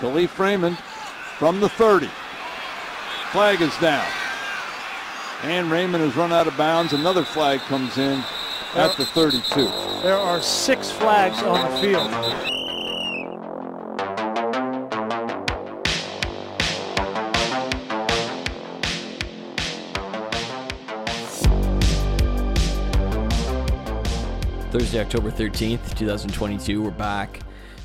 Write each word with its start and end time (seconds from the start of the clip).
Kalif 0.00 0.38
Raymond 0.38 0.78
from 1.38 1.60
the 1.60 1.68
30. 1.68 2.08
Flag 3.32 3.60
is 3.60 3.76
down. 3.78 4.06
And 5.42 5.70
Raymond 5.70 6.02
has 6.02 6.16
run 6.16 6.32
out 6.32 6.46
of 6.46 6.56
bounds. 6.56 6.94
Another 6.94 7.22
flag 7.22 7.60
comes 7.60 7.98
in 7.98 8.24
at 8.74 8.96
the 8.96 9.04
32. 9.04 9.66
There 10.02 10.16
are 10.16 10.40
six 10.40 10.90
flags 10.90 11.42
on 11.42 11.70
the 11.70 11.76
field. 11.82 12.10
Thursday, 24.70 25.00
October 25.00 25.30
13th, 25.30 25.94
2022. 25.98 26.82
We're 26.82 26.90
back. 26.90 27.40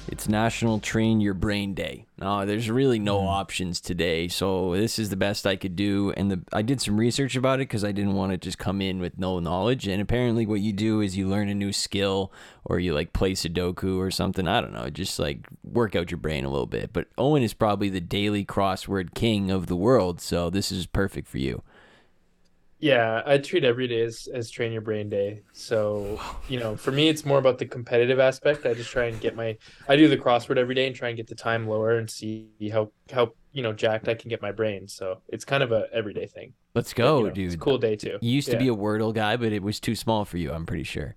It's 0.08 0.30
National 0.30 0.80
Train 0.80 1.20
Your 1.20 1.34
Brain 1.34 1.74
Day. 1.74 2.06
Now, 2.20 2.46
there's 2.46 2.70
really 2.70 3.00
no 3.00 3.22
mm. 3.22 3.28
options 3.28 3.82
today, 3.82 4.28
so 4.28 4.76
this 4.76 5.00
is 5.00 5.10
the 5.10 5.16
best 5.16 5.48
I 5.48 5.56
could 5.56 5.76
do. 5.76 6.14
And 6.16 6.30
the, 6.30 6.42
I 6.54 6.62
did 6.62 6.80
some 6.80 6.98
research 6.98 7.36
about 7.36 7.60
it 7.60 7.68
because 7.68 7.84
I 7.84 7.92
didn't 7.92 8.14
want 8.14 8.32
to 8.32 8.38
just 8.38 8.60
come 8.60 8.82
in 8.82 9.00
with 9.00 9.18
no 9.18 9.40
knowledge. 9.40 9.88
And 9.88 10.00
apparently, 10.00 10.46
what 10.46 10.60
you 10.62 10.74
do 10.74 11.02
is 11.02 11.18
you 11.18 11.28
learn 11.28 11.50
a 11.50 11.56
new 11.56 11.74
skill 11.74 12.32
or 12.64 12.80
you 12.80 12.94
like 12.94 13.14
play 13.14 13.32
Sudoku 13.32 13.98
or 13.98 14.12
something. 14.12 14.48
I 14.48 14.62
don't 14.62 14.74
know, 14.74 14.92
just 14.92 15.18
like 15.18 15.48
work 15.64 15.96
out 15.96 16.12
your 16.12 16.20
brain 16.20 16.46
a 16.46 16.52
little 16.52 16.68
bit. 16.68 16.94
But 16.94 17.08
Owen 17.18 17.42
is 17.42 17.56
probably 17.56 17.90
the 17.90 18.00
daily 18.00 18.46
crossword 18.46 19.16
king 19.16 19.50
of 19.50 19.66
the 19.66 19.76
world, 19.76 20.22
so 20.22 20.52
this 20.52 20.72
is 20.72 20.86
perfect 20.86 21.28
for 21.28 21.40
you. 21.40 21.64
Yeah, 22.86 23.24
I 23.26 23.40
treat 23.40 23.64
every 23.64 23.88
day 23.88 24.02
as, 24.02 24.28
as 24.32 24.52
train 24.52 24.72
your 24.72 24.82
brain 24.82 25.10
day. 25.10 25.42
So, 25.54 26.22
you 26.48 26.60
know, 26.60 26.76
for 26.76 26.92
me, 26.92 27.10
it's 27.10 27.26
more 27.26 27.40
about 27.40 27.58
the 27.58 27.66
competitive 27.66 28.20
aspect. 28.20 28.64
I 28.68 28.76
just 28.76 28.92
try 28.92 29.06
and 29.06 29.20
get 29.20 29.36
my, 29.36 29.58
I 29.90 29.96
do 29.96 30.08
the 30.08 30.18
crossword 30.18 30.58
every 30.58 30.76
day 30.76 30.86
and 30.86 30.96
try 30.96 31.08
and 31.08 31.18
get 31.18 31.26
the 31.26 31.34
time 31.34 31.68
lower 31.68 31.98
and 31.98 32.08
see 32.08 32.48
how, 32.72 32.92
how, 33.12 33.32
you 33.54 33.64
know, 33.64 33.74
jacked 33.74 34.08
I 34.08 34.14
can 34.14 34.30
get 34.30 34.40
my 34.40 34.52
brain. 34.52 34.88
So 34.88 35.22
it's 35.30 35.44
kind 35.44 35.64
of 35.64 35.72
a 35.72 35.88
everyday 35.92 36.28
thing. 36.28 36.54
Let's 36.76 36.94
go, 36.94 37.18
You 37.18 37.24
know, 37.24 37.30
dude. 37.32 37.46
It's 37.48 37.56
a 37.56 37.58
cool 37.58 37.80
day 37.80 37.96
too. 37.96 38.20
You 38.22 38.32
used 38.32 38.52
to 38.52 38.58
be 38.58 38.68
a 38.68 38.76
Wordle 38.76 39.16
guy, 39.16 39.36
but 39.36 39.52
it 39.52 39.64
was 39.64 39.80
too 39.80 39.96
small 39.96 40.24
for 40.24 40.38
you, 40.38 40.52
I'm 40.52 40.68
pretty 40.68 40.84
sure. 40.84 41.16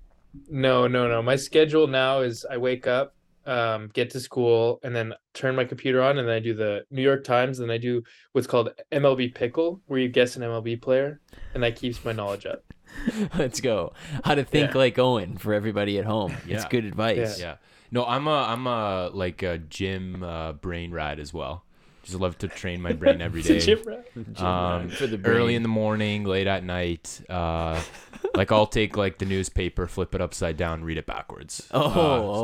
No, 0.49 0.87
no, 0.87 1.07
no. 1.07 1.21
My 1.21 1.37
schedule 1.37 1.87
now 1.87 2.21
is 2.21 2.47
I 2.51 2.57
wake 2.57 2.87
up, 2.87 3.15
um, 3.49 3.89
get 3.95 4.11
to 4.11 4.21
school, 4.21 4.79
and 4.83 4.95
then 4.95 5.15
turn 5.35 5.57
my 5.57 5.65
computer 5.65 6.03
on, 6.03 6.19
and 6.19 6.29
then 6.29 6.35
I 6.35 6.41
do 6.41 6.55
the 6.55 6.85
New 6.91 7.03
York 7.03 7.25
Times, 7.25 7.61
and 7.61 7.73
I 7.73 7.79
do 7.79 8.03
what's 8.33 8.47
called 8.47 8.71
MLB 8.93 9.35
Pickle, 9.35 9.81
where 9.87 9.99
you 9.99 10.09
guess 10.09 10.37
an 10.37 10.43
MLB 10.43 10.81
player, 10.81 11.21
and 11.55 11.63
that 11.63 11.77
keeps 11.77 12.05
my 12.05 12.13
knowledge 12.13 12.47
up. 12.47 12.63
Let's 13.39 13.61
go. 13.61 13.93
How 14.25 14.35
to 14.35 14.45
think 14.45 14.73
Yeah. 14.73 14.79
like 14.79 14.99
Owen 14.99 15.37
for 15.39 15.53
everybody 15.55 15.99
at 15.99 16.05
home. 16.05 16.33
It's 16.47 16.65
Yeah. 16.65 16.69
good 16.71 16.85
advice. 16.85 17.41
Yeah. 17.41 17.57
No, 17.91 18.05
I'm 18.05 18.27
a 18.27 18.45
I'm 18.49 18.67
a 18.67 19.11
like 19.13 19.43
a 19.43 19.59
gym 19.59 20.23
uh, 20.23 20.53
brain 20.53 20.91
rat 20.93 21.19
as 21.19 21.33
well. 21.33 21.65
Just 22.09 22.21
love 22.21 22.39
to 22.39 22.49
train 22.49 22.81
my 22.81 22.95
brain 22.95 23.21
every 23.21 23.43
day. 23.43 23.57
It's 23.59 23.67
a 23.69 23.77
gym. 23.77 24.45
Um, 24.45 24.89
For 24.89 25.07
the 25.07 25.21
early 25.25 25.55
in 25.55 25.63
the 25.63 25.69
morning, 25.69 26.25
late 26.25 26.47
at 26.47 26.65
night. 26.65 27.21
Uh, 27.29 27.81
like 28.35 28.51
I'll 28.51 28.67
take 28.67 28.97
like 28.97 29.19
the 29.19 29.27
newspaper, 29.27 29.87
flip 29.87 30.15
it 30.15 30.21
upside 30.23 30.57
down, 30.57 30.85
read 30.85 30.97
it 30.97 31.05
backwards. 31.05 31.69
Oh, 31.71 31.81
Uh, 31.83 31.89
it's 31.91 31.95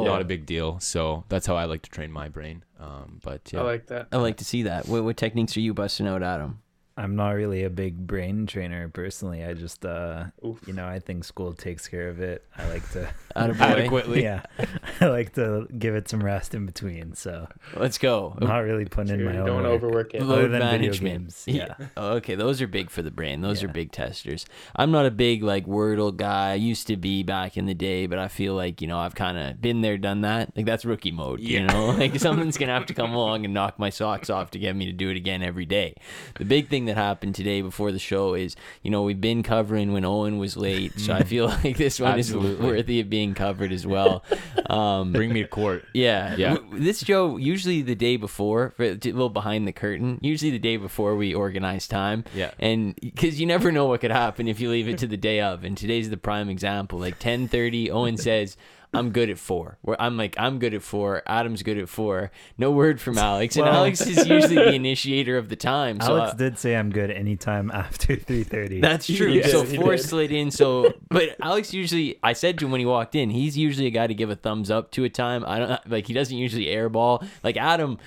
oh. 0.00 0.04
not 0.04 0.20
a 0.20 0.24
big 0.24 0.44
deal. 0.44 0.78
So 0.80 1.24
that's 1.30 1.46
how 1.46 1.56
I 1.56 1.64
like 1.64 1.80
to 1.82 1.90
train 1.90 2.12
my 2.12 2.28
brain. 2.28 2.62
Um, 2.78 3.20
but 3.24 3.50
yeah, 3.52 3.60
I 3.60 3.62
like 3.62 3.86
that. 3.86 4.08
I 4.12 4.18
like 4.18 4.36
to 4.36 4.44
see 4.44 4.64
that. 4.64 4.86
What, 4.86 5.02
what 5.04 5.16
techniques 5.16 5.56
are 5.56 5.60
you 5.60 5.72
busting 5.72 6.06
out, 6.06 6.22
Adam? 6.22 6.60
I'm 6.96 7.16
not 7.16 7.30
really 7.30 7.64
a 7.64 7.70
big 7.70 8.06
brain 8.06 8.46
trainer 8.46 8.88
personally. 8.88 9.44
I 9.44 9.54
just, 9.54 9.84
uh, 9.84 10.26
you 10.66 10.72
know, 10.72 10.86
I 10.86 11.00
think 11.00 11.24
school 11.24 11.52
takes 11.52 11.88
care 11.88 12.08
of 12.08 12.20
it. 12.20 12.44
I 12.56 12.68
like 12.68 12.88
to, 12.92 13.08
adequately. 13.36 14.22
yeah, 14.22 14.42
I 15.00 15.06
like 15.06 15.32
to 15.34 15.66
give 15.76 15.96
it 15.96 16.08
some 16.08 16.22
rest 16.22 16.54
in 16.54 16.66
between. 16.66 17.14
So 17.14 17.48
Let's 17.74 17.98
go. 17.98 18.36
I'm 18.40 18.46
not 18.46 18.58
really 18.58 18.84
putting 18.84 19.12
in 19.14 19.18
Sure, 19.20 19.28
my 19.28 19.34
you 19.34 19.40
own 19.40 19.46
don't 19.46 19.62
work. 19.64 19.72
overwork 19.72 20.14
it. 20.14 20.22
Load 20.22 20.38
Other 20.38 20.48
than 20.48 20.60
video 20.60 20.78
management. 20.92 21.22
games, 21.24 21.44
yeah. 21.46 21.74
Oh, 21.96 22.12
okay, 22.14 22.36
those 22.36 22.62
are 22.62 22.68
big 22.68 22.90
for 22.90 23.02
the 23.02 23.10
brain. 23.10 23.40
Those 23.40 23.64
are 23.64 23.68
big 23.68 23.90
testers. 23.90 24.46
I'm 24.76 24.92
not 24.92 25.04
a 25.04 25.10
big 25.10 25.42
like 25.42 25.66
Wordle 25.66 26.16
guy. 26.16 26.52
I 26.52 26.54
used 26.54 26.86
to 26.86 26.96
be 26.96 27.24
back 27.24 27.56
in 27.56 27.66
the 27.66 27.74
day, 27.74 28.06
but 28.06 28.20
I 28.20 28.28
feel 28.28 28.54
like 28.54 28.80
you 28.80 28.86
know 28.86 28.98
I've 28.98 29.16
kind 29.16 29.36
of 29.36 29.60
been 29.60 29.80
there, 29.80 29.98
done 29.98 30.20
that. 30.20 30.56
Like 30.56 30.66
that's 30.66 30.84
rookie 30.84 31.10
mode. 31.10 31.40
You 31.40 31.66
know, 31.66 31.86
like 31.86 32.20
someone's 32.20 32.56
gonna 32.56 32.72
have 32.72 32.86
to 32.86 32.94
come 32.94 33.12
along 33.14 33.44
and 33.44 33.52
knock 33.52 33.80
my 33.80 33.90
socks 33.90 34.30
off 34.30 34.52
to 34.52 34.60
get 34.60 34.76
me 34.76 34.86
to 34.86 34.92
do 34.92 35.10
it 35.10 35.16
again 35.16 35.42
every 35.42 35.66
day. 35.66 35.94
The 36.38 36.44
big 36.44 36.68
thing 36.68 36.83
that 36.86 36.96
happened 36.96 37.34
today 37.34 37.62
before 37.62 37.92
the 37.92 37.98
show 37.98 38.34
is 38.34 38.56
you 38.82 38.90
know 38.90 39.02
we've 39.02 39.20
been 39.20 39.42
covering 39.42 39.92
when 39.92 40.04
Owen 40.04 40.38
was 40.38 40.56
late, 40.56 40.98
so 40.98 41.12
I 41.12 41.22
feel 41.22 41.46
like 41.64 41.76
this 41.76 42.00
one 42.00 42.18
is 42.18 42.34
worthy 42.34 43.00
of 43.00 43.08
being 43.10 43.34
covered 43.34 43.72
as 43.72 43.86
well. 43.86 44.24
Um, 44.70 45.12
Bring 45.12 45.32
me 45.32 45.42
to 45.42 45.48
court. 45.48 45.84
yeah, 45.94 46.36
Yeah. 46.36 46.56
This 46.72 47.00
show 47.04 47.36
usually 47.36 47.82
the 47.82 47.94
day 47.94 48.16
before, 48.16 48.70
for- 48.76 48.84
a 48.84 48.94
little 48.94 49.28
behind 49.28 49.66
the 49.66 49.72
curtain. 49.72 50.18
Usually 50.22 50.50
the 50.50 50.58
day 50.58 50.76
before 50.76 51.16
we 51.16 51.34
organize 51.34 51.86
time. 51.88 52.24
Yeah. 52.34 52.50
and 52.58 52.94
because 52.96 53.40
you 53.40 53.46
never 53.46 53.70
know 53.72 53.86
what 53.86 54.00
could 54.00 54.10
happen 54.10 54.48
if 54.48 54.60
you 54.60 54.70
leave 54.70 54.88
it 54.88 54.98
to 54.98 55.06
the 55.06 55.16
day 55.16 55.40
of. 55.40 55.64
And 55.64 55.76
today's 55.76 56.10
the 56.10 56.16
prime 56.16 56.48
example. 56.48 56.98
Like 56.98 57.18
ten 57.18 57.48
thirty, 57.48 57.90
Owen 57.90 58.16
says. 58.16 58.56
I'm 58.94 59.10
good 59.10 59.30
at 59.30 59.38
four. 59.38 59.78
Where 59.82 60.00
I'm 60.00 60.16
like, 60.16 60.34
I'm 60.38 60.58
good 60.58 60.74
at 60.74 60.82
four. 60.82 61.22
Adam's 61.26 61.62
good 61.62 61.78
at 61.78 61.88
four. 61.88 62.30
No 62.58 62.70
word 62.70 63.00
from 63.00 63.16
Aleks, 63.16 63.56
and 63.56 63.64
Well- 63.66 63.84
Aleks 63.84 64.06
is 64.06 64.26
usually 64.26 64.54
the 64.56 64.74
initiator 64.74 65.36
of 65.38 65.48
the 65.48 65.56
time. 65.56 66.00
So 66.00 66.10
Aleks 66.18 66.28
uh, 66.30 66.34
did 66.34 66.58
say 66.58 66.76
I'm 66.76 66.90
good 66.90 67.10
anytime 67.10 67.70
after 67.70 68.16
3:30. 68.16 68.80
that's 68.80 69.06
true. 69.06 69.32
Did, 69.34 69.46
so 69.50 69.64
four 69.64 69.96
did. 69.96 70.02
slid 70.04 70.32
in. 70.32 70.50
So, 70.50 70.92
but 71.08 71.38
Aleks 71.40 71.72
usually, 71.72 72.18
I 72.22 72.32
said 72.32 72.58
to 72.58 72.64
him 72.66 72.70
when 72.70 72.80
he 72.80 72.86
walked 72.86 73.14
in, 73.14 73.30
he's 73.30 73.56
usually 73.58 73.86
a 73.86 73.90
guy 73.90 74.06
to 74.06 74.14
give 74.14 74.30
a 74.30 74.36
thumbs 74.36 74.70
up 74.70 74.90
to 74.92 75.04
a 75.04 75.08
time. 75.10 75.44
I 75.46 75.58
don't 75.58 75.90
like 75.90 76.06
he 76.06 76.12
doesn't 76.14 76.36
usually 76.36 76.66
airball. 76.66 77.26
Like 77.42 77.56
Adam, 77.56 77.98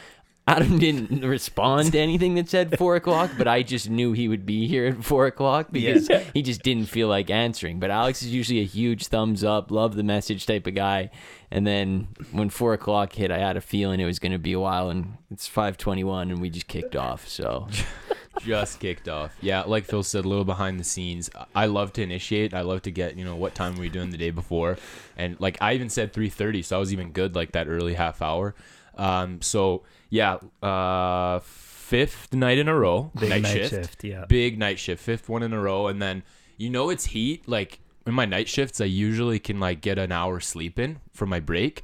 Adam 0.49 0.79
didn't 0.79 1.27
respond 1.27 1.91
to 1.91 1.99
anything 1.99 2.35
that 2.35 2.49
said 2.49 2.77
four 2.77 2.95
o'clock, 2.95 3.31
but 3.37 3.49
I 3.49 3.63
just 3.63 3.89
knew 3.89 4.13
he 4.13 4.29
would 4.29 4.45
be 4.45 4.65
here 4.65 4.85
at 4.87 5.03
four 5.03 5.25
o'clock 5.25 5.67
because 5.71 6.09
he 6.33 6.41
just 6.41 6.63
didn't 6.63 6.85
feel 6.85 7.09
like 7.09 7.29
answering. 7.29 7.81
But 7.81 7.89
Aleks 7.89 8.21
is 8.21 8.33
usually 8.33 8.61
a 8.61 8.65
huge 8.65 9.07
thumbs 9.07 9.43
up, 9.43 9.71
love 9.71 9.95
the 9.95 10.03
message 10.03 10.45
type 10.45 10.65
of 10.65 10.73
guy. 10.73 11.09
And 11.51 11.67
then 11.67 12.07
when 12.31 12.49
four 12.49 12.73
o'clock 12.73 13.11
hit, 13.11 13.29
I 13.29 13.39
had 13.39 13.57
a 13.57 13.61
feeling 13.61 13.99
it 13.99 14.05
was 14.05 14.19
going 14.19 14.31
to 14.31 14.39
be 14.39 14.53
a 14.53 14.59
while, 14.59 14.89
and 14.89 15.17
it's 15.31 15.47
five 15.47 15.77
twenty-one, 15.77 16.31
and 16.31 16.39
we 16.39 16.49
just 16.49 16.67
kicked 16.67 16.95
off. 16.95 17.27
So 17.27 17.67
just 18.39 18.79
kicked 18.79 19.09
off. 19.09 19.35
Yeah, 19.41 19.63
like 19.63 19.83
Phil 19.83 20.03
said, 20.03 20.23
a 20.23 20.29
little 20.29 20.45
behind 20.45 20.79
the 20.79 20.85
scenes. 20.85 21.29
I 21.53 21.65
love 21.65 21.91
to 21.93 22.01
initiate. 22.01 22.53
I 22.53 22.61
love 22.61 22.83
to 22.83 22.91
get 22.91 23.17
you 23.17 23.25
know 23.25 23.35
what 23.35 23.53
time 23.53 23.75
were 23.75 23.81
we 23.81 23.89
doing 23.89 24.11
the 24.11 24.17
day 24.17 24.31
before, 24.31 24.77
and 25.17 25.37
like 25.41 25.57
I 25.59 25.73
even 25.73 25.89
said 25.89 26.13
three 26.13 26.29
thirty, 26.29 26.61
so 26.61 26.77
I 26.77 26.79
was 26.79 26.93
even 26.93 27.11
good 27.11 27.35
like 27.35 27.51
that 27.51 27.67
early 27.67 27.95
half 27.95 28.21
hour. 28.21 28.55
Um, 28.97 29.41
so 29.41 29.83
yeah, 30.09 30.37
uh, 30.61 31.39
fifth 31.39 32.33
night 32.33 32.57
in 32.57 32.67
a 32.67 32.75
row, 32.75 33.11
Big 33.19 33.29
night, 33.29 33.41
night 33.43 33.53
shift, 33.53 33.69
shift, 33.69 34.03
yeah. 34.03 34.25
big 34.25 34.57
night 34.57 34.79
shift, 34.79 35.01
fifth 35.03 35.29
one 35.29 35.43
in 35.43 35.53
a 35.53 35.59
row, 35.59 35.87
and 35.87 36.01
then 36.01 36.23
you 36.57 36.69
know 36.69 36.89
it's 36.89 37.05
heat. 37.05 37.47
Like 37.47 37.79
in 38.05 38.13
my 38.13 38.25
night 38.25 38.47
shifts, 38.47 38.81
I 38.81 38.85
usually 38.85 39.39
can 39.39 39.59
like 39.59 39.81
get 39.81 39.97
an 39.97 40.11
hour 40.11 40.39
sleep 40.39 40.79
in 40.79 40.99
for 41.13 41.25
my 41.25 41.39
break. 41.39 41.81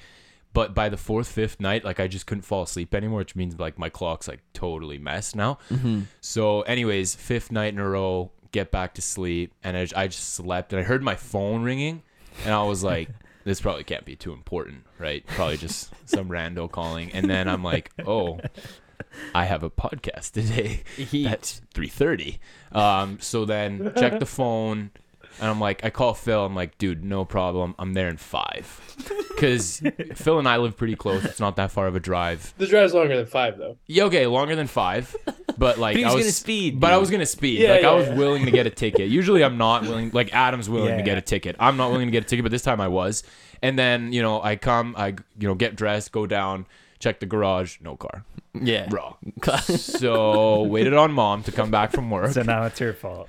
But 0.54 0.76
by 0.76 0.88
the 0.90 0.98
fourth, 0.98 1.28
fifth 1.30 1.60
night, 1.60 1.84
like 1.84 2.00
I 2.00 2.08
just 2.08 2.28
couldn't 2.28 2.44
fall 2.44 2.62
asleep 2.64 2.94
anymore, 2.94 3.20
which 3.20 3.36
means 3.36 3.60
like 3.60 3.80
my 3.80 3.90
clock's 3.90 4.28
like 4.28 4.42
totally 4.54 5.00
messed 5.00 5.36
now. 5.36 5.58
So, 6.22 6.62
anyways, 6.62 7.16
fifth 7.16 7.52
night 7.52 7.74
in 7.74 7.80
a 7.80 7.90
row, 7.90 8.32
get 8.52 8.70
back 8.70 8.94
to 8.96 9.02
sleep, 9.02 9.52
and 9.64 9.76
I, 9.76 9.88
I 9.96 10.08
just 10.08 10.36
slept, 10.36 10.72
and 10.72 10.80
I 10.80 10.84
heard 10.84 11.02
my 11.02 11.16
phone 11.16 11.64
ringing, 11.64 12.04
and 12.46 12.54
I 12.54 12.62
was 12.64 12.84
like, 12.84 13.10
"This 13.44 13.62
probably 13.62 13.84
can't 13.84 14.06
be 14.06 14.16
too 14.16 14.34
important, 14.34 14.86
right? 15.00 15.26
Probably 15.28 15.58
just 15.58 15.92
some 16.06 16.30
rando 16.30 16.70
calling." 16.72 17.12
And 17.12 17.30
then 17.30 17.48
I'm 17.48 17.64
like, 17.64 17.92
"Oh, 18.06 18.40
I 19.34 19.46
have 19.46 19.64
a 19.64 19.70
podcast 19.70 20.32
today. 20.32 20.84
Heat. 20.96 21.26
That's 21.26 21.62
three 21.74 21.88
thirty. 21.90 22.40
Um, 22.72 23.20
so 23.20 23.46
then 23.46 23.94
check 23.98 24.20
the 24.20 24.26
phone, 24.26 24.92
and 25.40 25.50
I'm 25.50 25.60
like, 25.60 25.84
I 25.84 25.90
call 25.90 26.14
Phil. 26.14 26.46
I'm 26.46 26.56
like, 26.56 26.78
dude, 26.78 27.04
no 27.04 27.26
problem. 27.26 27.76
I'm 27.80 27.94
there 27.94 28.08
in 28.10 28.18
five, 28.18 28.82
because 29.30 29.82
Phil 30.16 30.40
and 30.40 30.48
I 30.48 30.58
live 30.58 30.78
pretty 30.78 30.96
close. 30.96 31.26
It's 31.26 31.40
not 31.40 31.56
that 31.58 31.72
far 31.72 31.88
of 31.88 31.96
a 31.96 32.00
drive. 32.00 32.54
The 32.58 32.68
drive's 32.68 32.94
longer 32.94 33.16
than 33.18 33.26
five 33.26 33.58
though. 33.58 33.78
Yeah, 33.88 34.04
okay, 34.06 34.28
longer 34.28 34.56
than 34.56 34.68
five, 34.68 35.16
but 35.58 35.78
like 35.78 35.96
But 35.96 36.00
he 36.00 36.04
I 36.04 36.08
was 36.08 36.16
was 36.16 36.24
gonna 36.26 36.32
speed, 36.34 36.80
But 36.80 36.92
I 36.92 36.96
dude. 36.96 37.02
was 37.02 37.12
gonna 37.12 37.26
speed. 37.26 37.60
Yeah, 37.60 37.72
like 37.72 37.82
yeah, 37.82 37.90
I 37.90 37.94
was 37.94 38.08
yeah. 38.08 38.16
willing 38.16 38.46
to 38.46 38.52
get 38.52 38.68
a 38.68 38.70
ticket. 38.70 39.10
Usually 39.10 39.44
I'm 39.44 39.58
not 39.58 39.84
willing. 39.84 40.12
Like 40.14 40.34
Adam's 40.34 40.70
willing 40.70 40.92
to 40.92 40.98
Yeah. 40.98 41.02
get 41.04 41.18
a 41.18 41.22
ticket. 41.22 41.56
I'm 41.60 41.78
not 41.78 41.92
willing 41.92 42.08
to 42.08 42.12
get 42.12 42.24
a 42.24 42.28
ticket, 42.28 42.44
but 42.44 42.52
this 42.52 42.62
time 42.64 42.80
I 42.82 42.88
was. 42.88 43.24
And 43.62 43.78
then 43.80 44.14
you 44.14 44.22
know 44.22 44.42
I 44.42 44.56
come, 44.56 44.94
I 44.98 45.08
you 45.40 45.48
know 45.48 45.56
get 45.56 45.76
dressed, 45.76 46.12
go 46.12 46.26
down, 46.28 46.66
check 47.00 47.20
the 47.20 47.26
garage, 47.26 47.78
no 47.82 47.96
car, 47.96 48.24
yeah, 48.54 48.88
raw. 48.92 49.16
so 49.62 50.64
waited 50.64 50.94
on 50.94 51.12
mom 51.14 51.44
to 51.44 51.52
come 51.52 51.72
back 51.72 51.92
from 51.92 52.10
work. 52.10 52.32
So 52.32 52.44
now 52.44 52.64
it's 52.66 52.80
her 52.80 52.94
fault. 52.94 53.28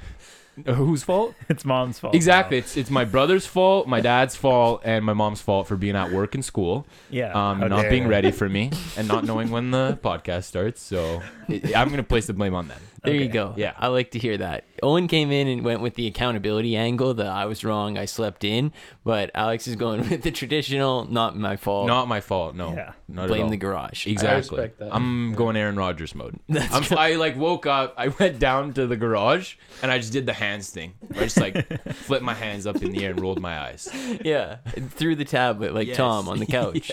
Whose 0.67 1.03
fault? 1.03 1.35
It's 1.49 1.65
mom's 1.65 1.99
fault. 1.99 2.15
Exactly. 2.15 2.59
now. 2.59 2.65
It's 2.65 2.77
it's 2.77 2.91
my 2.91 3.05
brother's 3.05 3.47
fault, 3.47 3.89
my 3.89 4.01
dad's 4.01 4.37
fault, 4.37 4.83
and 4.85 5.05
my 5.05 5.13
mom's 5.13 5.41
fault 5.41 5.67
for 5.67 5.77
being 5.77 5.97
at 5.97 6.11
work 6.13 6.35
and 6.35 6.45
school. 6.45 6.87
Yeah. 7.11 7.33
Um, 7.33 7.61
how 7.61 7.67
not 7.69 7.83
dare 7.83 7.91
being 7.91 8.05
her. 8.05 8.09
ready 8.09 8.31
for 8.31 8.49
me 8.49 8.71
and 8.97 9.09
not 9.09 9.25
knowing 9.25 9.51
when 9.51 9.71
the 9.71 9.99
podcast 10.03 10.45
starts. 10.45 10.81
So 10.83 11.23
I- 11.49 11.73
I'm 11.77 11.89
gonna 11.91 12.03
place 12.03 12.27
the 12.27 12.33
blame 12.35 12.55
on 12.55 12.69
them. 12.69 12.81
There 13.03 13.15
you 13.15 13.29
go. 13.29 13.53
Yeah. 13.57 13.75
I 13.79 13.89
like 13.89 14.13
to 14.13 14.19
hear 14.19 14.39
that. 14.39 14.65
Owen 14.83 15.07
came 15.09 15.31
in 15.31 15.47
and 15.49 15.65
went 15.65 15.81
with 15.81 15.95
the 15.95 16.07
accountability 16.07 16.77
angle 16.77 17.15
that 17.15 17.27
I 17.29 17.47
was 17.47 17.65
wrong, 17.65 17.97
I 17.97 18.05
slept 18.07 18.45
in, 18.45 18.73
but 19.05 19.33
Aleks 19.35 19.69
is 19.69 19.77
going 19.77 20.01
with 20.11 20.23
the 20.23 20.31
traditional, 20.31 21.05
not 21.11 21.37
my 21.37 21.57
fault. 21.57 21.87
Not 21.87 22.09
my 22.09 22.21
fault. 22.21 22.55
No. 22.55 22.75
Yeah. 22.75 22.93
Not 23.09 23.25
at 23.25 23.29
blame 23.29 23.45
all. 23.45 23.51
the 23.51 23.57
garage. 23.57 24.07
Exactly. 24.07 24.59
respect. 24.59 24.83
I'm 24.91 25.35
going 25.35 25.57
Aaron 25.57 25.77
Rodgers 25.77 26.15
mode. 26.15 26.39
I'm, 26.51 26.85
I 26.99 27.15
like 27.15 27.37
woke 27.37 27.67
up. 27.67 27.95
I 27.97 28.09
went 28.19 28.39
down 28.39 28.73
to 28.75 28.87
the 28.87 28.97
garage 28.97 29.57
and 29.83 29.91
I 29.93 29.99
just 29.99 30.13
did 30.13 30.27
the 30.27 30.33
hands 30.33 30.71
thing. 30.71 30.95
I 31.15 31.21
just 31.25 31.39
like 31.39 31.67
flipped 31.93 32.25
my 32.25 32.35
hands 32.35 32.67
up 32.67 32.83
in 32.83 32.93
the 32.93 33.05
air 33.05 33.11
and 33.13 33.21
rolled 33.21 33.41
my 33.41 33.59
eyes. 33.61 33.89
yeah, 34.25 34.57
and 34.77 34.93
threw 34.93 35.15
the 35.15 35.25
tablet 35.25 35.75
like 35.75 35.89
Yes. 35.89 35.97
Tom 35.97 36.29
on 36.29 36.39
the 36.39 36.47
couch. 36.47 36.91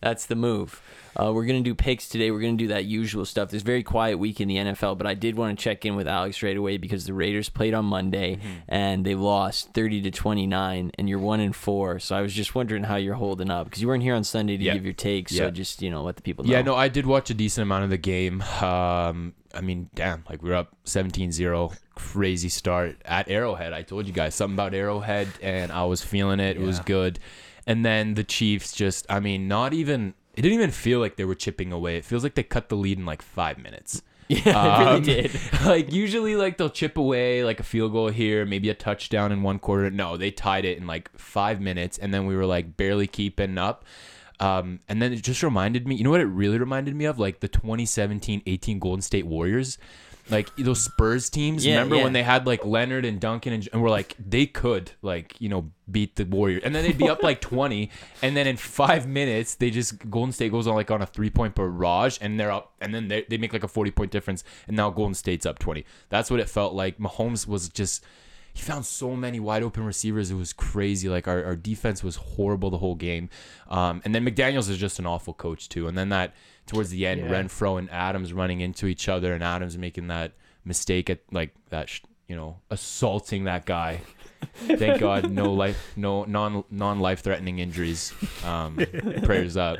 That's 0.00 0.26
the 0.26 0.34
move. 0.34 0.82
Uh, 1.14 1.30
we're 1.32 1.44
gonna 1.44 1.60
do 1.60 1.74
picks 1.74 2.08
today. 2.08 2.30
We're 2.30 2.40
gonna 2.40 2.56
do 2.56 2.68
that 2.68 2.86
usual 2.86 3.24
stuff. 3.26 3.50
There's 3.50 3.62
a 3.62 3.66
very 3.66 3.82
quiet 3.82 4.18
week 4.18 4.40
in 4.40 4.48
the 4.48 4.56
NFL, 4.56 4.96
but 4.96 5.06
I 5.06 5.12
did 5.14 5.36
want 5.36 5.56
to 5.56 5.62
check 5.62 5.84
in 5.84 5.94
with 5.94 6.06
Aleks 6.06 6.42
right 6.42 6.56
away 6.56 6.78
because 6.78 7.04
the 7.04 7.12
Raiders 7.22 7.48
played 7.48 7.74
on 7.74 7.84
Monday 7.84 8.36
Mm-hmm. 8.36 8.48
and 8.68 9.04
they 9.06 9.14
lost 9.14 9.72
30 9.74 10.02
to 10.02 10.10
29, 10.10 10.90
and 10.98 11.08
you're 11.08 11.18
one 11.18 11.40
and 11.40 11.54
four. 11.54 11.98
So 11.98 12.16
I 12.16 12.20
was 12.22 12.32
just 12.34 12.54
wondering 12.54 12.84
how 12.84 12.96
you're 12.96 13.14
holding 13.26 13.50
up 13.50 13.64
because 13.66 13.80
you 13.80 13.88
weren't 13.88 14.02
here 14.02 14.14
on 14.14 14.24
Sunday 14.24 14.56
to 14.56 14.62
Yeah. 14.64 14.74
give 14.74 14.84
your 14.84 14.94
take. 14.94 15.28
So 15.28 15.44
Yeah. 15.44 15.50
just 15.50 15.82
you 15.82 15.90
know 15.90 16.02
let 16.02 16.16
the 16.16 16.22
people 16.22 16.44
know. 16.44 16.50
Yeah, 16.52 16.62
no, 16.62 16.74
I 16.74 16.88
did 16.88 17.06
watch 17.06 17.30
a 17.30 17.34
decent 17.34 17.62
amount 17.62 17.84
of 17.84 17.90
the 17.90 17.96
game. 18.14 18.42
Um, 18.60 19.34
I 19.54 19.60
mean, 19.60 19.88
damn, 19.94 20.24
like 20.30 20.42
we 20.42 20.48
were 20.50 20.56
up 20.56 20.74
17-0, 20.86 21.72
crazy 21.94 22.48
start 22.48 22.96
at 23.04 23.28
Arrowhead. 23.30 23.72
I 23.72 23.82
told 23.82 24.06
you 24.06 24.12
guys 24.12 24.34
something 24.34 24.54
about 24.56 24.72
Arrowhead, 24.74 25.28
and 25.42 25.70
I 25.70 25.84
was 25.84 26.02
feeling 26.02 26.40
it. 26.40 26.56
It 26.56 26.60
was 26.62 26.80
good. 26.80 27.18
And 27.66 27.84
then 27.84 28.14
the 28.14 28.24
Chiefs 28.24 28.72
just, 28.72 29.06
I 29.08 29.20
mean, 29.20 29.46
not 29.48 29.72
even. 29.74 30.14
It 30.34 30.40
didn't 30.42 30.54
even 30.58 30.70
feel 30.70 30.98
like 30.98 31.16
they 31.16 31.26
were 31.26 31.34
chipping 31.34 31.70
away. 31.72 31.96
It 31.98 32.04
feels 32.06 32.22
like 32.24 32.34
they 32.34 32.42
cut 32.42 32.70
the 32.70 32.76
lead 32.76 32.98
in 32.98 33.04
like 33.04 33.20
five 33.22 33.58
minutes. 33.58 34.00
Yeah, 34.44 34.80
it 34.80 34.84
really 34.84 34.96
Um, 34.96 35.02
did. 35.02 35.40
like 35.64 35.92
usually 35.92 36.36
like 36.36 36.56
they'll 36.58 36.70
chip 36.70 36.96
away 36.96 37.44
like 37.44 37.60
a 37.60 37.62
field 37.62 37.92
goal 37.92 38.08
here 38.08 38.44
maybe 38.46 38.68
a 38.70 38.74
touchdown 38.74 39.32
in 39.32 39.42
one 39.42 39.58
quarter. 39.58 39.90
No 39.90 40.16
they 40.16 40.30
tied 40.30 40.64
it 40.64 40.78
in 40.78 40.86
like 40.86 41.10
five 41.18 41.60
minutes 41.60 41.98
and 41.98 42.12
then 42.12 42.26
we 42.26 42.36
were 42.36 42.46
like 42.46 42.76
barely 42.76 43.06
keeping 43.06 43.58
up. 43.58 43.84
Um, 44.40 44.80
and 44.88 45.00
then 45.00 45.12
it 45.12 45.22
just 45.22 45.42
reminded 45.42 45.86
me 45.86 45.94
you 45.96 46.04
know 46.04 46.10
what 46.10 46.20
it 46.20 46.26
really 46.26 46.58
reminded 46.58 46.96
me 46.96 47.04
of? 47.04 47.18
Like 47.18 47.40
the 47.40 47.48
2017-18 47.48 48.80
golden 48.80 49.02
state 49.02 49.26
warriors 49.26 49.78
like 50.30 50.54
those 50.56 50.82
spurs 50.82 51.28
teams 51.28 51.64
Yeah, 51.66 51.74
remember 51.74 51.96
yeah. 51.96 52.04
when 52.04 52.12
they 52.12 52.22
had 52.22 52.46
like 52.46 52.64
leonard 52.64 53.04
and 53.04 53.20
duncan 53.20 53.52
and, 53.52 53.68
and 53.72 53.82
we're 53.82 53.90
like 53.90 54.14
they 54.18 54.46
could 54.46 54.92
like 55.02 55.34
you 55.40 55.48
know 55.48 55.70
beat 55.90 56.16
the 56.16 56.24
warriors. 56.24 56.62
And 56.64 56.74
then 56.74 56.84
they'd 56.84 56.96
be 56.96 57.08
up 57.08 57.22
like 57.22 57.40
20 57.52 57.90
and 58.22 58.36
then 58.36 58.46
in 58.46 58.56
five 58.56 59.06
minutes 59.06 59.56
they 59.56 59.70
just 59.70 60.08
golden 60.10 60.32
state 60.32 60.50
goes 60.52 60.66
on 60.66 60.74
like 60.74 60.90
on 60.90 61.02
a 61.02 61.06
three 61.06 61.28
point 61.30 61.54
barrage 61.54 62.18
and 62.20 62.38
they're 62.38 62.52
up 62.52 62.72
and 62.80 62.94
then 62.94 63.08
they, 63.08 63.26
they 63.28 63.36
make 63.36 63.52
like 63.52 63.64
a 63.64 63.68
40 63.68 63.90
point 63.90 64.10
difference 64.10 64.44
and 64.68 64.76
now 64.76 64.90
golden 64.90 65.14
state's 65.14 65.44
up 65.44 65.58
20 65.58 65.84
that's 66.08 66.30
what 66.30 66.40
it 66.40 66.48
felt 66.48 66.72
like. 66.74 66.98
Mahomes 66.98 67.46
was 67.46 67.68
just 67.68 68.04
he 68.54 68.62
found 68.62 68.84
so 68.84 69.16
many 69.16 69.40
wide 69.40 69.62
open 69.62 69.84
receivers 69.84 70.30
it 70.30 70.34
was 70.34 70.52
crazy. 70.52 71.08
Like 71.08 71.26
our, 71.26 71.42
our 71.44 71.56
defense 71.56 72.02
was 72.04 72.16
horrible 72.16 72.70
the 72.70 72.78
whole 72.78 72.94
game. 72.94 73.28
Um, 73.68 74.02
and 74.04 74.14
then 74.14 74.24
mcdaniels 74.24 74.68
is 74.68 74.78
just 74.78 74.98
an 74.98 75.06
awful 75.06 75.34
coach 75.34 75.68
too. 75.68 75.88
And 75.88 75.96
then 75.96 76.10
that 76.10 76.34
towards 76.66 76.90
the 76.90 77.06
end 77.06 77.20
Yeah. 77.20 77.28
renfro 77.30 77.78
and 77.78 77.90
adams 77.90 78.32
running 78.32 78.60
into 78.60 78.86
each 78.86 79.08
other 79.08 79.34
and 79.34 79.42
adams 79.42 79.76
making 79.76 80.08
that 80.08 80.32
mistake 80.64 81.10
at 81.10 81.20
like 81.32 81.54
that 81.70 81.88
sh- 81.88 82.00
you 82.28 82.36
know 82.36 82.58
assaulting 82.70 83.44
that 83.44 83.66
guy. 83.66 84.00
Thank 84.54 85.00
god 85.00 85.30
no 85.30 85.52
life 85.52 85.92
no 85.96 86.24
non 86.24 86.64
non 86.70 86.98
life 87.00 87.20
threatening 87.20 87.58
injuries. 87.60 88.12
Um 88.44 88.76
prayers 89.22 89.56
up. 89.56 89.78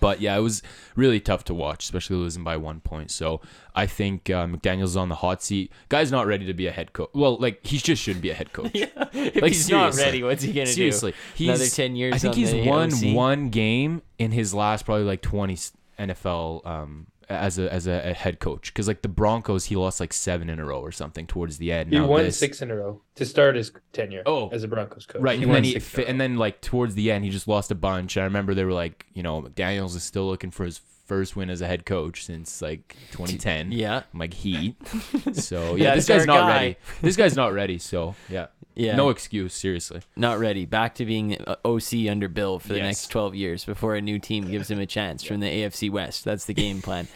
But 0.00 0.20
yeah 0.20 0.36
it 0.36 0.40
was 0.40 0.62
really 0.96 1.20
tough 1.20 1.44
to 1.44 1.54
watch 1.54 1.84
especially 1.84 2.16
losing 2.16 2.42
by 2.44 2.56
one 2.56 2.80
point. 2.80 3.10
So 3.10 3.40
i 3.74 3.86
think 3.86 4.30
uh, 4.30 4.46
mcdaniel's 4.46 4.96
on 4.96 5.08
the 5.08 5.14
hot 5.16 5.42
seat. 5.42 5.70
Guy's 5.88 6.10
not 6.10 6.26
ready 6.26 6.44
to 6.46 6.54
be 6.54 6.66
a 6.66 6.72
head 6.72 6.92
coach. 6.92 7.10
Well 7.14 7.36
like 7.38 7.64
he 7.66 7.78
just 7.78 8.02
shouldn't 8.02 8.22
be 8.22 8.30
a 8.30 8.34
head 8.34 8.52
coach. 8.52 8.70
If 9.12 9.42
Like, 9.42 9.52
he's 9.52 9.68
not 9.70 9.94
ready, 9.94 10.22
what's 10.22 10.42
he 10.42 10.52
gonna 10.52 10.66
seriously. 10.66 11.12
Do? 11.12 11.16
he's 11.34 11.48
Another 11.48 11.66
10 11.66 11.96
years 11.96 12.14
i 12.14 12.18
think 12.18 12.34
he's 12.34 12.54
won 12.66 12.92
OC? 12.92 13.14
one 13.14 13.48
game 13.50 14.02
in 14.18 14.32
his 14.32 14.52
last 14.54 14.84
probably 14.84 15.04
like 15.04 15.22
20 15.22 15.56
nfl 15.98 16.64
um 16.66 17.06
as 17.28 17.58
a 17.58 17.70
as 17.72 17.86
a, 17.86 18.10
a 18.10 18.14
head 18.14 18.40
coach 18.40 18.72
because 18.72 18.88
like 18.88 19.02
the 19.02 19.08
broncos 19.08 19.66
he 19.66 19.76
lost 19.76 20.00
like 20.00 20.12
seven 20.14 20.48
in 20.48 20.58
a 20.58 20.64
row 20.64 20.80
or 20.80 20.90
something 20.92 21.26
towards 21.26 21.58
the 21.58 21.70
end 21.70 21.92
He 21.92 21.98
Now 21.98 22.06
won 22.06 22.24
this- 22.24 22.38
six 22.38 22.62
in 22.62 22.70
a 22.70 22.76
row 22.76 23.02
to 23.16 23.26
start 23.26 23.54
his 23.56 23.70
tenure 23.92 24.22
Oh. 24.24 24.48
as 24.48 24.62
a 24.62 24.68
Broncos 24.68 25.04
coach. 25.04 25.20
Right, 25.20 25.36
He 25.38 25.44
and 25.44 25.52
then 25.54 25.64
he 25.64 25.72
six 25.72 25.92
in 25.94 26.00
a 26.00 26.04
fi- 26.04 26.10
and 26.10 26.20
then 26.20 26.36
like 26.36 26.60
towards 26.62 26.94
the 26.94 27.10
end, 27.10 27.24
he 27.24 27.30
just 27.30 27.48
lost 27.48 27.70
a 27.70 27.74
bunch. 27.74 28.16
I 28.16 28.22
remember 28.24 28.54
they 28.54 28.64
were 28.64 28.72
like, 28.72 29.04
you 29.12 29.22
know, 29.24 29.42
McDaniel's 29.42 29.94
is 29.96 30.04
still 30.04 30.26
looking 30.26 30.50
for 30.52 30.64
his 30.64 30.80
first 31.08 31.34
win 31.34 31.50
as 31.50 31.60
a 31.60 31.66
head 31.66 31.84
coach 31.86 32.24
since 32.24 32.62
like 32.62 32.94
2010. 33.12 33.72
Yeah. 33.72 34.02
I'm 34.12 34.20
like 34.20 34.34
heat. 34.34 34.76
So 35.32 35.74
yeah, 35.76 35.94
this 35.96 36.06
guy's 36.06 36.26
not 36.26 36.42
guy. 36.42 36.48
ready. 36.56 36.76
This 37.02 37.16
guy's 37.16 37.34
not 37.34 37.52
ready. 37.52 37.78
So 37.78 38.14
yeah, 38.28 38.46
Yeah. 38.74 38.94
no 38.94 39.08
excuse. 39.08 39.52
Seriously. 39.54 40.00
Not 40.16 40.38
ready. 40.38 40.64
Back 40.66 40.94
to 40.96 41.04
being 41.06 41.36
OC 41.64 42.08
under 42.10 42.28
Bill 42.28 42.58
for 42.58 42.68
the 42.68 42.76
Yes. 42.76 42.84
next 42.86 43.08
12 43.08 43.34
years 43.34 43.64
before 43.64 43.94
a 43.96 44.00
new 44.00 44.18
team 44.18 44.48
gives 44.50 44.70
him 44.70 44.78
a 44.78 44.86
chance 44.86 45.22
from 45.24 45.40
the 45.40 45.46
AFC 45.46 45.90
West. 45.90 46.24
That's 46.24 46.44
the 46.46 46.54
game 46.54 46.80
plan. 46.82 47.08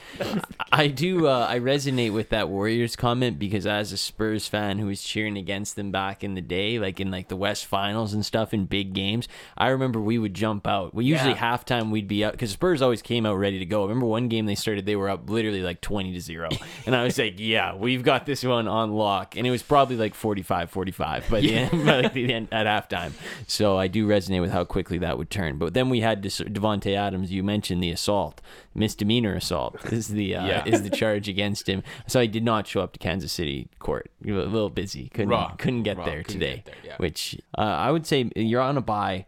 I 0.70 0.86
do. 0.88 1.26
Uh, 1.28 1.46
I 1.48 1.58
resonate 1.58 2.12
with 2.12 2.30
that 2.30 2.48
Warriors 2.48 2.96
comment 2.96 3.38
because 3.38 3.66
as 3.66 3.92
a 3.92 3.96
Spurs 3.96 4.48
fan 4.48 4.78
who 4.78 4.86
was 4.86 5.02
cheering 5.02 5.36
against 5.36 5.76
them 5.76 5.90
back 5.90 6.24
in 6.24 6.34
the 6.34 6.40
day, 6.40 6.78
like 6.78 6.98
in 7.00 7.10
like 7.10 7.28
the 7.28 7.36
West 7.36 7.66
Finals 7.66 8.12
and 8.14 8.24
stuff 8.24 8.52
in 8.54 8.64
big 8.66 8.92
games, 8.94 9.28
I 9.56 9.68
remember 9.68 10.00
we 10.00 10.18
would 10.18 10.34
jump 10.34 10.66
out. 10.66 10.94
We 10.94 11.04
usually 11.04 11.34
halftime 11.34 11.90
we'd 11.90 12.08
be 12.08 12.24
up 12.24 12.32
because 12.32 12.50
Spurs 12.52 12.82
always 12.82 13.02
came 13.02 13.26
out 13.26 13.34
ready 13.36 13.58
to 13.58 13.66
go. 13.66 13.81
I 13.84 13.88
remember 13.88 14.06
one 14.06 14.28
game 14.28 14.46
they 14.46 14.54
started, 14.54 14.86
they 14.86 14.96
were 14.96 15.08
up 15.08 15.28
literally 15.28 15.62
like 15.62 15.80
20 15.80 16.12
to 16.12 16.20
zero, 16.20 16.48
and 16.86 16.94
I 16.96 17.04
was 17.04 17.18
like, 17.18 17.34
"Yeah, 17.38 17.74
we've 17.74 18.02
got 18.02 18.26
this 18.26 18.44
one 18.44 18.68
on 18.68 18.92
lock." 18.92 19.36
And 19.36 19.46
it 19.46 19.50
was 19.50 19.62
probably 19.62 19.96
like 19.96 20.14
45, 20.14 20.70
45 20.70 21.28
by 21.30 21.40
the 21.40 21.54
end, 21.54 21.70
by 21.86 22.00
like 22.00 22.12
the 22.12 22.32
end 22.32 22.48
at 22.52 22.66
halftime. 22.66 23.12
So 23.46 23.76
I 23.78 23.88
do 23.88 24.06
resonate 24.06 24.40
with 24.40 24.50
how 24.52 24.64
quickly 24.64 24.98
that 24.98 25.18
would 25.18 25.30
turn. 25.30 25.58
But 25.58 25.74
then 25.74 25.88
we 25.90 26.00
had 26.00 26.22
Davante 26.22 26.94
Adams. 26.96 27.32
You 27.32 27.42
mentioned 27.42 27.82
the 27.82 27.90
assault, 27.90 28.40
misdemeanor 28.74 29.34
assault 29.34 29.76
is 29.92 30.08
the 30.08 30.36
uh, 30.36 30.46
Yeah. 30.46 30.64
is 30.66 30.82
the 30.82 30.90
charge 30.90 31.28
against 31.28 31.68
him. 31.68 31.82
So 32.06 32.20
I 32.20 32.26
did 32.26 32.44
not 32.44 32.66
show 32.66 32.80
up 32.80 32.92
to 32.94 32.98
Kansas 32.98 33.32
City 33.32 33.68
court. 33.78 34.10
A 34.26 34.30
little 34.30 34.70
busy, 34.70 35.08
couldn't 35.08 35.28
Raw. 35.30 35.54
couldn't 35.58 35.82
get 35.82 35.96
Raw. 35.98 36.04
there 36.04 36.22
Couldn't 36.22 36.40
today. 36.40 36.54
get 36.56 36.64
there, 36.66 36.74
yeah. 36.84 36.96
Which 36.98 37.38
uh, 37.58 37.60
I 37.62 37.90
would 37.90 38.06
say 38.06 38.30
you're 38.36 38.60
on 38.60 38.76
a 38.76 38.80
bye. 38.80 39.26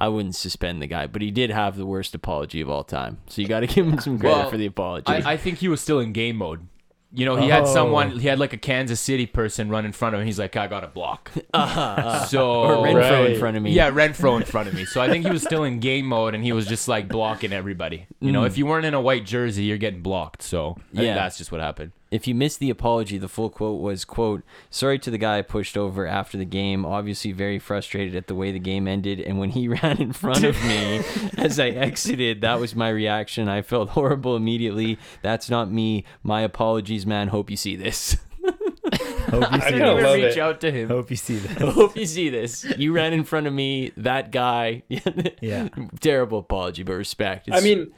I 0.00 0.08
wouldn't 0.08 0.34
suspend 0.34 0.82
the 0.82 0.86
guy, 0.86 1.06
but 1.06 1.22
he 1.22 1.30
did 1.30 1.50
have 1.50 1.76
the 1.76 1.86
worst 1.86 2.14
apology 2.14 2.60
of 2.60 2.68
all 2.68 2.82
time. 2.84 3.18
So 3.28 3.40
you 3.42 3.48
got 3.48 3.60
to 3.60 3.66
give 3.68 3.86
him 3.86 3.98
some 4.00 4.18
credit 4.18 4.36
Well, 4.36 4.50
for 4.50 4.56
the 4.56 4.66
apology. 4.66 5.06
I, 5.06 5.32
I 5.32 5.36
think 5.36 5.58
he 5.58 5.68
was 5.68 5.80
still 5.80 6.00
in 6.00 6.12
game 6.12 6.36
mode. 6.36 6.66
You 7.16 7.24
know, 7.26 7.36
he 7.36 7.48
had 7.48 7.62
Oh. 7.62 7.72
someone, 7.72 8.18
he 8.18 8.26
had 8.26 8.40
like 8.40 8.52
a 8.52 8.56
Kansas 8.56 8.98
City 9.00 9.24
person 9.26 9.68
run 9.70 9.84
in 9.84 9.92
front 9.92 10.16
of 10.16 10.20
him. 10.20 10.26
He's 10.26 10.40
like, 10.40 10.56
I 10.56 10.66
got 10.66 10.82
a 10.82 10.88
block. 10.88 11.30
so, 12.28 12.62
or 12.62 12.84
Renfro 12.86 13.30
in 13.32 13.38
front 13.38 13.56
of 13.56 13.62
me. 13.62 13.70
Yeah, 13.70 13.90
Renfro 13.92 14.36
in 14.36 14.42
front 14.44 14.68
of 14.68 14.74
me. 14.74 14.84
So 14.84 15.00
I 15.00 15.08
think 15.08 15.24
he 15.24 15.30
was 15.30 15.42
still 15.42 15.62
in 15.62 15.78
game 15.78 16.06
mode 16.06 16.34
and 16.34 16.42
he 16.42 16.50
was 16.52 16.66
just 16.66 16.88
like 16.88 17.06
blocking 17.08 17.52
everybody. 17.52 18.06
You 18.20 18.32
know, 18.32 18.42
if 18.44 18.58
you 18.58 18.66
weren't 18.66 18.84
in 18.86 18.94
a 18.94 19.00
white 19.00 19.24
jersey, 19.26 19.62
you're 19.62 19.78
getting 19.78 20.02
blocked. 20.02 20.42
So 20.42 20.76
Mm. 20.92 21.02
Yeah. 21.04 21.14
that's 21.14 21.38
just 21.38 21.52
what 21.52 21.60
happened. 21.60 21.92
If 22.14 22.28
you 22.28 22.34
missed 22.36 22.60
the 22.60 22.70
apology, 22.70 23.18
the 23.18 23.26
full 23.26 23.50
quote 23.50 23.80
was, 23.80 24.04
quote, 24.04 24.44
sorry 24.70 25.00
to 25.00 25.10
the 25.10 25.18
guy 25.18 25.38
I 25.38 25.42
pushed 25.42 25.76
over 25.76 26.06
after 26.06 26.38
the 26.38 26.44
game, 26.44 26.86
obviously 26.86 27.32
very 27.32 27.58
frustrated 27.58 28.14
at 28.14 28.28
the 28.28 28.36
way 28.36 28.52
the 28.52 28.60
game 28.60 28.86
ended, 28.86 29.18
and 29.18 29.40
when 29.40 29.50
he 29.50 29.66
ran 29.82 30.00
in 30.00 30.12
front 30.12 30.44
of 30.44 30.54
me 30.62 31.02
as 31.36 31.58
I 31.58 31.70
exited, 31.70 32.40
that 32.42 32.60
was 32.60 32.76
my 32.76 32.88
reaction. 32.88 33.48
I 33.48 33.62
felt 33.62 33.88
horrible 33.90 34.36
immediately. 34.36 34.96
That's 35.22 35.50
not 35.50 35.72
me. 35.72 36.04
My 36.22 36.42
apologies, 36.42 37.04
man. 37.04 37.26
Hope 37.28 37.50
you 37.50 37.56
see 37.56 37.74
this. 37.74 38.16
Hope 38.44 39.40
you 39.40 39.48
I 39.50 39.58
see 39.58 39.70
kinda 39.70 39.94
this. 39.96 40.04
love 40.04 40.14
reach 40.14 40.36
it. 40.36 40.38
out 40.38 40.60
to 40.60 40.70
him. 40.70 40.88
Hope 40.90 41.10
you 41.10 41.16
see 41.16 41.38
this. 41.38 41.58
Hope 41.74 41.96
you 41.96 42.06
see 42.06 42.28
this. 42.28 42.64
You 42.78 42.92
ran 42.92 43.12
in 43.12 43.24
front 43.24 43.48
of 43.48 43.52
me, 43.52 43.90
that 43.96 44.30
guy. 44.30 44.84
Yeah. 45.40 45.68
Terrible 45.98 46.38
apology, 46.38 46.84
but 46.84 46.92
respect. 46.92 47.48
I 47.50 47.58
mean, 47.60 47.92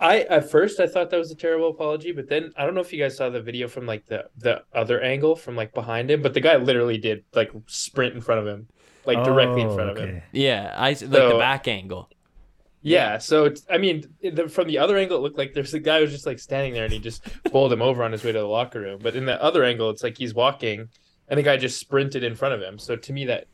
I 0.00 0.20
at 0.22 0.50
first 0.50 0.80
I 0.80 0.86
thought 0.86 1.10
that 1.10 1.18
was 1.18 1.30
a 1.30 1.34
terrible 1.36 1.68
apology, 1.68 2.10
but 2.12 2.28
then 2.28 2.52
I 2.56 2.64
don't 2.64 2.74
know 2.74 2.80
if 2.80 2.92
you 2.92 2.98
guys 3.02 3.16
saw 3.16 3.28
the 3.28 3.42
video 3.42 3.68
from 3.68 3.86
like 3.86 4.06
the 4.06 4.24
the 4.38 4.62
other 4.74 5.00
angle 5.00 5.36
from 5.36 5.56
like 5.56 5.74
behind 5.74 6.10
him, 6.10 6.22
but 6.22 6.32
the 6.34 6.40
guy 6.40 6.56
literally 6.56 6.98
did 6.98 7.24
like 7.34 7.52
sprint 7.66 8.14
in 8.14 8.20
front 8.20 8.40
of 8.40 8.46
him, 8.46 8.66
like 9.04 9.22
directly 9.24 9.60
in 9.60 9.68
Oh, 9.68 9.74
front 9.74 9.90
of 9.90 9.98
him. 9.98 10.22
yeah, 10.32 10.72
I 10.76 10.90
like 10.90 10.98
the 11.00 11.36
back 11.38 11.68
angle. 11.68 12.08
Yeah, 12.82 13.18
so 13.18 13.44
it's, 13.44 13.66
I 13.70 13.76
mean, 13.76 14.04
the, 14.22 14.48
from 14.48 14.66
the 14.66 14.78
other 14.78 14.96
angle, 14.96 15.18
it 15.18 15.20
looked 15.20 15.36
like 15.36 15.52
there's 15.52 15.74
a 15.74 15.78
guy 15.78 16.00
who's 16.00 16.12
just 16.12 16.24
like 16.24 16.38
standing 16.38 16.72
there 16.72 16.84
and 16.84 16.92
he 16.94 16.98
just 16.98 17.22
bowled 17.52 17.70
him 17.74 17.82
over 17.82 18.02
on 18.02 18.10
his 18.10 18.24
way 18.24 18.32
to 18.32 18.38
the 18.38 18.46
locker 18.46 18.80
room. 18.80 19.00
But 19.02 19.14
in 19.16 19.26
the 19.26 19.40
other 19.42 19.64
angle, 19.64 19.90
it's 19.90 20.02
like 20.02 20.16
he's 20.16 20.32
walking 20.32 20.88
and 21.28 21.36
the 21.38 21.42
guy 21.42 21.58
just 21.58 21.78
sprinted 21.78 22.24
in 22.24 22.34
front 22.34 22.54
of 22.54 22.62
him. 22.62 22.78
So 22.78 22.96
to 22.96 23.12
me, 23.12 23.26
that 23.26 23.48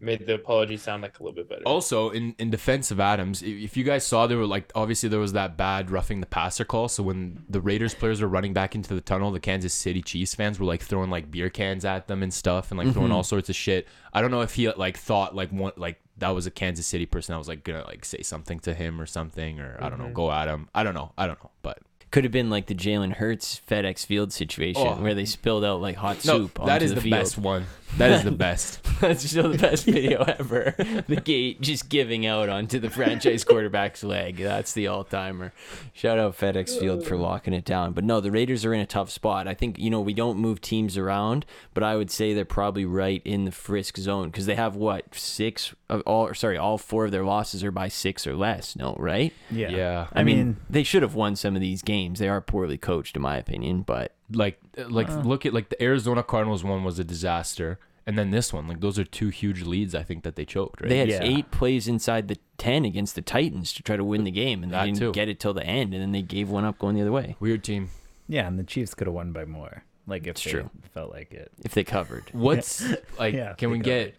made 0.00 0.26
the 0.26 0.34
apology 0.34 0.76
sound 0.76 1.02
like 1.02 1.18
a 1.18 1.22
little 1.22 1.34
bit 1.34 1.48
better. 1.48 1.62
Also, 1.64 2.10
in, 2.10 2.34
in 2.38 2.50
defense 2.50 2.90
of 2.90 3.00
Adams, 3.00 3.42
if 3.42 3.76
you 3.76 3.84
guys 3.84 4.06
saw, 4.06 4.26
there 4.26 4.38
were 4.38 4.46
like 4.46 4.70
obviously 4.74 5.08
there 5.08 5.20
was 5.20 5.32
that 5.34 5.56
bad 5.56 5.90
roughing 5.90 6.20
the 6.20 6.26
passer 6.26 6.64
call. 6.64 6.88
So 6.88 7.02
when 7.02 7.44
the 7.48 7.60
Raiders 7.60 7.94
players 7.94 8.20
were 8.20 8.28
running 8.28 8.52
back 8.52 8.74
into 8.74 8.94
the 8.94 9.00
tunnel, 9.00 9.30
the 9.30 9.40
Kansas 9.40 9.72
City 9.74 10.02
Chiefs 10.02 10.34
fans 10.34 10.58
were 10.58 10.66
like 10.66 10.82
throwing 10.82 11.10
like 11.10 11.30
beer 11.30 11.50
cans 11.50 11.84
at 11.84 12.08
them 12.08 12.22
and 12.22 12.32
stuff, 12.32 12.70
and 12.70 12.78
like 12.78 12.92
throwing 12.92 13.08
mm-hmm. 13.08 13.16
all 13.16 13.22
sorts 13.22 13.48
of 13.48 13.56
shit. 13.56 13.86
I 14.12 14.20
don't 14.20 14.30
know 14.30 14.40
if 14.40 14.54
he 14.54 14.70
like 14.72 14.96
thought 14.96 15.34
like 15.34 15.50
one 15.50 15.72
like 15.76 16.00
that 16.18 16.30
was 16.30 16.46
a 16.46 16.50
Kansas 16.50 16.86
City 16.86 17.06
person 17.06 17.32
that 17.32 17.38
was 17.38 17.48
like 17.48 17.64
gonna 17.64 17.84
like 17.84 18.04
say 18.04 18.22
something 18.22 18.58
to 18.60 18.74
him 18.74 19.00
or 19.00 19.06
something, 19.06 19.60
or 19.60 19.76
I 19.80 19.88
don't 19.88 19.98
know, 19.98 20.06
mm-hmm. 20.06 20.14
go 20.14 20.30
at 20.30 20.48
him. 20.48 20.68
I 20.74 20.82
don't 20.82 20.94
know. 20.94 21.12
I 21.16 21.26
don't 21.26 21.42
know, 21.42 21.50
but 21.62 21.78
Could 22.10 22.24
have 22.24 22.32
been 22.32 22.50
like 22.50 22.66
the 22.66 22.74
Jalen 22.74 23.14
Hurts 23.14 23.60
FedEx 23.68 24.04
Field 24.04 24.32
situation 24.32 24.86
Oh. 24.86 24.96
where 24.96 25.14
they 25.14 25.24
spilled 25.24 25.64
out 25.64 25.80
like 25.80 25.96
hot 25.96 26.18
soup. 26.18 26.54
that 26.54 26.68
onto 26.68 26.84
is 26.84 26.90
the, 26.90 26.94
the, 26.96 27.00
field. 27.02 27.12
best 27.12 27.38
one. 27.38 27.66
That 27.98 28.12
is 28.12 28.24
the 28.24 28.30
best. 28.30 28.82
That's 29.00 29.28
still 29.28 29.50
the 29.50 29.58
best 29.58 29.84
video 29.84 30.22
ever. 30.38 30.74
The 31.06 31.20
gate 31.22 31.60
just 31.60 31.88
giving 31.88 32.26
out 32.26 32.48
onto 32.48 32.78
the 32.78 32.90
franchise 32.90 33.44
quarterback's 33.44 34.04
leg. 34.04 34.36
That's 34.36 34.72
the 34.72 34.86
all 34.86 35.04
timer. 35.04 35.52
Shout 35.92 36.18
out 36.18 36.36
FedEx 36.36 36.78
Field 36.78 37.04
for 37.04 37.16
locking 37.16 37.52
it 37.52 37.64
down. 37.64 37.92
But 37.92 38.04
no, 38.04 38.20
the 38.20 38.30
Raiders 38.30 38.64
are 38.64 38.74
in 38.74 38.80
a 38.80 38.86
tough 38.86 39.10
spot. 39.10 39.48
I 39.48 39.54
think, 39.54 39.78
you 39.78 39.90
know, 39.90 40.00
we 40.00 40.14
don't 40.14 40.38
move 40.38 40.60
teams 40.60 40.96
around, 40.96 41.46
but 41.74 41.82
I 41.82 41.96
would 41.96 42.10
say 42.10 42.32
they're 42.32 42.44
probably 42.44 42.84
right 42.84 43.22
in 43.24 43.44
the 43.44 43.52
frisk 43.52 43.96
zone 43.96 44.30
because 44.30 44.46
they 44.46 44.54
have 44.54 44.76
what, 44.76 45.14
six 45.14 45.74
of 45.88 46.02
all, 46.02 46.32
sorry, 46.34 46.56
all 46.56 46.78
four 46.78 47.06
of 47.06 47.10
their 47.10 47.24
losses 47.24 47.64
are 47.64 47.72
by 47.72 47.88
six 47.88 48.26
or 48.26 48.36
less. 48.36 48.76
No, 48.76 48.94
right? 48.98 49.32
Yeah. 49.50 49.70
Yeah. 49.70 50.06
I, 50.12 50.24
mean, 50.24 50.58
they 50.68 50.84
should 50.84 51.02
have 51.02 51.14
won 51.14 51.36
some 51.36 51.54
of 51.54 51.60
these 51.60 51.82
games. 51.82 52.18
They 52.18 52.28
are 52.28 52.40
poorly 52.40 52.78
coached, 52.78 53.16
in 53.16 53.22
my 53.22 53.36
opinion, 53.36 53.82
but 53.82 54.14
like 54.32 54.60
like 54.88 55.08
Uh. 55.10 55.20
look 55.22 55.44
at 55.46 55.52
like 55.54 55.68
the 55.68 55.82
Arizona 55.82 56.22
Cardinals 56.22 56.62
one 56.64 56.84
was 56.84 56.98
a 56.98 57.04
disaster, 57.04 57.78
and 58.06 58.18
then 58.18 58.30
this 58.30 58.52
one, 58.52 58.66
like 58.68 58.80
those 58.80 58.98
are 58.98 59.04
two 59.04 59.28
huge 59.28 59.62
leads. 59.62 59.94
I 59.94 60.02
think 60.02 60.22
that 60.24 60.36
they 60.36 60.44
choked. 60.44 60.80
Right? 60.80 60.88
They 60.88 60.98
had 60.98 61.08
Yeah. 61.08 61.20
eight 61.22 61.50
plays 61.50 61.86
inside 61.88 62.28
the 62.28 62.36
10 62.58 62.84
against 62.84 63.14
the 63.14 63.22
Titans 63.22 63.72
to 63.74 63.82
try 63.82 63.96
to 63.96 64.04
win 64.04 64.24
the 64.24 64.30
game, 64.30 64.62
and 64.62 64.70
they 64.72 64.76
That 64.76 64.84
didn't 64.86 64.98
too. 64.98 65.12
get 65.12 65.28
it 65.28 65.40
till 65.40 65.54
the 65.54 65.64
end, 65.64 65.92
and 65.94 66.02
then 66.02 66.12
they 66.12 66.22
gave 66.22 66.48
one 66.50 66.64
up 66.64 66.78
going 66.78 66.94
the 66.96 67.02
other 67.02 67.12
way 67.12 67.36
Weird 67.40 67.62
team. 67.64 67.88
yeah, 68.28 68.46
and 68.46 68.58
the 68.58 68.64
Chiefs 68.64 68.94
could 68.94 69.06
have 69.06 69.14
won 69.14 69.32
by 69.32 69.44
more. 69.44 69.84
Like 70.06 70.22
if 70.22 70.28
It's 70.30 70.44
they 70.44 70.50
true. 70.50 70.70
felt 70.92 71.12
like 71.12 71.32
it. 71.32 71.52
if 71.64 71.72
they 71.72 71.84
covered. 71.84 72.24
What's 72.32 72.84
like? 73.18 73.34
Yeah, 73.34 73.52
can 73.54 73.70
we 73.70 73.78
they 73.78 73.82
got 73.82 73.84
get. 74.10 74.14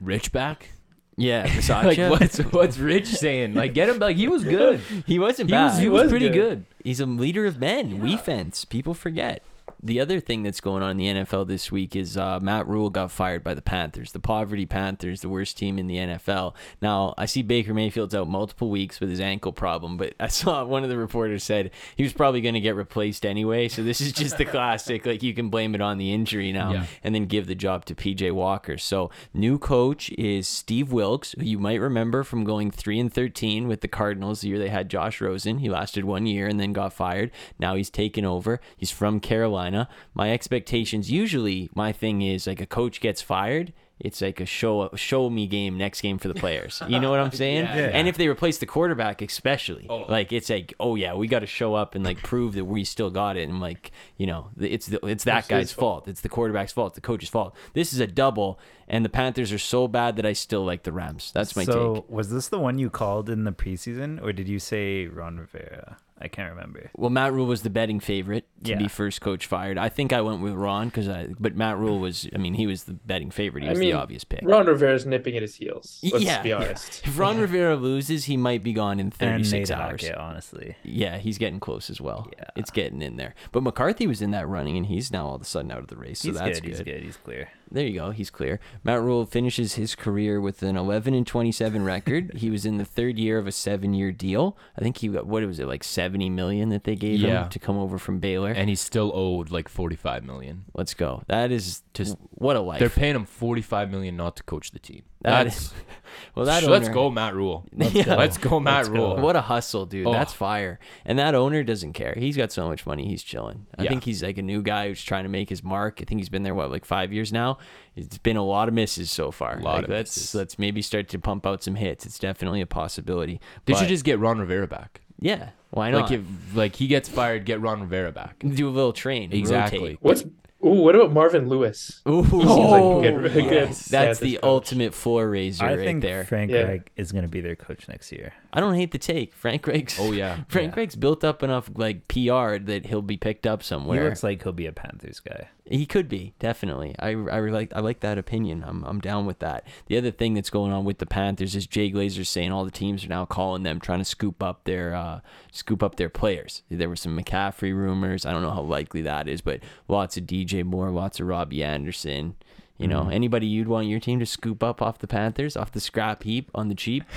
Rich 0.00 0.32
back? 0.32 0.70
Yeah, 1.18 1.42
Like 1.68 1.96
Versace. 1.98 2.10
what's 2.10 2.38
what's 2.52 2.78
Rich 2.78 3.06
saying? 3.06 3.54
Like 3.54 3.72
get 3.72 3.88
him 3.88 3.98
like 3.98 4.16
he 4.16 4.28
was 4.28 4.44
good. 4.58 4.80
he 5.06 5.18
wasn't 5.18 5.48
He 5.48 5.52
bad. 5.54 5.64
was 5.70 5.78
he 5.78 5.88
was, 5.88 6.02
was 6.04 6.10
pretty 6.12 6.28
good. 6.28 6.34
good. 6.34 6.64
He's 6.84 7.00
a 7.00 7.06
leader 7.06 7.46
of 7.46 7.58
men. 7.58 8.00
We 8.00 8.16
fence. 8.18 8.64
People 8.66 8.92
forget. 8.92 9.42
The 9.82 10.00
other 10.00 10.20
thing 10.20 10.42
that's 10.42 10.60
going 10.60 10.82
on 10.82 10.92
in 10.92 10.96
the 10.96 11.24
NFL 11.24 11.46
this 11.48 11.70
week 11.70 11.94
is 11.94 12.16
uh, 12.16 12.40
Matt 12.40 12.66
Rhule 12.66 12.90
got 12.90 13.10
fired 13.10 13.44
by 13.44 13.54
the 13.54 13.62
Panthers. 13.62 14.12
The 14.12 14.20
poverty 14.20 14.66
Panthers, 14.66 15.20
the 15.20 15.28
worst 15.28 15.56
team 15.58 15.78
in 15.78 15.86
the 15.86 15.96
NFL. 15.96 16.54
Now, 16.80 17.14
I 17.18 17.26
see 17.26 17.42
Baker 17.42 17.74
Mayfield's 17.74 18.14
out 18.14 18.28
multiple 18.28 18.70
weeks 18.70 19.00
with 19.00 19.10
his 19.10 19.20
ankle 19.20 19.52
problem, 19.52 19.96
but 19.96 20.14
I 20.18 20.28
saw 20.28 20.64
one 20.66 20.82
of 20.82 20.88
the 20.90 20.96
reporters 20.96 21.44
said 21.44 21.70
he 21.96 22.02
was 22.02 22.12
probably 22.12 22.40
going 22.40 22.54
to 22.54 22.60
get 22.60 22.74
replaced 22.74 23.26
anyway. 23.26 23.68
So 23.68 23.82
this 23.82 24.00
is 24.00 24.12
just 24.12 24.38
the 24.38 24.44
classic. 24.56 25.04
Like 25.04 25.22
you 25.22 25.34
can 25.34 25.50
blame 25.50 25.74
it 25.74 25.80
on 25.80 25.98
the 25.98 26.12
injury 26.12 26.52
now 26.52 26.72
Yeah. 26.72 26.86
and 27.04 27.14
then 27.14 27.26
give 27.26 27.46
the 27.46 27.54
job 27.54 27.84
to 27.86 27.94
PJ 27.94 28.32
Walker. 28.32 28.78
So 28.78 29.10
new 29.34 29.58
coach 29.58 30.10
is 30.12 30.48
Steve 30.48 30.90
Wilks, 30.92 31.34
who 31.38 31.44
you 31.44 31.58
might 31.58 31.80
remember 31.80 32.24
from 32.24 32.44
going 32.44 32.70
three 32.70 32.98
and 32.98 33.12
thirteen 33.12 33.68
with 33.68 33.80
the 33.82 33.88
Cardinals 33.88 34.40
the 34.40 34.48
year 34.48 34.58
they 34.58 34.68
had 34.70 34.88
Josh 34.88 35.20
Rosen. 35.20 35.58
He 35.58 35.68
lasted 35.68 36.04
one 36.04 36.24
year 36.26 36.46
and 36.46 36.58
then 36.58 36.72
got 36.72 36.92
fired. 36.92 37.30
Now 37.58 37.74
he's 37.74 37.90
taken 37.90 38.24
over. 38.24 38.60
He's 38.76 38.90
from 38.90 39.20
Carolina. 39.20 39.65
My 40.14 40.32
expectations 40.32 41.10
usually 41.10 41.70
my 41.74 41.92
thing 41.92 42.22
is 42.22 42.46
like 42.46 42.60
a 42.60 42.66
coach 42.66 43.00
gets 43.00 43.22
fired. 43.22 43.72
It's 43.98 44.20
like 44.20 44.40
a 44.40 44.44
show 44.46 44.90
show 44.94 45.30
me 45.30 45.46
game 45.46 45.78
next 45.78 46.02
game 46.02 46.18
for 46.18 46.28
the 46.28 46.34
players. 46.34 46.82
You 46.86 47.00
know 47.00 47.08
what 47.08 47.18
I'm 47.18 47.30
saying? 47.44 47.64
Yeah. 47.64 47.90
And 47.94 48.06
if 48.06 48.18
they 48.18 48.28
replace 48.28 48.58
the 48.58 48.66
quarterback, 48.66 49.22
especially, 49.22 49.86
Oh. 49.88 50.04
like 50.06 50.34
it's 50.34 50.50
like, 50.50 50.74
oh 50.78 50.96
yeah, 50.96 51.14
we 51.14 51.26
got 51.28 51.38
to 51.38 51.46
show 51.46 51.74
up 51.74 51.94
and 51.94 52.04
like 52.04 52.18
prove 52.22 52.52
that 52.56 52.66
we 52.66 52.84
still 52.84 53.08
got 53.10 53.38
it. 53.38 53.48
And 53.48 53.58
like, 53.58 53.92
you 54.18 54.26
know, 54.26 54.50
it's 54.60 54.86
the, 54.88 54.98
it's 55.06 55.24
that 55.24 55.38
It's 55.38 55.48
guy's 55.48 55.72
fault. 55.72 56.04
fault. 56.04 56.08
It's 56.08 56.20
the 56.20 56.28
quarterback's 56.28 56.72
fault. 56.72 56.88
It's 56.88 56.96
the 56.96 57.00
coach's 57.00 57.30
fault. 57.30 57.56
This 57.72 57.94
is 57.94 57.98
a 58.00 58.06
double, 58.06 58.60
and 58.86 59.02
the 59.02 59.08
Panthers 59.08 59.50
are 59.50 59.58
so 59.58 59.88
bad 59.88 60.16
that 60.16 60.26
I 60.26 60.34
still 60.34 60.62
like 60.62 60.82
the 60.82 60.92
Rams. 60.92 61.30
That's 61.32 61.56
my 61.56 61.64
so 61.64 61.72
take. 61.94 62.04
So 62.04 62.06
was 62.10 62.28
this 62.28 62.48
the 62.48 62.58
one 62.58 62.78
you 62.78 62.90
called 62.90 63.30
in 63.30 63.44
the 63.44 63.52
preseason, 63.52 64.22
or 64.22 64.30
did 64.34 64.46
you 64.46 64.58
say 64.58 65.06
Ron 65.06 65.38
Rivera? 65.38 65.96
I 66.18 66.28
can't 66.28 66.50
remember. 66.50 66.90
Well, 66.96 67.10
Matt 67.10 67.34
Rhule 67.34 67.44
was 67.46 67.60
the 67.62 67.68
betting 67.68 68.00
favorite 68.00 68.46
to 68.64 68.70
Yeah. 68.70 68.78
be 68.78 68.88
first 68.88 69.20
coach 69.20 69.46
fired. 69.46 69.76
I 69.76 69.90
think 69.90 70.14
I 70.14 70.22
went 70.22 70.40
with 70.40 70.54
Ron 70.54 70.88
because 70.88 71.08
I, 71.08 71.28
but 71.38 71.54
Matt 71.54 71.76
Rhule 71.76 71.98
was. 71.98 72.26
I 72.34 72.38
mean, 72.38 72.54
he 72.54 72.66
was 72.66 72.84
the 72.84 72.94
betting 72.94 73.30
favorite. 73.30 73.62
He 73.64 73.68
I 73.68 73.72
was 73.72 73.78
mean, 73.80 73.90
the 73.90 73.98
obvious 73.98 74.24
pick. 74.24 74.40
Ron 74.42 74.66
Rivera's 74.66 75.04
nipping 75.04 75.36
at 75.36 75.42
his 75.42 75.56
heels. 75.56 76.00
Let's 76.02 76.24
yeah, 76.24 76.42
be 76.42 76.48
yeah. 76.50 76.56
honest. 76.60 77.06
If 77.06 77.18
Ron 77.18 77.38
Rivera 77.38 77.76
loses, 77.76 78.24
he 78.24 78.36
might 78.38 78.62
be 78.62 78.72
gone 78.72 78.98
in 78.98 79.10
36 79.10 79.68
Nate 79.68 79.78
hours. 79.78 80.02
Hackett, 80.02 80.16
honestly. 80.18 80.76
Yeah, 80.84 81.18
he's 81.18 81.36
getting 81.36 81.60
close 81.60 81.90
as 81.90 82.00
well. 82.00 82.28
Yeah. 82.38 82.44
It's 82.56 82.70
getting 82.70 83.02
in 83.02 83.16
there. 83.16 83.34
But 83.52 83.62
McCarthy 83.62 84.06
was 84.06 84.22
in 84.22 84.30
that 84.30 84.48
running, 84.48 84.76
and 84.78 84.86
he's 84.86 85.12
now 85.12 85.26
all 85.26 85.34
of 85.34 85.42
a 85.42 85.44
sudden 85.44 85.70
out 85.70 85.80
of 85.80 85.88
the 85.88 85.96
race. 85.96 86.20
So 86.20 86.28
he's 86.30 86.38
that's 86.38 86.60
good, 86.60 86.68
He's 86.70 86.80
good. 86.80 87.02
He's 87.02 87.16
clear. 87.18 87.50
There 87.70 87.84
you 87.86 87.94
go. 87.94 88.10
He's 88.10 88.30
clear. 88.30 88.60
Matt 88.84 89.00
Rhule 89.02 89.26
finishes 89.26 89.74
his 89.74 89.94
career 89.94 90.40
with 90.40 90.62
an 90.62 90.76
11 90.76 91.14
and 91.14 91.26
27 91.26 91.84
record. 91.84 92.32
he 92.36 92.50
was 92.50 92.64
in 92.64 92.76
the 92.76 92.84
third 92.84 93.18
year 93.18 93.38
of 93.38 93.46
a 93.46 93.52
seven-year 93.52 94.12
deal. 94.12 94.56
I 94.78 94.82
think 94.82 94.98
he 94.98 95.08
got 95.08 95.26
what 95.26 95.44
was 95.44 95.58
it 95.58 95.66
like 95.66 95.82
70 95.82 96.30
million 96.30 96.68
that 96.68 96.84
they 96.84 96.94
gave 96.94 97.20
Yeah. 97.20 97.44
him 97.44 97.48
to 97.50 97.58
come 97.58 97.76
over 97.76 97.98
from 97.98 98.18
Baylor. 98.20 98.50
And 98.52 98.68
he's 98.68 98.80
still 98.80 99.10
owed 99.14 99.50
like 99.50 99.68
forty 99.68 99.96
five 99.96 100.24
million. 100.24 100.64
Let's 100.74 100.94
go. 100.94 101.22
That 101.26 101.50
is 101.50 101.82
just 101.94 102.16
what 102.30 102.56
a 102.56 102.60
life. 102.60 102.78
They're 102.78 102.88
paying 102.88 103.14
him 103.16 103.24
forty 103.26 103.62
five 103.62 103.90
million 103.90 104.16
not 104.16 104.36
to 104.36 104.42
coach 104.42 104.70
the 104.70 104.78
team. 104.78 105.02
That 105.22 105.44
That's 105.44 105.72
well, 106.34 106.44
that 106.46 106.62
let's 106.64 106.86
owner- 106.86 106.94
go, 106.94 107.10
Matt 107.10 107.34
Rhule. 107.34 107.64
Let's 107.72 107.94
Yeah. 107.94 108.04
go, 108.04 108.16
let's 108.16 108.36
go 108.38 108.60
Matt 108.60 108.74
Let's 108.76 108.88
go. 108.90 108.94
Rule. 108.94 109.16
What 109.22 109.34
a 109.36 109.40
hustle, 109.40 109.86
dude. 109.86 110.06
Oh. 110.06 110.12
That's 110.12 110.32
fire. 110.32 110.78
And 111.04 111.18
that 111.18 111.34
owner 111.34 111.62
doesn't 111.64 111.94
care. 111.94 112.14
He's 112.16 112.36
got 112.36 112.52
so 112.52 112.68
much 112.68 112.86
money. 112.86 113.08
He's 113.08 113.22
chilling. 113.22 113.66
I 113.78 113.84
Yeah. 113.84 113.88
think 113.90 114.04
he's 114.04 114.22
like 114.22 114.36
a 114.38 114.42
new 114.42 114.62
guy 114.62 114.88
who's 114.88 115.02
trying 115.02 115.24
to 115.24 115.30
make 115.30 115.48
his 115.48 115.64
mark. 115.64 116.00
I 116.00 116.04
think 116.04 116.20
he's 116.20 116.28
been 116.28 116.42
there, 116.42 116.54
what, 116.54 116.70
like 116.70 116.84
five 116.84 117.12
years 117.12 117.32
now? 117.32 117.58
It's 117.96 118.18
been 118.18 118.36
a 118.36 118.44
lot 118.44 118.68
of 118.68 118.74
misses 118.74 119.10
so 119.10 119.30
far. 119.30 119.58
A 119.58 119.62
lot 119.62 119.74
Like, 119.76 119.84
of 119.84 119.90
let's, 119.90 120.16
misses. 120.16 120.34
Let's 120.34 120.58
maybe 120.58 120.82
start 120.82 121.08
to 121.08 121.18
pump 121.18 121.46
out 121.46 121.62
some 121.62 121.76
hits. 121.76 122.04
It's 122.04 122.18
definitely 122.18 122.60
a 122.60 122.66
possibility. 122.66 123.40
They 123.64 123.72
But, 123.72 123.80
should 123.80 123.88
just 123.88 124.04
get 124.04 124.18
Ron 124.18 124.38
Rivera 124.38 124.66
back. 124.68 125.00
yeah. 125.18 125.50
Why 125.70 125.90
not? 125.90 126.02
Like 126.02 126.12
if 126.12 126.22
like 126.54 126.76
he 126.76 126.86
gets 126.86 127.08
fired, 127.08 127.44
get 127.44 127.60
Ron 127.60 127.80
Rivera 127.82 128.10
back. 128.12 128.38
do 128.38 128.68
a 128.68 128.70
little 128.70 128.92
train. 128.94 129.32
Exactly. 129.32 129.78
rotate. 129.80 129.98
What's 130.00 130.24
ooh? 130.64 130.70
What 130.82 130.94
about 130.94 131.12
Marvin 131.12 131.48
Lewis? 131.48 132.00
Ooh, 132.08 132.24
Seems 132.24 132.44
like 132.44 132.82
a 132.82 133.00
good, 133.12 133.24
a 133.36 133.42
good 133.42 133.68
That's 133.72 134.18
the 134.20 134.34
coach. 134.34 134.42
ultimate 134.42 134.94
floor 134.94 135.28
raiser 135.28 135.64
I 135.64 135.74
right 135.74 135.78
think 135.78 136.02
there. 136.02 136.24
Frank 136.24 136.50
Yeah. 136.50 136.62
Reich 136.62 136.90
is 136.96 137.12
going 137.12 137.22
to 137.22 137.28
be 137.28 137.40
their 137.40 137.56
coach 137.56 137.88
next 137.88 138.12
year. 138.12 138.32
I 138.52 138.60
don't 138.60 138.74
hate 138.74 138.90
the 138.92 138.98
take. 138.98 139.34
Frank 139.34 139.66
Reich. 139.66 139.92
Oh 139.98 140.12
yeah. 140.12 140.40
Frank 140.48 140.74
Yeah. 140.74 140.80
Reich's 140.80 140.96
built 140.96 141.24
up 141.24 141.42
enough 141.42 141.68
like 141.74 142.08
PR 142.08 142.56
that 142.58 142.86
he'll 142.86 143.02
be 143.02 143.16
picked 143.16 143.46
up 143.46 143.62
somewhere. 143.62 144.02
He 144.02 144.08
looks 144.08 144.22
like 144.22 144.42
he'll 144.42 144.52
be 144.52 144.66
a 144.66 144.72
Panthers 144.72 145.20
guy. 145.20 145.48
He 145.68 145.84
could 145.84 146.08
be 146.08 146.32
definitely. 146.38 146.94
I, 147.00 147.08
I 147.10 147.40
like 147.40 147.72
I 147.74 147.80
like 147.80 147.98
that 148.00 148.18
opinion. 148.18 148.64
I'm 148.64 148.84
I'm 148.84 149.00
down 149.00 149.26
with 149.26 149.40
that. 149.40 149.66
The 149.88 149.98
other 149.98 150.12
thing 150.12 150.34
that's 150.34 150.48
going 150.48 150.72
on 150.72 150.84
with 150.84 150.98
the 150.98 151.06
Panthers 151.06 151.56
is 151.56 151.66
Jay 151.66 151.90
Glazer's 151.90 152.28
saying 152.28 152.52
all 152.52 152.64
the 152.64 152.70
teams 152.70 153.04
are 153.04 153.08
now 153.08 153.24
calling 153.24 153.64
them, 153.64 153.80
trying 153.80 153.98
to 153.98 154.04
scoop 154.04 154.42
up 154.44 154.62
their 154.62 154.94
uh, 154.94 155.20
scoop 155.50 155.82
up 155.82 155.96
their 155.96 156.08
players. 156.08 156.62
There 156.70 156.88
were 156.88 156.94
some 156.96 157.18
McCaffrey 157.18 157.74
rumors. 157.74 158.24
I 158.24 158.32
don't 158.32 158.42
know 158.42 158.52
how 158.52 158.62
likely 158.62 159.02
that 159.02 159.26
is, 159.28 159.40
but 159.40 159.58
lots 159.88 160.16
of 160.16 160.26
DJ 160.46 160.64
Moore, 160.64 160.90
lots 160.90 161.20
of 161.20 161.26
Robbie 161.26 161.62
Anderson. 161.62 162.36
You 162.78 162.88
know, 162.88 163.04
mm. 163.04 163.14
anybody 163.14 163.46
you'd 163.46 163.68
want 163.68 163.86
your 163.86 164.00
team 164.00 164.18
to 164.20 164.26
scoop 164.26 164.62
up 164.62 164.82
off 164.82 164.98
the 164.98 165.06
Panthers, 165.06 165.56
off 165.56 165.72
the 165.72 165.80
scrap 165.80 166.24
heap 166.24 166.50
on 166.54 166.68
the 166.68 166.74
cheap. 166.74 167.04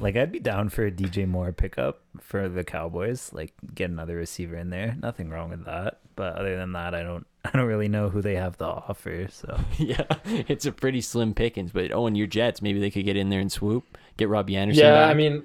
Like 0.00 0.16
I'd 0.16 0.32
be 0.32 0.40
down 0.40 0.68
for 0.68 0.86
a 0.86 0.90
DJ 0.90 1.26
Moore 1.26 1.52
pickup 1.52 2.02
for 2.20 2.48
the 2.48 2.64
Cowboys. 2.64 3.32
Like 3.32 3.52
get 3.74 3.90
another 3.90 4.16
receiver 4.16 4.56
in 4.56 4.70
there. 4.70 4.96
Nothing 5.00 5.30
wrong 5.30 5.50
with 5.50 5.64
that. 5.64 5.98
But 6.14 6.36
other 6.36 6.56
than 6.56 6.72
that, 6.72 6.94
I 6.94 7.02
don't. 7.02 7.26
I 7.44 7.50
don't 7.50 7.66
really 7.66 7.88
know 7.88 8.08
who 8.08 8.20
they 8.22 8.34
have 8.34 8.58
to 8.58 8.64
offer. 8.64 9.28
So 9.30 9.58
yeah, 9.78 10.04
it's 10.24 10.66
a 10.66 10.72
pretty 10.72 11.00
slim 11.00 11.34
pickings. 11.34 11.72
But 11.72 11.92
oh, 11.92 12.06
and 12.06 12.16
your 12.16 12.26
Jets, 12.26 12.60
maybe 12.60 12.80
they 12.80 12.90
could 12.90 13.04
get 13.04 13.16
in 13.16 13.28
there 13.28 13.40
and 13.40 13.52
swoop, 13.52 13.84
get 14.16 14.28
Robbie 14.28 14.56
Anderson. 14.56 14.84
Yeah, 14.84 14.94
back. 14.94 15.10
I 15.10 15.14
mean, 15.14 15.44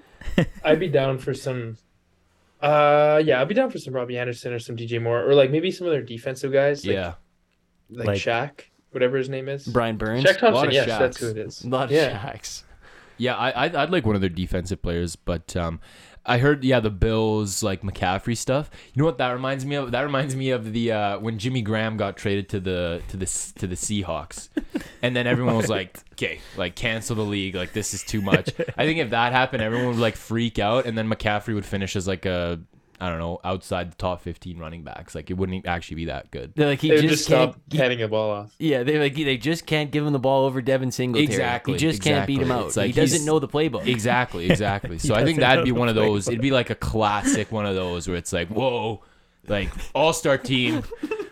I'd 0.63 0.79
be 0.79 0.89
down 0.89 1.17
for 1.17 1.33
some. 1.33 1.77
Uh, 2.61 3.21
yeah, 3.25 3.41
I'd 3.41 3.47
be 3.47 3.55
down 3.55 3.69
for 3.69 3.79
some 3.79 3.93
Robbie 3.93 4.17
Anderson 4.17 4.53
or 4.53 4.59
some 4.59 4.75
DJ 4.77 5.01
Moore, 5.01 5.23
or 5.27 5.33
like 5.33 5.49
maybe 5.51 5.71
some 5.71 5.87
of 5.87 5.93
their 5.93 6.03
defensive 6.03 6.51
guys. 6.51 6.85
Like, 6.85 6.93
Yeah. 6.93 7.13
like, 7.89 8.07
Like- 8.07 8.17
Shaq, 8.19 8.61
whatever 8.91 9.17
his 9.17 9.29
name 9.29 9.49
is. 9.49 9.65
Brian 9.67 9.97
Burns. 9.97 10.23
Shaq 10.23 10.41
lot 10.41 10.51
Thompson. 10.51 10.67
of 10.67 10.73
Yes, 10.73 10.89
Shaqs. 10.89 10.99
that's 10.99 11.17
who 11.17 11.29
it 11.29 11.37
is. 11.37 11.63
A 11.63 11.69
lot 11.69 11.85
of 11.85 11.91
yeah. 11.91 12.19
Shaqs. 12.19 12.63
Yeah, 13.17 13.35
I 13.35 13.65
I'd, 13.65 13.75
I'd 13.75 13.89
like 13.91 14.05
one 14.05 14.15
of 14.15 14.21
their 14.21 14.29
defensive 14.29 14.81
players, 14.81 15.15
but 15.15 15.55
um, 15.55 15.79
I 16.25 16.37
heard 16.37 16.63
yeah 16.63 16.79
the 16.79 16.91
Bills 16.91 17.63
like 17.63 17.81
McCaffrey 17.81 18.37
stuff. 18.37 18.69
You 18.93 19.01
know 19.01 19.05
what 19.05 19.17
that 19.17 19.31
reminds 19.31 19.65
me 19.65 19.75
of? 19.75 19.91
That 19.91 20.01
reminds 20.01 20.35
me 20.35 20.51
of 20.51 20.71
the 20.71 20.91
uh, 20.91 21.19
when 21.19 21.39
Jimmy 21.39 21.61
Graham 21.61 21.97
got 21.97 22.15
traded 22.15 22.49
to 22.49 22.59
the 22.59 23.01
to 23.09 23.17
the 23.17 23.25
to 23.55 23.67
the 23.67 23.75
Seahawks, 23.75 24.49
and 25.01 25.15
then 25.15 25.25
everyone 25.25 25.57
was 25.57 25.69
like, 25.69 25.97
okay, 26.13 26.39
like 26.57 26.75
cancel 26.75 27.15
the 27.15 27.23
league, 27.23 27.55
like 27.55 27.73
this 27.73 27.93
is 27.93 28.03
too 28.03 28.21
much. 28.21 28.49
I 28.77 28.85
think 28.85 28.99
if 28.99 29.09
that 29.09 29.31
happened, 29.31 29.63
everyone 29.63 29.87
would 29.87 29.97
like 29.97 30.15
freak 30.15 30.59
out, 30.59 30.85
and 30.85 30.95
then 30.97 31.09
McCaffrey 31.09 31.55
would 31.55 31.65
finish 31.65 31.95
as 31.95 32.07
like 32.07 32.25
a 32.25 32.59
I 33.01 33.09
don't 33.09 33.17
know 33.17 33.39
outside 33.43 33.91
the 33.91 33.95
top 33.95 34.21
fifteen 34.21 34.59
running 34.59 34.83
backs. 34.83 35.15
Like 35.15 35.31
it 35.31 35.33
wouldn't 35.33 35.65
actually 35.65 35.95
be 35.95 36.05
that 36.05 36.29
good. 36.29 36.53
They're 36.55 36.67
like 36.67 36.79
he 36.79 36.89
They 36.89 37.01
just, 37.01 37.07
just 37.07 37.27
can't. 37.27 37.53
stop 37.53 37.73
handing 37.73 37.99
the 37.99 38.07
ball 38.07 38.29
off. 38.29 38.55
Yeah, 38.59 38.83
they 38.83 38.99
like 38.99 39.15
they 39.15 39.37
just 39.37 39.65
can't 39.65 39.89
give 39.89 40.05
him 40.05 40.13
the 40.13 40.19
ball 40.19 40.45
over 40.45 40.61
Devin 40.61 40.91
Singletary. 40.91 41.25
Exactly, 41.25 41.73
He 41.73 41.79
just 41.79 42.01
can't 42.03 42.27
beat 42.27 42.37
him 42.37 42.43
exactly. 42.43 42.61
out. 42.63 42.67
It's 42.67 42.77
like 42.77 42.85
he 42.87 42.93
doesn't 42.93 43.25
know 43.25 43.39
the 43.39 43.47
playbook. 43.47 43.87
Exactly, 43.87 44.45
exactly. 44.51 44.99
so 44.99 45.15
I 45.15 45.25
think 45.25 45.39
that'd 45.39 45.65
be 45.65 45.71
one 45.71 45.89
of 45.89 45.95
the 45.95 46.01
those. 46.01 46.27
It'd 46.27 46.41
be 46.41 46.51
like 46.51 46.69
a 46.69 46.75
classic 46.75 47.51
one 47.51 47.65
of 47.65 47.73
those 47.75 48.07
where 48.07 48.17
it's 48.17 48.31
like, 48.31 48.49
whoa, 48.49 49.01
like 49.47 49.69
all 49.95 50.13
star 50.13 50.37
team. 50.37 50.83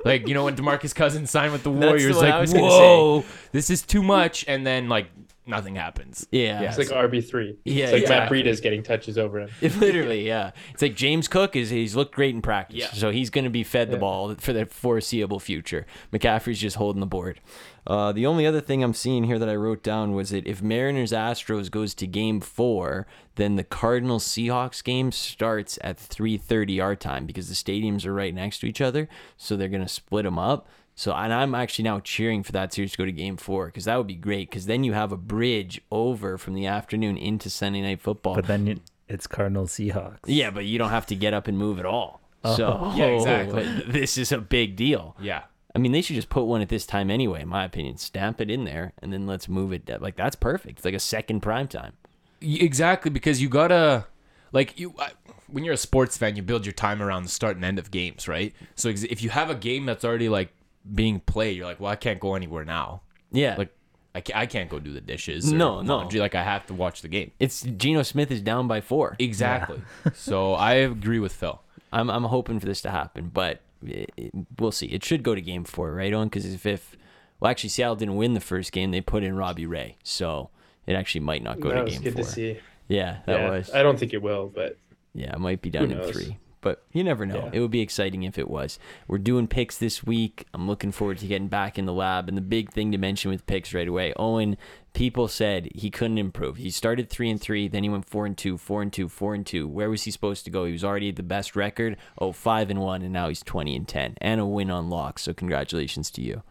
Like 0.06 0.28
you 0.28 0.34
know 0.34 0.46
when 0.46 0.56
Demarcus 0.56 0.96
Cousins 0.96 1.30
signed 1.30 1.52
with 1.52 1.64
the 1.64 1.70
That's 1.72 1.82
the 1.82 1.88
Warriors, 1.88 2.16
one 2.16 2.26
I 2.26 2.30
like 2.32 2.42
was 2.42 2.54
gonna 2.54 2.66
whoa, 2.66 3.26
this 3.52 3.70
is 3.70 3.82
too 3.84 4.02
much. 4.02 4.46
And 4.48 4.66
then 4.66 4.90
like 4.90 5.08
nothing 5.50 5.76
happens. 5.76 6.26
Yeah. 6.32 6.62
It's 6.62 6.78
like 6.78 6.88
RB 6.88 7.28
three. 7.28 7.58
Yeah, 7.66 7.86
It's 7.86 7.94
like 7.94 8.02
Matt 8.04 8.12
exactly. 8.32 8.44
Breida's 8.44 8.62
getting 8.62 8.84
touches 8.84 9.18
over 9.18 9.40
him. 9.40 9.50
Literally, 9.80 10.26
yeah. 10.26 10.52
It's 10.74 10.82
like 10.82 10.96
James 10.96 11.28
Cook 11.28 11.56
is 11.56 11.70
he's 11.70 11.96
looked 11.96 12.16
great 12.16 12.34
in 12.36 12.42
practice, 12.42 12.78
Yeah. 12.80 12.92
so 12.94 13.10
he's 13.12 13.30
going 13.30 13.44
to 13.46 13.50
be 13.50 13.64
fed 13.64 13.92
the 13.92 13.98
ball 13.98 14.36
for 14.36 14.54
the 14.54 14.66
foreseeable 14.66 15.40
future. 15.40 15.86
McCaffrey's 16.14 16.60
just 16.60 16.78
holding 16.78 17.00
the 17.00 17.06
board. 17.08 17.42
Uh, 17.88 18.12
the 18.12 18.26
only 18.26 18.46
other 18.46 18.62
thing 18.62 18.84
I'm 18.84 18.94
seeing 18.94 19.24
here 19.24 19.40
that 19.40 19.50
I 19.50 19.56
wrote 19.56 19.82
down 19.82 20.14
was 20.14 20.30
that 20.30 20.46
if 20.46 20.62
Mariners 20.62 21.12
Astros 21.12 21.72
goes 21.72 21.96
to 21.96 22.06
Game 22.06 22.40
Four, 22.40 23.08
then 23.36 23.56
the 23.56 23.64
Cardinals 23.64 24.28
Seahawks 24.28 24.84
game 24.84 25.12
starts 25.12 25.80
at 25.82 25.98
3:30 25.98 26.80
our 26.84 26.96
time 26.96 27.26
because 27.26 27.48
the 27.50 27.56
stadiums 27.56 28.06
are 28.06 28.14
right 28.14 28.34
next 28.36 28.60
to 28.60 28.68
each 28.68 28.82
other, 28.82 29.08
so 29.38 29.56
they're 29.58 29.70
going 29.70 29.82
to 29.82 29.88
split 29.90 30.26
them 30.26 30.38
up. 30.38 30.68
So, 31.00 31.14
and 31.14 31.34
I'm 31.34 31.56
actually 31.56 31.84
now 31.84 32.02
cheering 32.02 32.44
for 32.44 32.52
that 32.52 32.74
series 32.74 32.92
to 32.92 32.98
go 32.98 33.06
to 33.06 33.12
Game 33.14 33.38
Four 33.38 33.68
because 33.68 33.86
that 33.86 33.96
would 33.96 34.06
be 34.06 34.16
great 34.16 34.50
because 34.50 34.66
then 34.66 34.84
you 34.84 34.92
have 34.92 35.14
a 35.14 35.18
bridge 35.18 35.80
over 35.90 36.38
from 36.38 36.56
the 36.56 36.66
afternoon 36.66 37.16
into 37.16 37.50
Sunday 37.50 37.82
Night 37.82 38.02
Football. 38.02 38.36
But 38.36 38.48
then 38.48 38.68
you, 38.68 38.82
it's 39.08 39.26
Cardinals 39.26 39.72
Seahawks. 39.72 40.18
Yeah, 40.26 40.52
but 40.52 40.66
you 40.66 40.78
don't 40.78 40.90
have 40.90 41.06
to 41.06 41.16
get 41.16 41.34
up 41.34 41.48
and 41.48 41.58
move 41.58 41.80
at 41.80 41.86
all. 41.86 42.20
So 42.44 42.80
oh. 42.82 42.94
Yeah, 42.98 43.06
exactly. 43.06 43.64
This 43.88 44.18
is 44.18 44.34
a 44.34 44.40
big 44.40 44.76
deal. 44.76 45.16
Yeah. 45.22 45.44
I 45.74 45.80
mean, 45.80 45.94
they 45.94 46.02
should 46.02 46.18
just 46.18 46.28
put 46.28 46.44
one 46.44 46.60
at 46.60 46.68
this 46.68 46.86
time 46.86 47.10
anyway, 47.10 47.44
in 47.44 47.48
my 47.48 47.64
opinion. 47.64 47.96
Stamp 47.96 48.42
it 48.42 48.52
in 48.52 48.66
there, 48.66 48.92
and 49.02 49.14
then 49.14 49.26
let's 49.26 49.48
move 49.48 49.72
it. 49.72 49.90
Like 50.02 50.18
that's 50.18 50.36
perfect. 50.36 50.80
It's 50.80 50.86
like 50.86 50.96
a 50.96 51.00
second 51.00 51.40
prime 51.40 51.70
time. 51.70 51.94
Exactly, 52.42 53.10
because 53.10 53.42
you 53.42 53.48
gotta 53.48 54.06
like 54.52 54.78
you 54.78 54.96
I, 55.00 55.12
when 55.48 55.64
you're 55.64 55.76
a 55.76 55.78
sports 55.78 56.18
fan, 56.18 56.36
you 56.36 56.42
build 56.42 56.66
your 56.66 56.74
time 56.74 57.02
around 57.02 57.24
the 57.24 57.30
start 57.30 57.56
and 57.56 57.64
end 57.64 57.80
of 57.80 57.90
games, 57.90 58.28
right? 58.28 58.54
So 58.76 58.90
if 58.90 59.24
you 59.24 59.30
have 59.30 59.50
a 59.50 59.56
game 59.56 59.86
that's 59.86 60.04
already 60.04 60.28
like 60.28 60.52
being 60.94 61.20
played, 61.20 61.58
you're 61.58 61.66
like, 61.66 61.80
well, 61.80 61.92
I 61.92 61.96
can't 61.96 62.20
go 62.20 62.36
anywhere 62.36 62.66
now. 62.66 63.02
Yeah, 63.32 63.56
Like 63.58 63.74
I 64.16 64.22
can't, 64.22 64.40
I 64.40 64.46
can't 64.48 64.70
go 64.70 64.80
do 64.80 64.92
the 64.94 65.02
dishes. 65.02 65.52
No, 65.54 65.82
no. 65.82 65.98
laundry. 65.98 66.20
Like 66.20 66.34
I 66.36 66.44
have 66.44 66.66
to 66.68 66.74
watch 66.74 67.02
the 67.02 67.08
game. 67.08 67.32
it's 67.40 67.62
Geno 67.62 68.02
Smith 68.04 68.32
is 68.32 68.42
down 68.42 68.68
by 68.68 68.82
four. 68.82 69.16
Exactly. 69.20 69.82
so 70.14 70.54
I 70.54 70.74
agree 70.76 71.20
with 71.20 71.34
Phil. 71.34 71.62
I'm 71.94 72.10
I'm 72.10 72.24
hoping 72.24 72.60
for 72.60 72.66
this 72.66 72.82
to 72.82 72.90
happen, 72.92 73.30
but 73.34 73.62
it, 73.86 74.12
it- 74.18 74.34
we'll 74.60 74.72
see. 74.72 74.88
It 74.88 75.04
should 75.06 75.24
go 75.24 75.36
to 75.36 75.42
Game 75.42 75.64
Four, 75.64 75.94
right 75.94 76.14
on? 76.14 76.28
Because 76.28 76.46
if 76.52 76.66
if 76.66 76.96
well, 77.40 77.50
actually 77.52 77.70
Seattle 77.70 77.96
didn't 77.96 78.16
win 78.16 78.34
the 78.34 78.40
first 78.42 78.72
game, 78.72 78.92
they 78.92 79.02
put 79.02 79.24
in 79.24 79.36
Robbie 79.36 79.66
Ray, 79.68 79.98
so 80.04 80.50
it 80.86 80.94
actually 80.94 81.22
might 81.22 81.44
not 81.44 81.60
go 81.60 81.70
that 81.70 81.76
to 81.76 81.84
was 81.84 81.94
Game 81.94 82.02
good 82.04 82.14
Four. 82.16 82.24
to 82.24 82.30
see. 82.30 82.60
Yeah, 82.88 83.20
that 83.28 83.40
yeah, 83.42 83.50
was. 83.52 83.72
I 83.72 83.84
don't 83.84 83.98
think 84.00 84.14
it 84.14 84.22
will, 84.22 84.48
but 84.54 84.78
Yeah, 85.14 85.34
it 85.34 85.40
might 85.40 85.62
be 85.62 85.70
down 85.70 85.92
in 85.92 86.02
three. 86.12 86.38
But 86.62 86.84
you 86.92 87.04
never 87.04 87.26
know. 87.26 87.46
Yeah. 87.46 87.50
It 87.54 87.60
would 87.62 87.72
be 87.72 87.80
exciting 87.80 88.24
if 88.24 88.38
it 88.38 88.50
was. 88.50 88.80
We're 89.08 89.18
doing 89.18 89.48
picks 89.48 89.78
this 89.78 90.04
week. 90.04 90.46
I'm 90.54 90.68
looking 90.68 90.92
forward 90.92 91.20
to 91.20 91.28
getting 91.28 91.48
back 91.48 91.80
in 91.80 91.86
the 91.86 91.94
lab. 91.94 92.28
And 92.28 92.38
the 92.38 92.42
big 92.42 92.72
thing 92.72 92.92
to 92.92 92.98
mention 92.98 93.32
with 93.32 93.46
picks 93.48 93.74
right 93.74 93.88
away, 93.88 94.14
Owen, 94.18 94.58
people 94.94 95.30
said 95.30 95.70
he 95.74 95.90
couldn't 95.90 96.18
improve. 96.18 96.58
He 96.58 96.70
started 96.70 97.10
three 97.10 97.30
and 97.30 97.40
three, 97.40 97.70
then 97.70 97.84
he 97.84 97.90
went 97.90 98.10
four 98.10 98.26
and 98.26 98.38
two, 98.38 98.58
four 98.58 98.82
and 98.82 98.92
two, 98.92 99.08
four 99.08 99.34
and 99.34 99.46
two. 99.46 99.68
Where 99.68 99.90
was 99.90 100.04
he 100.04 100.12
supposed 100.12 100.44
to 100.46 100.52
go? 100.52 100.66
He 100.66 100.74
was 100.74 100.84
already 100.84 101.12
the 101.12 101.24
best 101.24 101.56
record. 101.56 101.96
Oh, 102.18 102.34
five 102.34 102.70
and 102.70 102.82
one, 102.82 103.04
and 103.04 103.14
now 103.14 103.30
he's 103.30 103.42
twenty 103.42 103.76
and 103.76 103.88
ten. 103.88 104.16
And 104.20 104.42
a 104.42 104.46
win 104.46 104.70
on 104.70 104.90
lock. 104.90 105.20
So 105.20 105.34
congratulations 105.34 106.12
to 106.12 106.22
you. 106.22 106.44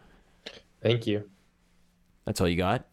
thank 0.81 1.05
you. 1.05 1.29
That's 2.25 2.41
all 2.41 2.47
you 2.47 2.57
got? 2.57 2.85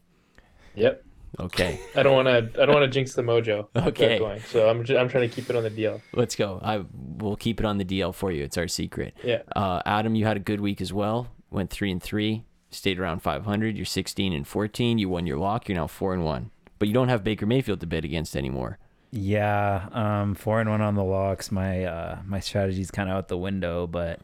Yep. 0.74 1.02
Okay. 1.38 1.80
I 1.94 2.02
don't 2.02 2.14
want 2.14 2.26
to. 2.28 2.62
I 2.62 2.66
don't 2.66 2.74
want 2.74 2.84
to 2.84 2.90
jinx 2.90 3.14
the 3.14 3.22
mojo. 3.22 3.68
Okay. 3.76 4.18
Going. 4.18 4.40
So 4.40 4.68
I'm. 4.68 4.84
Just, 4.84 4.98
I'm 4.98 5.08
trying 5.08 5.28
to 5.28 5.34
keep 5.34 5.50
it 5.50 5.56
on 5.56 5.62
the 5.62 5.70
deal. 5.70 6.00
Let's 6.12 6.34
go. 6.34 6.60
I 6.62 6.84
we'll 7.18 7.36
keep 7.36 7.60
it 7.60 7.66
on 7.66 7.78
the 7.78 7.84
DL 7.84 8.14
for 8.14 8.32
you. 8.32 8.44
It's 8.44 8.56
our 8.56 8.68
secret. 8.68 9.14
Yeah. 9.22 9.42
Uh, 9.54 9.82
Adam, 9.86 10.14
you 10.14 10.24
had 10.24 10.36
a 10.36 10.40
good 10.40 10.60
week 10.60 10.80
as 10.80 10.92
well. 10.92 11.28
Went 11.50 11.70
three 11.70 11.90
and 11.90 12.02
three, 12.02 12.44
stayed 12.70 12.98
around 12.98 13.20
500. 13.20 13.76
You're 13.76 13.84
16 13.84 14.32
and 14.32 14.46
14. 14.46 14.98
You 14.98 15.08
won 15.08 15.26
your 15.26 15.38
lock. 15.38 15.68
You're 15.68 15.76
now 15.76 15.86
four 15.86 16.12
and 16.12 16.24
one. 16.24 16.50
But 16.78 16.88
you 16.88 16.94
don't 16.94 17.08
have 17.08 17.24
Baker 17.24 17.46
Mayfield 17.46 17.80
to 17.80 17.86
bet 17.86 18.04
against 18.04 18.36
anymore. 18.36 18.78
Yeah, 19.12 19.88
um, 19.92 20.34
four 20.34 20.60
and 20.60 20.68
one 20.68 20.80
on 20.80 20.94
the 20.94 21.04
locks. 21.04 21.50
My 21.50 21.84
uh, 21.84 22.18
my 22.26 22.40
strategy's 22.40 22.90
kind 22.90 23.08
of 23.08 23.16
out 23.16 23.28
the 23.28 23.38
window, 23.38 23.86
but 23.86 24.20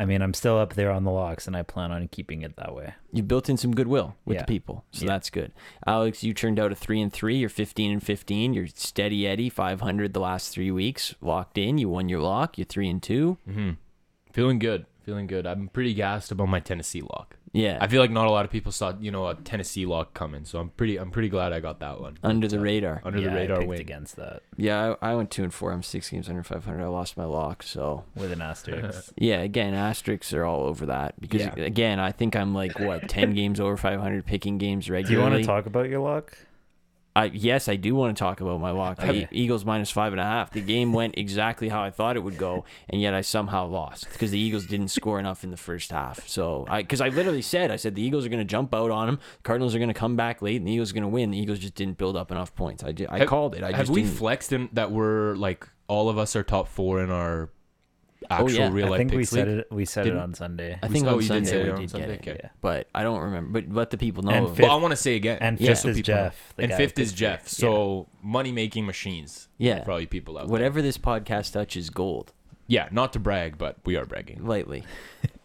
I 0.00 0.04
mean, 0.04 0.22
I'm 0.22 0.32
still 0.34 0.56
up 0.58 0.74
there 0.74 0.92
on 0.92 1.02
the 1.04 1.10
locks, 1.10 1.46
and 1.48 1.56
I 1.56 1.62
plan 1.62 1.90
on 1.90 2.06
keeping 2.08 2.42
it 2.42 2.54
that 2.56 2.72
way. 2.74 2.94
You 3.12 3.22
built 3.24 3.48
in 3.48 3.56
some 3.56 3.74
goodwill 3.74 4.14
with 4.24 4.36
Yeah. 4.36 4.42
the 4.42 4.46
people, 4.46 4.84
so 4.92 5.04
Yeah. 5.04 5.12
that's 5.12 5.28
good. 5.28 5.50
Aleks, 5.88 6.22
you 6.22 6.32
turned 6.32 6.60
out 6.60 6.70
a 6.70 6.76
three 6.76 7.00
and 7.00 7.12
three. 7.12 7.36
You're 7.36 7.48
15 7.48 7.90
and 7.90 8.02
15. 8.02 8.54
You're 8.54 8.68
steady 8.68 9.26
Eddie, 9.26 9.48
500 9.50 10.12
the 10.14 10.20
last 10.20 10.50
three 10.54 10.70
weeks. 10.70 11.14
Locked 11.20 11.58
in. 11.58 11.78
You 11.78 11.88
won 11.88 12.08
your 12.08 12.20
lock. 12.20 12.56
You're 12.58 12.64
three 12.64 12.88
and 12.88 13.02
two. 13.02 13.38
Mm-hmm. 13.48 13.70
Feeling 14.32 14.58
good. 14.60 14.86
Feeling 15.02 15.26
good. 15.26 15.46
I'm 15.46 15.68
pretty 15.68 15.94
gassed 15.94 16.30
about 16.30 16.48
my 16.48 16.60
Tennessee 16.60 17.00
lock. 17.00 17.36
Yeah, 17.52 17.78
I 17.80 17.86
feel 17.86 18.00
like 18.00 18.10
not 18.10 18.26
a 18.26 18.30
lot 18.30 18.44
of 18.44 18.50
people 18.50 18.72
saw, 18.72 18.92
you 19.00 19.10
know, 19.10 19.26
a 19.28 19.34
Tennessee 19.34 19.86
lock 19.86 20.14
coming. 20.14 20.44
So 20.44 20.58
I'm 20.58 20.70
pretty 20.70 20.96
I'm 20.98 21.10
pretty 21.10 21.28
glad 21.28 21.52
I 21.52 21.60
got 21.60 21.80
that 21.80 22.00
one. 22.00 22.18
under 22.22 22.46
the 22.48 22.58
uh, 22.58 22.62
radar. 22.62 23.00
Under 23.04 23.18
yeah, 23.20 23.30
the 23.30 23.34
radar 23.34 23.56
I 23.56 23.60
picked 23.60 23.68
win. 23.68 23.80
against 23.80 24.16
that 24.16 24.42
Yeah, 24.56 24.94
I, 25.02 25.12
I 25.12 25.14
went 25.14 25.30
two 25.30 25.42
and 25.44 25.52
four. 25.54 25.72
I'm 25.72 25.82
six 25.82 26.10
games 26.10 26.28
under 26.28 26.42
500. 26.42 26.82
I 26.82 26.86
lost 26.88 27.16
my 27.16 27.24
lock, 27.24 27.62
so 27.62 28.04
with 28.14 28.32
an 28.32 28.42
asterisk. 28.42 29.12
Yeah, 29.18 29.40
again, 29.40 29.74
asterisks 29.74 30.32
are 30.34 30.44
all 30.44 30.64
over 30.64 30.86
that 30.86 31.20
because 31.20 31.42
Yeah. 31.42 31.54
again, 31.56 31.98
I 32.00 32.12
think 32.12 32.36
I'm 32.36 32.54
like 32.54 32.78
what 32.78 33.08
ten 33.08 33.34
games 33.34 33.60
over 33.60 33.76
500 33.76 34.26
picking 34.26 34.58
games 34.58 34.88
regularly. 34.90 35.14
Do 35.14 35.14
you 35.14 35.32
want 35.32 35.42
to 35.42 35.46
talk 35.46 35.66
about 35.66 35.88
your 35.88 36.00
lock? 36.00 36.36
I 37.18 37.24
yes, 37.26 37.68
I 37.68 37.76
do 37.76 37.94
want 37.94 38.16
to 38.16 38.18
talk 38.18 38.40
about 38.40 38.60
my 38.60 38.70
lock. 38.70 38.96
The 38.98 39.08
Okay. 39.08 39.20
E- 39.22 39.28
Eagles 39.32 39.64
minus 39.64 39.90
five 39.90 40.12
and 40.12 40.20
a 40.20 40.24
half. 40.24 40.50
The 40.52 40.60
game 40.60 40.92
went 40.92 41.18
exactly 41.18 41.68
how 41.68 41.82
I 41.82 41.90
thought 41.90 42.16
it 42.16 42.20
would 42.22 42.38
go, 42.38 42.64
and 42.88 43.00
yet 43.00 43.14
I 43.14 43.22
somehow 43.22 43.66
lost 43.66 44.08
because 44.12 44.30
the 44.30 44.38
Eagles 44.38 44.66
didn't 44.66 44.88
score 44.88 45.18
enough 45.18 45.42
in 45.44 45.50
the 45.50 45.56
first 45.56 45.90
half. 45.90 46.26
So 46.28 46.64
I 46.68 46.82
because 46.82 47.00
I 47.00 47.08
literally 47.08 47.42
said 47.42 47.70
I 47.70 47.76
said 47.76 47.94
the 47.94 48.02
Eagles 48.02 48.24
are 48.24 48.28
going 48.28 48.38
to 48.38 48.44
jump 48.44 48.74
out 48.74 48.90
on 48.90 49.06
them, 49.06 49.20
Cardinals 49.42 49.74
are 49.74 49.78
going 49.78 49.88
to 49.88 49.94
come 49.94 50.16
back 50.16 50.40
late, 50.42 50.56
and 50.56 50.66
the 50.68 50.72
Eagles 50.72 50.90
are 50.90 50.94
going 50.94 51.02
to 51.02 51.08
win. 51.08 51.30
The 51.32 51.38
Eagles 51.38 51.58
just 51.58 51.74
didn't 51.74 51.98
build 51.98 52.16
up 52.16 52.30
enough 52.30 52.54
points. 52.54 52.84
I, 52.84 52.94
I 53.08 53.18
Have- 53.18 53.28
called 53.28 53.54
it. 53.54 53.62
I 53.62 53.68
Have 53.72 53.78
just 53.86 53.90
we 53.90 54.02
didn't. 54.02 54.16
flexed 54.16 54.52
in 54.52 54.68
that 54.72 54.90
we're 54.92 55.34
like 55.34 55.66
all 55.88 56.08
of 56.08 56.18
us 56.18 56.36
are 56.36 56.42
top 56.42 56.68
four 56.68 57.02
in 57.02 57.10
our 57.10 57.50
actual 58.30 58.50
yeah. 58.50 58.70
real 58.72 58.86
I 58.86 58.90
life 58.90 58.98
think 58.98 59.12
we 59.12 59.24
said 59.24 59.48
league? 59.48 59.58
it. 59.58 59.66
We 59.70 59.84
said 59.84 60.04
Didn't- 60.04 60.18
it 60.18 60.22
on 60.22 60.34
Sunday. 60.34 60.78
I 60.82 60.88
think 60.88 61.06
Oh, 61.06 61.10
on 61.10 61.14
you 61.16 61.20
did 61.20 61.26
Sunday 61.28 61.50
say 61.50 61.60
it 61.60 61.64
we 61.64 61.70
on 61.70 61.80
did 61.80 61.90
Sunday? 61.90 62.06
get 62.06 62.14
it, 62.14 62.20
Okay. 62.28 62.40
Yeah. 62.44 62.48
but 62.60 62.88
I 62.94 63.02
don't 63.02 63.20
remember. 63.20 63.60
But 63.60 63.72
let 63.72 63.90
the 63.90 63.98
people 63.98 64.22
know. 64.24 64.32
And 64.32 64.48
fifth- 64.48 64.60
Well, 64.60 64.70
I 64.72 64.80
want 64.80 64.92
to 64.92 64.96
say 64.96 65.14
again. 65.16 65.38
and 65.40 65.58
fifth 65.58 65.66
just 65.68 65.82
so 65.82 65.88
is. 65.90 66.00
Jeff. 66.02 66.54
and 66.58 66.72
fifth 66.72 66.96
who 66.96 67.02
is 67.02 67.10
picked 67.10 67.18
Jeff. 67.18 67.46
it. 67.46 67.50
So 67.50 68.08
money 68.22 68.52
making 68.52 68.86
machines. 68.86 69.48
Yeah. 69.58 69.82
probably 69.84 70.06
people 70.06 70.36
out 70.38 70.42
there. 70.46 70.50
Whatever 70.52 70.82
this 70.82 70.98
podcast 70.98 71.52
touches, 71.52 71.90
gold. 71.90 72.32
Yeah, 72.66 72.88
not 72.90 73.12
to 73.14 73.18
brag, 73.18 73.56
but 73.56 73.76
we 73.86 73.96
are 73.96 74.04
bragging. 74.04 74.44
lightly. 74.44 74.84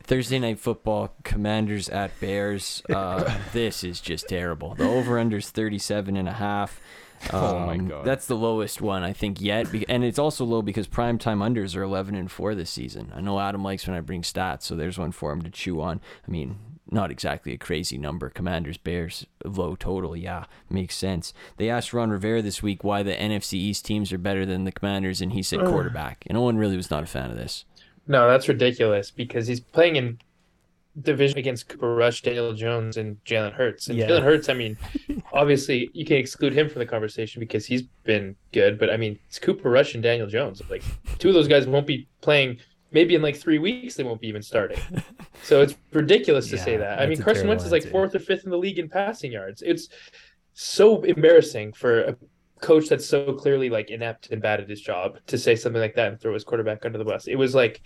Thursday 0.06 0.38
night 0.40 0.60
football, 0.60 1.14
Commanders 1.24 1.88
at 1.88 2.20
Bears. 2.20 2.84
Uh, 2.90 3.38
this 3.54 3.86
is 3.86 4.02
just 4.02 4.28
terrible. 4.28 4.76
The 4.76 4.84
over 4.84 5.18
under 5.18 5.38
is 5.38 5.50
37 5.50 6.18
and 6.18 6.28
a 6.28 6.34
half. 6.34 6.82
Oh 7.34 7.60
my 7.60 7.76
Um, 7.76 7.88
God. 7.88 8.06
That's 8.06 8.28
the 8.28 8.36
lowest 8.36 8.82
one 8.82 9.04
I 9.04 9.14
think 9.14 9.40
yet, 9.42 9.68
and 9.90 10.04
it's 10.04 10.20
also 10.20 10.46
low 10.46 10.62
because 10.62 10.88
primetime 10.88 11.40
unders 11.40 11.76
are 11.76 11.84
11 11.84 12.16
and 12.16 12.30
four 12.32 12.54
this 12.56 12.70
season. 12.70 13.12
I 13.16 13.22
know 13.22 13.40
Adam 13.40 13.64
likes 13.64 13.88
when 13.88 13.96
I 13.96 14.02
bring 14.02 14.22
stats, 14.24 14.64
so 14.64 14.76
there's 14.76 14.98
one 15.00 15.12
for 15.12 15.32
him 15.32 15.42
to 15.44 15.50
chew 15.50 15.82
on. 15.82 16.02
I 16.28 16.32
mean, 16.32 16.58
not 16.92 17.12
exactly 17.12 17.54
a 17.54 17.58
crazy 17.58 17.98
number. 17.98 18.30
Commanders, 18.30 18.78
Bears, 18.78 19.26
low 19.46 19.76
total. 19.76 20.16
Yeah, 20.16 20.46
makes 20.70 20.96
sense. 20.96 21.34
They 21.58 21.70
asked 21.70 21.94
Ron 21.94 22.10
Rivera 22.12 22.42
this 22.42 22.62
week 22.62 22.84
why 22.84 23.04
the 23.04 23.16
NFC 23.16 23.54
East 23.54 23.86
teams 23.86 24.12
are 24.12 24.18
better 24.18 24.46
than 24.46 24.66
the 24.66 24.72
Commanders, 24.72 25.22
and 25.22 25.32
he 25.32 25.42
said 25.42 25.62
quarterback. 25.62 26.24
And 26.28 26.38
Owen 26.38 26.58
really 26.58 26.76
was 26.78 26.92
not 26.92 27.04
a 27.04 27.08
fan 27.08 27.32
of 27.32 27.38
this. 27.38 27.66
No, 28.06 28.28
that's 28.30 28.50
ridiculous 28.50 29.12
because 29.12 29.48
he's 29.48 29.62
playing 29.62 29.96
in 29.96 30.20
division 31.02 31.40
against 31.40 31.68
Cooper 31.68 31.96
Rush, 31.96 32.22
Daniel 32.22 32.54
Jones, 32.54 32.98
and 32.98 33.18
Jalen 33.26 33.54
Hurts. 33.54 33.88
And 33.88 33.98
Yeah. 33.98 34.08
Jalen 34.08 34.24
Hurts, 34.24 34.50
I 34.50 34.54
mean, 34.54 34.78
obviously 35.34 35.90
you 35.94 36.06
can 36.06 36.18
exclude 36.18 36.54
him 36.54 36.70
from 36.70 36.80
the 36.80 36.86
conversation 36.86 37.40
because 37.40 37.66
he's 37.66 37.82
been 38.04 38.36
good, 38.52 38.78
but 38.78 38.90
I 38.92 38.98
mean, 38.98 39.18
it's 39.28 39.40
Cooper 39.40 39.70
Rush 39.70 39.96
and 39.96 40.04
Daniel 40.04 40.28
Jones. 40.28 40.62
Like 40.70 40.84
two 41.20 41.30
of 41.30 41.34
those 41.34 41.48
guys 41.48 41.68
won't 41.68 41.88
be 41.88 42.08
playing. 42.22 42.60
Maybe 42.92 43.16
in 43.16 43.24
like 43.24 43.36
three 43.38 43.58
weeks 43.58 43.96
they 43.96 44.04
won't 44.04 44.22
be 44.22 44.28
even 44.28 44.42
starting. 44.42 44.80
So 45.42 45.62
it's 45.62 45.76
ridiculous 45.92 46.50
to 46.52 46.58
say 46.58 46.78
that. 46.78 47.02
I 47.02 47.06
mean, 47.06 47.22
Carson 47.22 47.50
Wentz 47.50 47.66
is 47.66 47.72
like 47.74 47.84
fourth 47.92 48.16
or 48.16 48.20
fifth 48.20 48.46
in 48.46 48.50
the 48.50 48.58
league 48.58 48.80
in 48.80 48.88
passing 48.88 49.34
yards. 49.34 49.62
It's 49.62 49.90
so 50.54 51.02
embarrassing 51.02 51.74
for 51.74 52.02
a 52.04 52.16
coach 52.62 52.88
that's 52.88 53.06
so 53.06 53.34
clearly 53.34 53.70
like 53.70 53.90
inept 53.90 54.30
and 54.32 54.42
bad 54.42 54.62
at 54.62 54.70
his 54.70 54.80
job 54.80 55.18
to 55.28 55.38
say 55.38 55.54
something 55.58 55.82
like 55.82 55.96
that 55.96 56.08
and 56.14 56.22
throw 56.22 56.34
his 56.34 56.46
quarterback 56.46 56.86
under 56.86 56.98
the 56.98 57.04
bus. 57.04 57.28
It 57.28 57.36
was 57.36 57.54
like 57.54 57.82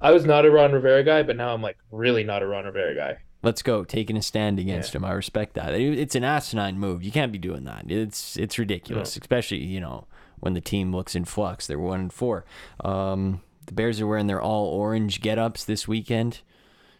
I 0.00 0.12
was 0.12 0.24
not 0.24 0.44
a 0.44 0.50
Ron 0.50 0.72
Rivera 0.72 1.02
guy, 1.02 1.22
but 1.22 1.36
now 1.36 1.52
I'm 1.54 1.62
like 1.62 1.76
really 1.90 2.24
not 2.24 2.42
a 2.42 2.46
Ron 2.46 2.64
Rivera 2.64 2.94
guy. 2.94 3.18
Let's 3.42 3.62
go, 3.62 3.84
taking 3.84 4.16
a 4.16 4.22
stand 4.22 4.58
against 4.58 4.92
Yeah. 4.94 4.98
him. 4.98 5.04
I 5.04 5.12
respect 5.12 5.54
that. 5.54 5.74
It- 5.74 5.98
It's 5.98 6.14
an 6.14 6.24
asinine 6.24 6.78
move. 6.78 7.02
You 7.02 7.12
can't 7.12 7.32
be 7.32 7.38
doing 7.38 7.64
that. 7.64 7.84
It's 7.90 8.36
it's 8.36 8.58
ridiculous, 8.58 9.16
especially 9.16 9.58
you 9.58 9.80
know 9.80 10.06
when 10.40 10.54
the 10.54 10.60
team 10.60 10.94
looks 10.94 11.14
in 11.16 11.24
flux. 11.24 11.66
They're 11.66 11.78
one 11.78 12.00
and 12.00 12.12
four. 12.12 12.44
Um, 12.84 13.40
the 13.66 13.72
Bears 13.74 14.00
are 14.00 14.06
wearing 14.06 14.26
their 14.28 14.40
all 14.40 14.66
orange 14.66 15.20
get-ups 15.20 15.64
this 15.64 15.86
weekend. 15.88 16.40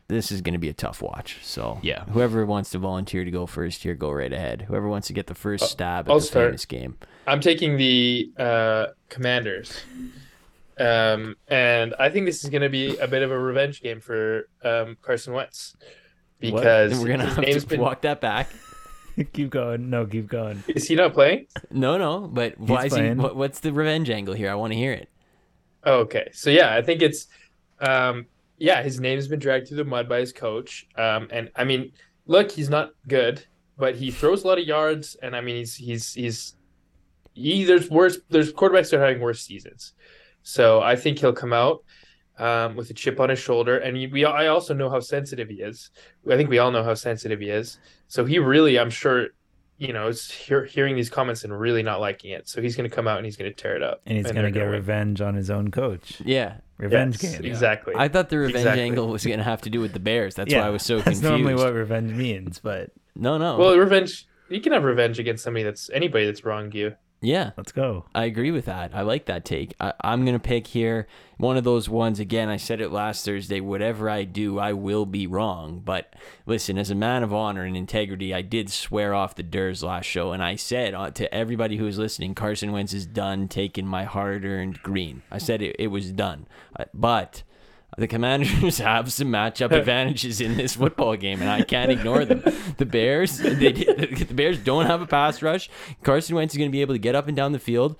This 0.08 0.32
is 0.32 0.40
going 0.40 0.54
to 0.54 0.58
be 0.58 0.68
a 0.70 0.74
tough 0.74 1.02
watch. 1.02 1.36
So 1.42 1.78
Yeah. 1.82 2.04
whoever 2.06 2.44
wants 2.46 2.70
to 2.70 2.78
volunteer 2.78 3.24
to 3.24 3.30
go 3.30 3.46
first 3.46 3.82
here, 3.82 3.94
go 3.94 4.10
right 4.10 4.32
ahead. 4.32 4.62
Whoever 4.68 4.88
wants 4.88 5.06
to 5.08 5.12
get 5.12 5.26
the 5.26 5.34
first 5.34 5.70
stab 5.70 6.08
at 6.08 6.12
I'll 6.12 6.18
the 6.18 6.24
start. 6.24 6.46
famous 6.48 6.64
game. 6.66 6.96
I'm 7.26 7.40
taking 7.40 7.76
the 7.76 8.30
uh, 8.38 8.86
Commanders, 9.10 9.80
um, 10.80 11.36
and 11.48 11.94
I 11.98 12.08
think 12.08 12.26
this 12.26 12.44
is 12.44 12.50
going 12.50 12.62
to 12.62 12.68
be 12.68 12.96
a 12.98 13.08
bit 13.08 13.22
of 13.22 13.30
a 13.30 13.38
revenge 13.38 13.82
game 13.82 14.00
for 14.00 14.48
um, 14.62 14.96
Carson 15.02 15.32
Wentz 15.32 15.76
because 16.40 16.98
We're 16.98 17.08
gonna 17.08 17.26
his 17.26 17.34
have 17.34 17.44
name's 17.44 17.62
to 17.64 17.68
been 17.68 17.80
walk 17.80 18.02
that 18.02 18.20
back. 18.20 18.50
keep 19.32 19.50
going. 19.50 19.90
No, 19.90 20.06
keep 20.06 20.28
going. 20.28 20.62
Is 20.68 20.86
he 20.86 20.94
not 20.94 21.12
playing? 21.12 21.46
No, 21.70 21.98
no. 21.98 22.28
But 22.28 22.58
why 22.58 22.86
is 22.86 22.94
he? 22.94 23.10
What, 23.10 23.36
what's 23.36 23.60
the 23.60 23.72
revenge 23.72 24.10
angle 24.10 24.34
here? 24.34 24.50
I 24.50 24.54
want 24.54 24.72
to 24.72 24.78
hear 24.78 24.92
it. 24.92 25.08
Oh, 25.84 26.00
okay. 26.00 26.28
So 26.32 26.50
yeah, 26.50 26.74
I 26.74 26.82
think 26.82 27.02
it's 27.02 27.26
um 27.80 28.26
yeah, 28.58 28.82
his 28.82 29.00
name's 29.00 29.28
been 29.28 29.38
dragged 29.38 29.68
through 29.68 29.76
the 29.78 29.84
mud 29.84 30.08
by 30.08 30.20
his 30.20 30.32
coach. 30.32 30.86
Um 30.96 31.28
and 31.30 31.50
I 31.56 31.64
mean, 31.64 31.92
look, 32.26 32.50
he's 32.50 32.68
not 32.70 32.90
good, 33.06 33.44
but 33.76 33.96
he 33.96 34.10
throws 34.10 34.44
a 34.44 34.46
lot 34.46 34.58
of 34.58 34.66
yards 34.66 35.16
and 35.22 35.34
I 35.34 35.40
mean 35.40 35.56
he's 35.56 35.74
he's 35.74 36.14
he's 36.14 36.54
he, 37.34 37.64
there's 37.64 37.88
worse 37.88 38.18
there's 38.30 38.52
quarterbacks 38.52 38.90
that 38.90 38.98
are 38.98 39.06
having 39.06 39.20
worse 39.20 39.40
seasons. 39.42 39.92
So 40.48 40.80
I 40.80 40.96
think 40.96 41.18
he'll 41.18 41.34
come 41.34 41.52
out 41.52 41.84
um, 42.38 42.74
with 42.74 42.88
a 42.88 42.94
chip 42.94 43.20
on 43.20 43.28
his 43.28 43.38
shoulder, 43.38 43.76
and 43.76 43.94
he, 43.94 44.06
we 44.06 44.24
I 44.24 44.46
also 44.46 44.72
know 44.72 44.88
how 44.88 44.98
sensitive 45.00 45.50
he 45.50 45.56
is. 45.56 45.90
I 46.26 46.36
think 46.38 46.48
we 46.48 46.58
all 46.58 46.70
know 46.70 46.82
how 46.82 46.94
sensitive 46.94 47.40
he 47.40 47.50
is. 47.50 47.78
So 48.06 48.24
he 48.24 48.38
really, 48.38 48.78
I'm 48.78 48.88
sure, 48.88 49.26
you 49.76 49.92
know, 49.92 50.08
is 50.08 50.30
hear, 50.30 50.64
hearing 50.64 50.96
these 50.96 51.10
comments 51.10 51.44
and 51.44 51.52
really 51.60 51.82
not 51.82 52.00
liking 52.00 52.30
it. 52.30 52.48
So 52.48 52.62
he's 52.62 52.76
going 52.76 52.88
to 52.88 52.96
come 52.96 53.06
out 53.06 53.18
and 53.18 53.26
he's 53.26 53.36
going 53.36 53.50
to 53.50 53.54
tear 53.54 53.76
it 53.76 53.82
up, 53.82 54.00
And 54.06 54.16
he's 54.16 54.26
gonna 54.26 54.40
they're 54.40 54.50
get 54.50 54.62
win. 54.64 54.70
revenge 54.72 55.20
on 55.20 55.34
his 55.34 55.50
own 55.50 55.70
coach. 55.70 56.18
Yeah. 56.24 56.54
Revenge 56.78 57.22
Yes, 57.22 57.36
game. 57.36 57.44
Exactly. 57.44 57.92
I 57.94 58.08
thought 58.08 58.30
the 58.30 58.38
revenge 58.38 58.56
Exactly. 58.60 58.82
angle 58.84 59.08
was 59.08 59.26
going 59.26 59.38
to 59.38 59.44
have 59.44 59.60
to 59.62 59.70
do 59.70 59.80
with 59.80 59.92
the 59.92 60.00
Bears. 60.00 60.34
That's 60.34 60.50
yeah, 60.50 60.62
why 60.62 60.68
I 60.68 60.70
was 60.70 60.82
so 60.82 60.96
That's 61.02 61.20
confused. 61.20 61.24
normally 61.24 61.56
what 61.56 61.74
revenge 61.74 62.12
means, 62.12 62.58
but 62.58 62.90
no, 63.14 63.36
no. 63.36 63.58
Well, 63.58 63.76
revenge. 63.76 64.26
You 64.48 64.62
can 64.62 64.72
have 64.72 64.84
revenge 64.84 65.18
against 65.18 65.44
somebody 65.44 65.64
that's 65.64 65.90
anybody 65.90 66.24
that's 66.24 66.42
wronged 66.42 66.74
you. 66.74 66.94
Yeah. 67.20 67.50
let's 67.56 67.72
go. 67.72 68.04
I 68.14 68.24
agree 68.24 68.50
with 68.50 68.66
that. 68.66 68.94
I 68.94 69.02
like 69.02 69.26
that 69.26 69.44
take. 69.44 69.74
I, 69.80 69.92
I'm 70.02 70.24
going 70.24 70.38
to 70.38 70.48
pick 70.48 70.68
here 70.68 71.06
one 71.36 71.56
of 71.56 71.64
those 71.64 71.88
ones. 71.88 72.20
Again, 72.20 72.48
I 72.48 72.56
said 72.56 72.80
it 72.80 72.90
last 72.90 73.24
Thursday. 73.24 73.60
Whatever 73.60 74.08
I 74.08 74.24
do, 74.24 74.58
I 74.58 74.72
will 74.72 75.06
be 75.06 75.26
wrong. 75.26 75.80
But 75.84 76.14
listen, 76.46 76.78
as 76.78 76.90
a 76.90 76.94
man 76.94 77.22
of 77.22 77.32
honor 77.34 77.64
and 77.64 77.76
integrity, 77.76 78.32
I 78.32 78.42
did 78.42 78.70
swear 78.70 79.14
off 79.14 79.34
the 79.34 79.42
Durs 79.42 79.82
last 79.82 80.06
show. 80.06 80.32
And 80.32 80.42
I 80.42 80.56
said 80.56 80.94
uh, 80.94 81.10
to 81.12 81.32
everybody 81.34 81.76
who 81.76 81.84
was 81.84 81.98
listening, 81.98 82.34
Carson 82.34 82.72
Wentz 82.72 82.92
is 82.92 83.06
done 83.06 83.48
taking 83.48 83.86
my 83.86 84.04
hard 84.04 84.44
earned 84.44 84.82
green. 84.82 85.22
I 85.30 85.38
said 85.38 85.62
it, 85.62 85.76
it 85.78 85.88
was 85.88 86.12
done. 86.12 86.46
Uh, 86.78 86.84
But. 86.94 87.42
The 87.96 88.06
Commanders 88.06 88.78
have 88.80 89.12
some 89.12 89.28
matchup 89.28 89.70
advantages 89.76 90.40
in 90.40 90.56
this 90.56 90.76
football 90.76 91.16
game, 91.16 91.40
and 91.40 91.50
I 91.50 91.62
can't 91.62 91.90
ignore 91.90 92.24
them. 92.24 92.42
The 92.76 92.86
Bears, 92.86 93.38
they, 93.38 93.72
the 93.72 94.34
Bears 94.34 94.58
don't 94.58 94.86
have 94.86 95.00
a 95.00 95.06
pass 95.06 95.42
rush. 95.42 95.70
Carson 96.02 96.36
Wentz 96.36 96.54
is 96.54 96.58
going 96.58 96.70
to 96.70 96.72
be 96.72 96.80
able 96.80 96.94
to 96.94 96.98
get 96.98 97.14
up 97.14 97.26
and 97.26 97.36
down 97.36 97.52
the 97.52 97.58
field, 97.58 97.96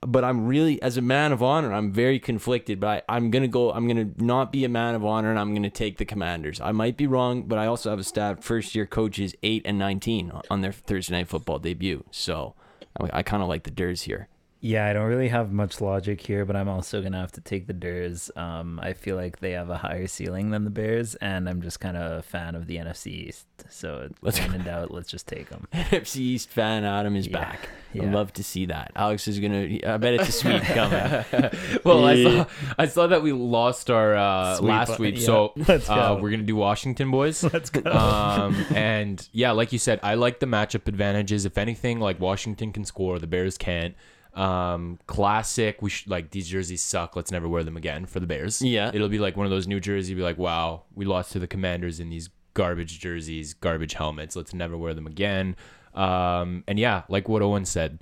but 0.00 0.24
I'm 0.24 0.46
really, 0.46 0.80
as 0.82 0.96
a 0.96 1.02
man 1.02 1.32
of 1.32 1.42
honor, 1.42 1.72
I'm 1.72 1.92
very 1.92 2.18
conflicted. 2.18 2.80
But 2.80 3.04
I, 3.08 3.16
I'm 3.16 3.30
gonna 3.30 3.48
go. 3.48 3.72
I'm 3.72 3.86
gonna 3.88 4.10
not 4.18 4.52
be 4.52 4.64
a 4.64 4.68
man 4.68 4.94
of 4.94 5.04
honor, 5.04 5.30
and 5.30 5.38
I'm 5.38 5.54
gonna 5.54 5.70
take 5.70 5.98
the 5.98 6.04
Commanders. 6.04 6.60
I 6.60 6.72
might 6.72 6.96
be 6.96 7.06
wrong, 7.06 7.44
but 7.44 7.58
I 7.58 7.66
also 7.66 7.90
have 7.90 7.98
a 7.98 8.04
stat: 8.04 8.42
first 8.42 8.74
year 8.74 8.86
coaches 8.86 9.34
eight 9.42 9.62
and 9.64 9.78
19 9.78 10.32
on 10.50 10.60
their 10.60 10.72
Thursday 10.72 11.14
night 11.14 11.28
football 11.28 11.58
debut. 11.58 12.04
So 12.10 12.54
I, 13.00 13.18
I 13.18 13.22
kind 13.22 13.42
of 13.42 13.48
like 13.48 13.62
the 13.62 13.70
Durs 13.70 14.02
here. 14.02 14.28
Yeah, 14.62 14.86
I 14.86 14.92
don't 14.92 15.06
really 15.08 15.28
have 15.28 15.52
much 15.52 15.80
logic 15.80 16.20
here, 16.20 16.44
but 16.44 16.54
I'm 16.54 16.68
also 16.68 17.00
gonna 17.00 17.18
have 17.18 17.32
to 17.32 17.40
take 17.40 17.66
the 17.66 17.72
Durs. 17.72 18.36
Um, 18.36 18.78
I 18.82 18.92
feel 18.92 19.16
like 19.16 19.38
they 19.40 19.52
have 19.52 19.70
a 19.70 19.78
higher 19.78 20.06
ceiling 20.06 20.50
than 20.50 20.64
the 20.64 20.70
Bears, 20.70 21.14
and 21.14 21.48
I'm 21.48 21.62
just 21.62 21.80
kind 21.80 21.96
of 21.96 22.18
a 22.18 22.22
fan 22.22 22.54
of 22.54 22.66
the 22.66 22.76
NFC 22.76 23.06
East. 23.28 23.46
So 23.70 24.10
Let's- 24.20 24.38
when 24.38 24.54
in 24.56 24.64
doubt, 24.64 24.90
let's 24.90 25.10
just 25.10 25.26
take 25.26 25.48
them. 25.48 25.66
NFC 25.72 26.16
East 26.18 26.50
fan 26.50 26.84
Adam 26.84 27.16
is 27.16 27.26
Yeah, 27.26 27.38
back. 27.38 27.70
yeah. 27.94 28.02
I'd 28.02 28.12
love 28.12 28.34
to 28.34 28.44
see 28.44 28.66
that. 28.66 28.92
Aleks 28.96 29.28
is 29.28 29.38
gonna. 29.40 29.78
I 29.86 29.96
bet 29.96 30.12
it's 30.14 30.28
a 30.28 30.32
sweep 30.32 30.62
coming. 30.64 31.50
well, 31.84 32.04
I 32.04 32.22
saw 32.22 32.46
I 32.78 32.86
saw 32.86 33.06
that 33.06 33.22
we 33.22 33.32
lost 33.32 33.90
our 33.90 34.14
uh, 34.14 34.56
Sweep, 34.56 34.68
last 34.68 34.90
uh, 34.90 34.96
week, 34.98 35.18
yeah. 35.20 35.24
so 35.24 35.52
Let's 35.56 35.88
uh, 35.88 36.18
we're 36.20 36.30
gonna 36.32 36.42
do 36.42 36.56
Washington 36.56 37.10
boys. 37.10 37.42
Let's 37.42 37.70
go. 37.70 37.90
um, 37.90 38.62
and 38.74 39.26
yeah, 39.32 39.52
like 39.52 39.72
you 39.72 39.78
said, 39.78 40.00
I 40.02 40.16
like 40.16 40.38
the 40.40 40.46
matchup 40.46 40.86
advantages. 40.86 41.46
If 41.46 41.56
anything, 41.56 41.98
like 41.98 42.20
Washington 42.20 42.72
can 42.74 42.84
score, 42.84 43.18
the 43.18 43.26
Bears 43.26 43.56
can't. 43.56 43.94
Um, 44.34 44.98
classic. 45.06 45.82
We 45.82 45.90
should 45.90 46.08
like 46.08 46.30
these 46.30 46.48
jerseys 46.48 46.82
suck. 46.82 47.16
Let's 47.16 47.30
never 47.30 47.48
wear 47.48 47.64
them 47.64 47.76
again 47.76 48.06
for 48.06 48.20
the 48.20 48.26
Bears. 48.26 48.62
Yeah. 48.62 48.90
it'll 48.92 49.08
be 49.08 49.18
like 49.18 49.36
one 49.36 49.46
of 49.46 49.50
those 49.50 49.66
new 49.66 49.80
jerseys. 49.80 50.14
Be 50.14 50.22
like, 50.22 50.38
wow, 50.38 50.82
we 50.94 51.04
lost 51.04 51.32
to 51.32 51.38
the 51.38 51.46
Commanders 51.46 52.00
in 52.00 52.10
these 52.10 52.30
garbage 52.54 53.00
jerseys, 53.00 53.54
garbage 53.54 53.94
helmets. 53.94 54.36
Let's 54.36 54.54
never 54.54 54.76
wear 54.76 54.94
them 54.94 55.06
again. 55.06 55.56
Um, 55.94 56.64
and 56.68 56.78
yeah, 56.78 57.02
like 57.08 57.28
what 57.28 57.42
Owen 57.42 57.64
said, 57.64 57.98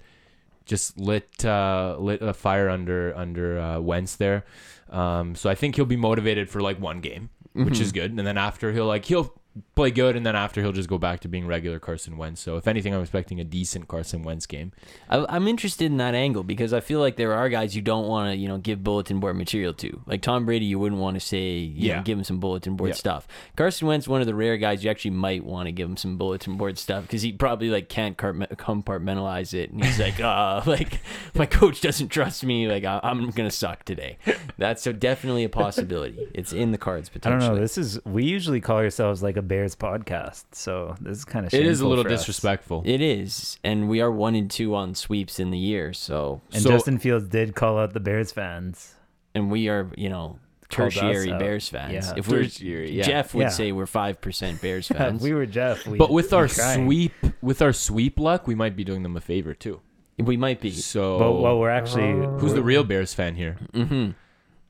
just 0.67 0.99
lit 0.99 1.45
uh, 1.45 1.97
lit 1.99 2.21
a 2.23 2.35
fire 2.35 2.69
under 2.69 3.17
under 3.17 3.59
uh, 3.59 3.81
Wentz 3.81 4.17
there. 4.17 4.45
Um, 4.91 5.35
so 5.35 5.51
I 5.51 5.55
think 5.55 5.77
he'll 5.77 5.87
be 5.87 5.97
motivated 5.97 6.51
for 6.51 6.61
like 6.61 6.81
one 6.81 7.01
game, 7.01 7.31
which 7.55 7.81
is 7.81 7.93
good, 7.93 8.11
and 8.11 8.27
then 8.27 8.39
after 8.39 8.73
he'll 8.73 8.87
like 8.87 9.07
he'll 9.07 9.35
play 9.75 9.91
good, 9.91 10.17
and 10.17 10.25
then 10.27 10.37
after 10.37 10.61
he'll 10.61 10.73
just 10.73 10.89
go 10.89 10.99
back 10.99 11.21
to 11.21 11.29
being 11.29 11.47
regular 11.47 11.79
Carson 11.79 12.17
Wentz. 12.17 12.41
So 12.41 12.57
if 12.57 12.67
anything, 12.69 12.95
I'm 12.95 13.01
expecting 13.01 13.41
a 13.41 13.45
decent 13.45 13.89
Carson 13.89 14.23
Wentz 14.23 14.47
game. 14.47 14.73
I, 15.09 15.25
I'm 15.29 15.47
interested 15.49 15.87
in 15.87 15.97
that 15.99 16.15
angle 16.15 16.43
because 16.43 16.73
I 16.73 16.81
feel 16.81 17.01
like 17.01 17.17
there 17.17 17.33
are 17.33 17.49
guys 17.49 17.75
you 17.77 17.83
don't 17.83 18.07
want 18.07 18.33
to, 18.33 18.37
you 18.37 18.49
know, 18.49 18.59
give 18.59 18.83
bulletin 18.85 19.21
board 19.21 19.37
material 19.37 19.73
to. 19.75 20.01
Like 20.07 20.23
Tom 20.23 20.45
Brady, 20.47 20.67
you 20.67 20.79
wouldn't 20.79 21.01
want 21.01 21.15
to 21.15 21.21
say, 21.21 21.59
you 21.59 21.89
know, 21.89 21.95
Yeah. 21.97 22.03
give 22.03 22.19
him 22.19 22.25
some 22.25 22.39
bulletin 22.41 22.77
board 22.77 22.89
Yeah. 22.91 22.95
stuff. 22.95 23.29
Carson 23.57 23.87
Wentz, 23.89 24.09
one 24.09 24.21
of 24.21 24.27
the 24.27 24.35
rare 24.35 24.57
guys 24.57 24.83
you 24.85 24.91
actually 24.91 25.13
might 25.13 25.45
want 25.45 25.67
to 25.67 25.73
give 25.73 25.89
him 25.89 25.97
some 25.97 26.17
bulletin 26.19 26.57
board 26.57 26.79
stuff 26.79 27.03
because 27.05 27.23
he 27.23 27.33
probably 27.33 27.71
like 27.71 27.89
can't 27.89 28.17
compartmentalize 28.17 29.55
it, 29.55 29.71
and 29.71 29.85
he's 29.85 29.99
like, 29.99 30.21
uh, 30.21 30.63
like 30.67 31.01
my 31.35 31.47
coach 31.47 31.81
doesn't 31.81 32.09
trust 32.09 32.45
me. 32.45 32.69
Like 32.69 32.85
I- 32.85 33.01
I'm 33.03 33.31
gonna 33.31 33.51
suck 33.51 33.85
today. 33.85 34.19
That's 34.59 34.83
so 34.83 34.93
definitely 34.93 35.45
a 35.45 35.49
possibility. 35.49 36.29
It's 36.35 36.53
in 36.53 36.73
the 36.73 36.79
cards 36.79 37.09
potentially. 37.09 37.19
I 37.19 37.39
potentially. 37.39 37.49
don't 37.49 37.57
know. 37.57 37.63
This 37.63 37.79
is 37.79 38.05
we 38.05 38.25
usually 38.25 38.61
call 38.61 38.77
ourselves 38.79 39.23
like 39.23 39.37
a 39.37 39.43
Bears 39.49 39.75
podcast, 39.75 40.45
so 40.53 40.95
this 41.01 41.19
is 41.19 41.25
kind 41.25 41.47
of 41.47 41.53
It 41.55 41.67
is 41.67 41.81
a 41.81 41.89
little 41.89 42.05
disrespectful. 42.05 42.83
It 42.85 43.01
is, 43.01 43.59
and 43.65 43.89
we 43.89 44.01
are 44.01 44.11
one 44.11 44.35
and 44.35 44.51
two 44.51 44.75
on 44.75 44.95
sweeps 44.95 45.41
in 45.41 45.51
the 45.51 45.59
year. 45.59 45.93
So, 45.93 46.41
And 46.53 46.63
So- 46.63 46.71
Justin 46.71 46.99
Fields 46.99 47.27
did 47.29 47.55
call 47.55 47.79
out 47.79 47.95
the 47.95 48.01
Bears 48.01 48.31
fans. 48.33 48.95
and 49.35 49.51
we 49.51 49.69
are, 49.69 49.89
you 49.97 50.09
know, 50.09 50.39
tertiary. 50.69 51.31
Bears 51.31 51.69
fans. 51.69 51.93
Yeah. 52.09 52.15
If 52.17 52.29
we're 52.29 52.43
Tertiary, 52.43 52.91
yeah. 52.93 53.05
Jeff 53.05 53.35
would 53.35 53.43
Yeah. 53.43 53.49
say 53.49 53.73
we're 53.73 53.87
five 53.87 54.21
percent 54.21 54.61
Bears 54.61 54.89
fans. 54.97 55.23
we 55.23 55.33
were 55.33 55.47
Jeff. 55.47 55.87
We, 55.87 55.97
But 55.99 56.11
with 56.11 56.33
our 56.33 56.49
tried. 56.49 56.75
sweep, 56.85 57.13
with 57.41 57.63
our 57.63 57.73
sweep 57.73 58.19
luck, 58.19 58.47
we 58.47 58.55
might 58.55 58.75
be 58.77 58.85
doing 58.85 59.03
them 59.03 59.17
a 59.17 59.21
favor 59.21 59.55
too. 59.55 59.81
we 60.19 60.37
might 60.37 60.61
be. 60.61 60.71
So 60.73 61.19
But 61.19 61.33
well, 61.41 61.59
we're 61.61 61.71
actually 61.71 62.13
who's 62.41 62.53
the 62.55 62.63
real 62.63 62.83
Bears 62.85 63.15
fan 63.15 63.37
here? 63.37 63.57
hmm 63.73 64.11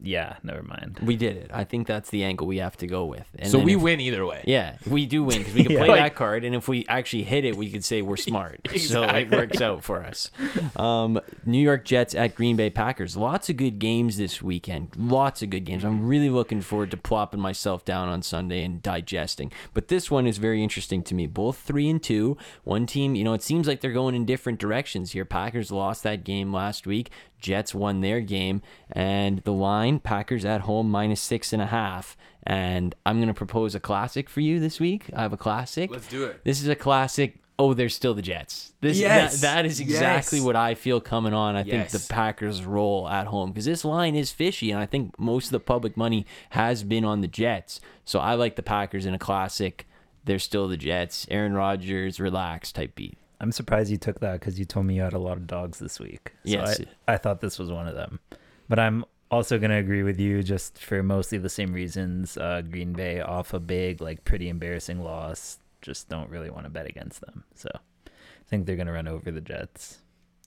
yeah. 0.01 0.37
Never 0.43 0.63
mind. 0.63 0.99
We 1.03 1.17
did 1.17 1.37
it. 1.37 1.51
I 1.53 1.65
think 1.65 1.87
that's 1.87 2.11
the 2.11 2.25
angle 2.25 2.47
we 2.47 2.59
have 2.59 2.77
to 2.79 2.87
go 2.87 3.05
with. 3.05 3.27
And 3.39 3.51
so 3.51 3.59
we 3.59 3.75
if- 3.75 3.81
win 3.83 4.01
either 4.01 4.25
way. 4.27 4.43
Yeah, 4.47 4.77
we 4.89 5.07
do 5.07 5.25
win 5.25 5.39
because 5.39 5.55
we 5.55 5.63
can 5.65 5.73
Yeah. 5.73 5.79
play 5.81 5.89
Like- 5.89 6.01
that 6.01 6.15
card, 6.15 6.45
and 6.45 6.55
if 6.55 6.69
we 6.69 6.85
actually 6.89 7.25
hit 7.25 7.45
it, 7.45 7.57
we 7.57 7.71
could 7.71 7.85
say 7.85 8.03
we're 8.03 8.17
smart. 8.17 8.69
So 8.79 9.03
it 9.03 9.31
works 9.31 9.61
out 9.61 9.83
for 9.85 10.05
us. 10.05 10.31
Um, 10.77 11.21
New 11.45 11.59
York 11.61 11.85
Jets 11.85 12.15
at 12.15 12.35
Green 12.35 12.57
Bay 12.57 12.71
Packers. 12.71 13.17
Lots 13.17 13.49
of 13.51 13.57
good 13.57 13.79
games 13.79 14.17
this 14.17 14.41
weekend. 14.41 14.91
Lots 14.97 15.43
of 15.43 15.51
good 15.51 15.65
games. 15.65 15.85
I'm 15.85 16.07
really 16.07 16.31
looking 16.31 16.61
forward 16.61 16.91
to 16.93 16.97
plopping 16.97 17.41
myself 17.41 17.85
down 17.85 18.09
on 18.09 18.23
Sunday 18.23 18.63
and 18.65 18.83
digesting. 18.83 19.53
But 19.75 19.89
this 19.89 20.11
one 20.11 20.27
is 20.27 20.39
very 20.39 20.63
interesting 20.63 21.03
to 21.05 21.15
me. 21.15 21.27
Both 21.27 21.59
three 21.59 21.89
and 21.91 22.03
two. 22.03 22.37
One 22.65 22.87
team, 22.87 23.15
you 23.15 23.25
know, 23.25 23.35
it 23.35 23.43
seems 23.43 23.67
like 23.67 23.81
they're 23.81 23.93
going 23.93 24.15
in 24.15 24.25
different 24.25 24.59
directions 24.59 25.13
here. 25.13 25.25
Packers 25.25 25.71
lost 25.73 26.03
that 26.05 26.25
game 26.25 26.53
last 26.53 26.87
week. 26.87 27.11
Jets 27.39 27.75
won 27.75 28.01
their 28.01 28.21
game, 28.21 28.63
and 28.91 29.39
the 29.41 29.53
line 29.53 29.99
Packers 30.01 30.45
at 30.45 30.63
home 30.63 30.91
minus 30.91 31.21
six 31.21 31.53
and 31.53 31.63
a 31.63 31.67
half. 31.67 32.17
And 32.45 32.95
I'm 33.05 33.21
gonna 33.21 33.35
propose 33.35 33.75
a 33.75 33.81
classic 33.81 34.29
for 34.31 34.41
you 34.41 34.59
this 34.61 34.81
week. 34.81 35.11
I 35.15 35.23
have 35.23 35.33
a 35.33 35.37
classic. 35.37 35.91
Let's 35.91 36.09
do 36.09 36.25
it. 36.25 36.43
This 36.45 36.61
is 36.63 36.69
a 36.69 36.75
classic. 36.77 37.39
Oh, 37.61 37.75
they're 37.75 37.89
still 37.89 38.15
the 38.15 38.23
Jets. 38.23 38.73
This 38.81 38.99
Yes. 38.99 39.41
that, 39.41 39.57
that 39.57 39.67
is 39.67 39.81
exactly 39.81 40.39
Yes. 40.39 40.47
what 40.47 40.55
I 40.55 40.75
feel 40.75 41.01
coming 41.01 41.35
on. 41.35 41.57
I 41.57 41.65
think 41.65 41.89
the 41.89 42.05
Packers 42.09 42.65
roll 42.65 43.09
at 43.09 43.27
home 43.27 43.51
because 43.51 43.65
this 43.65 43.85
line 43.85 44.15
is 44.15 44.31
fishy, 44.31 44.71
and 44.71 44.81
I 44.81 44.87
think 44.87 45.19
most 45.19 45.47
of 45.47 45.51
the 45.53 45.61
public 45.61 45.97
money 45.97 46.25
has 46.51 46.85
been 46.85 47.05
on 47.05 47.21
the 47.21 47.27
Jets. 47.29 47.81
So 48.05 48.21
I 48.21 48.35
like 48.35 48.55
the 48.57 48.63
Packers 48.63 49.05
in 49.07 49.13
a 49.13 49.19
classic. 49.19 49.87
They're 50.25 50.39
still 50.39 50.69
the 50.69 50.77
Jets. 50.77 51.27
Aaron 51.31 51.55
Rodgers, 51.55 52.21
relax 52.21 52.71
type 52.71 52.95
beat. 52.95 53.19
I'm 53.41 53.53
surprised 53.53 53.91
you 53.91 53.97
took 53.99 54.21
that 54.21 54.41
because 54.41 54.59
you 54.59 54.65
told 54.65 54.87
me 54.87 54.97
you 54.97 55.03
had 55.03 55.13
a 55.13 55.19
lot 55.19 55.37
of 55.37 55.47
dogs 55.47 55.79
this 55.79 56.01
week. 56.01 56.33
So 56.45 56.51
Yes. 56.51 56.81
I, 57.07 57.15
I 57.15 57.17
thought 57.19 57.41
this 57.41 57.59
was 57.59 57.71
one 57.71 57.87
of 57.87 57.95
them. 57.95 58.21
But 58.69 58.79
I'm 58.79 59.05
also 59.31 59.59
going 59.59 59.71
to 59.71 59.77
agree 59.77 60.03
with 60.03 60.19
you 60.19 60.43
just 60.43 60.79
for 60.79 61.03
mostly 61.03 61.39
the 61.39 61.49
same 61.49 61.73
reasons. 61.73 62.37
Uh, 62.37 62.63
Green 62.63 62.93
Bay 62.93 63.21
off 63.21 63.55
a 63.55 63.61
big, 63.61 64.01
like 64.01 64.25
pretty 64.25 64.49
embarrassing 64.49 65.03
loss. 65.03 65.59
Just 65.83 66.09
don't 66.09 66.29
really 66.31 66.51
want 66.51 66.65
to 66.65 66.71
bet 66.71 66.87
against 66.87 67.21
them. 67.21 67.45
So 67.55 67.69
I 67.75 68.11
think 68.49 68.67
they're 68.67 68.77
going 68.77 68.89
to 68.89 68.93
run 68.93 69.07
over 69.09 69.31
the 69.31 69.41
Jets. 69.41 69.99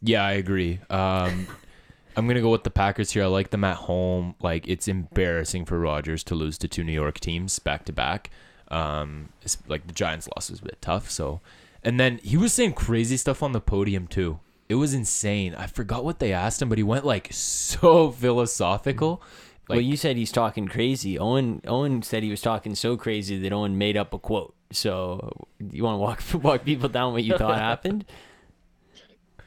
Yeah, 0.02 0.26
I 0.26 0.34
agree. 0.34 0.80
Um, 0.90 1.48
I'm 2.18 2.28
gonna 2.28 2.42
go 2.42 2.50
with 2.52 2.64
the 2.64 2.72
Packers 2.72 3.12
here. 3.12 3.24
I 3.24 3.28
like 3.28 3.52
them 3.52 3.64
at 3.64 3.78
home. 3.78 4.36
Like 4.42 4.68
it's 4.68 4.88
embarrassing 4.88 5.66
for 5.66 5.80
Rodgers 5.80 6.24
to 6.26 6.36
lose 6.36 6.58
to 6.58 6.68
two 6.68 6.84
New 6.84 6.92
York 6.92 7.20
teams 7.20 7.58
back 7.60 7.86
to 7.86 7.94
back. 7.94 8.30
Um, 8.70 9.30
like 9.68 9.88
the 9.88 9.94
Giants 9.94 10.28
loss 10.36 10.50
was 10.50 10.60
a 10.60 10.64
bit 10.64 10.82
tough. 10.82 11.10
So, 11.10 11.42
and 11.84 12.00
then 12.00 12.20
he 12.24 12.38
was 12.38 12.54
saying 12.54 12.74
crazy 12.74 13.18
stuff 13.18 13.42
on 13.44 13.52
the 13.52 13.62
podium 13.62 14.08
too. 14.08 14.40
It 14.70 14.76
was 14.76 14.94
insane. 14.94 15.54
I 15.56 15.68
forgot 15.68 16.06
what 16.06 16.20
they 16.20 16.32
asked 16.32 16.62
him, 16.62 16.70
but 16.70 16.78
he 16.78 16.84
went 16.84 17.06
like 17.06 17.28
so 17.32 18.12
philosophical. 18.24 19.22
Like 19.68 19.78
well, 19.78 19.82
you 19.82 19.96
said 19.98 20.18
he's 20.18 20.32
talking 20.32 20.68
crazy. 20.68 21.18
Owen 21.20 21.62
Owen 21.68 22.02
said 22.04 22.24
he 22.24 22.30
was 22.30 22.42
talking 22.42 22.76
so 22.76 22.98
crazy 22.98 23.38
that 23.40 23.54
Owen 23.54 23.78
made 23.78 23.96
up 23.98 24.14
a 24.14 24.20
quote. 24.20 24.54
So 24.72 25.48
you 25.60 25.84
want 25.84 25.96
to 25.96 25.98
walk 26.00 26.44
walk 26.44 26.66
people 26.66 26.90
down 26.90 27.14
what 27.14 27.24
you 27.24 27.38
thought 27.38 27.58
happened? 27.58 28.06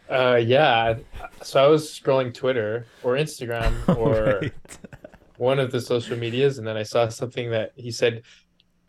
Uh, 0.07 0.37
yeah. 0.37 0.99
So 1.42 1.64
I 1.64 1.66
was 1.66 1.88
scrolling 1.88 2.35
Twitter 2.35 2.87
or 3.03 3.14
Instagram 3.14 3.73
or 3.97 4.40
Right. 4.42 4.53
one 5.38 5.59
of 5.59 5.73
the 5.73 5.81
social 5.81 6.16
medias, 6.18 6.59
and 6.59 6.66
then 6.66 6.77
I 6.77 6.83
saw 6.83 7.09
something 7.09 7.51
that 7.53 7.73
he 7.75 7.90
said. 7.90 8.23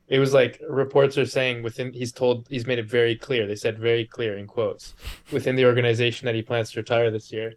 It 0.07 0.19
was 0.19 0.33
like 0.33 0.61
reports 0.69 1.17
are 1.17 1.25
saying 1.25 1.63
within. 1.63 1.91
He's 1.91 2.11
told 2.11 2.47
he's 2.49 2.67
made 2.67 2.77
it 2.79 2.85
very 2.85 3.15
clear. 3.15 3.47
They 3.47 3.55
said 3.55 3.79
very 3.79 4.05
clear 4.05 4.37
in 4.37 4.45
quotes 4.45 4.93
within 5.31 5.55
the 5.55 5.65
organization 5.65 6.25
that 6.25 6.35
he 6.35 6.41
plans 6.43 6.71
to 6.71 6.79
retire 6.79 7.09
this 7.09 7.31
year. 7.31 7.53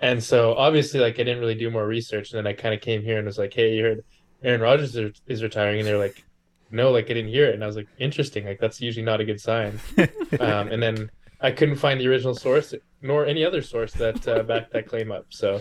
And 0.00 0.22
so 0.22 0.54
obviously, 0.54 1.00
like 1.00 1.14
I 1.14 1.24
didn't 1.24 1.40
really 1.40 1.54
do 1.54 1.70
more 1.70 1.86
research, 1.86 2.30
and 2.32 2.38
then 2.38 2.46
I 2.46 2.52
kind 2.52 2.74
of 2.74 2.80
came 2.80 3.02
here 3.02 3.16
and 3.18 3.26
was 3.26 3.38
like, 3.38 3.54
"Hey, 3.54 3.74
you 3.74 3.82
heard 3.84 4.04
Aaron 4.42 4.60
Rodgers 4.60 4.94
is- 4.96 5.20
is 5.26 5.42
retiring?" 5.42 5.80
And 5.80 5.88
they're 5.88 5.98
like, 5.98 6.22
"No, 6.70 6.90
like 6.90 7.06
I 7.06 7.14
didn't 7.14 7.30
hear 7.30 7.46
it." 7.48 7.54
And 7.54 7.64
I 7.64 7.66
was 7.66 7.76
like, 7.76 7.88
"Interesting. 7.98 8.44
Like 8.44 8.60
that's 8.60 8.80
usually 8.80 9.04
not 9.04 9.20
a 9.20 9.24
good 9.24 9.40
sign." 9.40 9.80
um, 10.40 10.68
and 10.68 10.82
then 10.82 11.10
I 11.40 11.50
couldn't 11.52 11.76
find 11.76 11.98
the 12.00 12.06
original 12.08 12.34
source 12.34 12.74
nor 13.00 13.24
any 13.24 13.44
other 13.44 13.62
source 13.62 13.92
that 13.94 14.26
uh, 14.28 14.42
backed 14.42 14.72
that 14.72 14.86
claim 14.86 15.10
up. 15.10 15.26
So 15.30 15.60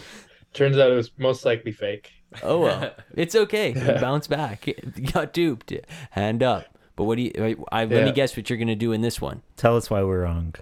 turns 0.54 0.78
out 0.78 0.92
it 0.92 0.96
was 0.96 1.12
most 1.18 1.46
likely 1.46 1.72
fake. 1.72 2.12
Oh 2.44 2.60
well, 2.60 2.92
it's 3.16 3.36
okay. 3.36 3.74
You 3.74 4.00
bounce 4.00 4.28
back. 4.28 4.68
You 4.68 5.12
got 5.12 5.34
duped. 5.34 5.74
Hand 6.12 6.44
up. 6.44 6.66
But 6.96 7.04
what 7.04 7.16
do 7.18 7.22
you? 7.24 7.66
I, 7.72 7.86
let 7.86 8.06
me 8.06 8.12
guess 8.12 8.36
what 8.36 8.50
you're 8.50 8.58
gonna 8.58 8.76
do 8.76 8.92
in 8.92 9.02
this 9.02 9.22
one. 9.22 9.44
Tell 9.56 9.78
us 9.78 9.90
why 9.90 10.04
we're 10.04 10.24
wrong. 10.24 10.56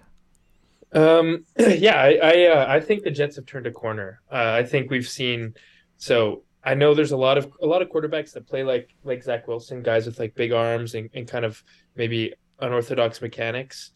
Um, 0.92 1.46
yeah, 1.58 1.96
I 1.96 2.20
I, 2.22 2.46
uh, 2.48 2.66
I 2.68 2.80
think 2.80 3.04
the 3.04 3.12
Jets 3.12 3.36
have 3.38 3.46
turned 3.46 3.68
a 3.68 3.72
corner. 3.72 4.22
Uh, 4.32 4.52
I 4.60 4.64
think 4.64 4.92
we've 4.92 5.08
seen. 5.08 5.54
So 5.98 6.44
I 6.64 6.74
know 6.74 6.94
there's 6.94 7.12
a 7.12 7.18
lot 7.18 7.38
of 7.38 7.52
a 7.62 7.66
lot 7.66 7.82
of 7.82 7.90
quarterbacks 7.90 8.34
that 8.34 8.48
play 8.48 8.64
like 8.64 8.90
like 9.04 9.24
Zach 9.24 9.48
Wilson, 9.48 9.82
guys 9.82 10.08
with 10.08 10.20
like 10.20 10.36
big 10.36 10.52
arms 10.52 10.96
and, 10.96 11.10
and 11.14 11.28
kind 11.28 11.46
of 11.46 11.64
maybe 11.96 12.34
unorthodox 12.60 13.22
mechanics, 13.22 13.92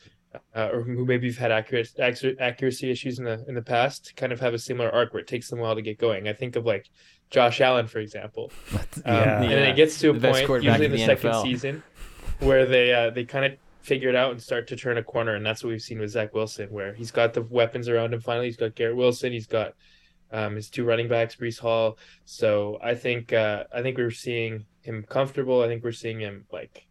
uh, 0.55 0.69
or 0.71 0.82
who 0.82 1.05
maybe 1.05 1.27
have 1.27 1.38
had 1.38 1.51
accuracy 1.51 2.36
accuracy 2.39 2.91
issues 2.91 3.19
in 3.19 3.25
the 3.25 3.43
in 3.47 3.55
the 3.55 3.62
past. 3.62 4.13
Kind 4.15 4.32
of 4.32 4.39
have 4.39 4.53
a 4.53 4.60
similar 4.60 4.89
arc 4.91 5.13
where 5.13 5.21
it 5.21 5.27
takes 5.27 5.49
them 5.49 5.60
a 5.60 5.62
while 5.63 5.75
to 5.75 5.82
get 5.82 5.97
going. 5.97 6.27
I 6.27 6.34
think 6.34 6.55
of 6.55 6.65
like 6.65 6.89
Josh 7.29 7.61
Allen, 7.61 7.87
for 7.87 7.99
example. 7.99 8.51
Um, 8.73 8.81
yeah. 9.05 9.41
And 9.41 9.51
then 9.51 9.67
it 9.69 9.75
gets 9.75 9.99
to 9.99 10.09
a 10.09 10.13
The 10.13 10.31
point, 10.31 10.47
quarterback 10.47 10.79
usually 10.79 10.85
in 10.85 10.91
in 10.91 11.07
the, 11.07 11.13
the 11.13 11.17
second 11.17 11.31
NFL. 11.31 11.43
season, 11.43 11.83
where 12.39 12.65
they 12.65 12.93
uh, 12.93 13.09
they 13.11 13.23
kind 13.23 13.45
of 13.45 13.57
figure 13.81 14.09
it 14.09 14.15
out 14.15 14.31
and 14.31 14.41
start 14.41 14.67
to 14.67 14.75
turn 14.75 14.97
a 14.97 15.03
corner, 15.03 15.35
and 15.35 15.45
that's 15.45 15.63
what 15.63 15.69
we've 15.69 15.81
seen 15.81 15.99
with 15.99 16.11
Zach 16.11 16.33
Wilson, 16.33 16.69
where 16.69 16.93
he's 16.93 17.11
got 17.11 17.33
the 17.33 17.41
weapons 17.41 17.87
around 17.87 18.13
him. 18.13 18.19
Finally, 18.19 18.47
he's 18.47 18.57
got 18.57 18.75
Garrett 18.75 18.95
Wilson, 18.95 19.31
he's 19.31 19.47
got 19.47 19.73
um, 20.31 20.55
his 20.55 20.69
two 20.69 20.85
running 20.85 21.07
backs, 21.07 21.35
Breece 21.35 21.59
Hall. 21.59 21.97
So 22.25 22.77
I 22.83 22.95
think 22.95 23.33
uh, 23.33 23.65
I 23.73 23.81
think 23.81 23.97
we're 23.97 24.11
seeing 24.11 24.65
him 24.81 25.03
comfortable. 25.07 25.61
I 25.61 25.67
think 25.67 25.83
we're 25.83 25.91
seeing 25.91 26.19
him 26.19 26.45
like 26.51 26.85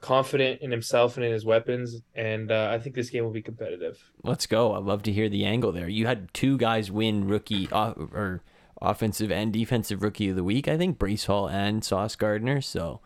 confident 0.00 0.60
in 0.60 0.70
himself 0.70 1.16
and 1.16 1.24
in 1.24 1.32
his 1.32 1.44
weapons, 1.44 2.02
and 2.14 2.50
uh, 2.50 2.68
I 2.70 2.78
think 2.78 2.94
this 2.94 3.10
game 3.10 3.24
will 3.24 3.30
be 3.30 3.42
competitive. 3.42 3.98
Let's 4.22 4.46
go. 4.46 4.74
I'd 4.74 4.82
love 4.82 5.02
to 5.04 5.12
hear 5.12 5.28
the 5.28 5.44
angle 5.44 5.72
there. 5.72 5.88
You 5.88 6.06
had 6.06 6.32
two 6.34 6.58
guys 6.58 6.90
win 6.90 7.26
rookie 7.26 7.68
uh, 7.72 7.92
or 7.96 8.42
offensive 8.80 9.30
and 9.30 9.52
defensive 9.52 10.02
rookie 10.02 10.28
of 10.28 10.36
the 10.36 10.44
week. 10.44 10.68
I 10.68 10.76
think 10.76 10.98
Breece 10.98 11.26
Hall 11.26 11.48
and 11.48 11.84
Sauce 11.84 12.16
Gardner. 12.16 12.60
So 12.60 13.00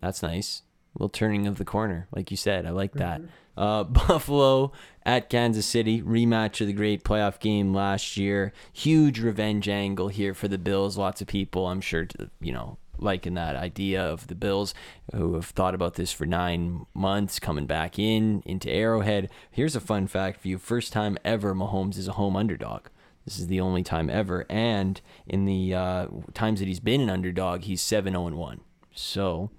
that's 0.00 0.22
nice. 0.22 0.62
little 0.94 1.08
turning 1.08 1.46
of 1.46 1.58
the 1.58 1.64
corner, 1.64 2.08
like 2.14 2.30
you 2.30 2.36
said. 2.36 2.66
I 2.66 2.70
like 2.70 2.92
that. 2.94 3.20
Uh, 3.56 3.84
Buffalo 3.84 4.72
at 5.04 5.30
Kansas 5.30 5.66
City 5.66 6.02
rematch 6.02 6.60
of 6.60 6.66
the 6.66 6.72
great 6.72 7.04
playoff 7.04 7.38
game 7.40 7.74
last 7.74 8.16
year. 8.16 8.52
Huge 8.72 9.20
revenge 9.20 9.68
angle 9.68 10.08
here 10.08 10.34
for 10.34 10.48
the 10.48 10.58
Bills. 10.58 10.98
Lots 10.98 11.20
of 11.20 11.26
people, 11.26 11.66
I'm 11.66 11.80
sure, 11.80 12.04
to, 12.06 12.30
you 12.40 12.52
know, 12.52 12.78
liking 12.98 13.34
that 13.34 13.56
idea 13.56 14.02
of 14.02 14.26
the 14.26 14.34
Bills 14.34 14.74
who 15.14 15.34
have 15.34 15.46
thought 15.46 15.74
about 15.74 15.94
this 15.94 16.12
for 16.12 16.26
nine 16.26 16.86
months 16.94 17.38
coming 17.38 17.66
back 17.66 17.98
in 17.98 18.42
into 18.44 18.70
Arrowhead. 18.70 19.30
Here's 19.50 19.76
a 19.76 19.80
fun 19.80 20.06
fact 20.06 20.40
for 20.40 20.48
you: 20.48 20.58
first 20.58 20.92
time 20.92 21.18
ever 21.24 21.54
Mahomes 21.54 21.98
is 21.98 22.08
a 22.08 22.12
home 22.12 22.36
underdog. 22.36 22.86
This 23.26 23.38
is 23.38 23.48
the 23.48 23.60
only 23.60 23.82
time 23.82 24.08
ever, 24.08 24.46
and 24.48 24.98
in 25.26 25.44
the 25.44 25.74
uh, 25.74 26.06
times 26.32 26.60
that 26.60 26.68
he's 26.68 26.80
been 26.80 27.00
an 27.02 27.10
underdog, 27.10 27.62
he's 27.62 27.82
seven 27.82 28.12
zero 28.14 28.26
and 28.28 28.36
one. 28.36 28.60
So, 28.94 29.50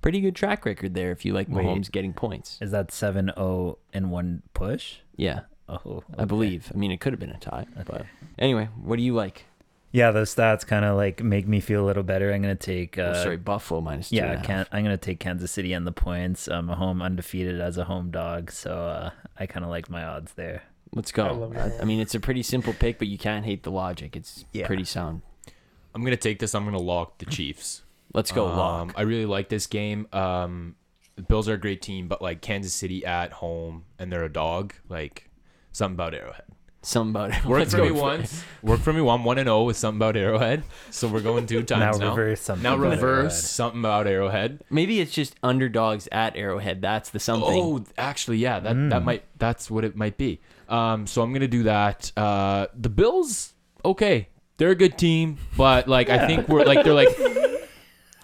pretty 0.00 0.20
good 0.20 0.34
track 0.34 0.64
record 0.64 0.94
there. 0.94 1.12
If 1.12 1.24
you 1.24 1.32
like 1.34 1.48
Wait. 1.48 1.64
Mahomes 1.64 1.90
getting 1.92 2.12
points, 2.14 2.58
Is 2.60 2.70
that 2.72 2.90
7 2.90 3.30
0 3.36 3.78
in 3.92 4.10
one 4.10 4.42
push? 4.54 4.96
yeah, 5.14 5.40
Oh, 5.68 6.02
I 6.18 6.24
believe. 6.24 6.72
I 6.74 6.76
mean, 6.76 6.90
it 6.90 7.00
could 7.00 7.12
have 7.12 7.20
been 7.20 7.30
a 7.30 7.38
tie, 7.38 7.66
but 7.86 8.06
anyway, 8.38 8.68
what 8.82 8.96
do 8.96 9.02
you 9.02 9.14
like? 9.14 9.44
Yeah, 9.92 10.10
those 10.10 10.34
stats 10.34 10.66
kind 10.66 10.84
of 10.86 10.96
like 10.96 11.22
make 11.22 11.46
me 11.46 11.60
feel 11.60 11.84
a 11.84 11.86
little 11.86 12.02
better. 12.02 12.32
I'm 12.32 12.40
gonna 12.40 12.54
take. 12.54 12.96
Uh, 12.98 13.12
oh, 13.14 13.22
sorry, 13.22 13.36
Buffalo 13.36 13.82
minus 13.82 14.08
two. 14.08 14.16
and 14.20 14.38
yeah, 14.38 14.42
can 14.42 14.66
I'm 14.72 14.82
gonna 14.84 14.96
take 14.96 15.20
Kansas 15.20 15.50
City 15.52 15.74
and 15.74 15.86
the 15.86 15.92
points. 15.92 16.48
Mahomes 16.48 17.02
undefeated 17.02 17.60
as 17.60 17.76
a 17.76 17.84
home 17.84 18.10
dog, 18.10 18.50
so 18.50 18.72
uh, 18.72 19.10
I 19.38 19.44
kind 19.46 19.64
of 19.64 19.70
like 19.70 19.90
my 19.90 20.02
odds 20.02 20.32
there. 20.32 20.62
Let's 20.94 21.12
go. 21.12 21.52
I. 21.56 21.82
I 21.82 21.84
mean, 21.84 22.00
it's 22.00 22.14
a 22.14 22.20
pretty 22.20 22.42
simple 22.42 22.72
pick, 22.74 22.98
but 22.98 23.08
you 23.08 23.18
can't 23.18 23.44
hate 23.44 23.62
the 23.62 23.70
logic. 23.70 24.14
It's 24.16 24.44
Yeah. 24.52 24.66
pretty 24.66 24.84
sound. 24.84 25.22
I'm 25.94 26.04
gonna 26.04 26.16
take 26.16 26.38
this. 26.38 26.54
I'm 26.54 26.64
gonna 26.64 26.78
lock 26.78 27.18
the 27.18 27.26
Chiefs. 27.26 27.82
Let's 28.14 28.30
go, 28.32 28.48
Um, 28.48 28.56
lock. 28.58 28.92
I 28.96 29.02
really 29.02 29.26
like 29.26 29.48
this 29.48 29.66
game. 29.66 30.06
Um, 30.12 30.76
the 31.16 31.22
Bills 31.22 31.48
are 31.48 31.54
a 31.54 31.58
great 31.58 31.80
team, 31.82 32.08
but 32.08 32.20
like 32.22 32.40
Kansas 32.42 32.74
City 32.74 33.04
at 33.06 33.32
home 33.32 33.84
and 33.98 34.12
they're 34.12 34.24
a 34.24 34.32
dog. 34.32 34.74
Like 34.88 35.30
something 35.72 35.94
about 35.96 36.14
Arrowhead. 36.14 36.44
Something 36.84 37.10
about 37.12 37.30
it. 37.30 37.44
Worked 37.44 37.58
Let's 37.72 37.74
for 37.74 37.82
me 37.82 37.88
go 37.90 37.94
once. 38.02 38.44
Worked 38.62 38.82
for 38.82 38.92
me 38.92 39.00
one. 39.02 39.22
One 39.24 39.38
and 39.38 39.46
zero 39.46 39.62
with 39.62 39.76
something 39.76 39.98
about 39.98 40.16
Arrowhead. 40.16 40.64
So 40.90 41.06
we're 41.08 41.20
going 41.20 41.46
two 41.46 41.62
times 41.62 41.98
now 41.98 42.06
now. 42.06 42.10
reverse 42.16 42.40
something. 42.40 42.62
Now 42.62 42.76
reverse 42.76 43.02
Arrowhead. 43.02 43.32
something 43.32 43.80
about 43.80 44.06
Arrowhead. 44.06 44.64
Maybe 44.68 45.00
it's 45.00 45.12
just 45.12 45.36
underdogs 45.42 46.08
at 46.10 46.36
Arrowhead. 46.36 46.82
That's 46.82 47.08
the 47.10 47.20
something. 47.20 47.48
Oh, 47.52 47.84
actually, 47.96 48.38
yeah, 48.38 48.58
that 48.60 48.74
that 48.90 49.04
might 49.04 49.24
that's 49.38 49.70
what 49.70 49.84
it 49.84 49.94
might 49.96 50.16
be. 50.18 50.40
Um, 50.72 51.06
so 51.06 51.20
I'm 51.22 51.32
gonna 51.34 51.46
do 51.48 51.64
that. 51.64 52.10
Uh, 52.16 52.66
the 52.74 52.88
Bills, 52.88 53.52
okay, 53.84 54.28
they're 54.56 54.70
a 54.70 54.74
good 54.74 54.96
team, 54.96 55.36
but 55.56 55.86
like 55.86 56.08
I 56.08 56.26
think 56.26 56.48
we're 56.48 56.64
like 56.64 56.82
they're 56.82 56.94
like, 56.94 57.14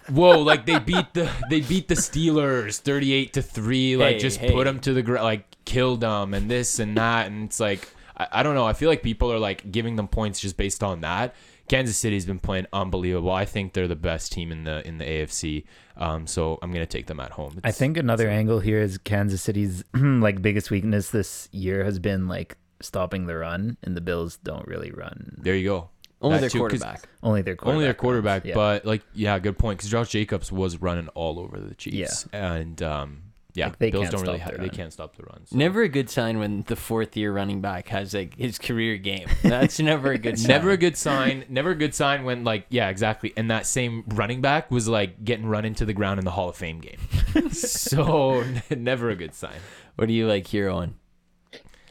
whoa, 0.09 0.39
like 0.39 0.65
they 0.65 0.79
beat 0.79 1.13
the 1.13 1.29
they 1.49 1.61
beat 1.61 1.87
the 1.87 1.93
Steelers 1.95 2.79
38 2.79 3.33
to 3.33 3.41
three, 3.41 3.95
like 3.95 4.15
Hey, 4.15 4.19
just 4.19 4.39
hey. 4.39 4.51
put 4.51 4.63
them 4.65 4.79
to 4.79 4.93
the 4.93 5.03
ground, 5.03 5.23
like 5.25 5.45
killed 5.65 6.01
them 6.01 6.33
and 6.33 6.49
this 6.49 6.79
and 6.79 6.97
that, 6.97 7.27
and 7.27 7.45
it's 7.45 7.59
like 7.59 7.87
I, 8.17 8.27
I 8.31 8.43
don't 8.43 8.55
know. 8.55 8.65
I 8.65 8.73
feel 8.73 8.89
like 8.89 9.03
people 9.03 9.31
are 9.31 9.39
like 9.39 9.71
giving 9.71 9.95
them 9.95 10.07
points 10.07 10.39
just 10.39 10.57
based 10.57 10.81
on 10.83 11.01
that. 11.01 11.35
Kansas 11.69 11.95
City's 11.97 12.25
been 12.25 12.39
playing 12.39 12.65
unbelievable. 12.73 13.31
I 13.31 13.45
think 13.45 13.73
they're 13.73 13.87
the 13.87 13.95
best 13.95 14.31
team 14.31 14.51
in 14.51 14.63
the 14.65 14.85
in 14.87 14.97
the 14.97 15.05
AFC. 15.05 15.63
Um, 15.95 16.27
so 16.27 16.59
I'm 16.61 16.71
gonna 16.71 16.85
take 16.85 17.07
them 17.07 17.19
at 17.19 17.31
home. 17.31 17.59
I 17.63 17.71
think 17.71 17.95
another 17.97 18.29
angle 18.29 18.59
here 18.59 18.81
is 18.81 18.97
Kansas 18.97 19.41
City's 19.41 19.83
like 19.93 20.41
biggest 20.41 20.71
weakness 20.71 21.11
this 21.11 21.47
year 21.51 21.83
has 21.85 21.99
been 21.99 22.27
like 22.27 22.57
stopping 22.81 23.27
the 23.27 23.35
run, 23.35 23.77
and 23.83 23.95
the 23.95 24.01
Bills 24.01 24.37
don't 24.37 24.67
really 24.67 24.91
run. 24.91 25.35
there 25.37 25.55
you 25.55 25.67
go. 25.69 25.89
Only 26.21 26.35
That 26.35 26.41
their 26.41 26.49
too, 26.49 26.59
'cause 26.59 26.79
quarterback. 26.79 27.07
Only 27.23 27.41
their 27.43 27.55
quarterback 27.55 27.73
only 27.73 27.83
their 27.85 27.93
runs, 27.93 27.99
quarterback, 28.01 28.45
yeah. 28.45 28.53
but 28.55 28.85
like 28.85 29.03
yeah, 29.13 29.39
good 29.39 29.57
point. 29.57 29.77
Because 29.77 29.89
Josh 29.89 30.09
Jacobs 30.09 30.51
was 30.51 30.81
running 30.81 31.07
all 31.09 31.39
over 31.39 31.59
the 31.59 31.75
Chiefs, 31.75 32.27
yeah. 32.33 32.53
and 32.53 32.81
um, 32.83 33.21
yeah, 33.53 33.67
Like, 33.67 33.79
they 33.79 33.91
Bills 33.91 34.03
can't 34.03 34.15
don't 34.15 34.21
really 34.21 34.39
have 34.39 34.53
the 34.53 34.59
they 34.59 34.69
can't 34.69 34.93
stop 34.93 35.15
the 35.15 35.23
runs. 35.23 35.49
so. 35.49 35.57
Never 35.57 35.81
a 35.81 35.89
good 35.89 36.09
sign 36.09 36.37
when 36.37 36.63
the 36.67 36.75
fourth 36.75 37.17
year 37.17 37.33
running 37.33 37.61
back 37.61 37.87
has 37.89 38.13
like 38.13 38.35
his 38.35 38.59
career 38.59 38.97
game. 38.97 39.27
That's 39.43 39.79
never 39.79 40.11
a 40.11 40.17
good 40.17 40.37
sign. 40.37 40.47
Never 40.47 40.69
a 40.71 40.77
good 40.77 40.95
sign. 40.95 41.45
Never 41.49 41.71
a 41.71 41.75
good 41.75 41.95
sign 41.95 42.23
when 42.25 42.43
like 42.43 42.67
yeah, 42.69 42.89
exactly. 42.89 43.33
And 43.35 43.49
that 43.49 43.65
same 43.65 44.03
running 44.07 44.41
back 44.41 44.69
was 44.69 44.87
like 44.87 45.23
getting 45.23 45.47
run 45.47 45.65
into 45.65 45.83
the 45.83 45.93
ground 45.93 46.19
in 46.19 46.25
the 46.25 46.31
Hall 46.31 46.49
of 46.49 46.55
Fame 46.55 46.79
game. 46.79 46.99
so 47.51 48.43
never 48.69 49.09
a 49.09 49.15
good 49.15 49.33
sign. 49.33 49.57
What 49.95 50.07
do 50.07 50.13
you 50.13 50.27
like 50.27 50.45
here 50.45 50.69
on? 50.69 50.95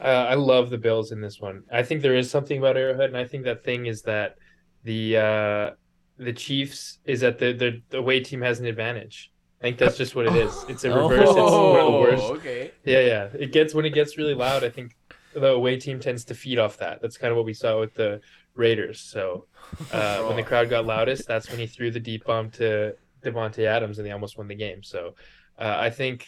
Uh, 0.01 0.05
I 0.31 0.35
love 0.35 0.71
the 0.71 0.79
Bills 0.79 1.11
in 1.11 1.21
this 1.21 1.41
one. 1.41 1.65
I 1.73 1.83
think 1.83 2.03
there 2.03 2.15
is 2.15 2.31
something 2.31 2.59
about 2.59 2.77
Arrowhead, 2.77 3.09
and 3.11 3.17
I 3.17 3.25
think 3.25 3.45
that 3.45 3.65
thing 3.65 3.87
is 3.87 4.03
that 4.03 4.37
the 4.85 5.17
uh, 5.17 5.71
the 6.19 6.33
Chiefs 6.33 7.01
is 7.05 7.21
that 7.21 7.39
the, 7.39 7.53
the 7.53 7.83
the 7.91 7.99
away 7.99 8.21
team 8.21 8.41
has 8.43 8.61
an 8.61 8.67
advantage. 8.67 9.33
I 9.61 9.65
think 9.65 9.79
that's 9.79 9.97
just 9.97 10.15
what 10.15 10.27
it 10.27 10.37
is. 10.37 10.65
It's 10.69 10.85
a 10.85 10.91
reverse. 10.91 11.29
It's 11.29 11.35
one 11.35 11.81
of 11.81 11.93
the 11.93 11.99
worst. 11.99 12.23
okay. 12.23 12.71
Yeah, 12.85 13.01
yeah. 13.01 13.29
It 13.39 13.53
gets 13.53 13.75
when 13.75 13.85
it 13.85 13.91
gets 13.91 14.17
really 14.17 14.35
loud. 14.35 14.63
I 14.63 14.71
think 14.71 14.97
the 15.35 15.49
away 15.49 15.79
team 15.79 15.99
tends 16.01 16.25
to 16.27 16.35
feed 16.35 16.59
off 16.59 16.77
that. 16.79 17.03
That's 17.03 17.17
kind 17.17 17.31
of 17.31 17.37
what 17.37 17.47
we 17.47 17.55
saw 17.55 17.81
with 17.81 17.95
the 17.95 18.21
Raiders. 18.55 19.01
So 19.01 19.47
uh, 19.93 20.23
when 20.23 20.37
the 20.37 20.43
crowd 20.43 20.71
got 20.71 20.87
loudest, 20.87 21.27
that's 21.27 21.51
when 21.51 21.59
he 21.59 21.67
threw 21.67 21.91
the 21.91 22.01
deep 22.01 22.25
bomb 22.25 22.51
to 22.53 22.95
Davante 23.25 23.65
Adams, 23.65 23.99
and 23.99 24.07
they 24.07 24.13
almost 24.13 24.39
won 24.39 24.49
the 24.49 24.55
game. 24.55 24.83
So 24.83 25.15
uh, 25.59 25.77
I 25.79 25.91
think 25.91 26.27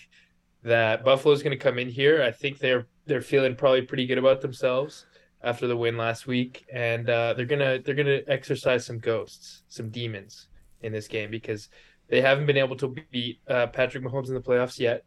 that 0.63 1.05
Buffalo's 1.05 1.43
going 1.43 1.57
to 1.57 1.63
come 1.63 1.79
in 1.79 1.89
here. 1.89 2.23
I 2.23 2.33
think 2.33 2.59
they're 2.59 2.87
they're 3.07 3.23
feeling 3.23 3.55
probably 3.55 3.83
pretty 3.83 4.07
good 4.07 4.19
about 4.19 4.41
themselves 4.41 5.07
after 5.43 5.67
the 5.67 5.77
win 5.77 5.97
last 5.97 6.27
week, 6.27 6.67
and 6.73 7.09
uh, 7.09 7.35
they're 7.35 7.47
gonna 7.47 7.79
they're 7.79 7.95
gonna 7.95 8.21
exercise 8.27 8.85
some 8.85 8.99
ghosts, 8.99 9.63
some 9.69 9.89
demons 9.89 10.49
in 10.83 10.93
this 10.93 11.09
game 11.09 11.31
because 11.31 11.69
they 12.11 12.21
haven't 12.21 12.47
been 12.47 12.57
able 12.57 12.77
to 12.77 12.95
beat 13.11 13.41
uh, 13.49 13.69
Patrick 13.69 14.05
Mahomes 14.05 14.29
in 14.29 14.35
the 14.35 14.41
playoffs 14.41 14.79
yet. 14.79 15.05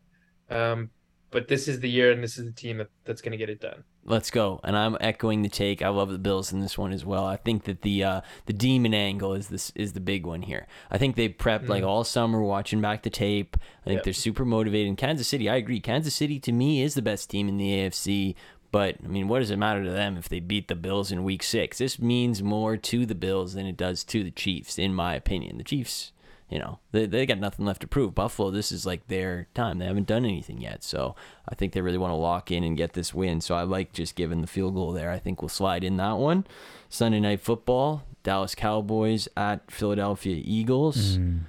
Um, 0.50 0.90
but 1.32 1.48
this 1.48 1.68
is 1.68 1.80
the 1.80 1.90
year 1.90 2.12
and 2.12 2.24
this 2.24 2.38
is 2.38 2.46
the 2.46 2.52
team 2.52 2.78
that, 2.78 2.90
that's 3.06 3.22
going 3.22 3.32
to 3.32 3.38
get 3.38 3.50
it 3.50 3.60
done. 3.60 3.84
Let's 4.06 4.30
go. 4.30 4.60
And 4.64 4.78
I'm 4.78 4.98
echoing 5.02 5.42
the 5.42 5.50
take. 5.50 5.82
I 5.82 5.90
love 5.90 6.10
the 6.12 6.20
Bills 6.20 6.54
in 6.54 6.60
this 6.60 6.78
one 6.78 6.92
as 6.94 7.04
well. 7.06 7.26
I 7.26 7.38
think 7.38 7.64
that 7.64 7.82
the 7.82 8.04
uh, 8.04 8.22
the 8.46 8.54
demon 8.54 8.94
angle 8.94 9.34
is 9.34 9.48
this 9.48 9.72
is 9.76 9.94
the 9.94 10.00
big 10.00 10.26
one 10.26 10.42
here. 10.44 10.68
I 10.92 10.98
think 10.98 11.16
they 11.16 11.30
prepped 11.30 11.70
like 11.70 11.84
all 11.84 12.04
summer 12.04 12.42
watching 12.42 12.82
back 12.82 13.04
the 13.04 13.10
tape. 13.10 13.58
I 13.82 13.86
think 13.86 13.98
Yep. 14.00 14.04
they're 14.04 14.14
super 14.14 14.46
motivated. 14.46 14.90
And 14.90 14.98
Kansas 14.98 15.28
City, 15.28 15.50
I 15.50 15.56
agree. 15.56 15.80
Kansas 15.80 16.14
City 16.14 16.40
to 16.42 16.52
me 16.52 16.82
is 16.84 16.94
the 16.94 17.02
best 17.02 17.30
team 17.30 17.48
in 17.50 17.58
the 17.58 17.72
AFC. 17.72 18.36
But 18.72 18.98
I 19.04 19.08
mean, 19.08 19.28
what 19.28 19.40
does 19.40 19.52
it 19.52 19.58
matter 19.58 19.84
to 19.84 19.92
them 19.92 20.18
if 20.18 20.30
they 20.30 20.40
beat 20.40 20.68
the 20.68 20.76
Bills 20.76 21.12
in 21.12 21.24
Week 21.24 21.42
Six? 21.44 21.78
This 21.78 21.98
means 22.00 22.44
more 22.44 22.76
to 22.78 23.06
the 23.06 23.16
Bills 23.16 23.54
than 23.54 23.66
it 23.66 23.78
does 23.78 24.04
to 24.06 24.24
the 24.24 24.32
Chiefs, 24.32 24.78
in 24.78 24.94
my 24.94 25.16
opinion. 25.16 25.58
The 25.58 25.64
Chiefs, 25.64 26.12
you 26.54 26.60
know, 26.60 26.78
they 26.92 27.08
they 27.08 27.26
got 27.26 27.40
nothing 27.40 27.66
left 27.66 27.82
to 27.82 27.88
prove. 27.88 28.14
Buffalo, 28.14 28.52
this 28.52 28.72
is 28.72 28.86
like 28.86 29.08
their 29.08 29.48
time. 29.56 29.80
They 29.80 29.86
haven't 29.86 30.06
done 30.08 30.24
anything 30.24 30.62
yet, 30.62 30.84
so 30.84 31.16
I 31.50 31.56
think 31.56 31.74
they 31.74 31.82
really 31.82 31.98
want 31.98 32.12
to 32.12 32.16
lock 32.16 32.52
in 32.52 32.64
and 32.64 32.78
get 32.78 32.94
this 32.94 33.12
win. 33.14 33.42
So 33.42 33.56
I 33.56 33.64
like 33.64 33.92
just 33.92 34.16
giving 34.16 34.42
the 34.42 34.48
field 34.48 34.76
goal 34.76 34.92
there. 34.94 35.10
I 35.10 35.18
think 35.18 35.42
we'll 35.42 35.50
slide 35.50 35.84
in 35.84 35.98
that 35.98 36.18
one. 36.20 36.46
Sunday 36.90 37.20
night 37.20 37.42
football: 37.42 38.04
Dallas 38.22 38.54
Cowboys 38.54 39.28
at 39.36 39.72
Philadelphia 39.72 40.40
Eagles. 40.46 41.18
Mm. 41.18 41.40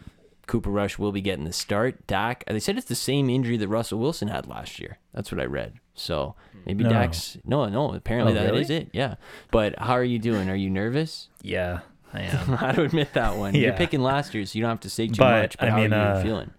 Cooper 0.47 0.71
Rush 0.71 0.99
will 0.99 1.13
be 1.13 1.21
getting 1.23 1.45
the 1.45 1.53
start. 1.53 2.07
Dak, 2.07 2.45
they 2.47 2.61
said 2.61 2.77
it's 2.77 2.87
the 2.87 2.95
same 2.95 3.31
injury 3.31 3.57
that 3.57 3.69
Russell 3.69 3.99
Wilson 3.99 4.29
had 4.29 4.47
last 4.47 4.79
year. 4.79 4.99
That's 5.15 5.31
what 5.33 5.41
I 5.41 5.45
read. 5.47 5.75
So 5.95 6.35
maybe 6.67 6.85
No. 6.85 6.91
Dak's 6.91 7.39
no, 7.45 7.67
no. 7.69 7.93
Apparently 7.95 8.33
Oh, 8.33 8.37
that 8.37 8.55
is 8.55 8.69
really? 8.69 8.83
it. 8.83 8.89
Yeah. 8.93 9.15
But 9.51 9.79
how 9.79 9.93
are 9.95 10.05
you 10.05 10.19
doing? 10.19 10.51
Are 10.51 10.57
you 10.57 10.69
nervous? 10.69 11.29
Yeah, 11.43 11.81
I 12.15 12.21
am. 12.23 12.55
I 12.61 12.73
to 12.73 12.83
admit 12.83 13.13
that 13.15 13.37
one. 13.37 13.55
You're 13.55 13.73
Yeah. 13.73 13.77
picking 13.77 14.01
last 14.01 14.35
year, 14.35 14.47
so 14.47 14.57
you 14.57 14.63
don't 14.63 14.71
have 14.71 14.81
to 14.81 14.91
say 14.91 15.09
too 15.09 15.15
But, 15.19 15.43
much. 15.43 15.59
But 15.59 15.69
I 15.69 15.71
how 15.71 15.77
mean, 15.79 15.93
are 15.93 16.15
you 16.15 16.19
uh, 16.21 16.23
feeling? 16.23 16.51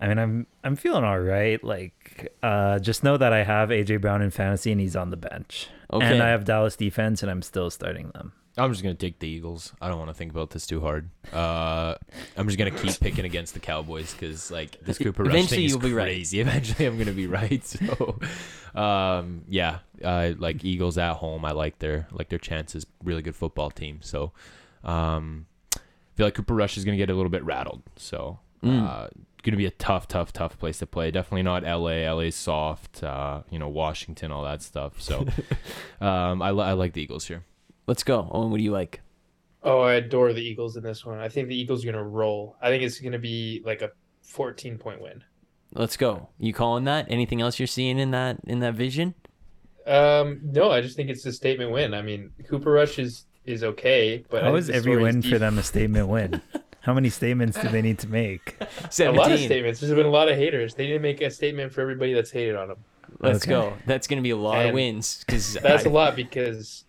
I 0.00 0.08
mean, 0.08 0.18
I'm 0.18 0.46
I'm 0.64 0.76
feeling 0.76 1.04
all 1.04 1.18
right. 1.20 1.62
Like, 1.62 2.32
uh, 2.42 2.78
just 2.78 3.02
know 3.04 3.16
that 3.16 3.32
I 3.32 3.42
have 3.44 3.68
AJ 3.70 4.00
Brown 4.00 4.22
in 4.22 4.30
fantasy 4.30 4.72
and 4.72 4.80
he's 4.80 4.96
on 4.96 5.10
the 5.10 5.16
bench, 5.16 5.68
Okay. 5.92 6.06
and 6.06 6.22
I 6.22 6.28
have 6.28 6.44
Dallas 6.44 6.76
defense 6.76 7.22
and 7.22 7.30
I'm 7.30 7.42
still 7.42 7.70
starting 7.70 8.10
them. 8.14 8.32
I'm 8.58 8.70
just 8.72 8.82
gonna 8.82 8.94
take 8.96 9.18
the 9.20 9.28
Eagles. 9.28 9.72
I 9.80 9.88
don't 9.88 9.98
want 9.98 10.10
to 10.10 10.14
think 10.14 10.32
about 10.32 10.50
this 10.50 10.66
too 10.66 10.80
hard. 10.80 11.08
Uh, 11.32 11.94
I'm 12.36 12.46
just 12.48 12.58
gonna 12.58 12.70
keep 12.72 12.98
picking 13.00 13.24
against 13.24 13.54
the 13.54 13.60
Cowboys 13.60 14.12
because 14.12 14.50
like 14.50 14.78
this 14.84 14.98
Cooper 14.98 15.22
Rush 15.22 15.32
Eventually 15.34 15.56
thing 15.58 15.64
is 15.66 15.70
you'll 15.70 15.80
be 15.80 15.92
right. 15.92 16.04
crazy. 16.04 16.40
Eventually, 16.40 16.86
I'm 16.86 16.98
gonna 16.98 17.12
be 17.12 17.26
right. 17.26 17.64
So, 17.64 18.18
um, 18.74 19.42
yeah, 19.48 19.78
I 20.04 20.30
like 20.38 20.64
Eagles 20.64 20.98
at 20.98 21.14
home. 21.14 21.44
I 21.44 21.52
like 21.52 21.78
their 21.78 22.08
like 22.12 22.28
their 22.28 22.38
chances. 22.38 22.86
Really 23.04 23.22
good 23.22 23.36
football 23.36 23.70
team. 23.70 24.00
So, 24.02 24.32
um, 24.84 25.46
I 25.76 25.80
feel 26.16 26.26
like 26.26 26.34
Cooper 26.34 26.54
Rush 26.54 26.76
is 26.76 26.84
gonna 26.84 26.96
get 26.96 27.08
a 27.10 27.14
little 27.14 27.30
bit 27.30 27.44
rattled. 27.44 27.82
So, 27.96 28.40
Mm. 28.64 28.86
uh, 28.86 29.08
gonna 29.42 29.56
be 29.56 29.64
a 29.64 29.70
tough, 29.70 30.06
tough, 30.06 30.34
tough 30.34 30.58
place 30.58 30.80
to 30.80 30.86
play. 30.86 31.10
Definitely 31.10 31.44
not 31.44 31.62
LA. 31.64 32.06
LA's 32.12 32.34
soft. 32.34 33.02
Uh, 33.02 33.42
you 33.48 33.58
know, 33.58 33.68
Washington, 33.68 34.30
all 34.32 34.44
that 34.44 34.60
stuff. 34.60 35.00
So, 35.00 35.20
um, 36.02 36.42
I, 36.42 36.50
li- 36.50 36.64
I 36.64 36.72
like 36.72 36.92
the 36.92 37.00
Eagles 37.00 37.26
here. 37.26 37.44
Let's 37.90 38.04
go. 38.04 38.28
Owen, 38.30 38.52
what 38.52 38.58
do 38.58 38.62
you 38.62 38.70
like? 38.70 39.00
Oh, 39.64 39.80
I 39.80 39.94
adore 39.94 40.32
the 40.32 40.40
Eagles 40.40 40.76
in 40.76 40.84
this 40.84 41.04
one. 41.04 41.18
I 41.18 41.28
think 41.28 41.48
the 41.48 41.60
Eagles 41.60 41.82
are 41.82 41.90
going 41.90 41.96
to 41.96 42.08
roll. 42.08 42.54
I 42.62 42.68
think 42.68 42.84
it's 42.84 43.00
going 43.00 43.10
to 43.10 43.18
be 43.18 43.62
like 43.64 43.82
a 43.82 43.90
14 44.22 44.78
point 44.78 45.02
win. 45.02 45.24
Let's 45.74 45.96
go. 45.96 46.28
You 46.38 46.52
calling 46.52 46.84
that? 46.84 47.06
Anything 47.08 47.40
else 47.40 47.58
you're 47.58 47.66
seeing 47.66 47.98
in 47.98 48.12
that 48.12 48.38
in 48.46 48.60
that 48.60 48.74
vision? 48.74 49.14
Um, 49.88 50.38
no, 50.44 50.70
I 50.70 50.80
just 50.82 50.94
think 50.94 51.10
it's 51.10 51.26
a 51.26 51.32
statement 51.32 51.72
win. 51.72 51.92
I 51.92 52.00
mean, 52.00 52.30
Cooper 52.48 52.70
Rush 52.70 53.00
is 53.00 53.24
is 53.44 53.64
okay, 53.64 54.24
but 54.30 54.44
I 54.44 54.46
How 54.46 54.50
think 54.52 54.60
is 54.60 54.66
the 54.68 54.74
every 54.74 54.92
story 54.92 55.08
is 55.08 55.14
win 55.16 55.22
for 55.22 55.38
them 55.40 55.58
a 55.58 55.62
statement 55.64 56.06
win? 56.06 56.40
How 56.82 56.94
many 56.94 57.08
statements 57.10 57.58
do 57.60 57.66
they 57.70 57.82
need 57.82 57.98
to 57.98 58.08
make? 58.08 58.56
A 59.00 59.10
lot 59.10 59.32
of 59.32 59.40
statements. 59.40 59.80
There's 59.80 59.92
been 59.92 60.06
a 60.06 60.10
lot 60.10 60.28
of 60.28 60.36
haters. 60.36 60.74
They 60.74 60.86
didn't 60.86 61.02
make 61.02 61.20
a 61.22 61.30
statement 61.30 61.72
for 61.72 61.80
everybody 61.80 62.14
that's 62.14 62.30
hated 62.30 62.54
on 62.54 62.68
them. 62.68 62.78
Let's 63.18 63.42
Okay. 63.44 63.50
go. 63.50 63.72
That's 63.84 64.06
gonna 64.06 64.22
be 64.22 64.30
a 64.30 64.36
lot 64.36 64.64
of 64.64 64.74
wins 64.74 65.24
because 65.26 65.54
That's 65.54 65.86
a 65.86 65.90
lot 65.90 66.14
because 66.14 66.84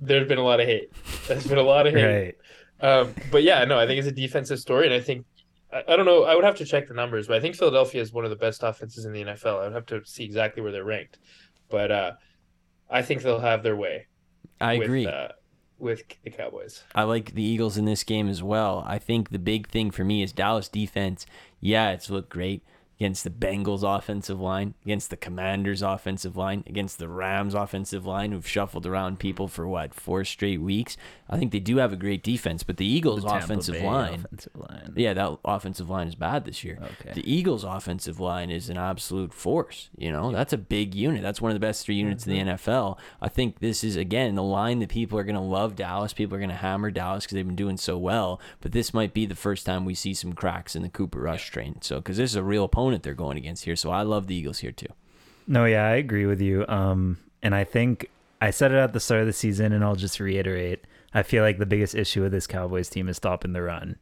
there's 0.00 0.28
been 0.28 0.38
a 0.38 0.44
lot 0.44 0.60
of 0.60 0.66
hate. 0.66 0.90
There's 1.28 1.46
been 1.46 1.58
a 1.58 1.62
lot 1.62 1.86
of 1.86 1.94
hate. 1.94 2.04
Right. 2.04 2.36
Um, 2.80 3.14
but 3.30 3.42
yeah, 3.42 3.64
no, 3.64 3.78
I 3.78 3.86
think 3.86 3.98
it's 3.98 4.08
a 4.08 4.12
defensive 4.12 4.58
story, 4.58 4.86
and 4.86 4.94
I 4.94 5.00
think 5.00 5.24
I, 5.72 5.82
I 5.88 5.96
don't 5.96 6.06
know. 6.06 6.24
I 6.24 6.34
would 6.34 6.44
have 6.44 6.56
to 6.56 6.64
check 6.64 6.88
the 6.88 6.94
numbers, 6.94 7.26
but 7.26 7.36
I 7.36 7.40
think 7.40 7.56
Philadelphia 7.56 8.02
is 8.02 8.12
one 8.12 8.24
of 8.24 8.30
the 8.30 8.36
best 8.36 8.62
offenses 8.62 9.04
in 9.04 9.12
the 9.12 9.24
NFL. 9.24 9.60
I 9.60 9.64
would 9.64 9.72
have 9.72 9.86
to 9.86 10.04
see 10.04 10.24
exactly 10.24 10.62
where 10.62 10.72
they're 10.72 10.84
ranked, 10.84 11.18
but 11.70 11.90
uh, 11.90 12.12
I 12.90 13.02
think 13.02 13.22
they'll 13.22 13.40
have 13.40 13.62
their 13.62 13.76
way. 13.76 14.06
I 14.60 14.78
with, 14.78 14.84
agree. 14.84 15.06
Uh, 15.06 15.28
with 15.78 16.02
the 16.22 16.30
Cowboys. 16.30 16.84
I 16.94 17.02
like 17.02 17.34
the 17.34 17.42
Eagles 17.42 17.76
in 17.76 17.84
this 17.84 18.04
game 18.04 18.28
as 18.28 18.42
well. 18.42 18.84
I 18.86 18.98
think 18.98 19.30
the 19.30 19.38
big 19.38 19.68
thing 19.68 19.90
for 19.90 20.04
me 20.04 20.22
is 20.22 20.32
Dallas 20.32 20.68
defense. 20.68 21.26
Yeah, 21.60 21.90
it's 21.90 22.10
looked 22.10 22.30
great 22.30 22.62
against 22.98 23.24
the 23.24 23.30
Bengals 23.30 23.82
offensive 23.82 24.40
line, 24.40 24.74
against 24.84 25.10
the 25.10 25.16
Commanders 25.16 25.82
offensive 25.82 26.36
line, 26.36 26.62
against 26.66 26.98
the 26.98 27.08
Rams 27.08 27.54
offensive 27.54 28.06
line 28.06 28.32
who've 28.32 28.46
shuffled 28.46 28.86
around 28.86 29.18
people 29.18 29.48
for 29.48 29.66
what, 29.66 29.94
four 29.94 30.24
straight 30.24 30.60
weeks. 30.60 30.96
I 31.28 31.38
think 31.38 31.52
they 31.52 31.58
do 31.60 31.78
have 31.78 31.90
a 31.92 31.96
great 31.96 32.22
defense, 32.22 32.62
but 32.62 32.76
the 32.76 32.84
Eagles 32.84 33.22
The 33.22 33.28
offensive 33.34 33.82
line 33.82 34.14
Offensive 34.26 34.54
line. 34.56 34.92
Yeah, 34.94 35.14
that 35.14 35.38
offensive 35.42 35.88
line 35.88 36.06
is 36.06 36.14
bad 36.14 36.44
this 36.44 36.62
year. 36.62 36.78
Okay. 37.00 37.14
The 37.14 37.32
Eagles' 37.32 37.64
offensive 37.64 38.20
line 38.20 38.50
is 38.50 38.68
an 38.68 38.76
absolute 38.76 39.32
force. 39.32 39.88
You 39.96 40.12
know, 40.12 40.32
that's 40.32 40.52
a 40.52 40.58
big 40.58 40.94
unit. 40.94 41.22
That's 41.22 41.40
one 41.40 41.50
of 41.50 41.54
the 41.54 41.60
best 41.66 41.84
three 41.86 41.94
units 41.94 42.24
Mm-hmm. 42.24 42.32
in 42.32 42.46
the 42.48 42.52
NFL. 42.54 42.98
I 43.22 43.28
think 43.30 43.60
this 43.60 43.82
is 43.82 43.96
again 43.96 44.34
the 44.34 44.42
line 44.42 44.80
that 44.80 44.90
people 44.90 45.18
are 45.18 45.24
going 45.24 45.34
to 45.34 45.40
love 45.40 45.76
Dallas. 45.76 46.12
People 46.12 46.36
are 46.36 46.40
going 46.40 46.50
to 46.50 46.56
hammer 46.56 46.90
Dallas 46.90 47.24
because 47.24 47.36
they've 47.36 47.46
been 47.46 47.56
doing 47.56 47.78
so 47.78 47.96
well. 47.96 48.38
But 48.60 48.72
this 48.72 48.92
might 48.92 49.14
be 49.14 49.24
the 49.24 49.34
first 49.34 49.64
time 49.64 49.86
we 49.86 49.94
see 49.94 50.12
some 50.12 50.34
cracks 50.34 50.76
in 50.76 50.82
the 50.82 50.90
Cooper 50.90 51.20
Rush 51.20 51.48
train. 51.50 51.80
So 51.80 51.96
because 51.96 52.18
this 52.18 52.30
is 52.32 52.36
a 52.36 52.42
real 52.42 52.64
opponent 52.64 53.02
they're 53.02 53.14
going 53.14 53.38
against 53.38 53.64
here. 53.64 53.76
So 53.76 53.90
I 53.90 54.02
love 54.02 54.26
the 54.26 54.34
Eagles 54.34 54.58
here 54.58 54.72
too. 54.72 54.88
No, 55.46 55.64
yeah, 55.64 55.84
I 55.86 55.94
agree 55.96 56.26
with 56.26 56.40
you. 56.42 56.66
Um, 56.68 57.18
and 57.42 57.54
I 57.54 57.64
think 57.64 58.10
I 58.42 58.50
said 58.50 58.72
it 58.72 58.76
at 58.76 58.92
the 58.92 59.00
start 59.00 59.22
of 59.22 59.26
the 59.26 59.32
season, 59.32 59.72
and 59.72 59.82
I'll 59.82 59.96
just 59.96 60.20
reiterate. 60.20 60.84
I 61.14 61.22
feel 61.22 61.42
like 61.44 61.58
the 61.58 61.66
biggest 61.66 61.94
issue 61.94 62.22
with 62.22 62.32
this 62.32 62.46
Cowboys 62.46 62.88
team 62.90 63.08
is 63.08 63.16
stopping 63.16 63.52
the 63.52 63.62
run, 63.62 63.96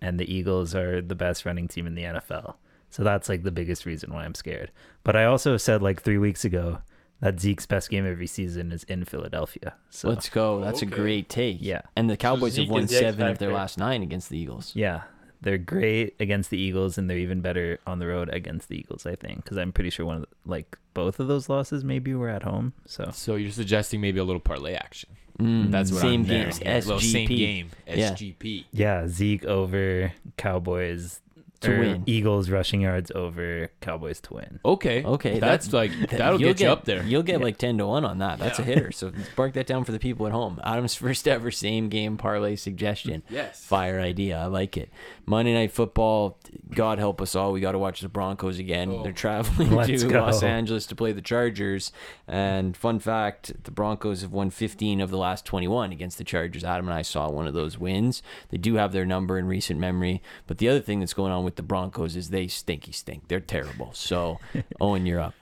and 0.00 0.20
the 0.20 0.32
Eagles 0.32 0.74
are 0.74 1.00
the 1.00 1.14
best 1.14 1.44
running 1.46 1.66
team 1.66 1.86
in 1.86 1.94
the 1.94 2.02
NFL. 2.02 2.56
So 2.90 3.02
that's 3.02 3.28
like 3.28 3.42
the 3.42 3.50
biggest 3.50 3.86
reason 3.86 4.12
why 4.12 4.24
I'm 4.24 4.34
scared. 4.34 4.70
But 5.04 5.16
I 5.16 5.24
also 5.24 5.56
said 5.56 5.82
like 5.82 6.02
three 6.02 6.18
weeks 6.18 6.44
ago 6.44 6.78
that 7.20 7.40
Zeke's 7.40 7.66
best 7.66 7.90
game 7.90 8.06
every 8.06 8.26
season 8.26 8.70
is 8.70 8.84
in 8.84 9.04
Philadelphia. 9.04 9.74
So 9.90 10.08
Let's 10.08 10.28
go. 10.28 10.60
That's 10.60 10.82
a 10.82 10.86
great 10.86 11.28
take. 11.28 11.58
Yeah. 11.60 11.82
And 11.96 12.08
the 12.08 12.16
Cowboys 12.16 12.56
have 12.56 12.68
won 12.68 12.84
is 12.84 12.90
the 12.90 12.96
X 12.96 13.02
seven 13.02 13.26
of 13.26 13.38
their 13.38 13.52
last 13.52 13.76
nine 13.76 14.02
against 14.02 14.28
the 14.30 14.38
Eagles. 14.38 14.72
yeah, 14.74 15.02
they're 15.40 15.58
great 15.58 16.14
against 16.20 16.50
the 16.50 16.58
Eagles, 16.58 16.96
and 16.98 17.08
they're 17.08 17.18
even 17.18 17.40
better 17.40 17.78
on 17.86 17.98
the 17.98 18.06
road 18.06 18.28
against 18.32 18.68
the 18.68 18.78
Eagles. 18.78 19.04
I 19.06 19.14
think 19.16 19.44
because 19.44 19.56
I'm 19.58 19.72
pretty 19.72 19.90
sure 19.90 20.06
one 20.06 20.16
of 20.16 20.22
the, 20.22 20.28
like 20.46 20.78
both 20.94 21.20
of 21.20 21.28
those 21.28 21.48
losses 21.48 21.84
maybe 21.84 22.14
were 22.14 22.28
at 22.28 22.42
home. 22.42 22.72
So 22.86 23.10
So 23.12 23.34
you're 23.36 23.50
suggesting 23.50 24.00
maybe 24.00 24.18
a 24.18 24.24
little 24.24 24.40
parlay 24.40 24.74
action. 24.74 25.10
Mm, 25.38 25.70
That's 25.70 25.92
what 25.92 26.00
same 26.00 26.22
I'm 26.22 26.26
games. 26.26 26.58
here. 26.58 26.70
A 26.72 26.74
little 26.80 26.98
SGP. 26.98 27.12
same 27.12 27.28
game. 27.28 27.70
Yeah. 27.86 28.10
SGP. 28.12 28.64
Yeah, 28.72 29.06
Zeke 29.08 29.44
over 29.44 30.12
Cowboys 30.36 31.20
To 31.60 31.72
or 31.72 31.78
win. 31.80 32.02
Eagles 32.06 32.50
rushing 32.50 32.80
yards 32.80 33.10
over 33.14 33.70
Cowboys 33.80 34.20
to 34.22 34.34
win. 34.34 34.60
Okay. 34.64 35.04
Okay, 35.04 35.38
That's 35.38 35.66
that- 35.68 35.76
like 35.76 35.92
that'll 36.10 36.40
You'll 36.40 36.54
get, 36.54 36.60
you 36.60 36.68
up 36.70 36.84
there. 36.84 37.02
You'll 37.04 37.22
get 37.22 37.40
like 37.40 37.56
ten 37.58 37.78
to 37.78 37.86
one 37.86 38.04
on 38.04 38.18
that. 38.18 38.38
That's 38.38 38.58
a 38.58 38.62
hitter. 38.64 38.90
So 38.92 39.12
mark 39.38 39.52
that 39.54 39.66
down 39.66 39.84
for 39.84 39.92
the 39.92 39.98
people 39.98 40.26
at 40.26 40.32
home. 40.32 40.60
Adam's 40.64 40.94
first 40.94 41.26
ever 41.28 41.50
same 41.50 41.88
game 41.88 42.16
parlay 42.16 42.56
suggestion. 42.56 43.22
Yes. 43.30 43.62
Fire 43.64 44.00
idea. 44.00 44.38
I 44.38 44.46
like 44.46 44.76
it. 44.76 44.90
Monday 45.28 45.52
night 45.52 45.70
football. 45.72 46.38
God 46.74 46.98
help 46.98 47.20
us 47.20 47.34
all. 47.34 47.52
We 47.52 47.60
got 47.60 47.72
to 47.72 47.78
watch 47.78 48.00
the 48.00 48.08
Broncos 48.08 48.58
again. 48.58 48.90
Oh. 48.90 49.02
They're 49.02 49.12
traveling 49.12 49.70
Let's 49.70 50.02
to 50.02 50.08
go. 50.08 50.20
Los 50.20 50.42
Angeles 50.42 50.86
to 50.86 50.94
play 50.94 51.12
the 51.12 51.20
Chargers. 51.20 51.92
And 52.26 52.76
fun 52.76 52.98
fact: 52.98 53.52
the 53.64 53.70
Broncos 53.70 54.22
have 54.22 54.32
won 54.32 54.50
15 54.50 55.00
of 55.00 55.10
the 55.10 55.18
last 55.18 55.44
21 55.44 55.92
against 55.92 56.16
the 56.16 56.24
Chargers. 56.24 56.64
Adam 56.64 56.88
and 56.88 56.94
I 56.94 57.02
saw 57.02 57.28
one 57.30 57.46
of 57.46 57.54
those 57.54 57.78
wins. 57.78 58.22
They 58.48 58.56
do 58.56 58.76
have 58.76 58.92
their 58.92 59.04
number 59.04 59.38
in 59.38 59.46
recent 59.46 59.78
memory. 59.78 60.22
But 60.46 60.58
the 60.58 60.68
other 60.68 60.80
thing 60.80 61.00
that's 61.00 61.14
going 61.14 61.32
on 61.32 61.44
with 61.44 61.56
the 61.56 61.62
Broncos 61.62 62.16
is 62.16 62.30
they 62.30 62.48
stinky 62.48 62.92
stink. 62.92 63.28
They're 63.28 63.40
terrible. 63.40 63.90
So 63.92 64.38
Owen, 64.80 65.04
you're 65.04 65.20
up. 65.20 65.34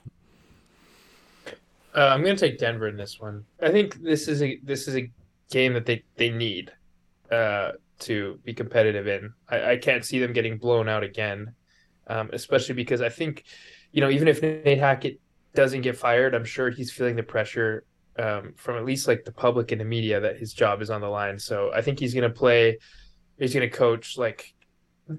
Uh, 1.95 2.09
I'm 2.09 2.23
going 2.23 2.35
to 2.35 2.49
take 2.49 2.59
Denver 2.59 2.87
in 2.87 2.97
this 2.97 3.19
one. 3.19 3.45
I 3.61 3.71
think 3.71 4.03
this 4.03 4.27
is 4.27 4.43
a 4.43 4.59
this 4.63 4.87
is 4.87 4.97
a 4.97 5.09
game 5.49 5.73
that 5.73 5.85
they 5.85 6.03
they 6.17 6.29
need 6.29 6.71
uh, 7.31 7.71
to 7.99 8.39
be 8.43 8.53
competitive 8.53 9.07
in. 9.07 9.33
I, 9.49 9.71
I 9.71 9.77
can't 9.77 10.05
see 10.05 10.19
them 10.19 10.33
getting 10.33 10.57
blown 10.57 10.87
out 10.87 11.03
again, 11.03 11.53
um, 12.07 12.29
especially 12.33 12.75
because 12.75 13.01
I 13.01 13.09
think, 13.09 13.43
you 13.91 14.01
know, 14.01 14.09
even 14.09 14.27
if 14.27 14.41
Nate 14.41 14.77
Hackett 14.77 15.19
doesn't 15.55 15.81
get 15.81 15.97
fired, 15.97 16.35
I'm 16.35 16.45
sure 16.45 16.69
he's 16.69 16.91
feeling 16.91 17.15
the 17.15 17.23
pressure 17.23 17.83
um, 18.19 18.53
from 18.55 18.77
at 18.77 18.85
least 18.85 19.07
like 19.07 19.25
the 19.25 19.31
public 19.31 19.71
and 19.71 19.81
the 19.81 19.85
media 19.85 20.19
that 20.19 20.37
his 20.37 20.53
job 20.53 20.81
is 20.81 20.89
on 20.89 21.01
the 21.01 21.09
line. 21.09 21.37
So 21.39 21.71
I 21.73 21.81
think 21.81 21.99
he's 21.99 22.13
going 22.13 22.29
to 22.29 22.35
play. 22.35 22.79
He's 23.37 23.53
going 23.53 23.69
to 23.69 23.75
coach 23.75 24.17
like 24.17 24.53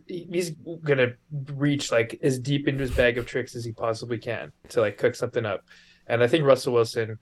he's 0.07 0.51
going 0.51 0.99
to 0.99 1.15
reach 1.55 1.91
like 1.91 2.19
as 2.23 2.39
deep 2.39 2.69
into 2.69 2.83
his 2.83 2.91
bag 2.91 3.17
of 3.17 3.27
tricks 3.27 3.55
as 3.57 3.65
he 3.65 3.73
possibly 3.73 4.19
can 4.19 4.53
to 4.71 4.81
like 4.81 4.99
cook 4.99 5.15
something 5.15 5.47
up. 5.47 5.65
And 6.07 6.23
I 6.23 6.27
think 6.27 6.45
Russell 6.45 6.75
Wilson, 6.75 7.19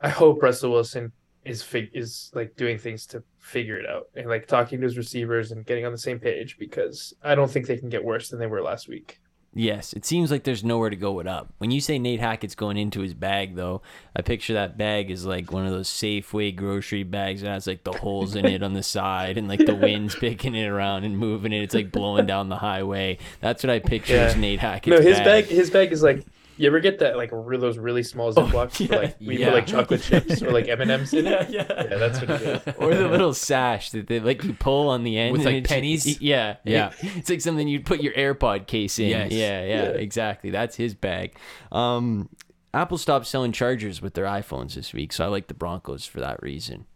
I 0.00 0.08
hope 0.08 0.42
Russell 0.42 0.72
Wilson 0.72 1.12
is 1.44 1.62
fig- 1.62 1.90
is 1.92 2.30
like 2.34 2.54
doing 2.56 2.78
things 2.78 3.06
to 3.06 3.22
figure 3.38 3.76
it 3.76 3.86
out 3.88 4.08
and 4.14 4.28
like 4.28 4.46
talking 4.46 4.80
to 4.80 4.84
his 4.84 4.96
receivers 4.96 5.50
and 5.52 5.66
getting 5.66 5.84
on 5.84 5.92
the 5.92 5.98
same 5.98 6.18
page 6.20 6.56
because 6.58 7.12
I 7.22 7.34
don't 7.34 7.50
think 7.50 7.66
they 7.66 7.76
can 7.76 7.88
get 7.88 8.04
worse 8.04 8.28
than 8.28 8.38
they 8.38 8.46
were 8.46 8.62
last 8.62 8.88
week. 8.88 9.18
Yes, 9.54 9.92
it 9.92 10.06
seems 10.06 10.30
like 10.30 10.44
there's 10.44 10.64
nowhere 10.64 10.88
to 10.88 10.96
go 10.96 11.12
with 11.12 11.26
up. 11.26 11.52
When 11.58 11.70
you 11.70 11.82
say 11.82 11.98
Nate 11.98 12.20
Hackett's 12.20 12.54
going 12.54 12.78
into 12.78 13.00
his 13.02 13.12
bag, 13.12 13.54
though, 13.54 13.82
I 14.16 14.22
picture 14.22 14.54
that 14.54 14.78
bag 14.78 15.10
is 15.10 15.26
like 15.26 15.52
one 15.52 15.66
of 15.66 15.72
those 15.72 15.90
Safeway 15.90 16.56
grocery 16.56 17.02
bags 17.02 17.42
that 17.42 17.48
has 17.50 17.66
like 17.66 17.84
the 17.84 17.92
holes 17.92 18.34
in 18.34 18.46
it 18.46 18.62
on 18.62 18.72
the 18.72 18.82
side 18.82 19.36
and 19.36 19.48
like 19.48 19.66
the 19.66 19.74
wind's 19.74 20.14
picking 20.14 20.54
it 20.54 20.66
around 20.68 21.04
and 21.04 21.18
moving 21.18 21.52
it. 21.52 21.62
It's 21.62 21.74
like 21.74 21.92
blowing 21.92 22.24
down 22.24 22.48
the 22.48 22.56
highway. 22.56 23.18
That's 23.40 23.62
what 23.62 23.68
I 23.68 23.80
picture 23.80 24.16
as 24.16 24.34
Yeah. 24.36 24.40
Nate 24.40 24.60
Hackett's 24.60 24.98
No, 24.98 25.06
his 25.06 25.18
bag. 25.18 25.44
bag. 25.48 25.54
His 25.54 25.68
bag 25.70 25.92
is 25.92 26.02
like. 26.02 26.24
You 26.56 26.66
ever 26.68 26.80
get 26.80 26.98
that 26.98 27.16
like 27.16 27.30
re- 27.32 27.56
those 27.56 27.78
really 27.78 28.02
small 28.02 28.32
Ziplocs 28.32 28.78
yeah, 28.80 28.86
for 28.86 28.96
like 29.02 29.16
we 29.20 29.38
yeah. 29.38 29.46
put 29.46 29.54
like 29.54 29.66
chocolate 29.66 30.02
chips 30.04 30.42
or 30.42 30.50
like 30.52 30.68
M 30.68 30.80
and 30.80 30.90
M's 30.90 31.12
in 31.14 31.26
it? 31.26 31.50
yeah. 31.50 31.66
Yeah, 31.68 31.96
that's 31.96 32.20
what 32.20 32.30
it 32.30 32.42
is. 32.68 32.74
or 32.78 32.94
the 32.94 33.08
little 33.08 33.34
sash 33.34 33.90
that 33.90 34.06
they 34.06 34.20
like 34.20 34.44
you 34.44 34.52
pull 34.52 34.88
on 34.88 35.02
the 35.04 35.18
end 35.18 35.32
With, 35.32 35.44
like, 35.44 35.54
it's- 35.56 35.72
pennies? 35.72 36.20
Yeah, 36.20 36.56
Yeah. 36.64 36.92
It's 37.02 37.30
like 37.30 37.40
something 37.40 37.66
you'd 37.68 37.86
put 37.86 38.00
your 38.02 38.12
AirPod 38.14 38.66
case 38.66 38.98
in. 38.98 39.08
Yes. 39.08 39.32
Yeah, 39.32 39.64
yeah, 39.64 39.82
exactly. 39.90 40.50
That's 40.50 40.76
his 40.76 40.94
bag. 40.94 41.34
Um, 41.70 42.28
Apple 42.74 42.98
stopped 42.98 43.26
selling 43.26 43.52
chargers 43.52 44.00
with 44.00 44.14
their 44.14 44.24
iPhones 44.24 44.74
this 44.74 44.92
week, 44.92 45.12
so 45.12 45.24
I 45.24 45.28
like 45.28 45.46
the 45.48 45.54
Broncos 45.54 46.06
for 46.06 46.20
that 46.20 46.42
reason. 46.42 46.86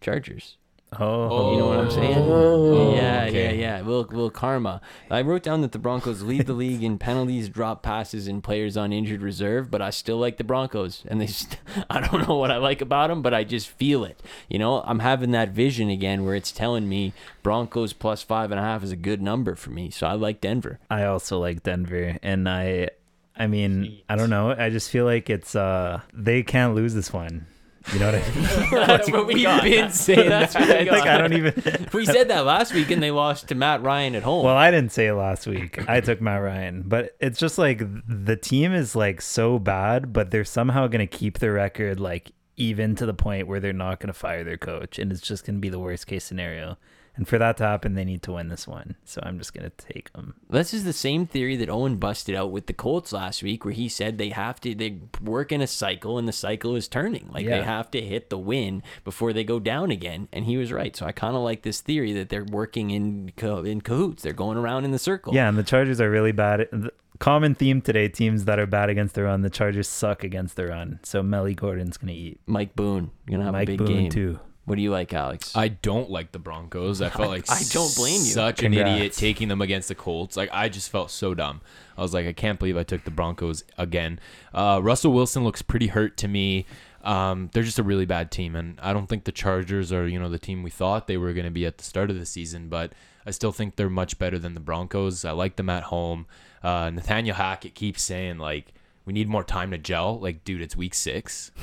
Chargers. 0.00 0.56
Oh, 0.98 1.52
You 1.52 1.58
know 1.58 1.66
what 1.68 1.78
I'm 1.80 1.90
saying? 1.90 2.16
Oh, 2.18 2.94
yeah, 2.94 3.24
okay. 3.28 3.58
yeah, 3.58 3.76
yeah. 3.76 3.76
Little, 3.80 4.04
little 4.04 4.30
karma. 4.30 4.80
I 5.10 5.20
wrote 5.20 5.42
down 5.42 5.60
that 5.60 5.72
the 5.72 5.78
Broncos 5.78 6.22
lead 6.22 6.46
the 6.46 6.54
league 6.54 6.82
in 6.82 6.98
penalties, 6.98 7.50
drop 7.50 7.82
passes, 7.82 8.26
and 8.26 8.42
players 8.42 8.76
on 8.76 8.92
injured 8.92 9.20
reserve, 9.20 9.70
but 9.70 9.82
I 9.82 9.90
still 9.90 10.16
like 10.16 10.38
the 10.38 10.44
Broncos. 10.44 11.04
And 11.06 11.20
they, 11.20 11.26
st- 11.26 11.58
I 11.90 12.00
don't 12.00 12.26
know 12.26 12.36
what 12.36 12.50
I 12.50 12.56
like 12.56 12.80
about 12.80 13.08
them, 13.08 13.20
but 13.20 13.34
I 13.34 13.44
just 13.44 13.68
feel 13.68 14.02
it. 14.04 14.22
You 14.48 14.58
know, 14.58 14.80
I'm 14.80 15.00
having 15.00 15.30
that 15.32 15.50
vision 15.50 15.90
again 15.90 16.24
where 16.24 16.34
it's 16.34 16.52
telling 16.52 16.88
me 16.88 17.12
Broncos 17.42 17.92
plus 17.92 18.22
five 18.22 18.50
and 18.50 18.58
a 18.58 18.62
half 18.62 18.82
is 18.82 18.90
a 18.90 18.96
good 18.96 19.20
number 19.20 19.54
for 19.56 19.68
me. 19.70 19.90
So 19.90 20.06
I 20.06 20.14
like 20.14 20.40
Denver. 20.40 20.78
I 20.90 21.04
also 21.04 21.38
like 21.38 21.62
Denver, 21.62 22.16
and 22.22 22.48
I, 22.48 22.88
I 23.36 23.46
mean, 23.46 24.00
I 24.08 24.16
don't 24.16 24.30
know. 24.30 24.52
I 24.52 24.70
just 24.70 24.90
feel 24.90 25.04
like 25.04 25.28
it's 25.28 25.54
uh, 25.54 26.00
they 26.14 26.42
can't 26.42 26.74
lose 26.74 26.94
this 26.94 27.12
one. 27.12 27.46
You 27.92 28.00
know 28.00 28.12
what 28.12 28.14
I 28.16 28.34
mean? 28.34 28.86
That's 28.86 29.10
what 29.10 29.26
we've 29.26 29.44
been 29.44 29.90
saying. 29.90 30.28
That's 30.28 30.54
what 30.54 30.68
we 30.68 30.90
like 30.90 31.02
I 31.06 31.18
don't 31.18 31.32
even. 31.32 31.88
We 31.92 32.04
said 32.04 32.28
that 32.28 32.44
last 32.44 32.74
week, 32.74 32.90
and 32.90 33.02
they 33.02 33.10
lost 33.10 33.48
to 33.48 33.54
Matt 33.54 33.82
Ryan 33.82 34.14
at 34.14 34.22
home. 34.22 34.44
Well, 34.44 34.56
I 34.56 34.70
didn't 34.70 34.92
say 34.92 35.06
it 35.06 35.14
last 35.14 35.46
week. 35.46 35.88
I 35.88 36.00
took 36.00 36.20
Matt 36.20 36.42
Ryan, 36.42 36.82
but 36.86 37.16
it's 37.18 37.38
just 37.38 37.56
like 37.58 37.82
the 38.06 38.36
team 38.36 38.72
is 38.72 38.94
like 38.94 39.22
so 39.22 39.58
bad, 39.58 40.12
but 40.12 40.30
they're 40.30 40.44
somehow 40.44 40.86
going 40.86 41.06
to 41.06 41.18
keep 41.18 41.38
their 41.38 41.54
record 41.54 41.98
like 41.98 42.32
even 42.56 42.94
to 42.96 43.06
the 43.06 43.14
point 43.14 43.46
where 43.46 43.60
they're 43.60 43.72
not 43.72 44.00
going 44.00 44.08
to 44.08 44.12
fire 44.12 44.44
their 44.44 44.58
coach, 44.58 44.98
and 44.98 45.10
it's 45.10 45.20
just 45.20 45.46
going 45.46 45.56
to 45.56 45.60
be 45.60 45.68
the 45.70 45.78
worst 45.78 46.06
case 46.06 46.24
scenario. 46.24 46.76
And 47.18 47.26
for 47.26 47.36
that 47.36 47.56
to 47.56 47.64
happen, 47.64 47.94
they 47.94 48.04
need 48.04 48.22
to 48.22 48.32
win 48.32 48.48
this 48.48 48.66
one. 48.68 48.94
So 49.04 49.20
I'm 49.24 49.38
just 49.38 49.52
going 49.52 49.68
to 49.68 49.86
take 49.92 50.12
them. 50.12 50.36
This 50.48 50.72
is 50.72 50.84
the 50.84 50.92
same 50.92 51.26
theory 51.26 51.56
that 51.56 51.68
Owen 51.68 51.96
busted 51.96 52.36
out 52.36 52.52
with 52.52 52.66
the 52.66 52.72
Colts 52.72 53.12
last 53.12 53.42
week, 53.42 53.64
where 53.64 53.74
he 53.74 53.88
said 53.88 54.18
they 54.18 54.30
have 54.30 54.60
to 54.60 54.72
they 54.74 55.00
work 55.20 55.50
in 55.50 55.60
a 55.60 55.66
cycle, 55.66 56.16
and 56.16 56.28
the 56.28 56.32
cycle 56.32 56.76
is 56.76 56.86
turning. 56.86 57.28
Like 57.32 57.44
they 57.46 57.62
have 57.62 57.90
to 57.90 58.00
hit 58.00 58.30
the 58.30 58.38
win 58.38 58.84
before 59.04 59.32
they 59.32 59.42
go 59.42 59.58
down 59.58 59.90
again, 59.90 60.28
and 60.32 60.44
he 60.44 60.56
was 60.56 60.72
right. 60.72 60.94
So 60.94 61.06
I 61.06 61.12
kind 61.12 61.34
of 61.34 61.42
like 61.42 61.62
this 61.62 61.80
theory 61.80 62.12
that 62.12 62.28
they're 62.28 62.44
working 62.44 62.90
in 62.90 63.32
in 63.36 63.80
cahoots. 63.80 64.22
They're 64.22 64.32
going 64.32 64.56
around 64.56 64.84
in 64.84 64.92
the 64.92 64.98
circle. 64.98 65.34
Yeah, 65.34 65.48
and 65.48 65.58
the 65.58 65.64
Chargers 65.64 66.00
are 66.00 66.10
really 66.10 66.32
bad. 66.32 66.68
The 66.70 66.92
common 67.18 67.56
theme 67.56 67.82
today: 67.82 68.06
teams 68.08 68.44
that 68.44 68.60
are 68.60 68.66
bad 68.66 68.90
against 68.90 69.16
the 69.16 69.24
run. 69.24 69.42
The 69.42 69.50
Chargers 69.50 69.88
suck 69.88 70.22
against 70.22 70.54
the 70.54 70.68
run. 70.68 71.00
So 71.02 71.20
Melly 71.22 71.54
Gordon's 71.54 71.96
going 71.96 72.14
to 72.14 72.18
eat. 72.18 72.40
Mike 72.46 72.76
Boone, 72.76 73.10
you're 73.26 73.38
gonna 73.38 73.44
have 73.44 73.54
Mike 73.54 73.68
a 73.68 73.72
big 73.72 73.78
Boone 73.78 73.86
game 73.88 74.10
too. 74.10 74.38
What 74.68 74.76
do 74.76 74.82
you 74.82 74.90
like, 74.90 75.10
Aleks? 75.10 75.56
I 75.56 75.68
don't 75.68 76.10
like 76.10 76.32
the 76.32 76.38
Broncos. 76.38 77.00
I 77.00 77.08
felt 77.08 77.28
like 77.36 77.50
I 77.50 77.62
don't 77.70 77.94
blame 77.96 78.20
you. 78.20 78.32
Such 78.32 78.62
an 78.62 78.72
Congrats. 78.72 78.96
idiot 78.96 79.12
taking 79.14 79.48
them 79.48 79.62
against 79.62 79.88
the 79.88 79.94
Colts. 79.94 80.36
Like 80.36 80.50
I 80.52 80.68
just 80.68 80.90
felt 80.90 81.10
so 81.10 81.32
dumb. 81.34 81.62
I 81.96 82.02
was 82.02 82.12
like, 82.12 82.26
I 82.26 82.34
can't 82.34 82.58
believe 82.58 82.76
I 82.76 82.82
took 82.82 83.04
the 83.04 83.10
Broncos 83.10 83.64
again. 83.78 84.20
Uh, 84.52 84.80
Russell 84.82 85.12
Wilson 85.12 85.42
looks 85.42 85.62
pretty 85.62 85.86
hurt 85.88 86.16
to 86.18 86.28
me. 86.28 86.66
Um, 87.02 87.48
they're 87.52 87.62
just 87.62 87.78
a 87.78 87.82
really 87.82 88.04
bad 88.04 88.30
team, 88.30 88.54
and 88.54 88.78
I 88.82 88.92
don't 88.92 89.08
think 89.08 89.24
the 89.24 89.32
Chargers 89.32 89.90
are 89.92 90.06
you 90.06 90.18
know 90.18 90.28
the 90.28 90.38
team 90.38 90.62
we 90.62 90.70
thought 90.70 91.06
they 91.06 91.16
were 91.16 91.32
going 91.32 91.46
to 91.46 91.50
be 91.50 91.64
at 91.64 91.78
the 91.78 91.84
start 91.84 92.10
of 92.10 92.18
the 92.18 92.26
season. 92.26 92.68
But 92.68 92.92
I 93.24 93.30
still 93.30 93.52
think 93.52 93.76
they're 93.76 93.88
much 93.88 94.18
better 94.18 94.38
than 94.38 94.52
the 94.54 94.60
Broncos. 94.60 95.24
I 95.24 95.30
like 95.30 95.56
them 95.56 95.70
at 95.70 95.84
home. 95.84 96.26
Uh, 96.62 96.90
Nathaniel 96.90 97.36
Hackett 97.36 97.74
keeps 97.74 98.02
saying 98.02 98.38
like. 98.38 98.74
We 99.08 99.14
need 99.14 99.26
more 99.26 99.42
time 99.42 99.70
to 99.70 99.78
gel. 99.78 100.20
Like, 100.20 100.44
dude, 100.44 100.60
it's 100.60 100.76
week 100.76 100.92
six. 100.94 101.50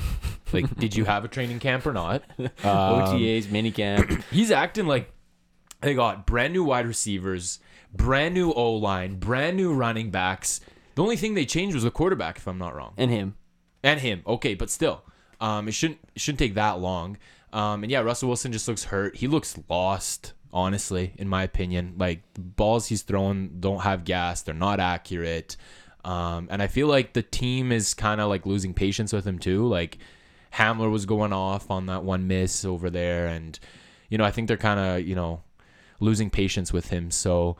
Like, 0.52 0.76
did 0.76 0.94
you 0.94 1.04
have 1.04 1.24
a 1.24 1.28
training 1.28 1.58
camp 1.58 1.86
or 1.86 1.92
not? 1.92 2.22
Um, 2.38 2.48
OTAs, 2.62 3.46
minicamp. 3.46 4.22
he's 4.30 4.52
acting 4.52 4.86
like 4.86 5.10
they 5.80 5.92
got 5.92 6.24
brand 6.24 6.52
new 6.52 6.62
wide 6.62 6.86
receivers, 6.86 7.58
brand 7.92 8.32
new 8.34 8.52
O 8.52 8.74
line, 8.74 9.16
brand 9.18 9.56
new 9.56 9.74
running 9.74 10.12
backs. 10.12 10.60
The 10.94 11.02
only 11.02 11.16
thing 11.16 11.34
they 11.34 11.44
changed 11.46 11.74
was 11.74 11.82
the 11.82 11.90
quarterback, 11.90 12.38
if 12.38 12.46
I'm 12.46 12.58
not 12.58 12.76
wrong, 12.76 12.94
and 12.96 13.10
him. 13.10 13.34
and 13.82 13.98
him. 14.00 14.22
Okay, 14.24 14.54
but 14.54 14.70
still, 14.70 15.02
um, 15.40 15.66
it 15.66 15.72
shouldn't 15.72 15.98
it 16.14 16.20
shouldn't 16.20 16.38
take 16.38 16.54
that 16.54 16.78
long. 16.78 17.18
Um, 17.52 17.82
and 17.82 17.90
yeah, 17.90 18.00
Russell 18.00 18.28
Wilson 18.28 18.52
just 18.52 18.68
looks 18.68 18.84
hurt. 18.84 19.16
He 19.16 19.26
looks 19.26 19.58
lost, 19.68 20.32
honestly, 20.52 21.12
in 21.18 21.28
my 21.28 21.42
opinion. 21.42 21.94
Like 21.98 22.22
the 22.34 22.40
balls 22.40 22.86
he's 22.86 23.02
throwing 23.02 23.56
don't 23.58 23.80
have 23.80 24.04
gas. 24.04 24.42
They're 24.42 24.54
not 24.54 24.78
accurate. 24.78 25.56
Um, 26.06 26.46
and 26.52 26.62
I 26.62 26.68
feel 26.68 26.86
like 26.86 27.14
the 27.14 27.22
team 27.22 27.72
is 27.72 27.92
kind 27.92 28.20
of 28.20 28.28
like 28.28 28.46
losing 28.46 28.72
patience 28.72 29.12
with 29.12 29.26
him 29.26 29.40
too. 29.40 29.66
Like 29.66 29.98
Hamler 30.54 30.90
was 30.90 31.04
going 31.04 31.32
off 31.32 31.68
on 31.68 31.86
that 31.86 32.04
one 32.04 32.28
miss 32.28 32.64
over 32.64 32.90
there, 32.90 33.26
and 33.26 33.58
you 34.08 34.16
know 34.16 34.24
I 34.24 34.30
think 34.30 34.46
they're 34.46 34.56
kind 34.56 34.78
of 34.78 35.06
you 35.06 35.16
know 35.16 35.42
losing 35.98 36.30
patience 36.30 36.72
with 36.72 36.90
him. 36.90 37.10
So, 37.10 37.56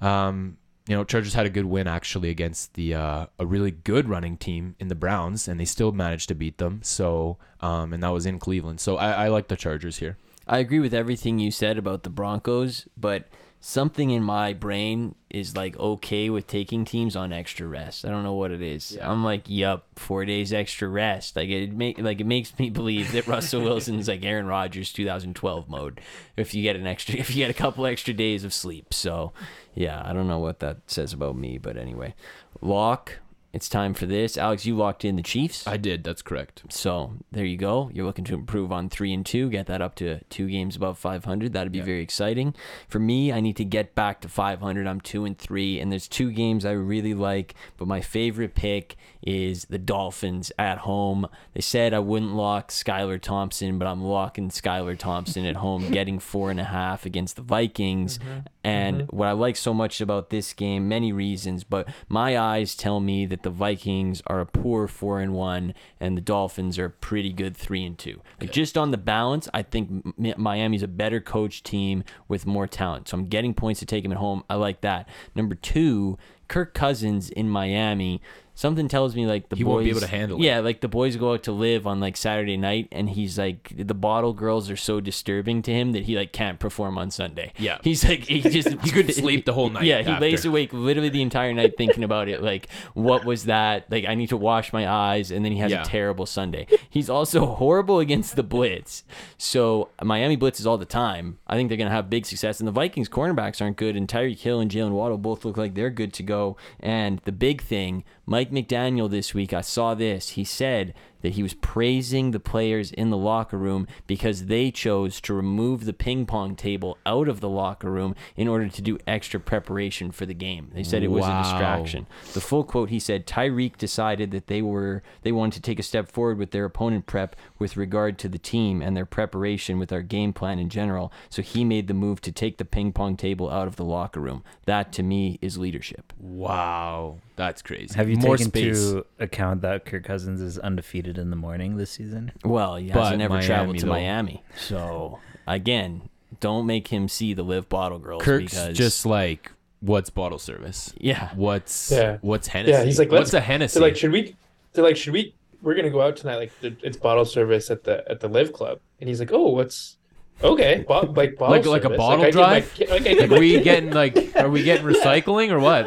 um, 0.00 0.56
you 0.88 0.96
know, 0.96 1.04
Chargers 1.04 1.34
had 1.34 1.46
a 1.46 1.50
good 1.50 1.66
win 1.66 1.86
actually 1.86 2.30
against 2.30 2.74
the 2.74 2.94
uh, 2.94 3.26
a 3.38 3.46
really 3.46 3.70
good 3.70 4.08
running 4.08 4.38
team 4.38 4.74
in 4.80 4.88
the 4.88 4.96
Browns, 4.96 5.46
and 5.46 5.60
they 5.60 5.64
still 5.64 5.92
managed 5.92 6.28
to 6.28 6.34
beat 6.34 6.58
them. 6.58 6.80
So, 6.82 7.38
um, 7.60 7.92
and 7.92 8.02
that 8.02 8.08
was 8.08 8.26
in 8.26 8.40
Cleveland. 8.40 8.80
So 8.80 8.96
I, 8.96 9.26
I 9.26 9.28
like 9.28 9.46
the 9.46 9.56
Chargers 9.56 9.98
here. 9.98 10.18
I 10.48 10.58
agree 10.58 10.80
with 10.80 10.92
everything 10.92 11.38
you 11.38 11.52
said 11.52 11.78
about 11.78 12.02
the 12.02 12.10
Broncos, 12.10 12.88
but 12.96 13.28
something 13.66 14.10
in 14.10 14.22
my 14.22 14.52
brain 14.52 15.14
is 15.30 15.56
like 15.56 15.74
okay 15.78 16.28
with 16.28 16.46
taking 16.46 16.84
teams 16.84 17.16
on 17.16 17.32
extra 17.32 17.66
rest. 17.66 18.04
I 18.04 18.10
don't 18.10 18.22
know 18.22 18.34
what 18.34 18.50
it 18.50 18.60
is. 18.60 18.98
I'm 19.00 19.24
like, 19.24 19.48
yup, 19.48 19.86
four 19.96 20.26
days 20.26 20.52
extra 20.52 20.86
rest. 20.86 21.34
Like 21.34 21.48
it 21.48 21.72
make 21.72 21.98
like 21.98 22.20
it 22.20 22.26
makes 22.26 22.56
me 22.58 22.68
believe 22.80 23.12
that 23.12 23.26
Russell 23.26 23.62
Wilson's 23.62 24.06
like 24.06 24.22
Aaron 24.22 24.46
Rodgers 24.46 24.92
2012 24.92 25.70
mode. 25.70 26.02
If 26.36 26.54
you 26.54 26.62
get 26.62 26.76
an 26.76 26.86
extra, 26.86 27.14
if 27.18 27.30
you 27.30 27.36
get 27.36 27.50
a 27.50 27.54
couple 27.54 27.86
extra 27.86 28.12
days 28.12 28.44
of 28.44 28.52
sleep. 28.52 28.92
So, 28.92 29.32
yeah, 29.74 30.02
I 30.04 30.12
don't 30.12 30.28
know 30.28 30.40
what 30.40 30.60
that 30.60 30.80
says 30.86 31.14
about 31.14 31.34
me, 31.34 31.56
but 31.56 31.78
anyway, 31.78 32.14
lock. 32.60 33.18
It's 33.54 33.68
time 33.68 33.94
for 33.94 34.04
this. 34.04 34.36
Aleks, 34.36 34.66
you 34.66 34.76
locked 34.76 35.04
in 35.04 35.14
the 35.14 35.22
Chiefs. 35.22 35.64
I 35.64 35.76
did. 35.76 36.02
That's 36.02 36.22
correct. 36.22 36.64
So 36.70 37.12
there 37.30 37.44
you 37.44 37.56
go. 37.56 37.88
You're 37.94 38.04
looking 38.04 38.24
to 38.24 38.34
improve 38.34 38.72
on 38.72 38.88
three 38.88 39.12
and 39.12 39.24
two, 39.24 39.48
get 39.48 39.66
that 39.66 39.80
up 39.80 39.94
to 39.96 40.18
two 40.24 40.48
games 40.48 40.74
above 40.74 40.98
500. 40.98 41.52
That'd 41.52 41.70
be 41.70 41.80
very 41.80 42.02
exciting. 42.02 42.56
For 42.88 42.98
me, 42.98 43.32
I 43.32 43.38
need 43.38 43.56
to 43.58 43.64
get 43.64 43.94
back 43.94 44.20
to 44.22 44.28
500. 44.28 44.88
I'm 44.88 45.00
two 45.00 45.24
and 45.24 45.38
three, 45.38 45.78
and 45.78 45.92
there's 45.92 46.08
two 46.08 46.32
games 46.32 46.64
I 46.64 46.72
really 46.72 47.14
like, 47.14 47.54
but 47.76 47.86
my 47.86 48.00
favorite 48.00 48.56
pick 48.56 48.96
is 49.26 49.64
the 49.66 49.78
Dolphins 49.78 50.52
at 50.58 50.78
home. 50.78 51.26
They 51.54 51.60
said 51.60 51.94
I 51.94 51.98
wouldn't 51.98 52.34
lock 52.34 52.70
Skylar 52.70 53.20
Thompson, 53.20 53.78
but 53.78 53.88
I'm 53.88 54.02
locking 54.02 54.50
Skylar 54.50 54.98
Thompson 54.98 55.46
at 55.46 55.56
home, 55.56 55.90
getting 55.90 56.18
four 56.18 56.50
and 56.50 56.60
a 56.60 56.64
half 56.64 57.06
against 57.06 57.36
the 57.36 57.42
Vikings. 57.42 58.18
Mm-hmm. 58.18 58.38
And 58.62 59.00
mm-hmm. 59.02 59.16
what 59.16 59.28
I 59.28 59.32
like 59.32 59.56
so 59.56 59.74
much 59.74 60.00
about 60.00 60.30
this 60.30 60.52
game, 60.52 60.88
many 60.88 61.12
reasons, 61.12 61.64
but 61.64 61.88
my 62.08 62.38
eyes 62.38 62.74
tell 62.74 63.00
me 63.00 63.26
that 63.26 63.42
the 63.42 63.50
Vikings 63.50 64.22
are 64.26 64.40
a 64.40 64.46
poor 64.46 64.86
four 64.88 65.20
and 65.20 65.34
one, 65.34 65.74
and 66.00 66.16
the 66.16 66.22
Dolphins 66.22 66.78
are 66.78 66.86
a 66.86 66.90
pretty 66.90 67.32
good 67.32 67.56
three 67.56 67.84
and 67.84 67.98
two. 67.98 68.20
Like 68.40 68.52
just 68.52 68.76
on 68.76 68.90
the 68.90 68.98
balance, 68.98 69.48
I 69.54 69.62
think 69.62 70.04
Miami's 70.18 70.82
a 70.82 70.88
better 70.88 71.20
coach 71.20 71.62
team 71.62 72.04
with 72.28 72.46
more 72.46 72.66
talent. 72.66 73.08
So 73.08 73.18
I'm 73.18 73.26
getting 73.26 73.54
points 73.54 73.80
to 73.80 73.86
take 73.86 74.04
him 74.04 74.12
at 74.12 74.18
home. 74.18 74.44
I 74.48 74.54
like 74.54 74.80
that. 74.82 75.08
Number 75.34 75.54
two, 75.54 76.18
Kirk 76.48 76.74
Cousins 76.74 77.30
in 77.30 77.48
Miami. 77.48 78.20
Something 78.56 78.86
tells 78.86 79.16
me 79.16 79.26
like 79.26 79.48
the 79.48 79.56
He 79.56 79.64
boys 79.64 79.70
won't 79.72 79.84
be 79.84 79.90
able 79.90 80.00
to 80.00 80.06
handle 80.06 80.38
it. 80.38 80.44
Yeah, 80.44 80.60
like 80.60 80.80
the 80.80 80.88
boys 80.88 81.16
go 81.16 81.32
out 81.32 81.42
to 81.44 81.52
live 81.52 81.86
on 81.86 81.98
like 81.98 82.16
Saturday 82.16 82.56
night, 82.56 82.88
and 82.92 83.10
he's 83.10 83.36
like 83.38 83.72
the 83.76 83.94
bottle 83.94 84.32
girls 84.32 84.70
are 84.70 84.76
so 84.76 85.00
disturbing 85.00 85.60
to 85.62 85.72
him 85.72 85.90
that 85.92 86.04
he 86.04 86.16
like 86.16 86.32
can't 86.32 86.60
perform 86.60 86.96
on 86.96 87.10
Sunday. 87.10 87.52
Yeah. 87.58 87.78
he's 87.82 88.04
like 88.04 88.24
he 88.24 88.40
just 88.48 88.68
He 88.82 88.90
couldn't 88.90 89.12
sleep 89.14 89.44
the 89.44 89.52
whole 89.54 89.70
night 89.70 89.84
Yeah, 89.84 90.02
he 90.02 90.20
lays 90.20 90.44
awake 90.44 90.72
literally 90.72 91.08
the 91.08 91.22
entire 91.22 91.52
night 91.52 91.76
thinking 91.76 92.04
about 92.04 92.28
it. 92.28 92.42
Like, 92.42 92.68
what 92.94 93.24
was 93.24 93.44
that? 93.46 93.90
Like, 93.90 94.04
I 94.06 94.14
need 94.14 94.28
to 94.28 94.36
wash 94.36 94.72
my 94.72 94.88
eyes, 94.88 95.30
and 95.32 95.44
then 95.44 95.50
he 95.52 95.58
has 95.58 95.72
Yeah. 95.72 95.82
a 95.82 95.84
terrible 95.84 96.26
Sunday. 96.26 96.66
He's 96.88 97.10
also 97.10 97.46
horrible 97.56 97.98
against 97.98 98.36
the 98.36 98.42
blitz. 98.44 99.02
So 99.36 99.88
Miami 100.02 100.36
blitzes 100.36 100.64
all 100.66 100.78
the 100.78 100.84
time. 100.84 101.38
I 101.48 101.56
think 101.56 101.68
they're 101.68 101.78
gonna 101.78 101.90
have 101.90 102.08
big 102.08 102.24
success, 102.24 102.60
and 102.60 102.68
the 102.68 102.72
Vikings 102.72 103.08
cornerbacks 103.08 103.60
aren't 103.60 103.76
good, 103.76 103.96
and 103.96 104.06
Tyreek 104.06 104.38
Hill 104.38 104.60
and 104.60 104.70
Jalen 104.70 104.92
Waddle 104.92 105.18
both 105.18 105.44
look 105.44 105.56
like 105.56 105.74
they're 105.74 105.90
good 105.90 106.12
to 106.14 106.22
go. 106.22 106.56
And 106.78 107.20
the 107.24 107.32
big 107.32 107.62
thing, 107.62 108.04
Mike 108.26 108.50
McDaniel 108.50 109.10
this 109.10 109.34
week, 109.34 109.52
I 109.52 109.60
saw 109.60 109.94
this. 109.94 110.30
He 110.30 110.44
said 110.44 110.94
that 111.20 111.34
he 111.34 111.42
was 111.42 111.54
praising 111.54 112.30
the 112.30 112.40
players 112.40 112.92
in 112.92 113.08
the 113.10 113.16
locker 113.16 113.56
room 113.56 113.86
because 114.06 114.46
they 114.46 114.70
chose 114.70 115.20
to 115.22 115.32
remove 115.32 115.84
the 115.86 115.92
ping 115.94 116.26
pong 116.26 116.54
table 116.54 116.98
out 117.06 117.28
of 117.28 117.40
the 117.40 117.48
locker 117.48 117.90
room 117.90 118.14
in 118.36 118.46
order 118.46 118.68
to 118.68 118.82
do 118.82 118.98
extra 119.06 119.40
preparation 119.40 120.10
for 120.10 120.26
the 120.26 120.34
game. 120.34 120.70
They 120.74 120.82
said 120.82 121.02
it 121.02 121.10
was 121.10 121.22
Wow. 121.22 121.40
a 121.40 121.42
distraction. 121.42 122.06
The 122.34 122.42
full 122.42 122.62
quote 122.64 122.90
he 122.90 122.98
said 122.98 123.26
Tyreek 123.26 123.78
decided 123.78 124.32
that 124.32 124.48
they 124.48 124.60
were 124.60 125.02
they 125.22 125.32
wanted 125.32 125.54
to 125.54 125.62
take 125.62 125.78
a 125.78 125.82
step 125.82 126.10
forward 126.10 126.36
with 126.38 126.50
their 126.50 126.66
opponent 126.66 127.06
prep 127.06 127.36
with 127.64 127.78
regard 127.78 128.18
to 128.18 128.28
the 128.28 128.36
team 128.36 128.82
and 128.82 128.94
their 128.94 129.06
preparation 129.06 129.78
with 129.78 129.90
our 129.90 130.02
game 130.02 130.34
plan 130.34 130.58
in 130.58 130.68
general. 130.68 131.10
So 131.30 131.40
he 131.40 131.64
made 131.64 131.88
the 131.88 131.94
move 131.94 132.20
to 132.20 132.30
take 132.30 132.58
the 132.58 132.64
ping 132.66 132.92
pong 132.92 133.16
table 133.16 133.48
out 133.48 133.66
of 133.66 133.76
the 133.76 133.84
locker 133.86 134.20
room. 134.20 134.44
That 134.66 134.92
to 134.92 135.02
me 135.02 135.38
is 135.40 135.56
leadership. 135.56 136.12
Wow, 136.20 137.20
that's 137.36 137.62
crazy. 137.62 137.94
Have 137.94 138.10
you 138.10 138.18
More 138.18 138.36
taken 138.36 138.50
space? 138.52 138.84
into 138.90 139.06
account 139.18 139.62
that 139.62 139.86
Kirk 139.86 140.04
Cousins 140.04 140.42
is 140.42 140.58
undefeated 140.58 141.16
in 141.16 141.30
the 141.30 141.36
morning 141.36 141.78
this 141.78 141.90
season? 141.92 142.32
Well, 142.44 142.76
he 142.76 142.90
hasn't 142.90 143.22
ever 143.22 143.40
traveled 143.40 143.78
to 143.78 143.86
though. 143.86 143.92
Miami. 143.92 144.42
So 144.58 145.20
again, 145.46 146.10
don't 146.40 146.66
make 146.66 146.88
him 146.88 147.08
see 147.08 147.32
the 147.32 147.44
live 147.44 147.70
bottle 147.70 147.98
girls 147.98 148.22
Kirk's 148.22 148.52
because 148.52 148.76
just 148.76 149.06
like, 149.06 149.52
what's 149.80 150.10
bottle 150.10 150.38
service? 150.38 150.92
yeah. 150.98 151.30
What's 151.34 151.90
Yeah. 151.90 152.18
what's 152.20 152.48
Hennessy? 152.48 152.72
Yeah, 152.72 152.84
he's 152.84 152.98
like, 152.98 153.10
what's 153.10 153.32
let's- 153.32 153.34
a 153.34 153.40
Hennessy? 153.40 153.80
They're 153.80 153.88
like, 153.88 153.96
should 153.96 154.12
we? 154.12 154.36
They're 154.74 154.84
like, 154.84 154.98
should 154.98 155.14
we? 155.14 155.34
We're 155.64 155.74
gonna 155.74 155.90
go 155.90 156.00
out 156.02 156.16
tonight. 156.16 156.36
Like, 156.36 156.52
it's 156.62 156.96
bottle 156.96 157.24
service 157.24 157.70
at 157.70 157.84
the 157.84 158.08
at 158.10 158.20
the 158.20 158.28
Live 158.28 158.52
Club, 158.52 158.78
and 159.00 159.08
he's 159.08 159.18
like, 159.18 159.32
oh, 159.32 159.48
what's 159.50 159.96
okay? 160.42 160.84
Bo- 160.86 161.12
like 161.16 161.36
bottle 161.36 161.56
Like- 161.56 161.66
like 161.66 161.80
a 161.82 161.84
service. 161.84 161.98
bottle 161.98 162.24
my 162.24 162.30
drive? 162.30 162.74
ki- 162.74 162.86
like, 162.86 163.04
Like, 163.04 163.30
are 163.30 163.38
we 163.38 163.54
kid- 163.54 163.64
getting 163.70 163.90
like, 163.90 164.36
are 164.36 164.48
we 164.50 164.62
getting 164.62 164.86
recycling 164.86 165.50
or 165.50 165.58
what? 165.60 165.84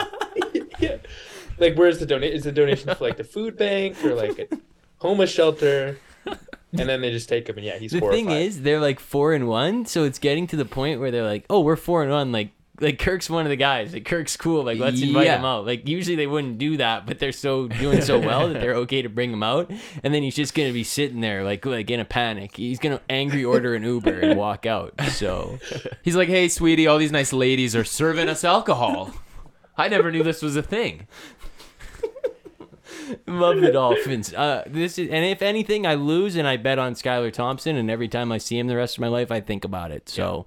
yeah. 0.80 0.98
Like, 1.60 1.76
where's 1.76 2.00
the 2.00 2.06
donate? 2.06 2.34
Is 2.34 2.44
the 2.44 2.52
donation 2.52 2.94
for 2.96 3.04
like 3.04 3.18
the 3.18 3.24
food 3.24 3.58
bank 3.58 4.04
or 4.04 4.14
like 4.16 4.38
a 4.40 4.48
homeless 5.00 5.32
shelter? 5.32 5.98
And 6.78 6.90
then 6.90 7.00
they 7.02 7.12
just 7.12 7.30
take 7.30 7.48
him, 7.48 7.58
and 7.58 7.66
yeah, 7.66 7.78
he's 7.78 7.92
The 7.92 8.00
horrified. 8.00 8.26
thing 8.28 8.30
is, 8.32 8.62
they're 8.62 8.82
like 8.82 9.00
four 9.00 9.34
and 9.34 9.48
one, 9.48 9.86
so 9.86 10.04
it's 10.04 10.20
getting 10.20 10.48
to 10.48 10.58
the 10.58 10.66
point 10.66 11.00
where 11.00 11.12
they're 11.12 11.24
like, 11.24 11.46
"Oh, 11.50 11.62
we're 11.62 11.78
four 11.78 12.04
and 12.04 12.12
one." 12.12 12.34
Like, 12.34 12.50
like 12.80 13.00
Kirk's 13.00 13.30
one 13.30 13.46
of 13.46 13.50
the 13.50 13.56
guys. 13.56 13.94
Like 13.94 14.06
Kirk's 14.06 14.38
cool. 14.38 14.64
Like, 14.64 14.78
let's 14.80 15.02
invite 15.02 15.26
Yeah. 15.26 15.38
him 15.40 15.46
out. 15.46 15.66
Like, 15.66 15.88
usually 15.88 16.16
they 16.16 16.28
wouldn't 16.28 16.58
do 16.60 16.78
that, 16.78 17.06
but 17.06 17.20
they're 17.20 17.32
so 17.32 17.68
doing 17.68 18.02
so 18.02 18.20
well 18.20 18.48
that 18.50 18.62
they're 18.62 18.76
okay 18.76 19.02
to 19.02 19.10
bring 19.10 19.32
him 19.32 19.42
out. 19.44 19.72
And 20.04 20.14
then 20.14 20.22
he's 20.24 20.36
just 20.36 20.54
gonna 20.54 20.74
be 20.74 20.84
sitting 20.84 21.22
there, 21.22 21.44
like, 21.44 21.66
like 21.66 21.90
in 21.90 22.00
a 22.00 22.06
panic. 22.06 22.56
He's 22.56 22.80
gonna 22.80 23.02
angry 23.10 23.44
order 23.44 23.74
an 23.76 23.84
Uber 23.84 24.20
and 24.20 24.38
walk 24.38 24.66
out. 24.66 24.94
So, 25.10 25.58
He's 26.04 26.16
like, 26.16 26.30
hey, 26.30 26.48
sweetie, 26.50 26.86
all 26.88 26.98
these 27.00 27.12
nice 27.12 27.34
ladies 27.34 27.76
are 27.76 27.84
serving 27.84 28.30
us 28.30 28.44
alcohol. 28.44 29.14
I 29.78 29.88
never 29.90 30.12
knew 30.12 30.24
this 30.24 30.42
was 30.42 30.56
a 30.56 30.64
thing. 30.64 31.08
love 33.26 33.62
the 33.62 33.72
Dolphins. 33.72 34.34
Uh, 34.34 34.64
this 34.68 34.98
is, 35.00 35.10
and 35.10 35.26
if 35.26 35.42
anything, 35.42 35.86
I 35.86 35.96
lose 35.96 36.36
and 36.36 36.48
I 36.48 36.58
bet 36.58 36.78
on 36.80 36.94
Skylar 36.94 37.32
Thompson. 37.32 37.76
And 37.76 37.90
every 37.90 38.08
time 38.08 38.32
I 38.32 38.38
see 38.38 38.58
him 38.60 38.68
the 38.68 38.76
rest 38.76 38.98
of 38.98 39.02
my 39.02 39.08
life, 39.08 39.32
I 39.32 39.40
think 39.42 39.64
about 39.64 39.92
it. 39.92 40.10
So, 40.10 40.46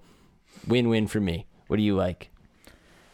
win-win 0.67 1.07
for 1.07 1.21
me. 1.21 1.47
What 1.71 1.77
do 1.77 1.85
you 1.85 1.95
like? 1.95 2.31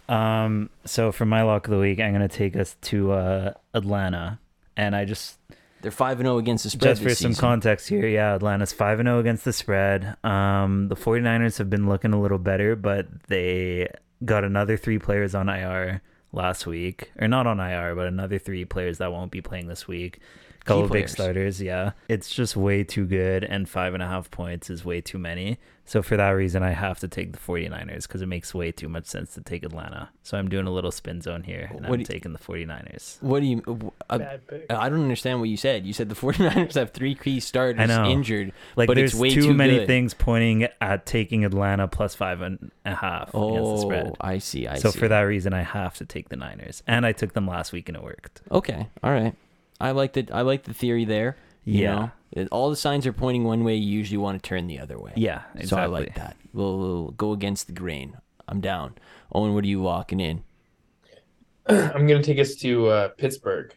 Um, 0.08 0.70
so 0.86 1.12
for 1.12 1.26
my 1.26 1.42
lock 1.42 1.66
of 1.66 1.72
the 1.72 1.78
week, 1.78 2.00
I'm 2.00 2.12
gonna 2.12 2.26
take 2.26 2.56
us 2.56 2.74
to 2.82 3.12
uh, 3.12 3.52
Atlanta, 3.74 4.38
and 4.78 4.96
I 4.96 5.04
just 5.04 5.38
They're 5.82 5.90
five 5.90 6.20
and 6.20 6.26
zero 6.26 6.38
against 6.38 6.64
the 6.64 6.70
spread. 6.70 6.92
just 6.92 7.02
for 7.02 7.10
some 7.10 7.32
season. 7.32 7.40
context 7.40 7.88
here, 7.90 8.06
yeah, 8.06 8.34
Atlanta's 8.34 8.72
five 8.72 8.98
and 8.98 9.08
zero 9.08 9.18
against 9.18 9.44
the 9.44 9.52
spread. 9.52 10.16
Um, 10.24 10.88
the 10.88 10.96
49ers 10.96 11.58
have 11.58 11.68
been 11.68 11.86
looking 11.86 12.14
a 12.14 12.20
little 12.20 12.38
better, 12.38 12.76
but 12.76 13.08
they 13.28 13.90
got 14.24 14.42
another 14.42 14.78
three 14.78 14.98
players 14.98 15.34
on 15.34 15.50
IR 15.50 16.00
last 16.32 16.66
week, 16.66 17.10
or 17.20 17.28
not 17.28 17.46
on 17.46 17.60
IR, 17.60 17.94
but 17.94 18.06
another 18.06 18.38
three 18.38 18.64
players 18.64 18.96
that 18.98 19.12
won't 19.12 19.30
be 19.30 19.42
playing 19.42 19.66
this 19.68 19.86
week. 19.86 20.18
Couple 20.66 20.84
of 20.84 20.90
big 20.92 21.08
starters, 21.08 21.62
yeah. 21.62 21.92
It's 22.08 22.28
just 22.34 22.56
way 22.56 22.82
too 22.84 23.06
good, 23.06 23.44
and 23.44 23.68
five 23.68 23.94
and 23.94 24.02
a 24.02 24.06
half 24.06 24.30
points 24.30 24.68
is 24.70 24.84
way 24.84 25.00
too 25.00 25.18
many. 25.18 25.58
So 25.88 26.02
for 26.02 26.16
that 26.16 26.30
reason, 26.30 26.64
I 26.64 26.70
have 26.72 26.98
to 26.98 27.06
take 27.06 27.30
the 27.30 27.38
49ers 27.38 28.08
because 28.08 28.20
it 28.20 28.26
makes 28.26 28.52
way 28.52 28.72
too 28.72 28.88
much 28.88 29.06
sense 29.06 29.34
to 29.34 29.40
take 29.40 29.62
Atlanta. 29.62 30.08
So 30.24 30.36
I'm 30.36 30.48
doing 30.48 30.66
a 30.66 30.72
little 30.72 30.90
spin 30.90 31.20
zone 31.20 31.44
here, 31.44 31.68
and 31.70 31.82
What 31.82 31.92
I'm 31.94 32.00
you- 32.00 32.04
taking 32.06 32.32
the 32.32 32.40
49ers. 32.40 33.22
What 33.22 33.38
do 33.38 33.46
you? 33.46 33.92
Uh, 34.10 34.18
Bad 34.18 34.46
pick. 34.48 34.66
I 34.68 34.88
don't 34.88 35.02
understand 35.02 35.38
what 35.38 35.48
you 35.48 35.56
said. 35.56 35.86
You 35.86 35.92
said 35.92 36.08
the 36.08 36.14
49ers 36.20 36.74
have 36.74 36.90
three 36.90 37.14
key 37.14 37.38
starters 37.38 37.80
I 37.80 37.86
know. 37.86 38.10
injured, 38.10 38.52
Like 38.74 38.88
but 38.88 38.96
there's 38.96 39.12
it's 39.12 39.20
way 39.20 39.30
too, 39.30 39.42
too 39.42 39.54
many 39.54 39.76
good. 39.78 39.86
things 39.86 40.12
pointing 40.12 40.66
at 40.80 41.06
taking 41.06 41.44
Atlanta 41.44 41.86
plus 41.86 42.16
five 42.16 42.40
and 42.40 42.72
a 42.84 42.96
half 42.96 43.28
against 43.28 43.32
the 43.32 43.38
Oh, 43.60 43.76
spread. 43.80 44.16
I 44.20 44.38
see. 44.38 44.66
I 44.66 44.74
see. 44.74 44.80
so 44.80 44.90
see. 44.90 44.98
for 44.98 45.06
that 45.06 45.20
reason, 45.20 45.52
I 45.54 45.62
have 45.62 45.94
to 45.98 46.04
take 46.04 46.30
the 46.30 46.36
Niners, 46.36 46.82
and 46.88 47.06
I 47.06 47.12
took 47.12 47.32
them 47.34 47.46
last 47.46 47.70
week 47.72 47.88
and 47.88 47.96
it 47.96 48.02
worked. 48.02 48.42
okay, 48.50 48.88
all 49.04 49.12
right. 49.12 49.36
I 49.80 49.90
like 49.92 50.12
the 50.14 50.26
I 50.32 50.42
like 50.42 50.64
the 50.64 50.74
theory 50.74 51.04
there. 51.04 51.36
You 51.64 51.82
Yeah. 51.82 52.08
know, 52.36 52.46
all 52.52 52.70
the 52.70 52.76
signs 52.76 53.06
are 53.06 53.12
pointing 53.12 53.44
one 53.44 53.64
way. 53.64 53.74
You 53.74 53.98
usually 53.98 54.18
want 54.18 54.40
to 54.42 54.48
turn 54.48 54.66
the 54.68 54.78
other 54.78 54.98
way. 54.98 55.12
Yeah, 55.16 55.42
exactly. 55.54 55.66
So 55.66 55.76
I 55.78 55.86
like 55.86 56.14
that. 56.14 56.36
We'll, 56.52 56.78
we'll 56.78 57.10
go 57.12 57.32
against 57.32 57.66
the 57.66 57.72
grain. 57.72 58.16
I'm 58.48 58.60
down. 58.60 58.94
Owen, 59.32 59.52
what 59.54 59.64
are 59.64 59.68
you 59.68 59.82
locking 59.82 60.20
in? 60.20 60.44
I'm 61.68 62.06
gonna 62.06 62.22
take 62.22 62.38
us 62.38 62.54
to 62.56 62.86
uh, 62.88 63.08
Pittsburgh, 63.08 63.74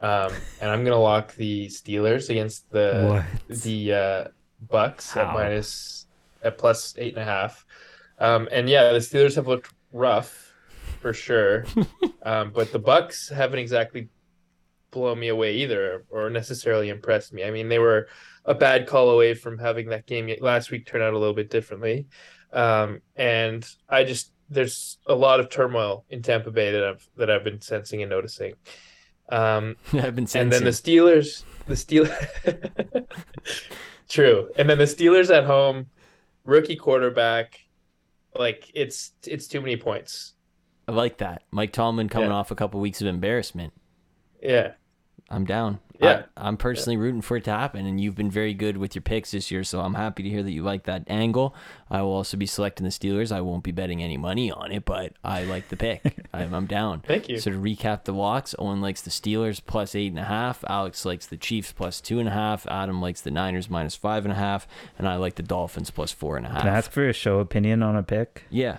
um, 0.00 0.32
and 0.60 0.70
I'm 0.70 0.84
gonna 0.84 0.98
lock 1.00 1.34
the 1.34 1.66
Steelers 1.66 2.30
against 2.30 2.70
the 2.70 3.24
What? 3.48 3.58
the 3.62 3.92
uh, 3.92 4.24
Bucks 4.70 5.16
at 5.16 5.32
minus 5.34 6.06
at 6.42 6.56
plus 6.58 6.94
eight 6.98 7.14
and 7.14 7.22
a 7.22 7.24
half. 7.24 7.66
Um, 8.20 8.48
and 8.52 8.68
yeah, 8.68 8.92
the 8.92 8.98
Steelers 9.00 9.34
have 9.34 9.48
looked 9.48 9.72
rough 9.92 10.52
for 11.00 11.12
sure, 11.12 11.64
um, 12.22 12.52
but 12.54 12.70
the 12.72 12.78
Bucks 12.78 13.28
haven't 13.28 13.58
exactly 13.58 14.08
blown 14.96 15.18
me 15.20 15.28
away 15.28 15.54
either, 15.56 16.04
or 16.10 16.30
necessarily 16.30 16.88
impress 16.88 17.32
me. 17.32 17.44
I 17.44 17.50
mean, 17.50 17.68
they 17.68 17.78
were 17.78 18.08
a 18.44 18.54
bad 18.54 18.86
call 18.86 19.10
away 19.10 19.34
from 19.34 19.58
having 19.58 19.88
that 19.90 20.06
game 20.06 20.30
last 20.40 20.70
week 20.70 20.86
turn 20.86 21.02
out 21.02 21.12
a 21.14 21.18
little 21.18 21.34
bit 21.34 21.50
differently, 21.50 22.06
um, 22.52 23.00
and 23.16 23.68
I 23.88 24.04
just 24.04 24.32
there's 24.48 24.98
a 25.06 25.14
lot 25.14 25.40
of 25.40 25.50
turmoil 25.50 26.04
in 26.08 26.22
Tampa 26.22 26.50
Bay 26.50 26.70
that 26.72 26.84
I've 26.84 27.08
that 27.16 27.30
I've 27.30 27.44
been 27.44 27.60
sensing 27.60 28.02
and 28.02 28.10
noticing. 28.10 28.54
Um, 29.28 29.76
I've 29.92 30.14
been 30.16 30.26
sensing. 30.26 30.40
and 30.40 30.52
then 30.52 30.64
the. 30.64 30.70
Steelers, 30.70 31.42
the 31.66 31.74
Steelers, 31.74 33.06
true. 34.08 34.48
And 34.56 34.68
then 34.70 34.78
the 34.78 34.84
Steelers 34.84 35.34
at 35.36 35.44
home, 35.44 35.86
rookie 36.44 36.76
quarterback, 36.76 37.60
like 38.34 38.70
it's 38.74 39.12
it's 39.26 39.46
too 39.46 39.60
many 39.60 39.76
points. 39.76 40.32
I 40.88 40.92
like 40.92 41.18
that. 41.18 41.42
Mike 41.50 41.72
Tomlin 41.72 42.08
coming 42.08 42.28
Yeah. 42.30 42.36
off 42.36 42.52
a 42.52 42.54
couple 42.54 42.78
weeks 42.80 43.00
of 43.00 43.08
embarrassment. 43.08 43.72
Yeah, 44.40 44.74
I'm 45.28 45.44
down. 45.44 45.80
Yeah. 45.98 46.24
I, 46.36 46.48
am 46.48 46.56
personally 46.56 46.96
rooting 46.96 47.22
for 47.22 47.36
it 47.36 47.44
to 47.44 47.50
happen, 47.50 47.86
and 47.86 48.00
you've 48.00 48.14
been 48.14 48.30
very 48.30 48.54
good 48.54 48.76
with 48.76 48.94
your 48.94 49.02
picks 49.02 49.30
this 49.30 49.50
year, 49.50 49.64
so 49.64 49.80
I'm 49.80 49.94
happy 49.94 50.22
to 50.22 50.28
hear 50.28 50.42
that 50.42 50.50
you 50.50 50.62
like 50.62 50.84
that 50.84 51.04
angle. 51.08 51.54
I 51.90 52.02
will 52.02 52.12
also 52.12 52.36
be 52.36 52.46
selecting 52.46 52.84
the 52.84 52.90
Steelers. 52.90 53.32
I 53.32 53.40
won't 53.40 53.64
be 53.64 53.72
betting 53.72 54.02
any 54.02 54.16
money 54.16 54.50
on 54.50 54.72
it, 54.72 54.84
but 54.84 55.14
I 55.24 55.44
like 55.44 55.68
the 55.68 55.76
pick. 55.76 56.26
I'm, 56.32 56.52
I'm 56.54 56.66
down. 56.66 57.00
Thank 57.00 57.28
you. 57.28 57.38
So 57.38 57.50
to 57.50 57.56
recap 57.56 58.04
the 58.04 58.12
locks, 58.12 58.54
Owen 58.58 58.80
likes 58.80 59.02
the 59.02 59.10
Steelers 59.10 59.60
plus 59.64 59.94
eight 59.94 60.08
and 60.08 60.18
a 60.18 60.24
half. 60.24 60.62
Aleks 60.62 61.04
likes 61.04 61.26
the 61.26 61.36
Chiefs 61.36 61.72
plus 61.72 62.00
two 62.00 62.18
and 62.18 62.28
a 62.28 62.32
half. 62.32 62.66
Adam 62.66 63.00
likes 63.00 63.20
the 63.20 63.30
Niners 63.30 63.70
minus 63.70 63.96
five 63.96 64.24
and 64.24 64.32
a 64.32 64.36
half, 64.36 64.68
and 64.98 65.08
I 65.08 65.16
like 65.16 65.36
the 65.36 65.42
Dolphins 65.42 65.90
plus 65.90 66.12
four 66.12 66.36
and 66.36 66.46
a 66.46 66.50
half. 66.50 66.60
Can 66.60 66.68
I 66.68 66.76
ask 66.76 66.90
for 66.90 67.08
a 67.08 67.12
show 67.12 67.40
opinion 67.40 67.82
on 67.82 67.96
a 67.96 68.02
pick? 68.02 68.44
yeah. 68.50 68.78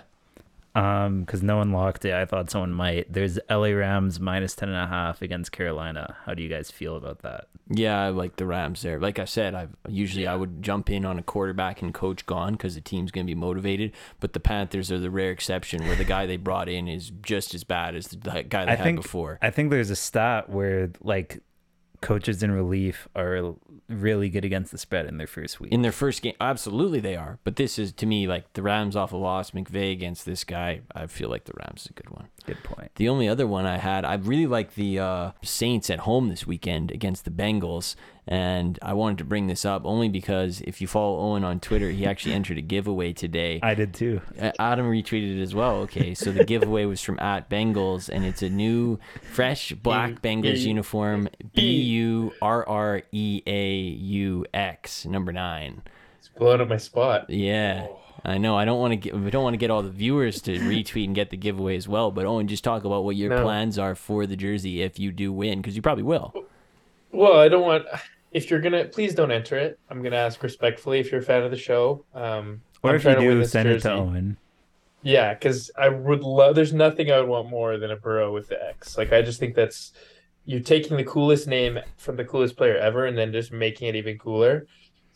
Um, 0.78 1.20
because 1.20 1.42
no 1.42 1.56
one 1.56 1.72
locked 1.72 2.04
it. 2.04 2.14
I 2.14 2.24
thought 2.24 2.50
someone 2.50 2.72
might. 2.72 3.12
There's 3.12 3.38
LA 3.50 3.70
Rams 3.70 4.20
minus 4.20 4.54
ten 4.54 4.68
and 4.68 4.78
a 4.78 4.86
half 4.86 5.22
against 5.22 5.50
Carolina. 5.50 6.16
How 6.24 6.34
do 6.34 6.42
you 6.42 6.48
guys 6.48 6.70
feel 6.70 6.96
about 6.96 7.20
that? 7.20 7.48
Yeah, 7.68 8.00
I 8.00 8.10
like 8.10 8.36
the 8.36 8.46
Rams 8.46 8.82
there. 8.82 9.00
Like 9.00 9.18
I 9.18 9.24
said, 9.24 9.54
I 9.54 9.68
usually 9.88 10.26
I 10.26 10.36
would 10.36 10.62
jump 10.62 10.88
in 10.88 11.04
on 11.04 11.18
a 11.18 11.22
quarterback 11.22 11.82
and 11.82 11.92
coach 11.92 12.24
gone 12.26 12.52
because 12.52 12.76
the 12.76 12.80
team's 12.80 13.10
going 13.10 13.26
to 13.26 13.30
be 13.30 13.34
motivated. 13.34 13.92
But 14.20 14.34
the 14.34 14.40
Panthers 14.40 14.92
are 14.92 14.98
the 14.98 15.10
rare 15.10 15.32
exception 15.32 15.84
where 15.84 15.96
the 15.96 16.04
guy 16.04 16.26
they 16.26 16.36
brought 16.36 16.68
in 16.68 16.86
is 16.86 17.10
just 17.22 17.54
as 17.54 17.64
bad 17.64 17.96
as 17.96 18.06
the 18.06 18.44
guy 18.48 18.64
they 18.64 18.72
I 18.72 18.76
had 18.76 18.84
think 18.84 19.02
before. 19.02 19.38
I 19.42 19.50
think 19.50 19.70
there's 19.70 19.90
a 19.90 19.96
stat 19.96 20.48
where 20.48 20.90
like 21.02 21.42
coaches 22.00 22.42
in 22.42 22.50
relief 22.50 23.08
are 23.14 23.54
really 23.88 24.28
good 24.28 24.44
against 24.44 24.70
the 24.72 24.78
spread 24.78 25.06
in 25.06 25.18
their 25.18 25.26
first 25.26 25.60
week. 25.60 25.72
In 25.72 25.82
their 25.82 25.92
first 25.92 26.22
game, 26.22 26.34
absolutely 26.40 27.00
they 27.00 27.16
are. 27.16 27.38
But 27.44 27.56
this 27.56 27.78
is 27.78 27.92
to 27.92 28.06
me 28.06 28.26
like 28.26 28.52
the 28.52 28.62
Rams 28.62 28.96
off 28.96 29.12
a 29.12 29.16
loss. 29.16 29.52
McVay 29.52 29.92
against 29.92 30.26
this 30.26 30.44
guy, 30.44 30.82
I 30.94 31.06
feel 31.06 31.28
like 31.28 31.44
the 31.44 31.54
Rams 31.56 31.82
is 31.82 31.86
a 31.90 31.92
good 31.92 32.10
one. 32.10 32.28
Good 32.48 32.64
point. 32.64 32.90
The 32.96 33.08
only 33.08 33.28
other 33.28 33.46
one 33.46 33.66
I 33.66 33.76
had, 33.76 34.04
I 34.04 34.14
really 34.14 34.46
like 34.46 34.74
the 34.74 34.98
uh, 34.98 35.30
Saints 35.42 35.90
at 35.90 36.00
home 36.00 36.28
this 36.28 36.46
weekend 36.46 36.90
against 36.90 37.24
the 37.24 37.30
Bengals. 37.30 37.94
And 38.26 38.78
I 38.82 38.92
wanted 38.92 39.18
to 39.18 39.24
bring 39.24 39.46
this 39.46 39.64
up 39.64 39.82
only 39.84 40.08
because 40.08 40.60
if 40.62 40.80
you 40.80 40.86
follow 40.86 41.18
Owen 41.18 41.44
on 41.44 41.60
Twitter, 41.60 41.90
he 41.90 42.06
actually 42.06 42.34
entered 42.38 42.58
a 42.58 42.62
giveaway 42.62 43.12
today. 43.12 43.60
I 43.62 43.74
did 43.74 43.94
too. 43.94 44.20
Adam 44.58 44.86
retweeted 44.90 45.38
it 45.38 45.42
as 45.42 45.54
well. 45.54 45.76
Okay, 45.76 46.14
so 46.14 46.30
the 46.32 46.44
giveaway 46.44 46.84
was 46.84 47.00
from 47.00 47.18
at 47.20 47.48
Bengals, 47.48 48.08
and 48.08 48.24
it's 48.24 48.42
a 48.42 48.50
new, 48.50 48.98
fresh 49.32 49.72
black 49.82 50.20
Bengals 50.22 50.60
uniform. 50.60 51.28
B 51.54 51.62
U 51.62 52.32
R 52.42 52.68
R 52.68 53.02
E 53.12 53.42
A 53.46 53.76
U 53.76 54.44
X 54.52 55.06
number 55.06 55.32
nine. 55.32 55.82
It's 56.18 56.28
blowing 56.28 56.60
up 56.60 56.68
my 56.68 56.76
spot. 56.76 57.30
Yeah, 57.30 57.86
I 58.24 58.36
know. 58.38 58.56
I 58.56 58.64
don't 58.64 58.78
want 58.80 58.92
to 58.92 58.96
get. 58.96 59.14
We 59.18 59.30
don't 59.30 59.44
want 59.44 59.54
to 59.54 59.58
get 59.58 59.70
all 59.70 59.82
the 59.82 59.90
viewers 59.90 60.42
to 60.42 60.58
retweet 60.58 61.04
and 61.04 61.14
get 61.14 61.30
the 61.30 61.36
giveaway 61.36 61.76
as 61.76 61.86
well. 61.88 62.10
But 62.10 62.26
Owen, 62.26 62.48
just 62.48 62.64
talk 62.64 62.84
about 62.84 63.04
what 63.04 63.16
your 63.16 63.30
No. 63.30 63.42
plans 63.42 63.78
are 63.78 63.94
for 63.94 64.26
the 64.26 64.36
jersey 64.36 64.82
if 64.82 64.98
you 64.98 65.12
do 65.12 65.32
win, 65.32 65.60
because 65.60 65.76
you 65.76 65.82
probably 65.82 66.02
will. 66.04 66.34
Well, 67.12 67.38
I 67.38 67.48
don't 67.48 67.62
want. 67.62 67.86
if 68.32 68.50
you're 68.50 68.60
gonna, 68.60 68.84
please 68.84 69.14
don't 69.14 69.30
enter 69.30 69.56
it. 69.56 69.78
I'm 69.88 70.02
gonna 70.02 70.16
ask 70.16 70.42
respectfully 70.42 70.98
if 70.98 71.10
you're 71.10 71.20
a 71.20 71.24
fan 71.24 71.42
of 71.44 71.50
the 71.50 71.56
show. 71.56 72.04
Um, 72.14 72.60
Or 72.82 72.90
I'm 72.90 72.96
if 72.96 73.02
you 73.04 73.10
trying 73.12 73.22
to 73.22 73.26
win 73.28 73.36
do, 73.36 73.42
this 73.42 73.52
send 73.52 73.68
it 73.68 73.72
jersey. 73.74 73.88
to 73.88 73.94
Owen. 73.94 74.36
Yeah, 75.02 75.32
because 75.32 75.70
I 75.78 75.88
would 75.88 76.22
love. 76.22 76.54
There's 76.56 76.72
nothing 76.74 77.10
I 77.10 77.20
would 77.20 77.28
want 77.28 77.48
more 77.48 77.78
than 77.78 77.90
a 77.92 77.96
Burrow 77.96 78.32
with 78.34 78.48
the 78.48 78.62
X. 78.62 78.98
Like 78.98 79.12
I 79.12 79.22
just 79.22 79.38
think 79.40 79.54
that's 79.54 79.92
you're 80.44 80.60
taking 80.60 80.96
the 80.96 81.04
coolest 81.04 81.46
name 81.46 81.78
from 81.96 82.16
the 82.16 82.24
coolest 82.24 82.56
player 82.56 82.76
ever, 82.76 83.06
and 83.06 83.16
then 83.16 83.32
just 83.32 83.52
making 83.52 83.88
it 83.88 83.94
even 83.96 84.18
cooler. 84.18 84.66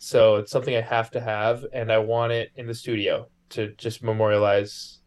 So 0.03 0.35
it's 0.35 0.51
something 0.51 0.75
I 0.75 0.81
have 0.81 1.11
to 1.11 1.21
have, 1.21 1.65
and 1.71 1.89
I 1.89 1.99
want 1.99 2.33
it 2.33 2.51
in 2.57 2.67
the 2.67 2.73
studio 2.73 3.29
to 3.51 3.73
just 3.77 4.03
memorialize 4.03 4.99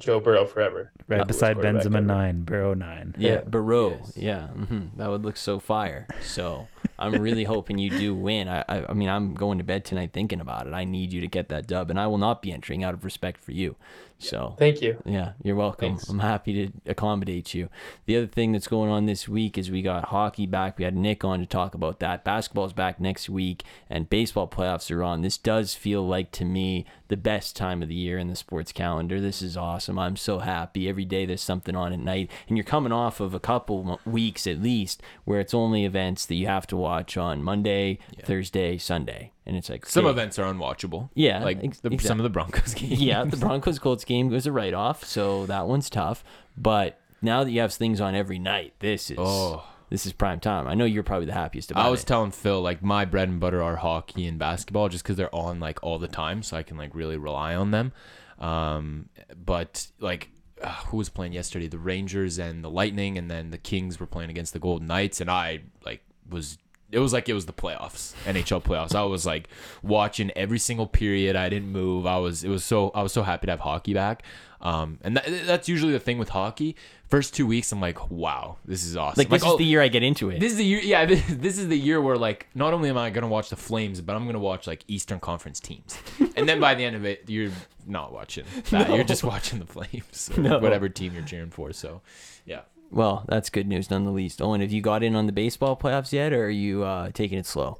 Joe 0.00 0.18
Burrow 0.18 0.44
forever. 0.46 0.90
Right 1.06 1.18
Coolest 1.18 1.28
beside 1.28 1.54
quarterback 1.54 1.84
Benzema 1.84 1.96
ever. 1.98 2.00
nine, 2.00 2.42
Burrow 2.42 2.74
nine. 2.74 3.14
Yeah, 3.16 3.34
Yeah. 3.34 3.40
Burreaux. 3.42 3.98
Yes. 4.00 4.16
Yeah, 4.16 4.48
hmm 4.48 4.86
that 4.96 5.08
would 5.10 5.22
look 5.22 5.36
so 5.36 5.60
fire. 5.60 6.08
So 6.22 6.66
I'm 6.98 7.14
really 7.20 7.44
hoping 7.54 7.78
you 7.78 7.90
do 7.90 8.16
win. 8.16 8.48
I, 8.48 8.64
I, 8.68 8.86
I 8.88 8.92
mean, 8.94 9.08
I'm 9.08 9.32
going 9.34 9.58
to 9.58 9.64
bed 9.64 9.84
tonight 9.84 10.10
thinking 10.12 10.40
about 10.40 10.66
it. 10.66 10.72
I 10.72 10.82
need 10.82 11.12
you 11.12 11.20
to 11.20 11.28
get 11.28 11.48
that 11.50 11.68
dub, 11.68 11.88
and 11.88 12.00
I 12.00 12.08
will 12.08 12.18
not 12.18 12.42
be 12.42 12.50
entering 12.50 12.82
out 12.82 12.94
of 12.94 13.04
respect 13.04 13.38
for 13.40 13.52
you. 13.52 13.76
So 14.18 14.54
Thank 14.58 14.80
you. 14.80 15.00
yeah, 15.04 15.32
you're 15.42 15.56
welcome. 15.56 15.90
Thanks. 15.90 16.08
I'm 16.08 16.20
happy 16.20 16.66
to 16.66 16.72
accommodate 16.90 17.52
you. 17.52 17.68
The 18.06 18.16
other 18.16 18.26
thing 18.26 18.52
that's 18.52 18.66
going 18.66 18.90
on 18.90 19.04
this 19.04 19.28
week 19.28 19.58
is 19.58 19.70
we 19.70 19.82
got 19.82 20.06
hockey 20.06 20.46
back. 20.46 20.78
We 20.78 20.84
had 20.84 20.96
Nick 20.96 21.22
on 21.22 21.40
to 21.40 21.46
talk 21.46 21.74
about 21.74 22.00
that. 22.00 22.24
Basketball's 22.24 22.72
back 22.72 22.98
next 22.98 23.28
week, 23.28 23.62
and 23.90 24.08
baseball 24.08 24.48
playoffs 24.48 24.90
are 24.90 25.02
on. 25.02 25.20
This 25.20 25.36
does 25.36 25.74
feel 25.74 26.06
like 26.06 26.30
to 26.32 26.44
me 26.46 26.86
the 27.08 27.16
best 27.16 27.56
time 27.56 27.82
of 27.82 27.88
the 27.88 27.94
year 27.94 28.18
in 28.18 28.28
the 28.28 28.36
sports 28.36 28.72
calendar. 28.72 29.20
This 29.20 29.42
is 29.42 29.56
awesome. 29.56 29.98
I'm 29.98 30.16
so 30.16 30.38
happy. 30.38 30.88
Every 30.88 31.04
day 31.04 31.26
there's 31.26 31.42
something 31.42 31.76
on 31.76 31.92
at 31.92 31.98
night, 31.98 32.30
and 32.48 32.56
you're 32.56 32.64
coming 32.64 32.92
off 32.92 33.20
of 33.20 33.34
a 33.34 33.40
couple 33.40 34.00
weeks 34.06 34.46
at 34.46 34.62
least 34.62 35.02
where 35.24 35.40
it's 35.40 35.54
only 35.54 35.84
events 35.84 36.24
that 36.26 36.34
you 36.36 36.46
have 36.46 36.66
to 36.68 36.76
watch 36.76 37.16
on 37.16 37.42
Monday, 37.42 37.98
Thursday, 38.24 38.78
Sunday, 38.78 39.32
and 39.46 39.56
it's 39.56 39.70
like 39.70 39.86
Some 39.86 40.04
okay. 40.06 40.12
events 40.12 40.38
are 40.38 40.44
unwatchable. 40.52 41.10
Yeah, 41.14 41.42
like 41.44 41.62
ex- 41.62 41.80
the, 41.80 41.88
exact- 41.90 42.08
some 42.08 42.18
of 42.18 42.24
the 42.24 42.30
Broncos 42.30 42.74
games. 42.74 43.00
yeah, 43.00 43.24
the 43.24 43.36
Broncos 43.36 43.78
Colts 43.78 44.04
game 44.04 44.28
was 44.28 44.46
a 44.46 44.52
write 44.52 44.74
off, 44.74 45.04
so 45.04 45.46
that 45.46 45.66
one's 45.66 45.88
tough. 45.88 46.24
But 46.56 47.00
now 47.22 47.44
that 47.44 47.50
you 47.50 47.60
have 47.60 47.72
things 47.72 48.00
on 48.00 48.14
every 48.14 48.38
night, 48.38 48.74
this 48.80 49.10
is 49.10 49.16
Oh. 49.20 49.64
this 49.88 50.04
is 50.06 50.12
prime 50.12 50.40
time. 50.40 50.66
I 50.66 50.74
know 50.74 50.84
you're 50.84 51.02
probably 51.02 51.26
the 51.26 51.32
happiest 51.32 51.70
about 51.70 51.84
it. 51.84 51.88
I 51.88 51.90
was 51.90 52.02
it. 52.02 52.06
telling 52.06 52.30
Phil 52.32 52.60
like 52.60 52.82
my 52.82 53.04
bread 53.04 53.28
and 53.28 53.38
butter 53.40 53.62
are 53.62 53.76
hockey 53.76 54.26
and 54.26 54.38
basketball, 54.38 54.88
just 54.88 55.04
because 55.04 55.16
they're 55.16 55.34
on 55.34 55.60
like 55.60 55.78
all 55.82 55.98
the 55.98 56.08
time, 56.08 56.42
so 56.42 56.56
I 56.56 56.62
can 56.62 56.76
like 56.76 56.94
really 56.94 57.16
rely 57.16 57.54
on 57.54 57.70
them. 57.70 57.92
Um, 58.38 59.08
but 59.44 59.86
like, 60.00 60.28
uh, 60.62 60.68
who 60.88 60.96
was 60.96 61.08
playing 61.08 61.32
yesterday? 61.32 61.68
The 61.68 61.78
Rangers 61.78 62.38
and 62.38 62.62
the 62.64 62.70
Lightning, 62.70 63.16
and 63.18 63.30
then 63.30 63.50
the 63.50 63.58
Kings 63.58 63.98
were 64.00 64.06
playing 64.06 64.30
against 64.30 64.52
the 64.52 64.58
Golden 64.58 64.86
Knights, 64.86 65.20
and 65.20 65.30
I 65.30 65.60
like 65.84 66.02
was. 66.28 66.58
It 66.92 67.00
was 67.00 67.12
like 67.12 67.28
it 67.28 67.34
was 67.34 67.46
the 67.46 67.52
playoffs, 67.52 68.14
NHL 68.24 68.62
playoffs. 68.62 68.94
I 68.94 69.02
was 69.02 69.26
like 69.26 69.48
watching 69.82 70.30
every 70.36 70.58
single 70.58 70.86
period. 70.86 71.34
I 71.36 71.48
didn't 71.48 71.70
move. 71.70 72.06
I 72.06 72.18
was. 72.18 72.44
It 72.44 72.48
was 72.48 72.64
so. 72.64 72.90
I 72.94 73.02
was 73.02 73.12
so 73.12 73.22
happy 73.22 73.46
to 73.46 73.52
have 73.52 73.60
hockey 73.60 73.92
back. 73.94 74.22
Um, 74.60 74.98
and 75.02 75.16
that, 75.16 75.26
that's 75.46 75.68
usually 75.68 75.92
the 75.92 76.00
thing 76.00 76.18
with 76.18 76.30
hockey. 76.30 76.76
First 77.08 77.34
two 77.34 77.46
weeks, 77.46 77.70
I'm 77.70 77.80
like, 77.80 78.10
wow, 78.10 78.56
this 78.64 78.84
is 78.84 78.96
awesome. 78.96 79.20
like 79.20 79.28
this 79.28 79.44
oh, 79.44 79.52
is 79.52 79.58
the 79.58 79.64
year 79.64 79.80
I 79.80 79.88
get 79.88 80.02
into 80.02 80.30
it. 80.30 80.40
this 80.40 80.52
is 80.52 80.58
the 80.58 80.64
year, 80.64 80.80
yeah. 80.80 81.04
This, 81.06 81.22
this 81.28 81.58
is 81.58 81.68
the 81.68 81.78
year 81.78 82.00
where 82.00 82.16
like 82.16 82.48
not 82.54 82.72
only 82.72 82.88
am 82.88 82.96
I 82.96 83.10
gonna 83.10 83.28
watch 83.28 83.50
the 83.50 83.56
Flames, 83.56 84.00
but 84.00 84.16
I'm 84.16 84.26
gonna 84.26 84.38
watch 84.38 84.66
like 84.66 84.82
Eastern 84.88 85.20
Conference 85.20 85.60
teams, 85.60 85.98
and 86.36 86.48
then 86.48 86.58
by 86.58 86.74
the 86.74 86.84
end 86.84 86.96
of 86.96 87.04
it, 87.04 87.24
you're 87.28 87.52
not 87.86 88.12
watching 88.12 88.44
that. 88.70 88.88
You're 88.94 89.04
just 89.04 89.22
watching 89.22 89.60
the 89.60 89.66
Flames 89.66 90.30
No. 90.36 90.58
whatever 90.58 90.88
team 90.88 91.14
you're 91.14 91.22
cheering 91.22 91.50
for. 91.50 91.72
So, 91.72 92.02
yeah. 92.44 92.62
Well, 92.90 93.24
that's 93.28 93.50
good 93.50 93.66
news 93.66 93.90
none 93.90 94.04
the 94.04 94.10
least. 94.10 94.40
Owen, 94.40 94.60
have 94.60 94.72
you 94.72 94.80
got 94.80 95.02
in 95.02 95.14
on 95.16 95.26
the 95.26 95.32
baseball 95.32 95.76
playoffs 95.76 96.12
yet, 96.12 96.32
or 96.32 96.46
are 96.46 96.50
you 96.50 96.84
uh, 96.84 97.10
taking 97.12 97.38
it 97.38 97.46
slow? 97.46 97.78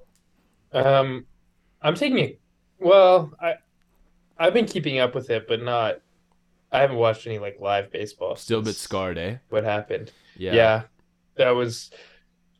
Um, 0.72 1.26
I'm 1.80 1.94
taking 1.94 2.18
it. 2.18 2.40
Well, 2.78 3.32
I 3.40 3.54
I've 4.38 4.52
been 4.52 4.66
keeping 4.66 4.98
up 4.98 5.14
with 5.14 5.30
it, 5.30 5.46
but 5.48 5.62
not. 5.62 6.00
I 6.72 6.80
haven't 6.80 6.96
watched 6.96 7.26
any 7.26 7.38
like 7.38 7.58
live 7.60 7.90
baseball. 7.90 8.36
Still 8.36 8.58
a 8.58 8.62
bit 8.62 8.68
since 8.70 8.78
scarred, 8.78 9.16
eh? 9.18 9.36
What 9.48 9.64
happened? 9.64 10.12
Yeah. 10.36 10.54
Yeah. 10.54 10.82
that 11.36 11.50
was. 11.50 11.90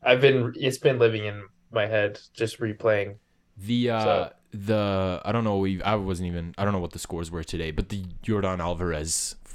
I've 0.01 0.21
been. 0.21 0.53
It's 0.55 0.77
been 0.77 0.97
living 0.99 1.25
in 1.25 1.43
my 1.71 1.85
head, 1.85 2.19
just 2.33 2.59
replaying. 2.59 3.17
The 3.57 3.89
uh 3.91 4.03
So- 4.03 4.31
the 4.53 5.21
I 5.25 5.31
don't 5.33 5.43
know. 5.43 5.57
We 5.57 5.83
I 5.83 5.95
wasn't 5.95 6.27
even 6.29 6.55
I 6.57 6.63
don't 6.63 6.73
know 6.73 6.79
what 6.79 6.91
the 6.91 6.99
scores 6.99 7.29
were 7.29 7.43
today, 7.43 7.69
but 7.71 7.89
the 7.89 8.05
Yordan 8.23 8.59
Alvarez 8.59 9.35
f- 9.45 9.46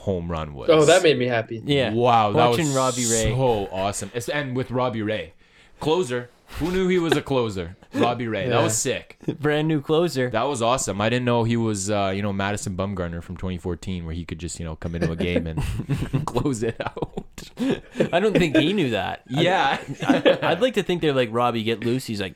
home 0.00 0.30
run 0.30 0.54
was. 0.54 0.68
Oh, 0.70 0.84
that 0.84 1.02
made 1.02 1.18
me 1.18 1.26
happy. 1.26 1.62
Yeah, 1.64 1.92
Wow, 1.92 2.32
that 2.32 2.50
Watching 2.50 2.66
was 2.66 2.76
Robbie 2.76 3.06
Ray. 3.06 3.32
so 3.34 3.68
awesome. 3.72 4.08
It's- 4.14 4.28
And 4.28 4.56
with 4.56 4.70
Robbie 4.70 5.02
Ray, 5.02 5.34
closer. 5.80 6.30
Who 6.58 6.72
knew 6.72 6.88
he 6.88 6.98
was 6.98 7.16
a 7.16 7.22
closer? 7.22 7.76
Robbie 7.94 8.26
Ray. 8.26 8.48
That 8.48 8.60
was 8.62 8.76
sick. 8.76 9.18
brand 9.38 9.68
new 9.68 9.80
closer. 9.80 10.28
That 10.30 10.42
was 10.48 10.60
awesome. 10.62 11.00
I 11.00 11.08
didn't 11.08 11.24
know 11.24 11.44
he 11.44 11.56
was, 11.56 11.90
uh, 11.90 12.12
you 12.14 12.22
know, 12.22 12.32
Madison 12.32 12.76
Bumgarner 12.76 13.22
from 13.22 13.36
2014, 13.36 14.04
where 14.04 14.14
he 14.14 14.24
could 14.24 14.40
just, 14.40 14.58
you 14.58 14.64
know, 14.64 14.74
come 14.74 14.96
into 14.96 15.12
a 15.12 15.16
game 15.16 15.46
and 15.46 15.62
close 16.26 16.64
it 16.64 16.74
out. 16.80 17.24
I 18.12 18.18
don't 18.18 18.36
think 18.36 18.56
he 18.56 18.72
knew 18.72 18.90
that. 18.90 19.22
Yeah. 19.28 19.78
I, 20.02 20.38
I'd 20.42 20.60
like 20.60 20.74
to 20.74 20.82
think 20.82 21.02
they're 21.02 21.12
like 21.12 21.28
Robbie, 21.30 21.62
get 21.62 21.84
loose. 21.84 22.06
He's 22.06 22.20
like, 22.20 22.34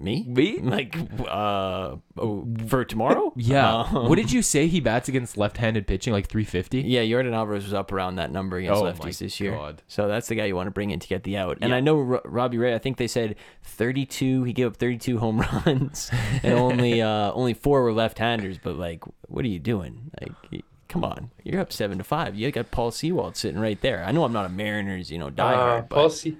me, 0.00 0.24
Me? 0.26 0.58
like, 0.58 0.96
uh, 1.28 1.96
oh, 2.18 2.48
for 2.66 2.84
tomorrow. 2.84 3.32
Yeah. 3.36 3.82
Um, 3.82 4.08
what 4.08 4.16
did 4.16 4.32
you 4.32 4.42
say 4.42 4.66
he 4.66 4.80
bats 4.80 5.08
against 5.08 5.36
left-handed 5.36 5.86
pitching, 5.86 6.12
like 6.12 6.26
350? 6.28 6.80
Yeah, 6.82 7.02
Yordan 7.02 7.32
Alvarez 7.34 7.64
was 7.64 7.74
up 7.74 7.92
around 7.92 8.16
that 8.16 8.30
number 8.32 8.56
against 8.58 8.80
Oh 8.80 8.84
my 8.84 8.92
lefties 8.92 9.18
this 9.18 9.38
year. 9.40 9.52
God. 9.52 9.82
So 9.86 10.08
that's 10.08 10.28
the 10.28 10.34
guy 10.34 10.46
you 10.46 10.56
want 10.56 10.66
to 10.66 10.70
bring 10.72 10.90
in 10.90 10.98
to 11.00 11.06
get 11.08 11.22
the 11.24 11.36
out. 11.36 11.58
And 11.60 11.70
Yeah. 11.70 11.76
I 11.76 11.80
know 11.80 11.96
Ro- 12.00 12.20
Robbie 12.24 12.58
Ray. 12.58 12.74
I 12.74 12.78
think 12.78 12.96
they 12.96 13.06
said 13.06 13.36
32. 13.62 14.44
He 14.44 14.52
gave 14.52 14.66
up 14.68 14.76
32 14.76 15.18
home 15.18 15.40
runs, 15.66 16.10
and 16.42 16.54
only 16.54 17.00
uh, 17.02 17.32
only 17.32 17.54
four 17.54 17.82
were 17.82 17.92
left-handers. 17.92 18.58
But 18.58 18.76
like, 18.76 19.02
what 19.28 19.44
are 19.44 19.48
you 19.48 19.58
doing? 19.58 20.10
Like, 20.20 20.32
y- 20.52 20.62
come 20.88 21.04
on, 21.04 21.30
you're 21.42 21.60
up 21.60 21.72
seven 21.72 21.98
to 21.98 22.04
five. 22.04 22.34
You 22.34 22.50
got 22.52 22.70
Paul 22.70 22.90
Sewald 22.90 23.36
sitting 23.36 23.60
right 23.60 23.80
there. 23.80 24.04
I 24.04 24.12
know 24.12 24.24
I'm 24.24 24.32
not 24.32 24.46
a 24.46 24.48
Mariners, 24.48 25.10
you 25.10 25.18
know, 25.18 25.26
Uh, 25.28 25.30
diehard, 25.30 25.90
Paul 25.90 26.04
but 26.04 26.12
Se- 26.12 26.36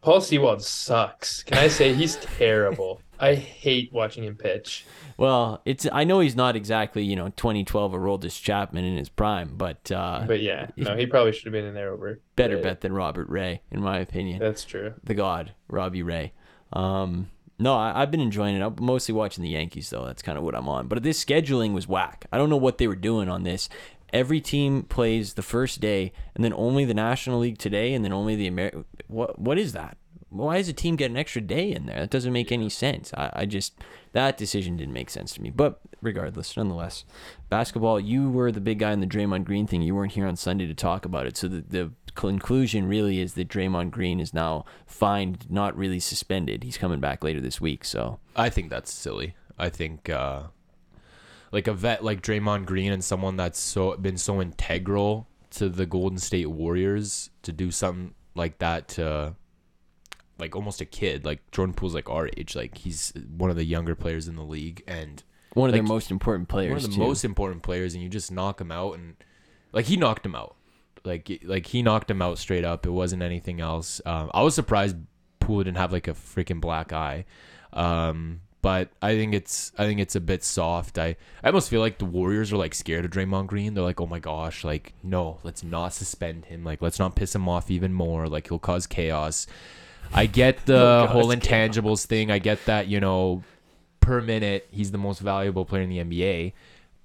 Paul 0.00 0.20
Sewald 0.20 0.62
sucks. 0.62 1.42
Can 1.42 1.58
I 1.58 1.68
say 1.68 1.92
he's 1.92 2.16
terrible? 2.16 3.00
I 3.20 3.34
hate 3.34 3.92
watching 3.92 4.22
him 4.24 4.36
pitch. 4.36 4.84
well, 5.16 5.60
it's. 5.64 5.88
I 5.92 6.04
know 6.04 6.20
he's 6.20 6.36
not 6.36 6.54
exactly 6.54 7.02
you 7.02 7.16
know 7.16 7.30
2012 7.30 7.92
Aroldis 7.92 8.40
Chapman 8.40 8.84
in 8.84 8.96
his 8.96 9.08
prime, 9.08 9.54
but, 9.56 9.90
uh, 9.90 10.22
But 10.26 10.40
yeah, 10.40 10.68
no, 10.76 10.96
he 10.96 11.06
probably 11.06 11.32
should 11.32 11.46
have 11.46 11.52
been 11.52 11.64
in 11.64 11.74
there 11.74 11.90
over. 11.92 12.20
better 12.36 12.58
bet 12.58 12.80
than 12.80 12.92
Robert 12.92 13.28
Ray, 13.28 13.62
in 13.72 13.80
my 13.80 13.98
opinion. 13.98 14.38
That's 14.38 14.64
true. 14.64 14.94
the 15.02 15.14
god 15.14 15.52
Robbie 15.68 16.04
Ray. 16.04 16.32
Um, 16.72 17.28
no, 17.58 17.74
I, 17.74 18.02
I've 18.02 18.12
been 18.12 18.20
enjoying 18.20 18.54
it. 18.54 18.62
I'm 18.62 18.76
mostly 18.80 19.12
watching 19.14 19.42
the 19.42 19.50
Yankees 19.50 19.90
though. 19.90 20.04
That's 20.06 20.22
kind 20.22 20.38
of 20.38 20.44
what 20.44 20.54
I'm 20.54 20.68
on. 20.68 20.86
But 20.86 21.02
this 21.02 21.22
scheduling 21.24 21.72
was 21.72 21.88
whack. 21.88 22.26
I 22.32 22.38
don't 22.38 22.50
know 22.50 22.56
what 22.56 22.78
they 22.78 22.86
were 22.86 22.94
doing 22.94 23.28
on 23.28 23.42
this. 23.42 23.68
Every 24.12 24.40
team 24.40 24.84
plays 24.84 25.34
the 25.34 25.42
first 25.42 25.80
day, 25.80 26.12
and 26.34 26.42
then 26.42 26.54
only 26.54 26.84
the 26.86 26.94
National 26.94 27.40
League 27.40 27.58
today, 27.58 27.92
and 27.92 28.02
then 28.04 28.12
only 28.12 28.36
the 28.36 28.46
Amer. 28.46 28.84
What 29.08 29.38
what 29.38 29.58
is 29.58 29.72
that? 29.72 29.96
Why 30.30 30.58
does 30.58 30.68
a 30.68 30.74
team 30.74 30.96
get 30.96 31.10
an 31.10 31.16
extra 31.16 31.40
day 31.40 31.72
in 31.72 31.86
there? 31.86 32.00
That 32.00 32.10
doesn't 32.10 32.32
make 32.34 32.52
any 32.52 32.68
sense. 32.68 33.14
I, 33.14 33.30
I 33.32 33.46
just 33.46 33.74
that 34.12 34.36
decision 34.36 34.76
didn't 34.76 34.92
make 34.92 35.10
sense 35.10 35.32
to 35.34 35.42
me. 35.42 35.50
But 35.50 35.80
regardless, 36.02 36.56
nonetheless, 36.56 37.04
basketball. 37.48 37.98
You 37.98 38.30
were 38.30 38.52
the 38.52 38.60
big 38.60 38.78
guy 38.78 38.92
in 38.92 39.00
the 39.00 39.06
Draymond 39.06 39.44
Green 39.44 39.66
thing. 39.66 39.82
You 39.82 39.94
weren't 39.94 40.12
here 40.12 40.26
on 40.26 40.36
Sunday 40.36 40.66
to 40.66 40.74
talk 40.74 41.04
about 41.04 41.26
it. 41.26 41.36
So 41.36 41.48
the 41.48 41.62
the 41.62 41.92
conclusion 42.14 42.88
really 42.88 43.20
is 43.20 43.34
that 43.34 43.48
Draymond 43.48 43.90
Green 43.90 44.20
is 44.20 44.34
now 44.34 44.64
fined, 44.86 45.50
not 45.50 45.76
really 45.76 46.00
suspended. 46.00 46.64
He's 46.64 46.78
coming 46.78 47.00
back 47.00 47.22
later 47.22 47.40
this 47.40 47.60
week. 47.60 47.84
So 47.84 48.18
I 48.36 48.50
think 48.50 48.70
that's 48.70 48.92
silly. 48.92 49.34
I 49.58 49.70
think, 49.70 50.08
uh, 50.08 50.44
like 51.52 51.66
a 51.66 51.74
vet 51.74 52.04
like 52.04 52.22
Draymond 52.22 52.66
Green 52.66 52.92
and 52.92 53.02
someone 53.02 53.36
that's 53.36 53.58
so 53.58 53.96
been 53.96 54.18
so 54.18 54.42
integral 54.42 55.26
to 55.50 55.68
the 55.68 55.86
Golden 55.86 56.18
State 56.18 56.50
Warriors 56.50 57.30
to 57.42 57.52
do 57.52 57.70
something 57.70 58.14
like 58.38 58.58
that 58.58 58.88
to 58.88 59.34
like 60.38 60.54
almost 60.56 60.80
a 60.80 60.84
kid. 60.84 61.24
Like 61.24 61.48
Jordan 61.50 61.74
Poole's 61.74 61.94
like 61.94 62.08
our 62.08 62.28
age. 62.36 62.56
Like 62.56 62.78
he's 62.78 63.12
one 63.36 63.50
of 63.50 63.56
the 63.56 63.64
younger 63.64 63.94
players 63.94 64.28
in 64.28 64.36
the 64.36 64.42
league 64.42 64.82
and 64.86 65.22
one 65.54 65.68
of 65.68 65.72
their 65.74 65.82
Like, 65.82 65.88
most 65.88 66.10
important 66.10 66.48
players. 66.48 66.70
one 66.70 66.76
of 66.78 66.82
the 66.84 66.88
too. 66.96 67.00
most 67.00 67.24
important 67.24 67.62
players 67.62 67.94
and 67.94 68.02
you 68.02 68.08
just 68.08 68.30
knock 68.32 68.60
him 68.60 68.70
out 68.72 68.94
and 68.94 69.16
like 69.72 69.86
he 69.86 69.96
knocked 69.96 70.24
him 70.24 70.34
out. 70.34 70.54
Like 71.04 71.40
like 71.44 71.66
he 71.66 71.82
knocked 71.82 72.10
him 72.10 72.22
out 72.22 72.38
straight 72.38 72.64
up. 72.64 72.86
It 72.86 72.90
wasn't 72.90 73.22
anything 73.22 73.60
else. 73.60 74.00
Um, 74.06 74.30
i 74.32 74.42
was 74.42 74.54
surprised 74.54 74.96
Poole 75.40 75.64
didn't 75.64 75.76
have 75.78 75.92
like 75.92 76.08
a 76.08 76.12
freaking 76.14 76.60
black 76.60 76.92
eye. 76.92 77.24
Um, 77.72 78.40
but 78.60 78.88
i 79.00 79.14
think 79.14 79.34
it's 79.34 79.72
i 79.78 79.84
think 79.84 80.00
it's 80.00 80.16
a 80.16 80.20
bit 80.20 80.42
soft 80.42 80.98
i 80.98 81.16
i 81.42 81.46
almost 81.46 81.70
feel 81.70 81.80
like 81.80 81.98
the 81.98 82.04
warriors 82.04 82.52
are 82.52 82.56
like 82.56 82.74
scared 82.74 83.04
of 83.04 83.10
Draymond 83.10 83.46
Green 83.46 83.74
they're 83.74 83.84
like 83.84 84.00
oh 84.00 84.06
my 84.06 84.18
gosh 84.18 84.64
like 84.64 84.92
no 85.02 85.38
let's 85.42 85.62
not 85.62 85.92
suspend 85.92 86.46
him 86.46 86.64
like 86.64 86.82
let's 86.82 86.98
not 86.98 87.14
piss 87.14 87.34
him 87.34 87.48
off 87.48 87.70
even 87.70 87.92
more 87.92 88.28
like 88.28 88.48
he'll 88.48 88.58
cause 88.58 88.86
chaos 88.86 89.46
i 90.12 90.26
get 90.26 90.58
the 90.66 91.06
whole 91.10 91.30
chaos. 91.30 91.36
intangibles 91.36 92.04
thing 92.04 92.30
i 92.30 92.38
get 92.38 92.64
that 92.66 92.88
you 92.88 93.00
know 93.00 93.42
per 94.00 94.20
minute 94.20 94.66
he's 94.70 94.90
the 94.90 94.98
most 94.98 95.20
valuable 95.20 95.64
player 95.64 95.82
in 95.82 95.90
the 95.90 95.98
nba 95.98 96.52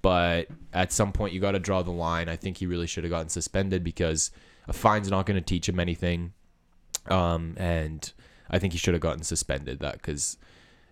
but 0.04 0.48
at 0.74 0.92
some 0.92 1.12
point 1.12 1.32
you 1.32 1.40
got 1.40 1.52
to 1.52 1.58
draw 1.58 1.82
the 1.82 1.90
line. 1.90 2.28
I 2.28 2.36
think 2.36 2.58
he 2.58 2.66
really 2.66 2.86
should 2.86 3.04
have 3.04 3.10
gotten 3.10 3.30
suspended 3.30 3.82
because 3.82 4.30
a 4.68 4.74
fine's 4.74 5.10
not 5.10 5.24
going 5.24 5.36
to 5.36 5.40
teach 5.40 5.66
him 5.66 5.80
anything. 5.80 6.34
Um, 7.06 7.54
and 7.56 8.12
I 8.50 8.58
think 8.58 8.74
he 8.74 8.78
should 8.78 8.92
have 8.92 9.00
gotten 9.00 9.22
suspended 9.22 9.78
that 9.78 9.94
because 9.94 10.36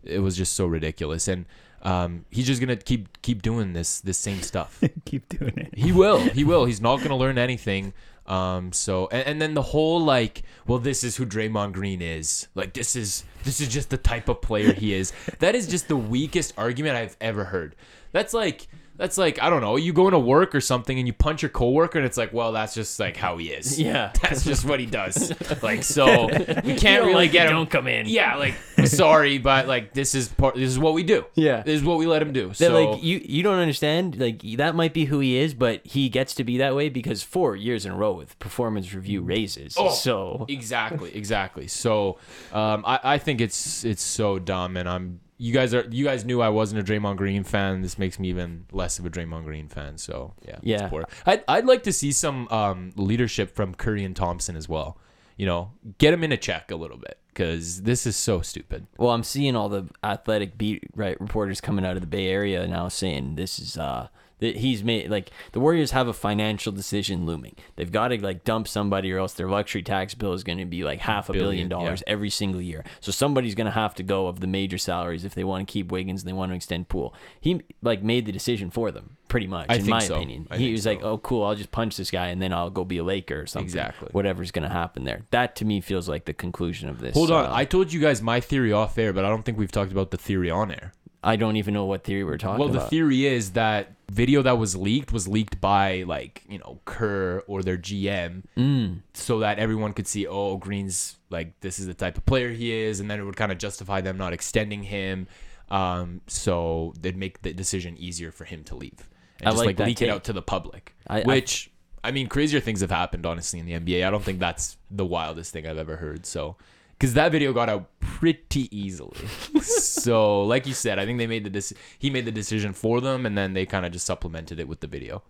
it 0.04 0.20
was 0.20 0.36
just 0.36 0.54
so 0.54 0.66
ridiculous. 0.66 1.28
And 1.28 1.46
um, 1.82 2.24
he's 2.30 2.46
just 2.46 2.60
gonna 2.60 2.76
keep 2.76 3.20
keep 3.22 3.42
doing 3.42 3.72
this 3.72 4.00
this 4.00 4.18
same 4.18 4.42
stuff. 4.42 4.82
Keep 5.04 5.28
doing 5.28 5.54
it. 5.56 5.74
He 5.76 5.92
will. 5.92 6.18
He 6.18 6.44
will. 6.44 6.64
He's 6.64 6.80
not 6.80 7.02
gonna 7.02 7.16
learn 7.16 7.38
anything. 7.38 7.92
Um. 8.26 8.72
So 8.72 9.08
and, 9.10 9.26
and 9.26 9.42
then 9.42 9.54
the 9.54 9.62
whole 9.62 10.00
like, 10.00 10.42
well, 10.66 10.78
this 10.78 11.02
is 11.02 11.16
who 11.16 11.26
Draymond 11.26 11.72
Green 11.72 12.00
is. 12.00 12.46
Like 12.54 12.72
this 12.72 12.94
is 12.94 13.24
this 13.42 13.60
is 13.60 13.68
just 13.68 13.90
the 13.90 13.96
type 13.96 14.28
of 14.28 14.40
player 14.40 14.72
he 14.72 14.94
is. 14.94 15.12
That 15.40 15.56
is 15.56 15.66
just 15.66 15.88
the 15.88 15.96
weakest 15.96 16.54
argument 16.56 16.96
I've 16.96 17.16
ever 17.20 17.44
heard. 17.44 17.74
That's 18.12 18.32
like 18.32 18.68
that's 18.96 19.18
like 19.18 19.40
I 19.42 19.50
don't 19.50 19.60
know. 19.60 19.76
You 19.76 19.92
go 19.92 20.06
into 20.06 20.18
work 20.18 20.54
or 20.54 20.60
something 20.60 20.98
and 20.98 21.06
you 21.06 21.12
punch 21.12 21.42
your 21.42 21.48
coworker 21.48 21.98
and 21.98 22.06
it's 22.06 22.16
like, 22.16 22.32
well, 22.32 22.52
that's 22.52 22.74
just 22.74 22.98
like 23.00 23.16
how 23.16 23.36
he 23.38 23.50
is. 23.50 23.80
Yeah. 23.80 24.12
That's 24.22 24.44
just 24.44 24.64
what 24.64 24.80
he 24.80 24.86
does. 24.86 25.32
Like 25.62 25.82
so, 25.84 26.26
we 26.64 26.74
can't 26.74 27.04
really 27.04 27.28
get 27.28 27.46
him. 27.46 27.52
don't 27.52 27.70
come 27.70 27.86
in. 27.86 28.06
Yeah. 28.06 28.36
Like 28.36 28.54
sorry, 28.86 29.38
but 29.38 29.68
like 29.68 29.92
this 29.92 30.14
is 30.14 30.28
part. 30.28 30.54
This 30.54 30.70
is 30.70 30.78
what 30.78 30.94
we 30.94 31.02
do. 31.02 31.24
Yeah. 31.34 31.62
This 31.62 31.80
is 31.80 31.84
what 31.84 31.98
we 31.98 32.06
let 32.06 32.22
him 32.22 32.32
do. 32.32 32.48
That 32.48 32.56
So 32.56 32.84
like 32.92 33.02
you 33.02 33.20
you 33.24 33.42
don't 33.42 33.58
understand 33.58 34.18
like 34.18 34.42
that 34.56 34.74
might 34.74 34.92
be 34.92 35.04
who 35.04 35.20
he 35.20 35.36
is, 35.36 35.54
but 35.54 35.86
he 35.86 36.08
gets 36.08 36.34
to 36.36 36.44
be 36.44 36.58
that 36.58 36.74
way 36.74 36.88
because 36.88 37.22
four 37.22 37.54
years 37.54 37.86
in 37.86 37.92
a 37.92 37.96
row 37.96 38.12
with 38.12 38.38
performance 38.38 38.92
review 38.92 39.22
raises. 39.22 39.76
Oh. 39.78 39.90
So 39.90 40.46
exactly 40.48 41.14
exactly 41.14 41.66
so 41.68 42.18
um 42.52 42.84
I, 42.86 43.00
I 43.04 43.18
think 43.18 43.40
it's 43.40 43.84
it's 43.84 44.02
so 44.02 44.38
dumb 44.38 44.76
and 44.76 44.88
i'm 44.88 45.20
you 45.42 45.52
guys 45.52 45.74
are 45.74 45.84
you 45.90 46.04
guys 46.04 46.24
knew 46.24 46.40
i 46.40 46.48
wasn't 46.48 46.80
a 46.80 46.84
draymond 46.84 47.16
green 47.16 47.42
fan. 47.42 47.82
This 47.82 47.98
makes 47.98 48.18
me 48.20 48.28
even 48.28 48.66
less 48.70 48.98
of 49.00 49.06
a 49.06 49.10
draymond 49.10 49.44
green 49.44 49.68
fan. 49.68 49.98
So 49.98 50.34
yeah 50.46 50.58
Yeah. 50.62 50.88
I'd, 51.26 51.42
I'd 51.48 51.66
like 51.66 51.82
to 51.82 51.92
see 51.92 52.12
some 52.12 52.46
um 52.48 52.92
leadership 52.96 53.54
from 53.54 53.74
curry 53.74 54.04
and 54.04 54.14
thompson 54.14 54.56
as 54.56 54.68
well. 54.68 54.98
You 55.36 55.46
know 55.46 55.72
get 55.98 56.14
him 56.14 56.22
in 56.22 56.30
a 56.30 56.36
check 56.36 56.70
a 56.70 56.76
little 56.76 56.96
bit 56.98 57.18
because 57.28 57.82
this 57.82 58.06
is 58.06 58.14
so 58.14 58.40
stupid. 58.42 58.86
Well, 58.98 59.10
I'm 59.10 59.24
seeing 59.24 59.56
all 59.56 59.68
the 59.68 59.88
athletic 60.04 60.56
beat 60.58 60.84
right 60.94 61.20
reporters 61.20 61.60
coming 61.60 61.84
out 61.84 61.96
of 61.96 62.02
the 62.02 62.06
Bay 62.06 62.28
Area 62.28 62.66
now 62.68 62.88
saying 62.88 63.34
this 63.34 63.58
is 63.58 63.76
uh 63.76 64.08
that 64.42 64.56
he's 64.56 64.84
made 64.84 65.10
like 65.10 65.30
the 65.52 65.60
Warriors 65.60 65.92
have 65.92 66.08
a 66.08 66.12
financial 66.12 66.72
decision 66.72 67.24
looming. 67.24 67.56
They've 67.76 67.90
got 67.90 68.08
to 68.08 68.22
like 68.22 68.44
dump 68.44 68.68
somebody 68.68 69.10
or 69.12 69.18
else 69.18 69.32
their 69.32 69.48
luxury 69.48 69.82
tax 69.82 70.14
bill 70.14 70.34
is 70.34 70.44
going 70.44 70.58
to 70.58 70.64
be 70.66 70.84
like 70.84 71.00
half 71.00 71.28
a 71.28 71.32
billion 71.32 71.42
Billion, 71.42 71.70
yeah. 71.70 71.76
dollars 71.76 72.02
every 72.06 72.30
single 72.30 72.60
year. 72.60 72.84
So 73.00 73.10
somebody's 73.10 73.54
going 73.54 73.66
to 73.66 73.72
have 73.72 73.94
to 73.96 74.02
go 74.02 74.26
of 74.26 74.40
the 74.40 74.46
major 74.46 74.78
salaries 74.78 75.24
if 75.24 75.34
they 75.34 75.44
want 75.44 75.66
to 75.66 75.72
keep 75.72 75.90
Wiggins 75.90 76.22
and 76.22 76.28
they 76.28 76.32
want 76.32 76.52
to 76.52 76.56
extend 76.56 76.88
Poole. 76.88 77.14
He 77.40 77.62
like 77.82 78.02
made 78.02 78.26
the 78.26 78.32
decision 78.32 78.70
for 78.70 78.90
them 78.90 79.16
pretty 79.28 79.46
much 79.46 79.66
I 79.70 79.76
in 79.76 79.88
my 79.88 80.00
so. 80.00 80.16
opinion. 80.16 80.46
I 80.50 80.58
he 80.58 80.72
was 80.72 80.84
like, 80.84 81.02
"Oh, 81.02 81.16
cool, 81.18 81.44
I'll 81.44 81.54
just 81.54 81.70
punch 81.72 81.96
this 81.96 82.10
guy 82.10 82.28
and 82.28 82.42
then 82.42 82.52
I'll 82.52 82.68
go 82.68 82.84
be 82.84 82.98
a 82.98 83.04
Laker 83.04 83.40
or 83.40 83.46
something." 83.46 83.64
Exactly. 83.64 84.08
Whatever's 84.12 84.50
going 84.50 84.68
to 84.68 84.74
happen 84.74 85.04
there. 85.04 85.22
That 85.30 85.56
to 85.56 85.64
me 85.64 85.80
feels 85.80 86.08
like 86.08 86.26
the 86.26 86.34
conclusion 86.34 86.88
of 86.88 87.00
this. 87.00 87.14
hold 87.14 87.30
on 87.30 87.46
uh, 87.46 87.54
i 87.54 87.64
told 87.64 87.92
you 87.92 88.00
guys 88.00 88.20
my 88.20 88.40
theory 88.40 88.72
off 88.72 88.98
air 88.98 89.12
but 89.12 89.24
i 89.24 89.28
don't 89.28 89.44
think 89.44 89.58
we've 89.58 89.72
talked 89.72 89.92
about 89.92 90.10
the 90.10 90.16
theory 90.16 90.50
on 90.50 90.70
air 90.70 90.92
I 91.24 91.36
don't 91.36 91.56
even 91.56 91.72
know 91.74 91.84
what 91.84 92.02
theory 92.04 92.24
we're 92.24 92.36
talking 92.38 92.56
about. 92.64 92.72
Well, 92.74 92.82
the 92.82 92.88
theory 92.88 93.26
is 93.26 93.52
that 93.52 93.92
video 94.10 94.42
that 94.42 94.58
was 94.58 94.74
leaked 94.76 95.12
was 95.12 95.28
leaked 95.28 95.60
by 95.60 96.02
like 96.02 96.42
you 96.48 96.58
know 96.58 96.80
Kerr 96.84 97.42
or 97.46 97.62
their 97.62 97.78
GM, 97.78 98.42
Mm. 98.56 99.02
so 99.14 99.38
that 99.38 99.58
everyone 99.58 99.92
could 99.92 100.06
see, 100.08 100.26
oh, 100.26 100.56
Green's 100.56 101.16
like 101.30 101.58
this 101.60 101.78
is 101.78 101.86
the 101.86 101.94
type 101.94 102.16
of 102.18 102.26
player 102.26 102.50
he 102.50 102.72
is, 102.72 102.98
and 103.00 103.10
then 103.10 103.20
it 103.20 103.24
would 103.24 103.36
kind 103.36 103.52
of 103.52 103.58
justify 103.58 104.00
them 104.00 104.16
not 104.18 104.32
extending 104.32 104.82
him. 104.82 105.28
Um, 105.70 106.20
so 106.26 106.92
they'd 107.00 107.16
make 107.16 107.42
the 107.42 107.52
decision 107.54 107.96
easier 107.96 108.30
for 108.30 108.44
him 108.44 108.62
to 108.64 108.74
leave 108.74 109.08
and 109.40 109.48
I 109.48 109.52
just 109.52 109.64
like 109.64 109.78
like, 109.78 109.86
leak 109.86 110.02
it 110.02 110.10
out 110.10 110.24
to 110.24 110.32
the 110.34 110.42
public. 110.42 110.94
I- 111.06 111.20
I- 111.22 111.24
which 111.24 111.70
I, 112.04 112.10
mean, 112.10 112.26
crazier 112.28 112.60
things 112.60 112.80
have 112.82 112.90
happened 112.90 113.24
honestly 113.24 113.58
in 113.60 113.64
the 113.66 113.72
NBA. 113.74 114.04
I 114.06 114.10
don't 114.10 114.22
think 114.24 114.38
that's 114.40 114.76
the 114.90 115.06
wildest 115.06 115.52
thing 115.52 115.66
I've 115.66 115.78
ever 115.78 115.96
heard. 115.96 116.26
So. 116.26 116.56
Because 117.02 117.14
that 117.14 117.32
video 117.32 117.52
got 117.52 117.68
out 117.68 117.88
pretty 117.98 118.68
easily, 118.70 119.26
so 119.60 120.44
like 120.44 120.68
you 120.68 120.72
said, 120.72 121.00
I 121.00 121.04
think 121.04 121.18
they 121.18 121.26
made 121.26 121.42
the 121.42 121.50
dec- 121.50 121.72
he 121.98 122.10
made 122.10 122.26
the 122.26 122.30
decision 122.30 122.72
for 122.72 123.00
them, 123.00 123.26
and 123.26 123.36
then 123.36 123.54
they 123.54 123.66
kind 123.66 123.84
of 123.84 123.90
just 123.90 124.06
supplemented 124.06 124.60
it 124.60 124.68
with 124.68 124.78
the 124.78 124.86
video. 124.86 125.24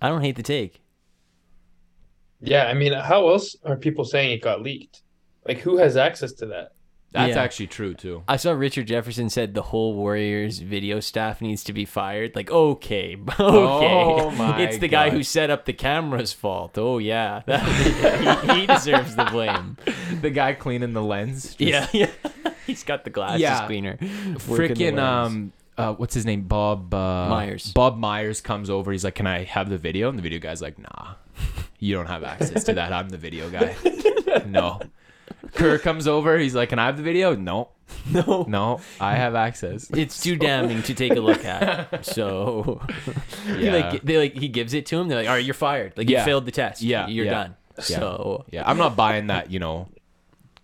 I 0.00 0.08
don't 0.08 0.20
hate 0.20 0.36
the 0.36 0.44
take. 0.44 0.82
Yeah, 2.40 2.66
I 2.66 2.74
mean, 2.74 2.92
how 2.92 3.28
else 3.28 3.56
are 3.64 3.74
people 3.74 4.04
saying 4.04 4.30
it 4.30 4.40
got 4.40 4.62
leaked? 4.62 5.02
Like, 5.44 5.58
who 5.58 5.78
has 5.78 5.96
access 5.96 6.30
to 6.34 6.46
that? 6.46 6.74
That's 7.12 7.34
Yeah. 7.34 7.42
actually 7.42 7.68
true 7.68 7.94
too. 7.94 8.22
I 8.28 8.36
saw 8.36 8.52
Richard 8.52 8.88
Jefferson 8.88 9.30
said 9.30 9.54
the 9.54 9.62
whole 9.62 9.94
Warriors 9.94 10.58
video 10.58 11.00
staff 11.00 11.40
needs 11.40 11.64
to 11.64 11.72
be 11.72 11.84
fired. 11.84 12.36
Like, 12.36 12.50
okay, 12.50 13.16
okay, 13.28 13.40
Oh 13.40 14.30
my 14.32 14.60
it's 14.60 14.78
the 14.78 14.88
guy 14.88 15.10
who 15.10 15.22
set 15.22 15.48
up 15.48 15.64
the 15.64 15.72
camera's 15.72 16.32
fault. 16.32 16.76
Oh 16.76 16.98
yeah, 16.98 17.40
he, 18.54 18.60
he 18.60 18.66
deserves 18.66 19.16
the 19.16 19.24
blame. 19.24 19.76
the 20.20 20.30
guy 20.30 20.52
cleaning 20.54 20.92
the 20.92 21.02
lens. 21.02 21.54
just- 21.54 21.60
Yeah, 21.60 21.86
yeah. 21.92 22.10
He's 22.66 22.82
got 22.84 23.04
the 23.04 23.10
glasses 23.10 23.40
Yeah. 23.42 23.66
cleaner. 23.66 23.96
Freaking 23.96 24.98
um, 24.98 25.52
uh, 25.78 25.92
what's 25.94 26.14
his 26.14 26.24
name? 26.26 26.42
Bob 26.42 26.92
uh, 26.92 27.28
Myers. 27.28 27.72
Bob 27.72 27.96
Myers 27.98 28.40
comes 28.40 28.70
over. 28.70 28.90
He's 28.92 29.04
like, 29.04 29.14
"Can 29.14 29.26
I 29.26 29.44
have 29.44 29.68
the 29.68 29.78
video?" 29.78 30.08
And 30.08 30.18
the 30.18 30.22
video 30.22 30.38
guy's 30.40 30.60
like, 30.62 30.78
"Nah, 30.78 31.14
you 31.78 31.94
don't 31.94 32.06
have 32.06 32.24
access 32.24 32.64
to 32.64 32.74
that. 32.74 32.92
I'm 32.92 33.08
the 33.08 33.18
video 33.18 33.50
guy." 33.50 33.76
no. 34.46 34.80
Kerr 35.54 35.78
comes 35.78 36.08
over. 36.08 36.38
He's 36.38 36.54
like, 36.54 36.70
"Can 36.70 36.78
I 36.78 36.86
have 36.86 36.96
the 36.96 37.02
video?" 37.04 37.36
No, 37.36 37.68
no, 38.10 38.44
no, 38.48 38.80
I 39.00 39.14
have 39.14 39.34
access. 39.36 39.88
it's 39.90 40.20
too 40.20 40.34
damning 40.36 40.82
to 40.84 40.94
take 40.94 41.12
a 41.14 41.20
look 41.20 41.44
at. 41.44 42.04
So, 42.04 42.80
he, 43.46 43.66
Yeah. 43.66 43.76
like 43.76 44.02
they 44.02 44.18
like 44.18 44.34
he 44.34 44.48
gives 44.48 44.74
it 44.74 44.86
to 44.86 44.98
him. 44.98 45.06
They're 45.08 45.18
like, 45.18 45.28
all 45.28 45.34
right, 45.34 45.44
you're 45.44 45.54
fired. 45.54 45.92
Like 45.96 46.10
you 46.10 46.18
failed 46.20 46.46
the 46.46 46.52
test. 46.52 46.82
Yeah, 46.82 47.06
you're 47.06 47.26
yeah. 47.26 47.30
done. 47.30 47.56
So 47.78 48.44
Yeah, 48.50 48.64
I'm 48.66 48.78
not 48.78 48.96
buying 48.96 49.28
that. 49.28 49.50
You 49.52 49.60
know, 49.60 49.88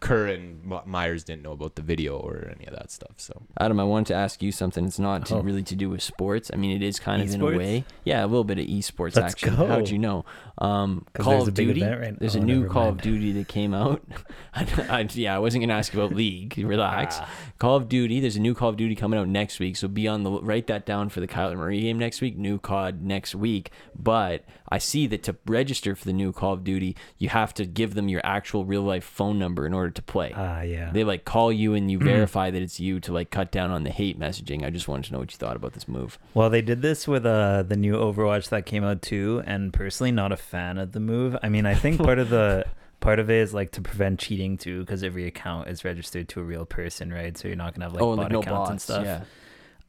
Kerr 0.03 0.26
and 0.26 0.64
My- 0.64 0.82
Myers 0.84 1.22
didn't 1.24 1.42
know 1.42 1.53
about 1.53 1.76
the 1.76 1.82
video 1.82 2.16
or 2.18 2.50
any 2.55 2.66
of 2.66 2.74
that 2.74 2.90
stuff. 2.90 3.12
So 3.18 3.42
Adam, 3.61 3.78
I 3.78 3.84
wanted 3.84 4.09
to 4.09 4.14
ask 4.14 4.42
you 4.42 4.50
something. 4.50 4.84
It's 4.84 4.98
not 4.98 5.26
to, 5.26 5.36
Oh. 5.36 5.40
really 5.40 5.62
to 5.62 5.76
do 5.76 5.88
with 5.88 6.03
sports. 6.03 6.50
I 6.53 6.57
mean, 6.57 6.72
it 6.74 6.82
is 6.82 6.98
kind 6.98 7.22
of 7.22 7.32
in 7.32 7.40
a 7.40 7.44
way. 7.46 7.84
Yeah, 8.05 8.24
a 8.24 8.26
little 8.26 8.44
bit 8.44 8.59
of 8.59 8.66
esports 8.66 9.14
Let's 9.16 9.34
action. 9.34 9.55
go. 9.57 9.66
How'd 9.66 9.88
you 9.90 9.98
know? 9.98 10.24
Um, 10.59 11.07
'Cause 11.14 11.24
Call 11.24 11.42
of 11.48 11.55
Duty. 11.55 11.82
right- 11.82 12.18
There's 12.18 12.36
a 12.36 12.40
oh, 12.40 12.42
new 12.42 12.61
never 12.61 12.72
Call 12.72 12.88
of. 12.90 13.00
Duty 13.00 13.32
that 13.32 13.48
came 13.48 13.72
out. 13.74 14.03
I, 14.55 14.62
I- 14.90 15.09
yeah, 15.14 15.34
I 15.34 15.38
wasn't 15.38 15.62
gonna 15.62 15.72
ask 15.74 15.92
about 15.94 16.14
League. 16.14 16.55
Relax. 16.64 17.16
Ah. 17.20 17.28
Call 17.59 17.76
of 17.76 17.88
Duty. 17.88 18.20
There's 18.20 18.36
a 18.36 18.40
new 18.40 18.55
Call 18.55 18.68
of 18.68 18.76
Duty 18.76 18.94
coming 18.94 19.18
out 19.18 19.28
next 19.28 19.59
week. 19.59 19.76
So 19.76 19.88
be 19.88 20.07
on 20.07 20.22
the 20.24 20.30
write 20.30 20.66
that 20.66 20.84
down 20.84 21.09
for 21.09 21.20
the 21.20 21.28
Kyler 21.28 21.57
Murray 21.57 21.80
game 21.80 21.98
next 21.98 22.20
week. 22.20 22.36
New 22.36 22.59
COD 22.59 23.03
next 23.03 23.34
week. 23.34 23.70
But 23.98 24.44
I 24.68 24.78
see 24.78 25.07
that 25.09 25.22
to 25.24 25.36
register 25.46 25.94
for 25.94 26.05
the 26.05 26.12
new 26.12 26.32
Call 26.32 26.53
of 26.55 26.64
Duty, 26.64 26.96
you 27.18 27.28
have 27.28 27.55
to 27.55 27.64
give 27.66 27.94
them 27.94 28.09
your 28.09 28.20
actual 28.24 28.64
real 28.64 28.82
life 28.82 29.05
phone 29.05 29.38
number 29.38 29.66
in 29.66 29.72
order 29.74 29.90
to 29.90 30.03
play. 30.03 30.32
Ah, 30.34 30.62
yeah. 30.62 30.90
They 30.92 31.05
like 31.05 31.24
call 31.24 31.53
you 31.53 31.74
and 31.74 31.90
you 31.90 31.98
verify 32.00 32.50
that 32.50 32.61
it's 32.62 32.78
you 32.80 33.00
to 33.00 33.12
like 33.12 33.30
cut 33.30 33.50
down 33.53 33.70
on 33.70 33.84
the 33.84 33.90
hate 33.90 34.18
messaging. 34.18 34.64
I 34.64 34.70
just 34.70 34.88
wanted 34.88 35.07
to 35.07 35.12
know 35.12 35.18
what 35.20 35.32
you 35.32 35.38
thought 35.38 35.57
about 35.57 35.72
this 35.72 35.88
move. 35.88 36.18
Well, 36.34 36.50
they 36.50 36.62
did 36.62 36.82
this 36.82 37.07
with 37.09 37.24
uh, 37.24 37.62
the 37.62 37.76
new 37.76 37.94
Overwatch 37.94 38.48
that 38.50 38.66
came 38.66 38.82
out 38.84 39.03
too, 39.03 39.42
and 39.46 39.72
personally, 39.72 40.11
not 40.11 40.32
a 40.32 40.36
fan 40.43 40.78
of 40.78 40.93
the 40.93 41.01
move. 41.01 41.36
I 41.43 41.49
mean, 41.49 41.66
I 41.66 41.74
think 41.74 41.99
part 41.99 42.18
of 42.18 42.28
the 42.28 42.64
part 43.01 43.18
of 43.18 43.30
it 43.30 43.36
is 43.36 43.55
like 43.55 43.72
to 43.72 43.80
prevent 43.80 44.20
cheating 44.20 44.57
too, 44.57 44.80
because 44.80 45.03
every 45.03 45.26
account 45.26 45.68
is 45.68 45.84
registered 45.84 46.28
to 46.30 46.40
a 46.40 46.45
real 46.45 46.66
person, 46.66 47.12
right? 47.12 47.36
So 47.36 47.49
you're 47.49 47.57
not 47.57 47.74
gonna 47.74 47.86
have 47.86 47.95
like 47.95 48.03
oh, 48.03 48.16
bot 48.16 48.24
like 48.24 48.32
no 48.32 48.40
accounts 48.40 48.59
bots 48.59 48.70
and 48.70 48.80
stuff. 48.80 49.05
Yeah. 49.05 49.24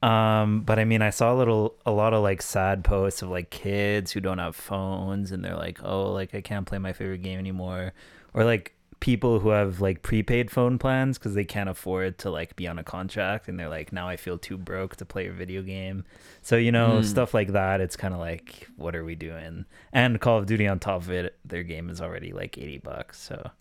Um, 0.04 0.62
but 0.62 0.80
I 0.80 0.86
mean, 0.86 1.02
I 1.02 1.12
saw 1.12 1.34
a 1.34 1.38
little, 1.38 1.76
a 1.86 1.92
lot 1.92 2.14
of 2.14 2.22
like 2.24 2.42
sad 2.42 2.84
posts 2.84 3.22
of 3.22 3.30
like 3.30 3.50
kids 3.50 4.12
who 4.12 4.20
don't 4.20 4.40
have 4.40 4.56
phones, 4.56 5.32
and 5.32 5.44
they're 5.46 5.56
like, 5.56 5.80
"Oh, 5.82 6.12
like 6.12 6.36
I 6.36 6.42
can't 6.42 6.66
play 6.66 6.78
my 6.78 6.92
favorite 6.92 7.22
game 7.22 7.40
anymore," 7.40 7.94
or 8.34 8.44
like 8.44 8.74
people 9.04 9.40
who 9.40 9.50
have 9.50 9.82
like 9.82 10.02
prepaid 10.02 10.50
phone 10.50 10.80
plans 10.80 11.18
because 11.18 11.34
they 11.36 11.44
can't 11.44 11.68
afford 11.68 12.18
to 12.18 12.30
like 12.30 12.56
be 12.56 12.66
on 12.70 12.80
a 12.80 12.84
contract, 12.86 13.50
and 13.50 13.60
they're 13.60 13.68
like, 13.68 13.92
"Now 13.92 14.08
I 14.08 14.16
feel 14.16 14.38
too 14.38 14.58
broke 14.58 14.96
to 14.96 15.06
play 15.06 15.28
a 15.28 15.32
video 15.34 15.62
game." 15.62 16.06
So 16.42 16.56
you 16.56 16.72
know, 16.72 17.00
Hmm. 17.00 17.04
stuff 17.04 17.34
like 17.34 17.52
that. 17.52 17.82
It's 17.82 17.98
kind 17.98 18.14
of 18.14 18.22
like, 18.22 18.70
what 18.78 18.96
are 18.96 19.04
we 19.04 19.16
doing? 19.16 19.66
And 19.92 20.22
Call 20.22 20.38
of 20.38 20.46
Duty 20.46 20.68
on 20.68 20.80
top 20.80 21.02
of 21.02 21.10
it, 21.12 21.36
their 21.44 21.64
game 21.64 21.90
is 21.90 22.00
already 22.00 22.32
like 22.32 22.58
eighty 22.58 22.78
bucks. 22.78 23.20
So, 23.20 23.52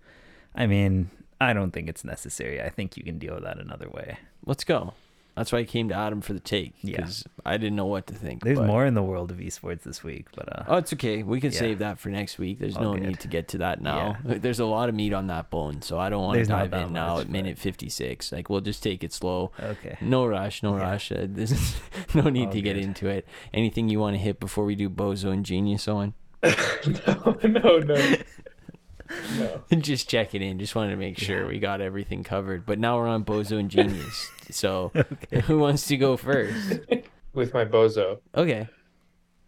I 0.54 0.68
mean, 0.68 1.10
I 1.40 1.52
don't 1.54 1.72
think 1.72 1.88
it's 1.88 2.04
necessary. 2.04 2.62
I 2.62 2.68
think 2.70 2.96
you 2.96 3.02
can 3.02 3.18
deal 3.18 3.34
with 3.34 3.42
that 3.42 3.58
another 3.58 3.88
way. 3.90 4.18
Let's 4.46 4.62
go. 4.62 4.94
That's 5.34 5.50
why 5.50 5.60
I 5.60 5.64
came 5.64 5.88
to 5.88 5.94
Adam 5.94 6.20
for 6.20 6.34
the 6.34 6.40
take 6.40 6.74
Yeah. 6.82 6.96
because 6.96 7.24
I 7.46 7.56
didn't 7.56 7.76
know 7.76 7.86
what 7.86 8.06
to 8.08 8.14
think. 8.14 8.44
There's 8.44 8.58
but- 8.58 8.66
more 8.66 8.84
in 8.84 8.92
the 8.92 9.02
world 9.02 9.30
of 9.30 9.38
esports 9.38 9.82
this 9.82 10.04
week, 10.04 10.26
but 10.36 10.46
uh, 10.54 10.64
Oh, 10.68 10.76
it's 10.76 10.92
okay. 10.92 11.22
We 11.22 11.40
can 11.40 11.52
Yeah. 11.52 11.58
save 11.58 11.78
that 11.78 11.98
for 11.98 12.10
next 12.10 12.38
week. 12.38 12.58
There's 12.58 12.76
All 12.76 12.84
no 12.84 12.92
good. 12.94 13.02
need 13.04 13.20
to 13.20 13.28
get 13.28 13.48
to 13.48 13.58
that 13.58 13.80
now. 13.80 14.18
There's 14.24 14.60
a 14.60 14.66
lot 14.66 14.90
of 14.90 14.94
meat 14.94 15.14
on 15.14 15.28
that 15.28 15.48
bone, 15.48 15.80
so 15.80 15.98
I 15.98 16.10
don't 16.10 16.22
want 16.22 16.38
to 16.38 16.44
dive 16.44 16.70
that 16.72 16.88
in 16.88 16.92
now 16.92 17.14
much, 17.16 17.24
at 17.24 17.30
minute 17.30 17.58
56. 17.58 18.30
Like 18.30 18.50
we'll 18.50 18.60
just 18.60 18.82
take 18.82 19.02
it 19.02 19.12
slow. 19.14 19.52
okay. 19.58 19.96
No 20.02 20.26
rush, 20.26 20.62
no 20.62 20.76
Yeah. 20.76 20.82
rush. 20.90 21.10
Uh, 21.10 21.26
this 21.28 21.50
is 21.52 21.80
no 22.14 22.28
need 22.28 22.46
All 22.48 22.52
to 22.52 22.60
get 22.60 22.76
into 22.76 23.06
it. 23.08 23.26
Anything 23.54 23.88
you 23.88 24.00
want 24.00 24.14
to 24.16 24.22
hit 24.22 24.38
before 24.38 24.66
we 24.66 24.74
do 24.74 24.90
Bozo 24.90 25.32
and 25.32 25.46
Genius 25.46 25.88
on? 25.88 26.12
no, 26.42 27.36
no, 27.44 27.78
no. 27.78 28.16
No. 29.38 29.62
just 29.78 30.08
check 30.08 30.34
it 30.34 30.42
in. 30.42 30.58
Just 30.58 30.74
wanted 30.74 30.90
to 30.90 30.96
make 30.96 31.18
sure 31.18 31.46
we 31.46 31.58
got 31.58 31.80
everything 31.80 32.22
covered. 32.24 32.66
But 32.66 32.78
now 32.78 32.96
we're 32.98 33.08
on 33.08 33.24
Bozo 33.24 33.58
and 33.58 33.70
Genius. 33.70 34.30
So 34.50 34.92
who 35.44 35.58
wants 35.58 35.86
to 35.86 35.96
go 35.96 36.18
first? 36.18 36.80
With 37.32 37.54
my 37.54 37.64
bozo. 37.64 38.18
Okay. 38.34 38.68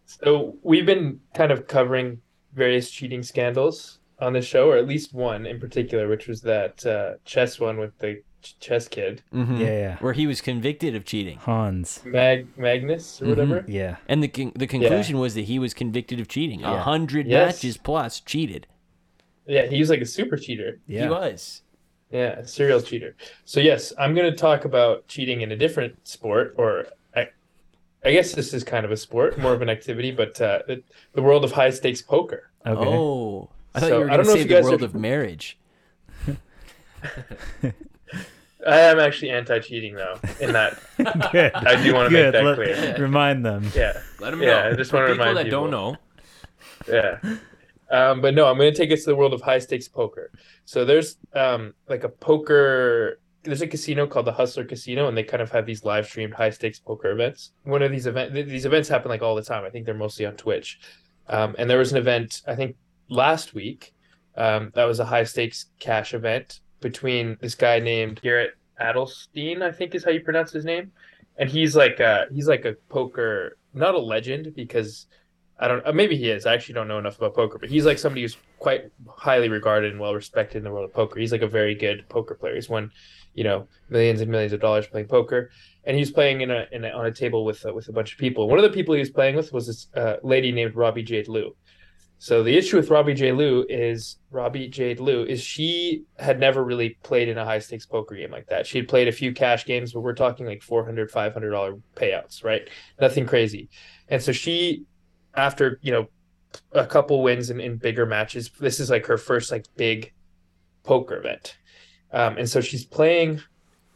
So 0.06 0.56
we've 0.62 0.86
been 0.86 1.20
kind 1.34 1.50
of 1.52 1.66
covering 1.66 2.20
various 2.54 2.90
cheating 2.90 3.22
scandals 3.22 3.98
on 4.20 4.32
the 4.32 4.40
show, 4.40 4.70
or 4.70 4.76
at 4.78 4.86
least 4.86 5.12
one 5.12 5.44
in 5.44 5.60
particular, 5.60 6.08
which 6.08 6.26
was 6.26 6.40
that 6.42 6.86
uh, 6.86 7.14
chess 7.26 7.60
one 7.60 7.76
with 7.78 7.98
the 7.98 8.22
ch- 8.40 8.58
chess 8.60 8.88
kid, 8.88 9.22
Mhm. 9.34 9.58
Yeah, 9.58 9.66
yeah. 9.66 9.96
Where 9.98 10.12
he 10.14 10.26
was 10.26 10.40
convicted 10.40 10.94
of 10.94 11.04
cheating. 11.04 11.36
Hans. 11.38 12.00
Mag 12.06 12.46
Magnus 12.56 13.20
or 13.20 13.26
whatever. 13.26 13.64
Yeah. 13.68 13.96
And 14.08 14.22
the 14.22 14.28
con- 14.28 14.52
the 14.54 14.66
conclusion 14.68 15.18
was 15.18 15.34
that 15.34 15.42
he 15.46 15.58
was 15.58 15.74
convicted 15.74 16.20
of 16.20 16.28
cheating. 16.28 16.62
A 16.64 16.70
Yeah. 16.70 16.80
hundred 16.82 17.26
Yes. 17.26 17.56
matches 17.56 17.76
plus 17.76 18.20
cheated. 18.20 18.66
Yeah, 19.46 19.66
he 19.66 19.78
was 19.78 19.90
like 19.90 20.00
a 20.00 20.06
super 20.06 20.36
cheater. 20.36 20.80
Yeah. 20.86 21.02
He 21.04 21.08
was. 21.08 21.62
Yeah, 22.10 22.38
a 22.38 22.46
serial 22.46 22.80
cheater. 22.80 23.16
So 23.44 23.60
yes, 23.60 23.92
I'm 23.98 24.14
going 24.14 24.30
to 24.30 24.36
talk 24.36 24.64
about 24.64 25.06
cheating 25.08 25.40
in 25.40 25.50
a 25.52 25.56
different 25.56 26.06
sport, 26.06 26.54
or 26.56 26.86
I, 27.16 27.28
I 28.04 28.12
guess 28.12 28.32
this 28.32 28.54
is 28.54 28.62
kind 28.62 28.84
of 28.84 28.92
a 28.92 28.96
sport, 28.96 29.36
more 29.38 29.52
of 29.52 29.62
an 29.62 29.68
activity, 29.68 30.12
but 30.12 30.40
uh, 30.40 30.60
the, 30.66 30.82
the 31.14 31.22
world 31.22 31.44
of 31.44 31.52
high 31.52 31.70
stakes 31.70 32.00
poker. 32.02 32.50
Okay. 32.64 32.84
Oh, 32.88 33.50
I 33.74 33.80
thought 33.80 33.88
So, 33.88 33.94
you 33.98 34.00
were 34.00 34.06
going 34.06 34.16
don't 34.18 34.26
to 34.26 34.30
know 34.30 34.36
say 34.36 34.42
the 34.44 34.48
guys 34.48 34.64
world 34.64 34.82
are- 34.82 34.84
of 34.86 34.94
marriage. 34.94 35.58
I 38.66 38.78
am 38.80 38.98
actually 38.98 39.30
anti-cheating 39.30 39.94
though. 39.94 40.18
In 40.40 40.52
that, 40.52 40.78
Good. 41.32 41.52
I 41.54 41.82
do 41.82 41.92
want 41.94 42.08
to 42.08 42.12
make 42.14 42.32
that 42.32 42.44
Let- 42.44 42.54
clear. 42.54 42.96
Remind 42.98 43.44
them. 43.44 43.70
Yeah, 43.74 44.00
Let 44.20 44.30
them 44.30 44.40
Yeah, 44.40 44.62
know. 44.62 44.70
I 44.70 44.72
just 44.74 44.92
wanna 44.92 45.06
remind 45.06 45.18
people 45.18 45.28
remind 45.28 45.46
that 45.46 45.50
don't 45.50 45.70
know. 45.70 45.96
yeah. 46.88 47.36
Um, 47.90 48.20
but 48.20 48.34
no, 48.34 48.46
I'm 48.46 48.56
going 48.56 48.72
to 48.72 48.76
take 48.76 48.92
us 48.92 49.04
to 49.04 49.10
the 49.10 49.16
world 49.16 49.34
of 49.34 49.42
high 49.42 49.58
stakes 49.58 49.88
poker. 49.88 50.32
So 50.64 50.84
there's 50.84 51.18
um, 51.34 51.74
like 51.88 52.04
a 52.04 52.08
poker. 52.08 53.20
There's 53.42 53.62
a 53.62 53.66
casino 53.66 54.06
called 54.06 54.26
the 54.26 54.32
Hustler 54.32 54.64
Casino, 54.64 55.08
and 55.08 55.16
they 55.16 55.22
kind 55.22 55.42
of 55.42 55.50
have 55.50 55.66
these 55.66 55.84
live 55.84 56.06
streamed 56.06 56.34
high 56.34 56.50
stakes 56.50 56.78
poker 56.78 57.10
events. 57.10 57.52
One 57.64 57.82
of 57.82 57.90
these 57.90 58.06
event 58.06 58.32
these 58.32 58.64
events 58.64 58.88
happen 58.88 59.10
like 59.10 59.22
all 59.22 59.34
the 59.34 59.42
time. 59.42 59.64
I 59.64 59.70
think 59.70 59.84
they're 59.84 59.94
mostly 59.94 60.26
on 60.26 60.34
Twitch. 60.36 60.80
Um, 61.28 61.54
and 61.58 61.68
there 61.68 61.78
was 61.78 61.92
an 61.92 61.98
event 61.98 62.42
I 62.46 62.54
think 62.54 62.76
last 63.08 63.54
week. 63.54 63.92
Um, 64.36 64.72
that 64.74 64.84
was 64.84 64.98
a 64.98 65.04
high 65.04 65.22
stakes 65.22 65.66
cash 65.78 66.12
event 66.12 66.58
between 66.80 67.36
this 67.40 67.54
guy 67.54 67.78
named 67.78 68.20
Garrett 68.20 68.54
Adelstein, 68.80 69.62
I 69.62 69.70
think 69.70 69.94
is 69.94 70.04
how 70.04 70.10
you 70.10 70.20
pronounce 70.20 70.50
his 70.52 70.64
name, 70.64 70.90
and 71.38 71.48
he's 71.48 71.76
like 71.76 72.00
uh 72.00 72.24
he's 72.32 72.48
like 72.48 72.64
a 72.64 72.74
poker 72.88 73.56
not 73.72 73.94
a 73.94 73.98
legend 73.98 74.54
because 74.54 75.06
I 75.58 75.68
don't 75.68 75.86
uh, 75.86 75.92
maybe 75.92 76.16
he 76.16 76.30
is 76.30 76.46
I 76.46 76.54
actually 76.54 76.74
don't 76.74 76.88
know 76.88 76.98
enough 76.98 77.18
about 77.18 77.34
poker, 77.34 77.58
but 77.58 77.68
he's 77.68 77.86
like 77.86 77.98
somebody 77.98 78.22
who's 78.22 78.36
quite 78.58 78.90
highly 79.08 79.48
regarded 79.48 79.92
and 79.92 80.00
well 80.00 80.14
respected 80.14 80.58
in 80.58 80.64
the 80.64 80.70
world 80.70 80.84
of 80.84 80.92
poker. 80.92 81.20
He's 81.20 81.32
like 81.32 81.42
a 81.42 81.48
very 81.48 81.74
good 81.74 82.08
poker 82.08 82.34
player. 82.34 82.54
He's 82.54 82.68
won 82.68 82.90
you 83.34 83.44
know 83.44 83.68
millions 83.88 84.20
and 84.20 84.30
millions 84.30 84.52
of 84.52 84.60
dollars 84.60 84.86
playing 84.86 85.06
poker, 85.06 85.50
and 85.84 85.96
he's 85.96 86.10
playing 86.10 86.40
in 86.40 86.50
a, 86.50 86.66
in 86.72 86.84
a 86.84 86.90
on 86.90 87.06
a 87.06 87.12
table 87.12 87.44
with 87.44 87.64
uh, 87.64 87.72
with 87.72 87.88
a 87.88 87.92
bunch 87.92 88.12
of 88.12 88.18
people. 88.18 88.48
One 88.48 88.58
of 88.58 88.64
the 88.64 88.70
people 88.70 88.94
he 88.94 89.00
was 89.00 89.10
playing 89.10 89.36
with 89.36 89.52
was 89.52 89.66
this 89.66 89.88
uh, 89.94 90.16
lady 90.22 90.50
named 90.52 90.74
Robbi 90.74 91.04
Jade 91.04 91.28
Lew. 91.28 91.54
So 92.18 92.42
the 92.42 92.56
issue 92.56 92.76
with 92.76 92.88
Robbi 92.88 93.14
J. 93.14 93.32
Lew 93.32 93.66
is 93.68 94.16
Robbi 94.32 94.70
Jade 94.70 94.98
Lew 94.98 95.24
is 95.24 95.42
she 95.42 96.04
had 96.18 96.40
never 96.40 96.64
really 96.64 96.96
played 97.02 97.28
in 97.28 97.36
a 97.36 97.44
high 97.44 97.58
stakes 97.58 97.84
poker 97.84 98.14
game 98.14 98.30
like 98.30 98.46
that. 98.46 98.66
She 98.66 98.78
had 98.78 98.88
played 98.88 99.08
a 99.08 99.12
few 99.12 99.34
cash 99.34 99.66
games, 99.66 99.92
but 99.92 100.00
we're 100.00 100.14
talking 100.14 100.46
like 100.46 100.62
400 100.62 101.10
500 101.10 101.50
dollar 101.50 101.76
payouts, 101.96 102.42
right? 102.42 102.66
Nothing 102.98 103.26
crazy. 103.26 103.68
And 104.08 104.22
so 104.22 104.32
she, 104.32 104.84
after 105.36 105.78
you 105.82 105.92
know, 105.92 106.08
a 106.72 106.86
couple 106.86 107.22
wins 107.22 107.50
in, 107.50 107.60
in 107.60 107.76
bigger 107.76 108.06
matches, 108.06 108.50
this 108.60 108.80
is 108.80 108.90
like 108.90 109.06
her 109.06 109.18
first 109.18 109.50
like 109.50 109.66
big 109.76 110.12
poker 110.82 111.16
event. 111.16 111.56
Um, 112.12 112.38
and 112.38 112.48
so 112.48 112.60
she's 112.60 112.84
playing 112.84 113.40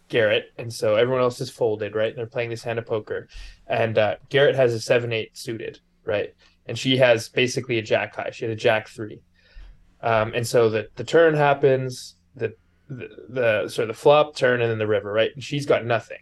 Garrett, 0.09 0.53
and 0.59 0.72
so 0.72 0.97
everyone 0.97 1.22
else 1.22 1.41
is 1.41 1.51
folded, 1.51 1.95
right? 1.95 2.09
And 2.09 2.18
they're 2.18 2.26
playing 2.26 2.51
this 2.51 2.62
hand 2.62 2.78
of 2.78 2.86
poker, 2.86 3.28
and 3.66 3.97
uh, 3.97 4.16
Garrett 4.28 4.57
has 4.57 4.74
a 4.74 4.80
seven 4.80 5.12
eight 5.12 5.36
suited, 5.36 5.80
right? 6.05 6.34
And 6.66 6.78
she 6.78 6.97
has 6.97 7.28
basically 7.28 7.78
a 7.78 7.82
jack 7.82 8.16
high. 8.16 8.30
She 8.30 8.45
had 8.45 8.53
a 8.53 8.57
jack 8.57 8.89
three, 8.89 9.20
um, 10.01 10.32
and 10.34 10.47
so 10.47 10.68
the 10.68 10.89
the 10.97 11.05
turn 11.05 11.34
happens, 11.34 12.16
the 12.34 12.55
the, 12.89 13.09
the 13.28 13.68
sort 13.68 13.89
of 13.89 13.97
the 13.97 14.01
flop 14.01 14.34
turn, 14.34 14.62
and 14.62 14.70
then 14.70 14.78
the 14.78 14.86
river, 14.86 15.12
right? 15.12 15.30
And 15.34 15.45
she's 15.45 15.66
got 15.66 15.84
nothing. 15.84 16.18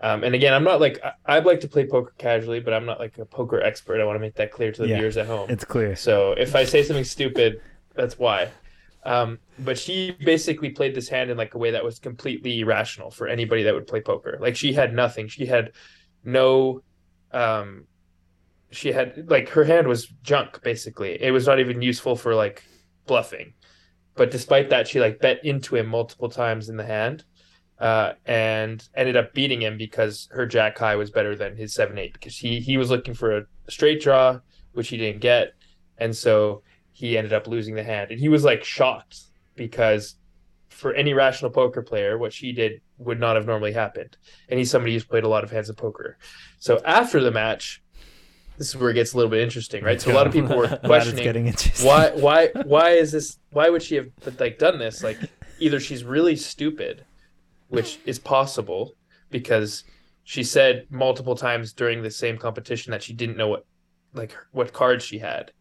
Um, 0.00 0.24
and 0.24 0.34
again, 0.34 0.52
I'm 0.52 0.64
not 0.64 0.80
like 0.80 1.00
I, 1.02 1.12
I'd 1.36 1.46
like 1.46 1.60
to 1.60 1.68
play 1.68 1.86
poker 1.86 2.12
casually, 2.18 2.60
but 2.60 2.74
I'm 2.74 2.84
not 2.84 2.98
like 3.00 3.16
a 3.18 3.24
poker 3.24 3.60
expert. 3.62 4.00
I 4.00 4.04
want 4.04 4.16
to 4.16 4.20
make 4.20 4.34
that 4.36 4.50
clear 4.52 4.70
to 4.72 4.82
the 4.82 4.88
Yeah. 4.88 4.98
viewers 4.98 5.16
at 5.16 5.26
home. 5.26 5.48
It's 5.48 5.64
clear. 5.64 5.96
So 5.96 6.32
if 6.32 6.54
I 6.54 6.64
say 6.64 6.82
something 6.82 7.04
stupid, 7.04 7.60
that's 7.94 8.18
why. 8.18 8.50
Um, 9.04 9.38
but 9.60 9.78
she 9.78 10.10
basically 10.24 10.70
played 10.70 10.94
this 10.94 11.08
hand 11.08 11.30
in 11.30 11.36
like 11.36 11.54
a 11.54 11.58
way 11.58 11.70
that 11.70 11.84
was 11.84 11.98
completely 11.98 12.60
irrational 12.60 13.10
for 13.10 13.28
anybody 13.28 13.62
that 13.62 13.72
would 13.72 13.86
play 13.86 14.00
poker. 14.00 14.36
Like 14.40 14.56
she 14.56 14.72
had 14.72 14.92
nothing. 14.92 15.28
She 15.28 15.46
had 15.46 15.72
no 16.24 16.82
um 17.32 17.84
she 18.70 18.92
had 18.92 19.30
like 19.30 19.48
her 19.50 19.64
hand 19.64 19.86
was 19.86 20.06
junk 20.22 20.60
basically. 20.62 21.22
It 21.22 21.30
was 21.30 21.46
not 21.46 21.60
even 21.60 21.80
useful 21.80 22.16
for 22.16 22.34
like 22.34 22.62
bluffing. 23.06 23.54
But 24.14 24.30
despite 24.30 24.70
that, 24.70 24.88
she 24.88 25.00
like 25.00 25.20
bet 25.20 25.44
into 25.44 25.76
him 25.76 25.86
multiple 25.86 26.28
times 26.28 26.68
in 26.68 26.76
the 26.76 26.84
hand. 26.84 27.24
Uh, 27.78 28.14
and 28.24 28.88
ended 28.94 29.18
up 29.18 29.34
beating 29.34 29.60
him 29.60 29.76
because 29.76 30.28
her 30.32 30.46
jack 30.46 30.78
high 30.78 30.96
was 30.96 31.10
better 31.10 31.36
than 31.36 31.54
his 31.54 31.74
seven 31.74 31.98
eight 31.98 32.14
because 32.14 32.34
he 32.34 32.58
he 32.58 32.78
was 32.78 32.88
looking 32.88 33.12
for 33.12 33.36
a 33.36 33.42
straight 33.68 34.00
draw 34.00 34.40
which 34.76 34.88
he 34.88 34.96
didn't 34.96 35.20
get. 35.20 35.54
And 35.98 36.14
so 36.14 36.62
he 36.92 37.16
ended 37.16 37.32
up 37.32 37.46
losing 37.46 37.74
the 37.74 37.82
hand. 37.82 38.10
And 38.10 38.20
he 38.20 38.28
was 38.28 38.44
like 38.44 38.62
shocked 38.62 39.22
because 39.54 40.16
for 40.68 40.92
any 40.92 41.14
rational 41.14 41.50
poker 41.50 41.82
player 41.82 42.18
what 42.18 42.32
she 42.32 42.52
did 42.52 42.82
would 42.98 43.18
not 43.18 43.36
have 43.36 43.46
normally 43.46 43.72
happened. 43.72 44.16
And 44.48 44.58
he's 44.58 44.70
somebody 44.70 44.92
who's 44.92 45.04
played 45.04 45.24
a 45.24 45.28
lot 45.28 45.44
of 45.44 45.50
hands 45.50 45.70
of 45.70 45.76
poker. 45.76 46.18
So 46.58 46.80
after 46.84 47.20
the 47.20 47.30
match 47.30 47.82
this 48.58 48.68
is 48.70 48.76
where 48.76 48.88
it 48.88 48.94
gets 48.94 49.12
a 49.12 49.16
little 49.16 49.30
bit 49.30 49.40
interesting 49.40 49.84
right? 49.84 50.00
So 50.00 50.12
a 50.12 50.14
lot 50.14 50.26
of 50.26 50.32
people 50.32 50.56
were 50.56 50.68
questioning 50.84 51.54
why 51.82 52.10
why 52.12 52.48
why 52.64 52.90
is 52.90 53.12
this 53.12 53.38
why 53.50 53.68
would 53.68 53.82
she 53.82 53.96
have 53.96 54.08
like 54.38 54.58
done 54.58 54.78
this? 54.78 55.02
Like 55.02 55.18
either 55.58 55.80
she's 55.80 56.04
really 56.04 56.36
stupid 56.36 57.04
which 57.76 57.98
is 58.06 58.18
possible 58.18 58.94
because 59.30 59.84
she 60.24 60.42
said 60.42 60.86
multiple 60.90 61.34
times 61.34 61.72
during 61.72 62.02
the 62.02 62.10
same 62.10 62.36
competition 62.36 62.90
that 62.90 63.02
she 63.02 63.12
didn't 63.12 63.36
know 63.36 63.48
what 63.48 63.64
like 64.12 64.34
what 64.52 64.72
cards 64.72 65.04
she 65.04 65.18
had 65.18 65.52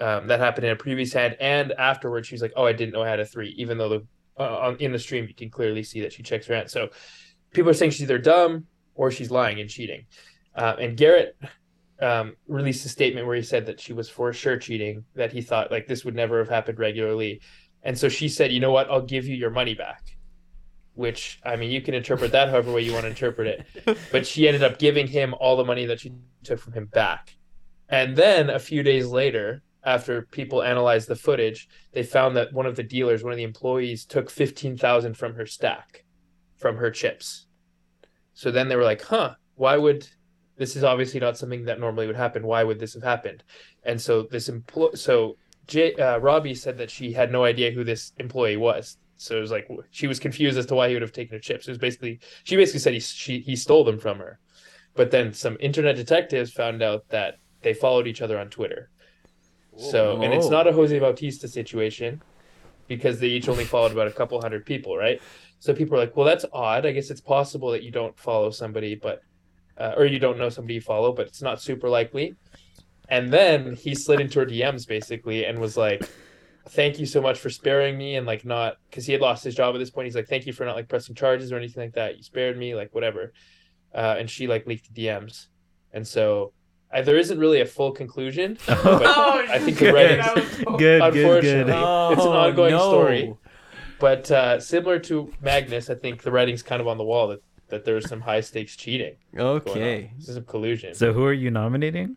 um, 0.00 0.26
that 0.26 0.40
happened 0.40 0.64
in 0.66 0.72
a 0.72 0.76
previous 0.76 1.12
hand 1.12 1.36
and 1.40 1.72
afterwards 1.72 2.26
she 2.26 2.34
was 2.34 2.42
like 2.42 2.52
oh 2.56 2.64
i 2.64 2.72
didn't 2.72 2.94
know 2.94 3.02
i 3.02 3.08
had 3.08 3.20
a 3.20 3.26
three 3.26 3.50
even 3.56 3.76
though 3.78 3.88
the 3.88 4.06
uh, 4.38 4.58
on, 4.58 4.76
in 4.76 4.92
the 4.92 4.98
stream 4.98 5.26
you 5.28 5.34
can 5.34 5.50
clearly 5.50 5.82
see 5.82 6.00
that 6.00 6.12
she 6.12 6.22
checks 6.22 6.46
her 6.46 6.54
hand 6.54 6.70
so 6.70 6.88
people 7.52 7.70
are 7.70 7.74
saying 7.74 7.90
she's 7.90 8.02
either 8.02 8.18
dumb 8.18 8.64
or 8.94 9.10
she's 9.10 9.30
lying 9.30 9.60
and 9.60 9.70
cheating 9.70 10.04
uh, 10.56 10.74
and 10.80 10.96
garrett 10.96 11.36
um, 12.00 12.34
released 12.48 12.84
a 12.84 12.88
statement 12.88 13.26
where 13.26 13.36
he 13.36 13.42
said 13.42 13.66
that 13.66 13.80
she 13.80 13.92
was 13.92 14.08
for 14.08 14.32
sure 14.32 14.56
cheating, 14.56 15.04
that 15.14 15.32
he 15.32 15.40
thought 15.40 15.70
like 15.70 15.86
this 15.86 16.04
would 16.04 16.14
never 16.14 16.38
have 16.38 16.48
happened 16.48 16.78
regularly. 16.78 17.40
And 17.82 17.96
so 17.96 18.08
she 18.08 18.28
said, 18.28 18.52
you 18.52 18.60
know 18.60 18.72
what, 18.72 18.90
I'll 18.90 19.02
give 19.02 19.26
you 19.26 19.36
your 19.36 19.50
money 19.50 19.74
back. 19.74 20.13
Which, 20.94 21.40
I 21.44 21.56
mean, 21.56 21.70
you 21.70 21.82
can 21.82 21.94
interpret 21.94 22.32
that 22.32 22.50
however 22.50 22.72
way 22.72 22.82
you 22.82 22.92
want 22.92 23.04
to 23.04 23.10
interpret 23.10 23.48
it. 23.48 23.98
But 24.12 24.26
she 24.26 24.46
ended 24.46 24.62
up 24.62 24.78
giving 24.78 25.08
him 25.08 25.34
all 25.40 25.56
the 25.56 25.64
money 25.64 25.86
that 25.86 26.00
she 26.00 26.12
took 26.44 26.60
from 26.60 26.72
him 26.72 26.86
back. 26.86 27.36
And 27.88 28.16
then 28.16 28.48
a 28.48 28.58
few 28.58 28.82
days 28.82 29.06
later, 29.08 29.62
after 29.82 30.22
people 30.22 30.62
analyzed 30.62 31.08
the 31.08 31.16
footage, 31.16 31.68
they 31.92 32.02
found 32.02 32.36
that 32.36 32.52
one 32.52 32.66
of 32.66 32.76
the 32.76 32.82
dealers, 32.82 33.22
one 33.22 33.32
of 33.32 33.36
the 33.36 33.42
employees, 33.42 34.04
took 34.04 34.30
15,000 34.30 35.14
from 35.14 35.34
her 35.34 35.46
stack, 35.46 36.04
from 36.56 36.76
her 36.76 36.90
chips. 36.90 37.46
So 38.32 38.50
then 38.50 38.68
they 38.68 38.76
were 38.76 38.84
like, 38.84 39.02
huh, 39.02 39.34
why 39.56 39.76
would 39.76 40.08
this 40.56 40.76
is 40.76 40.84
obviously 40.84 41.20
not 41.20 41.36
something 41.36 41.64
that 41.64 41.80
normally 41.80 42.06
would 42.06 42.16
happen. 42.16 42.46
Why 42.46 42.64
would 42.64 42.78
this 42.78 42.94
have 42.94 43.02
happened? 43.02 43.42
And 43.82 44.00
so 44.00 44.22
this 44.22 44.48
employee, 44.48 44.96
so 44.96 45.36
J- 45.66 45.94
uh, 45.94 46.20
Robbi 46.20 46.56
said 46.56 46.78
that 46.78 46.90
she 46.90 47.12
had 47.12 47.32
no 47.32 47.44
idea 47.44 47.70
who 47.70 47.84
this 47.84 48.12
employee 48.18 48.56
was. 48.56 48.98
So 49.16 49.36
it 49.36 49.40
was 49.40 49.50
like 49.50 49.68
she 49.90 50.06
was 50.06 50.18
confused 50.18 50.58
as 50.58 50.66
to 50.66 50.74
why 50.74 50.88
he 50.88 50.94
would 50.94 51.02
have 51.02 51.12
taken 51.12 51.34
her 51.34 51.40
chips. 51.40 51.68
It 51.68 51.70
was 51.70 51.78
basically 51.78 52.20
she 52.44 52.56
basically 52.56 52.80
said 52.80 52.92
he 52.94 53.00
she, 53.00 53.40
he 53.40 53.56
stole 53.56 53.84
them 53.84 53.98
from 53.98 54.18
her. 54.18 54.38
But 54.94 55.10
then 55.10 55.32
some 55.32 55.56
internet 55.60 55.96
detectives 55.96 56.52
found 56.52 56.82
out 56.82 57.08
that 57.08 57.38
they 57.62 57.74
followed 57.74 58.06
each 58.06 58.22
other 58.22 58.38
on 58.38 58.50
Twitter. 58.50 58.90
So 59.76 60.22
and 60.22 60.32
it's 60.32 60.48
not 60.48 60.68
a 60.68 60.72
Jose 60.72 60.96
Bautista 60.98 61.48
situation 61.48 62.22
because 62.86 63.18
they 63.18 63.28
each 63.28 63.48
only 63.48 63.64
followed 63.64 63.92
about 63.92 64.06
a 64.06 64.12
couple 64.12 64.40
hundred 64.40 64.64
people, 64.66 64.96
right? 64.96 65.20
So 65.58 65.74
people 65.74 65.96
are 65.96 66.00
like, 66.00 66.16
well, 66.16 66.26
that's 66.26 66.44
odd. 66.52 66.86
I 66.86 66.92
guess 66.92 67.10
it's 67.10 67.20
possible 67.20 67.70
that 67.70 67.82
you 67.82 67.90
don't 67.90 68.16
follow 68.18 68.50
somebody, 68.50 68.94
but 68.94 69.22
uh, 69.78 69.94
or 69.96 70.06
you 70.06 70.18
don't 70.18 70.38
know 70.38 70.48
somebody 70.48 70.74
you 70.74 70.80
follow, 70.80 71.12
but 71.12 71.26
it's 71.26 71.42
not 71.42 71.60
super 71.60 71.88
likely. 71.88 72.34
And 73.08 73.32
then 73.32 73.74
he 73.74 73.94
slid 73.94 74.20
into 74.20 74.40
her 74.40 74.46
DMs 74.46 74.86
basically 74.86 75.44
and 75.44 75.58
was 75.58 75.76
like, 75.76 76.08
"Thank 76.70 76.98
you 76.98 77.06
so 77.06 77.20
much 77.20 77.38
for 77.38 77.50
sparing 77.50 77.96
me," 77.98 78.16
and 78.16 78.26
like 78.26 78.44
not 78.44 78.76
because 78.90 79.06
he 79.06 79.12
had 79.12 79.20
lost 79.20 79.44
his 79.44 79.54
job 79.54 79.74
at 79.74 79.78
this 79.78 79.90
point. 79.90 80.06
He's 80.06 80.14
like, 80.16 80.28
"Thank 80.28 80.46
you 80.46 80.52
for 80.52 80.64
not 80.64 80.76
like 80.76 80.88
pressing 80.88 81.14
charges 81.14 81.52
or 81.52 81.56
anything 81.56 81.82
like 81.82 81.94
that. 81.94 82.16
You 82.16 82.22
spared 82.22 82.56
me, 82.58 82.74
like 82.74 82.94
whatever." 82.94 83.32
Uh, 83.94 84.16
and 84.18 84.28
she 84.28 84.46
like 84.46 84.66
leaked 84.66 84.92
the 84.92 85.06
DMs, 85.06 85.46
and 85.92 86.06
so 86.06 86.52
I, 86.92 87.02
there 87.02 87.16
isn't 87.16 87.38
really 87.38 87.60
a 87.60 87.66
full 87.66 87.92
conclusion. 87.92 88.58
But 88.66 89.06
I 89.06 89.58
think 89.58 89.78
the 89.78 89.86
Good. 89.86 89.94
Reddit's 89.94 90.56
Good, 90.64 90.78
good, 90.78 91.02
Unfortunately. 91.02 91.72
good. 91.72 92.12
It's 92.12 92.22
an 92.24 92.32
ongoing 92.32 92.70
no. 92.72 92.78
story. 92.90 93.34
But 94.00 94.30
uh, 94.30 94.58
similar 94.60 94.98
to 95.00 95.32
Magnus, 95.40 95.88
I 95.90 95.94
think 95.94 96.22
the 96.22 96.32
writing's 96.32 96.62
kind 96.62 96.80
of 96.80 96.88
on 96.88 96.98
the 96.98 97.04
wall 97.04 97.28
that, 97.28 97.40
that 97.68 97.84
there's 97.84 98.08
some 98.08 98.20
high 98.20 98.40
stakes 98.40 98.74
cheating. 98.76 99.14
Going 99.34 99.56
Okay. 99.62 100.04
on. 100.04 100.10
This 100.18 100.28
is 100.28 100.36
a 100.36 100.42
collusion. 100.42 100.94
So 100.94 101.12
who 101.12 101.24
are 101.24 101.32
you 101.32 101.50
nominating? 101.50 102.16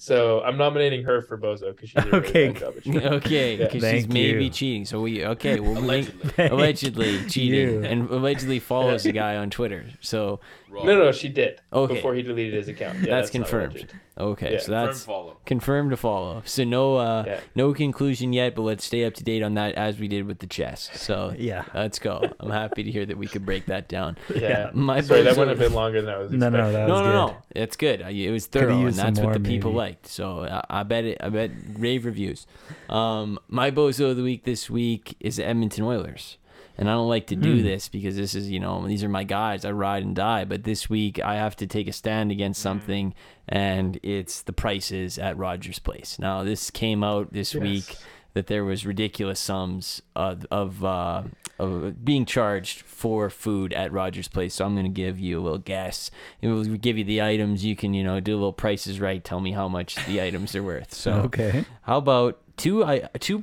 So 0.00 0.40
I'm 0.42 0.56
nominating 0.56 1.04
her 1.04 1.20
for 1.22 1.36
Bozo 1.38 1.74
because 1.76 1.90
she 1.90 1.94
did 2.00 2.06
a 2.06 2.10
really 2.20 2.28
Okay. 2.28 2.48
bad 2.52 2.60
job 2.60 2.74
at 2.76 2.82
cheating. 2.84 3.02
Okay, 3.06 3.50
Yeah. 3.56 3.56
because 3.66 3.72
she's 3.74 3.82
Thank 3.82 4.08
maybe 4.08 4.44
you. 4.44 4.50
cheating. 4.50 4.84
So 4.86 5.00
we 5.02 5.24
okay. 5.26 5.60
Well, 5.60 5.76
allegedly, 5.84 6.30
Thank 6.30 6.52
allegedly 6.52 7.24
cheating 7.28 7.60
you. 7.74 7.84
and 7.84 8.08
allegedly 8.10 8.58
follows 8.72 9.02
the 9.02 9.12
guy 9.12 9.36
on 9.36 9.50
Twitter. 9.50 9.84
So 10.00 10.40
Wrong. 10.70 10.86
No, 10.86 10.96
no, 10.98 11.12
she 11.12 11.28
did. 11.28 11.60
Okay. 11.72 11.94
Before 11.94 12.14
he 12.14 12.22
deleted 12.22 12.54
his 12.54 12.68
account. 12.68 12.98
Yeah, 13.00 13.06
that's, 13.20 13.28
not 13.28 13.32
confirmed. 13.32 13.92
Alleged. 14.20 14.30
Okay, 14.42 14.52
Yeah. 14.52 14.58
so 14.58 14.64
Confirm 14.72 14.86
that's 14.86 15.04
follow. 15.04 15.36
confirmed 15.46 15.90
to 15.90 15.96
follow. 15.96 16.42
So 16.44 16.64
no, 16.64 16.96
uh, 16.96 17.24
Yeah. 17.26 17.40
no 17.54 17.72
conclusion 17.74 18.32
yet, 18.32 18.54
but 18.54 18.62
let's 18.62 18.84
stay 18.84 19.04
up 19.04 19.14
to 19.14 19.24
date 19.24 19.42
on 19.42 19.54
that 19.54 19.74
as 19.74 19.98
we 19.98 20.08
did 20.08 20.26
with 20.26 20.38
the 20.40 20.46
chess. 20.46 20.90
So 20.94 21.34
Yeah. 21.38 21.64
let's 21.74 21.98
go. 21.98 22.22
I'm 22.40 22.50
happy 22.50 22.82
to 22.82 22.90
hear 22.90 23.06
that 23.06 23.16
we 23.18 23.26
could 23.26 23.44
break 23.46 23.66
that 23.66 23.88
down. 23.88 24.16
Yeah. 24.34 24.70
My 24.74 25.00
Sorry, 25.00 25.22
that 25.22 25.34
bozo- 25.34 25.38
would 25.38 25.48
have 25.48 25.58
been 25.58 25.74
longer 25.74 26.00
than 26.02 26.14
I 26.14 26.18
was 26.18 26.30
No, 26.32 26.46
expecting. 26.48 26.60
no, 26.60 26.72
that 26.72 26.86
no, 26.88 26.94
was 26.94 27.00
no, 27.02 27.06
good. 27.26 27.32
no. 27.34 27.36
It's 27.62 27.76
good. 27.76 28.00
It 28.02 28.30
was 28.30 28.46
thorough, 28.46 28.86
and 28.86 28.94
that's 28.94 29.20
what 29.20 29.32
the 29.34 29.40
people 29.40 29.70
maybe. 29.72 29.78
liked. 29.78 30.06
So 30.06 30.44
I, 30.44 30.80
I 30.80 30.82
bet 30.84 31.04
it. 31.04 31.18
I 31.20 31.28
bet 31.28 31.50
rave 31.78 32.04
reviews. 32.04 32.46
Um, 32.88 33.38
my 33.48 33.70
bozo 33.70 34.10
of 34.10 34.16
the 34.16 34.22
week 34.22 34.44
this 34.44 34.70
week 34.70 35.16
is 35.20 35.36
the 35.36 35.46
Edmonton 35.46 35.84
Oilers, 35.84 36.38
and 36.80 36.88
I 36.90 36.94
don't 36.94 37.08
like 37.08 37.28
to 37.28 37.36
do 37.36 37.58
Hmm. 37.58 37.62
this 37.62 37.88
because 37.88 38.16
this 38.16 38.34
is 38.34 38.50
you 38.50 38.58
know 38.58 38.84
these 38.88 39.04
are 39.04 39.08
my 39.08 39.22
guys. 39.24 39.64
I 39.64 39.70
ride 39.70 40.02
and 40.02 40.16
die. 40.16 40.44
But 40.44 40.64
this 40.64 40.90
week 40.90 41.20
I 41.22 41.36
have 41.36 41.54
to 41.56 41.66
take 41.68 41.86
a 41.86 41.92
stand 41.92 42.32
against 42.32 42.60
something, 42.60 43.14
and 43.48 44.00
it's 44.02 44.42
the 44.42 44.52
prices 44.52 45.18
at 45.18 45.36
Rogers 45.36 45.78
Place. 45.78 46.18
Now 46.18 46.42
this 46.42 46.70
came 46.70 47.04
out 47.04 47.32
this 47.32 47.54
Yes. 47.54 47.62
week 47.62 47.96
that 48.32 48.46
there 48.46 48.64
was 48.64 48.86
ridiculous 48.86 49.40
sums 49.40 50.00
of 50.16 50.46
of, 50.50 50.84
uh, 50.84 51.22
of 51.58 52.04
being 52.04 52.24
charged 52.24 52.80
for 52.82 53.28
food 53.28 53.72
at 53.72 53.92
Rogers 53.92 54.28
Place. 54.28 54.54
So 54.54 54.64
I'm 54.64 54.74
going 54.74 54.86
to 54.86 54.88
give 54.88 55.18
you 55.18 55.40
a 55.40 55.42
little 55.42 55.58
guess. 55.58 56.10
It 56.40 56.46
will 56.48 56.62
give 56.64 56.96
you 56.96 57.02
the 57.04 57.20
items. 57.20 57.64
You 57.64 57.74
can 57.76 57.92
you 57.92 58.04
know 58.04 58.20
do 58.20 58.32
a 58.34 58.38
little 58.38 58.52
prices 58.52 59.00
right. 59.00 59.22
Tell 59.22 59.40
me 59.40 59.50
how 59.52 59.68
much 59.68 59.96
the 60.06 60.22
items 60.22 60.54
are 60.54 60.62
worth. 60.62 60.94
So 60.94 61.12
Okay. 61.26 61.64
how 61.82 61.98
about 61.98 62.38
two 62.56 62.84
I 62.84 63.08
two 63.18 63.42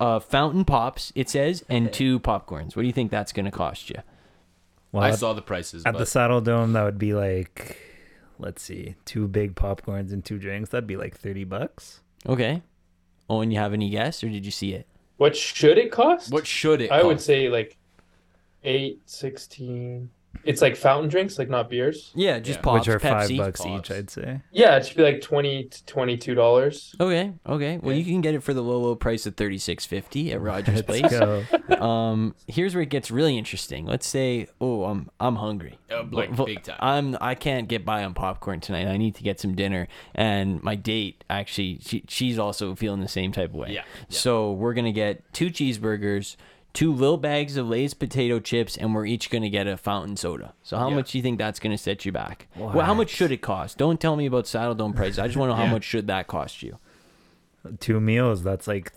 uh, 0.00 0.20
fountain 0.20 0.64
pops? 0.64 1.12
It 1.14 1.28
says 1.28 1.64
and 1.68 1.92
two 1.92 2.20
popcorns. 2.20 2.76
What 2.76 2.82
do 2.82 2.86
you 2.86 2.92
think 2.92 3.10
that's 3.10 3.32
going 3.32 3.46
to 3.46 3.50
cost 3.50 3.90
you? 3.90 3.96
Well, 4.92 5.04
I 5.04 5.10
at, 5.10 5.18
saw 5.18 5.32
the 5.34 5.42
prices, 5.42 5.84
at 5.84 5.92
but 5.92 5.98
the 5.98 6.06
Saddle 6.06 6.40
Dome, 6.40 6.72
that 6.72 6.82
would 6.82 6.98
be 6.98 7.14
like, 7.14 7.76
let's 8.38 8.62
see, 8.62 8.94
two 9.04 9.28
big 9.28 9.54
popcorns 9.54 10.12
and 10.12 10.24
two 10.24 10.38
drinks. 10.38 10.70
That'd 10.70 10.86
be 10.86 10.96
like 10.96 11.16
thirty 11.16 11.44
bucks. 11.44 12.00
Okay. 12.26 12.62
Oh, 13.28 13.42
and 13.42 13.52
you 13.52 13.58
have 13.58 13.74
any 13.74 13.90
guess, 13.90 14.24
or 14.24 14.28
did 14.28 14.46
you 14.46 14.50
see 14.50 14.72
it? 14.72 14.86
What 15.18 15.36
should 15.36 15.76
it 15.76 15.92
cost? 15.92 16.32
what 16.32 16.46
should 16.46 16.80
it? 16.80 16.90
I 16.90 17.02
would 17.02 17.20
say 17.20 17.48
like 17.48 17.76
eight, 18.64 19.02
sixteen. 19.04 20.10
It's 20.44 20.62
like 20.62 20.76
fountain 20.76 21.10
drinks, 21.10 21.38
like 21.38 21.50
not 21.50 21.68
beers. 21.68 22.10
Yeah, 22.14 22.38
just 22.38 22.58
Yeah. 22.60 22.62
pops, 22.62 22.86
which 22.86 22.94
are 22.94 22.98
five 23.00 23.28
bucks 23.36 23.60
Pops. 23.60 23.90
each, 23.90 23.96
I'd 23.96 24.08
say. 24.08 24.40
Yeah, 24.50 24.76
it 24.76 24.86
should 24.86 24.96
be 24.96 25.02
like 25.02 25.20
twenty 25.20 25.64
to 25.64 25.84
twenty-two 25.84 26.34
dollars. 26.34 26.94
Okay, 26.98 27.32
okay. 27.46 27.76
Well, 27.78 27.92
Yeah. 27.92 27.98
you 27.98 28.04
can 28.04 28.20
get 28.22 28.34
it 28.34 28.42
for 28.42 28.54
the 28.54 28.62
low, 28.62 28.78
low 28.80 28.94
price 28.94 29.26
of 29.26 29.36
thirty 29.36 29.58
six 29.58 29.84
fifty 29.84 30.32
at 30.32 30.40
Rogers 30.40 30.76
Let's 30.88 31.00
Place. 31.00 31.10
go. 31.10 31.44
um, 31.84 32.34
here's 32.46 32.74
where 32.74 32.82
it 32.82 32.88
gets 32.88 33.10
really 33.10 33.36
interesting. 33.36 33.84
Let's 33.84 34.06
say, 34.06 34.46
oh, 34.60 34.84
I'm 34.84 35.10
I'm 35.20 35.36
hungry. 35.36 35.78
Uh, 35.90 36.04
like, 36.10 36.30
Vo- 36.30 36.46
big 36.46 36.62
time. 36.62 36.76
I'm 36.80 37.18
I 37.20 37.34
can't 37.34 37.68
get 37.68 37.84
by 37.84 38.04
on 38.04 38.14
popcorn 38.14 38.60
tonight. 38.60 38.86
I 38.86 38.96
need 38.96 39.16
to 39.16 39.22
get 39.22 39.40
some 39.40 39.54
dinner. 39.54 39.86
And 40.14 40.62
my 40.62 40.76
date 40.76 41.24
actually, 41.28 41.80
she, 41.82 42.04
she's 42.08 42.38
also 42.38 42.74
feeling 42.74 43.00
the 43.00 43.08
same 43.08 43.32
type 43.32 43.50
of 43.50 43.56
way. 43.56 43.68
Yeah, 43.72 43.82
yeah. 43.84 44.04
So 44.08 44.52
we're 44.52 44.74
gonna 44.74 44.92
get 44.92 45.30
two 45.34 45.50
cheeseburgers. 45.50 46.36
Two 46.74 46.92
little 46.92 47.16
bags 47.16 47.56
of 47.56 47.68
Lay's 47.68 47.94
potato 47.94 48.38
chips, 48.38 48.76
and 48.76 48.94
we're 48.94 49.06
each 49.06 49.30
gonna 49.30 49.48
get 49.50 49.66
a 49.66 49.76
fountain 49.76 50.16
soda. 50.16 50.54
So 50.62 50.76
how 50.78 50.90
Yeah. 50.90 50.96
much 50.96 51.12
do 51.12 51.18
you 51.18 51.22
think 51.22 51.38
that's 51.38 51.58
gonna 51.58 51.78
set 51.78 52.04
you 52.04 52.12
back? 52.12 52.46
Well, 52.56 52.84
how 52.84 52.94
much 52.94 53.10
should 53.10 53.32
it 53.32 53.38
cost? 53.42 53.78
Don't 53.78 54.00
tell 54.00 54.14
me 54.16 54.26
about 54.26 54.44
Saddledome 54.44 54.94
prices. 54.94 55.18
I 55.18 55.26
just 55.26 55.36
want 55.38 55.50
to 55.50 55.56
know 55.56 55.64
how 55.66 55.72
much 55.72 55.84
should 55.84 56.06
that 56.06 56.26
cost 56.26 56.62
you. 56.62 56.78
two 57.80 58.00
meals. 58.00 58.42
That's 58.44 58.68
like 58.68 58.92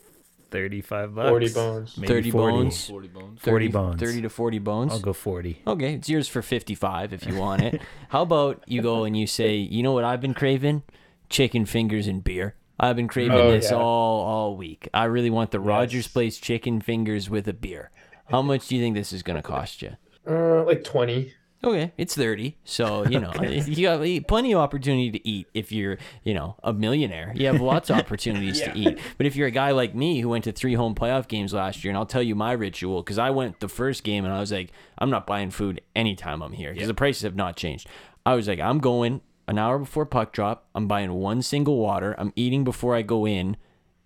thirty-five 0.52 1.16
bucks. 1.16 1.30
40 1.30 1.50
bones. 1.54 1.98
Maybe 1.98 2.08
30 2.14 2.32
40. 2.32 2.56
bones. 2.58 2.88
forty 2.88 3.08
bones. 3.08 3.40
40 3.42 3.68
bones. 3.70 4.00
30 4.00 4.22
to 4.22 4.30
40 4.30 4.60
bones. 4.60 4.92
I'll 4.92 5.00
go 5.00 5.14
forty. 5.14 5.62
Okay, 5.66 5.94
it's 5.96 6.10
yours 6.10 6.28
for 6.28 6.42
55 6.42 7.14
if 7.14 7.26
you 7.26 7.36
want 7.38 7.62
it. 7.64 7.82
How 8.10 8.22
about 8.22 8.64
you 8.68 8.82
go 8.82 9.06
and 9.06 9.18
you 9.18 9.26
say, 9.28 9.56
you 9.56 9.82
know 9.82 9.94
what 9.94 10.04
I've 10.04 10.22
been 10.22 10.34
craving? 10.34 10.84
Chicken 11.30 11.66
fingers 11.66 12.06
and 12.08 12.24
beer. 12.24 12.56
I've 12.82 12.96
been 12.98 13.08
craving 13.08 13.38
Oh, 13.38 13.52
this 13.52 13.70
yeah. 13.72 13.78
all 13.78 14.22
all 14.26 14.58
week. 14.58 14.90
I 14.94 15.06
really 15.06 15.30
want 15.30 15.52
the 15.52 15.60
Rogers 15.62 16.08
Place 16.08 16.38
chicken 16.40 16.82
fingers 16.82 17.30
with 17.30 17.48
a 17.48 17.54
beer. 17.54 17.92
How 18.30 18.42
much 18.42 18.68
do 18.68 18.76
you 18.76 18.82
think 18.82 18.96
this 18.96 19.14
is 19.14 19.24
going 19.24 19.36
to 19.38 19.42
cost 19.44 19.82
you? 19.82 19.92
Uh, 20.28 20.64
like 20.64 20.84
twenty. 20.84 21.34
Okay, 21.64 21.92
it's 21.96 22.16
30. 22.16 22.58
So, 22.64 23.06
you 23.06 23.20
know, 23.20 23.32
you 23.40 23.84
got 23.84 24.28
plenty 24.28 24.52
of 24.52 24.60
opportunity 24.60 25.12
to 25.12 25.28
eat 25.28 25.46
if 25.54 25.72
you're, 25.72 26.00
you 26.24 26.34
know, 26.34 26.56
a 26.64 26.74
millionaire. 26.74 27.32
You 27.36 27.46
have 27.46 27.62
lots 27.62 27.92
of 27.92 27.98
opportunities 28.00 28.62
to 28.62 28.76
eat. 28.76 28.98
But 29.18 29.28
if 29.28 29.36
you're 29.36 29.46
a 29.46 29.52
guy 29.52 29.70
like 29.70 29.94
me 29.94 30.22
who 30.22 30.30
went 30.30 30.46
to 30.46 30.52
three 30.52 30.74
home 30.74 30.96
playoff 30.96 31.28
games 31.28 31.54
last 31.54 31.84
year, 31.84 31.92
and 31.92 32.00
I'll 32.00 32.08
tell 32.08 32.24
you 32.24 32.34
my 32.34 32.54
ritual, 32.54 33.04
because 33.04 33.20
I 33.20 33.30
went 33.30 33.60
the 33.60 33.68
first 33.68 34.04
game 34.04 34.26
and 34.26 34.34
I 34.34 34.40
was 34.40 34.52
like, 34.52 34.72
I'm 34.98 35.12
not 35.12 35.28
buying 35.28 35.52
food 35.52 35.82
anytime 35.96 36.42
I'm 36.42 36.54
here 36.54 36.74
because 36.74 36.88
the 36.88 36.96
prices 36.96 37.22
have 37.22 37.36
not 37.36 37.58
changed. 37.58 37.88
I 38.26 38.34
was 38.34 38.48
like, 38.48 38.60
I'm 38.60 38.80
going 38.80 39.22
an 39.52 39.60
hour 39.60 39.78
before 39.78 40.08
puck 40.08 40.34
drop. 40.34 40.68
I'm 40.74 40.88
buying 40.88 41.14
one 41.14 41.44
single 41.44 41.78
water. 41.78 42.16
I'm 42.18 42.34
eating 42.36 42.64
before 42.64 42.96
I 42.96 43.04
go 43.04 43.28
in. 43.28 43.58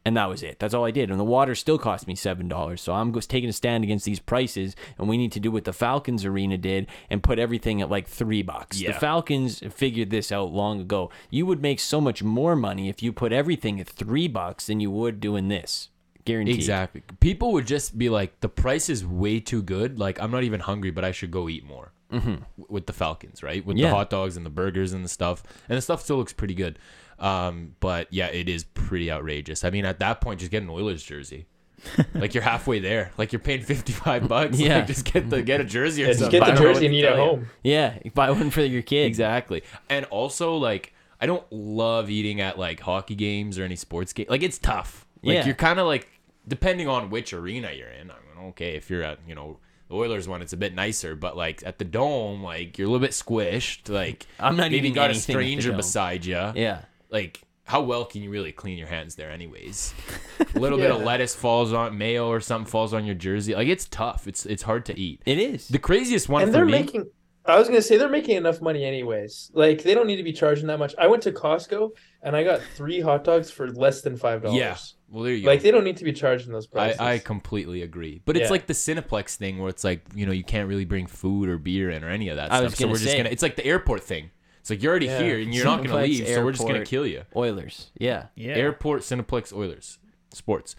And 0.07 0.15
that 0.17 0.29
was 0.29 0.43
it. 0.43 0.59
That's 0.59 0.75
all 0.75 0.85
I 0.85 0.91
did. 0.91 1.09
And 1.09 1.19
the 1.19 1.23
water 1.23 1.55
still 1.55 1.79
cost 1.79 2.05
me 2.05 2.13
seven 2.13 2.47
dollars. 2.47 2.79
So 2.79 2.93
I'm 2.93 3.11
just 3.11 3.27
taking 3.27 3.49
a 3.49 3.53
stand 3.53 3.83
against 3.83 4.05
these 4.05 4.19
prices, 4.19 4.75
and 4.99 5.09
we 5.09 5.17
need 5.17 5.31
to 5.31 5.39
do 5.39 5.49
what 5.49 5.63
the 5.63 5.73
Falcons 5.73 6.25
arena 6.25 6.59
did 6.59 6.85
and 7.09 7.23
put 7.23 7.39
everything 7.39 7.81
at 7.81 7.89
like 7.89 8.07
three 8.07 8.43
bucks. 8.43 8.77
The 8.79 8.93
Falcons 8.93 9.63
figured 9.71 10.11
this 10.11 10.31
out 10.31 10.51
long 10.51 10.79
ago. 10.79 11.09
You 11.31 11.47
would 11.47 11.59
make 11.59 11.79
so 11.79 11.99
much 11.99 12.21
more 12.21 12.55
money 12.55 12.87
if 12.87 13.01
you 13.01 13.11
put 13.13 13.33
everything 13.33 13.79
at 13.79 13.87
three 13.87 14.27
bucks 14.27 14.67
than 14.67 14.79
you 14.79 14.91
would 14.91 15.19
doing 15.19 15.47
this. 15.47 15.89
Guaranteed. 16.23 16.55
Exactly. 16.55 17.01
People 17.19 17.51
would 17.53 17.65
just 17.65 17.97
be 17.97 18.09
like, 18.09 18.39
the 18.41 18.49
price 18.49 18.89
is 18.89 19.03
way 19.03 19.39
too 19.39 19.63
good. 19.63 19.97
Like, 19.97 20.21
I'm 20.21 20.29
not 20.29 20.43
even 20.43 20.59
hungry, 20.59 20.91
but 20.91 21.03
I 21.03 21.11
should 21.11 21.31
go 21.31 21.49
eat 21.49 21.65
more. 21.65 21.93
Mm-hmm. 22.11 22.35
With 22.69 22.85
the 22.85 22.93
Falcons, 22.93 23.41
right? 23.43 23.65
With 23.65 23.77
Yeah. 23.77 23.89
the 23.89 23.95
hot 23.95 24.09
dogs 24.09 24.37
and 24.37 24.45
the 24.45 24.49
burgers 24.51 24.93
and 24.93 25.03
the 25.03 25.09
stuff. 25.09 25.43
And 25.67 25.77
the 25.77 25.81
stuff 25.81 26.01
still 26.03 26.17
looks 26.17 26.33
pretty 26.33 26.53
good. 26.53 26.77
Um, 27.19 27.75
but 27.79 28.07
yeah, 28.13 28.27
it 28.27 28.47
is 28.49 28.63
pretty 28.63 29.11
outrageous. 29.11 29.63
I 29.63 29.69
mean, 29.69 29.85
at 29.85 29.99
that 29.99 30.21
point, 30.21 30.39
just 30.39 30.51
get 30.51 30.61
an 30.63 30.69
Oilers 30.69 31.01
jersey. 31.03 31.47
like 32.15 32.33
you're 32.33 32.43
halfway 32.43 32.79
there. 32.79 33.11
Like 33.17 33.31
you're 33.33 33.39
paying 33.39 33.61
55 33.61 34.27
bucks. 34.27 34.59
Yeah. 34.59 34.77
Like, 34.77 34.87
just 34.87 35.05
get 35.11 35.29
the 35.29 35.41
get 35.41 35.61
a 35.61 35.63
jersey 35.63 36.03
or 36.03 36.07
Yeah, 36.07 36.11
just 36.11 36.19
something. 36.21 36.39
get 36.39 36.47
I 36.47 36.51
the 36.51 36.55
don't 36.55 36.63
know 36.63 36.69
what 36.69 36.73
jersey 36.75 36.85
and 36.87 36.95
eat 36.95 37.05
at 37.05 37.15
home. 37.17 37.49
Yeah, 37.63 37.97
buy 38.13 38.31
one 38.31 38.49
for 38.49 38.61
your 38.61 38.81
kid. 38.81 39.05
Exactly. 39.07 39.63
And 39.89 40.05
also 40.05 40.55
like 40.55 40.93
I 41.19 41.25
don't 41.25 41.43
love 41.51 42.09
eating 42.09 42.39
at 42.41 42.57
like 42.59 42.79
hockey 42.81 43.15
games 43.15 43.57
or 43.59 43.63
any 43.63 43.75
sports 43.75 44.13
game. 44.13 44.25
Like 44.29 44.43
it's 44.43 44.57
tough. 44.57 45.05
Like 45.23 45.35
Yeah. 45.35 45.45
you're 45.45 45.55
kind 45.55 45.79
of 45.79 45.87
like 45.87 46.07
depending 46.47 46.87
on 46.87 47.09
which 47.09 47.33
arena 47.33 47.71
you're 47.75 47.89
in. 47.89 48.11
I 48.11 48.15
mean, 48.35 48.47
okay, 48.49 48.75
if 48.75 48.89
you're 48.89 49.03
at, 49.03 49.19
you 49.27 49.35
know, 49.35 49.57
the 49.57 49.64
Oilers 49.95 50.27
one, 50.27 50.41
it's 50.41 50.53
a 50.53 50.57
bit 50.57 50.73
nicer, 50.73 51.15
but 51.15 51.35
like 51.37 51.63
at 51.65 51.79
the 51.79 51.85
dome, 51.85 52.43
like 52.43 52.77
you're 52.77 52.87
a 52.87 52.91
little 52.91 53.05
bit 53.05 53.11
squished. 53.11 53.89
Like 53.89 54.27
I'm 54.39 54.55
not 54.55 54.71
maybe 54.71 54.91
got 54.91 55.09
a 55.09 55.13
anything 55.13 55.35
at 55.35 55.39
the 55.39 55.45
stranger 55.45 55.73
beside 55.73 56.25
you. 56.25 56.51
Yeah. 56.55 56.81
Like 57.09 57.41
how 57.65 57.81
well 57.81 58.05
can 58.05 58.21
you 58.21 58.29
really 58.29 58.51
clean 58.51 58.77
your 58.77 58.87
hands 58.87 59.15
there 59.15 59.31
anyways? 59.31 59.93
A 60.55 60.59
little 60.59 60.77
bit 60.77 60.91
of 60.91 61.01
lettuce 61.01 61.33
falls 61.33 61.73
on 61.73 61.97
mayo 61.97 62.27
or 62.27 62.39
something 62.39 62.69
falls 62.69 62.93
on 62.93 63.05
your 63.05 63.15
jersey. 63.15 63.55
Like 63.55 63.67
it's 63.67 63.85
tough. 63.85 64.27
It's 64.27 64.45
it's 64.45 64.63
hard 64.63 64.85
to 64.85 64.99
eat. 64.99 65.21
It 65.25 65.39
is. 65.39 65.67
The 65.67 65.79
craziest 65.79 66.29
one 66.29 66.43
and 66.43 66.51
for 66.51 66.57
they're 66.57 66.65
me. 66.65 66.71
making 66.71 67.05
i 67.47 67.57
was 67.57 67.67
gonna 67.67 67.81
say 67.81 67.97
they're 67.97 68.09
making 68.09 68.35
enough 68.35 68.61
money 68.61 68.83
anyways 68.83 69.51
like 69.53 69.83
they 69.83 69.93
don't 69.93 70.07
need 70.07 70.15
to 70.15 70.23
be 70.23 70.33
charging 70.33 70.67
that 70.67 70.79
much 70.79 70.95
i 70.97 71.05
went 71.05 71.21
to 71.21 71.31
costco 71.31 71.91
and 72.23 72.35
i 72.35 72.43
got 72.43 72.59
three 72.75 72.99
hot 72.99 73.23
dogs 73.23 73.51
for 73.51 73.71
less 73.71 74.01
than 74.01 74.17
five 74.17 74.41
dollars 74.41 74.57
yeah. 74.57 74.75
Well, 75.09 75.23
there 75.23 75.33
you 75.33 75.45
like 75.47 75.59
go. 75.59 75.63
they 75.63 75.71
don't 75.71 75.83
need 75.83 75.97
to 75.97 76.03
be 76.03 76.13
charging 76.13 76.51
those 76.51 76.67
I, 76.67 76.71
prices 76.71 76.99
I 76.99 77.17
completely 77.19 77.81
agree. 77.83 78.21
But 78.25 78.35
it's 78.37 78.45
Yeah. 78.45 78.49
like 78.49 78.67
the 78.67 78.73
Cineplex 78.73 79.35
thing 79.35 79.59
where 79.59 79.69
it's 79.69 79.83
like, 79.83 80.01
you 80.15 80.25
know, 80.25 80.31
you 80.31 80.43
can't 80.43 80.67
really 80.67 80.85
bring 80.85 81.05
food 81.07 81.47
or 81.47 81.57
beer 81.57 81.89
in 81.91 82.03
or 82.03 82.09
any 82.09 82.29
of 82.29 82.37
that 82.37 82.51
I 82.51 82.57
stuff. 82.57 82.63
was 82.71 82.73
So 82.75 82.79
gonna 82.85 82.91
we're 82.93 82.97
just 82.99 83.11
say- 83.11 83.17
gonna 83.17 83.29
it's 83.29 83.43
like 83.43 83.55
the 83.55 83.65
airport 83.65 84.03
thing. 84.03 84.31
It's 84.61 84.69
like 84.71 84.81
you're 84.81 84.89
already 84.91 85.05
Yeah. 85.05 85.19
here 85.21 85.37
and 85.39 85.53
you're 85.53 85.63
not 85.63 85.83
gonna 85.83 85.89
Cineplex, 85.99 86.01
leave, 86.07 86.27
so 86.27 86.43
we're 86.43 86.51
just 86.51 86.63
gonna 86.63 86.73
airport. 86.79 86.87
kill 86.89 87.05
you. 87.05 87.21
Oilers. 87.35 87.91
Yeah. 87.99 88.25
Yeah. 88.35 88.53
Airport 88.55 89.01
Cineplex 89.03 89.53
Oilers. 89.53 89.99
Sports. 90.33 90.75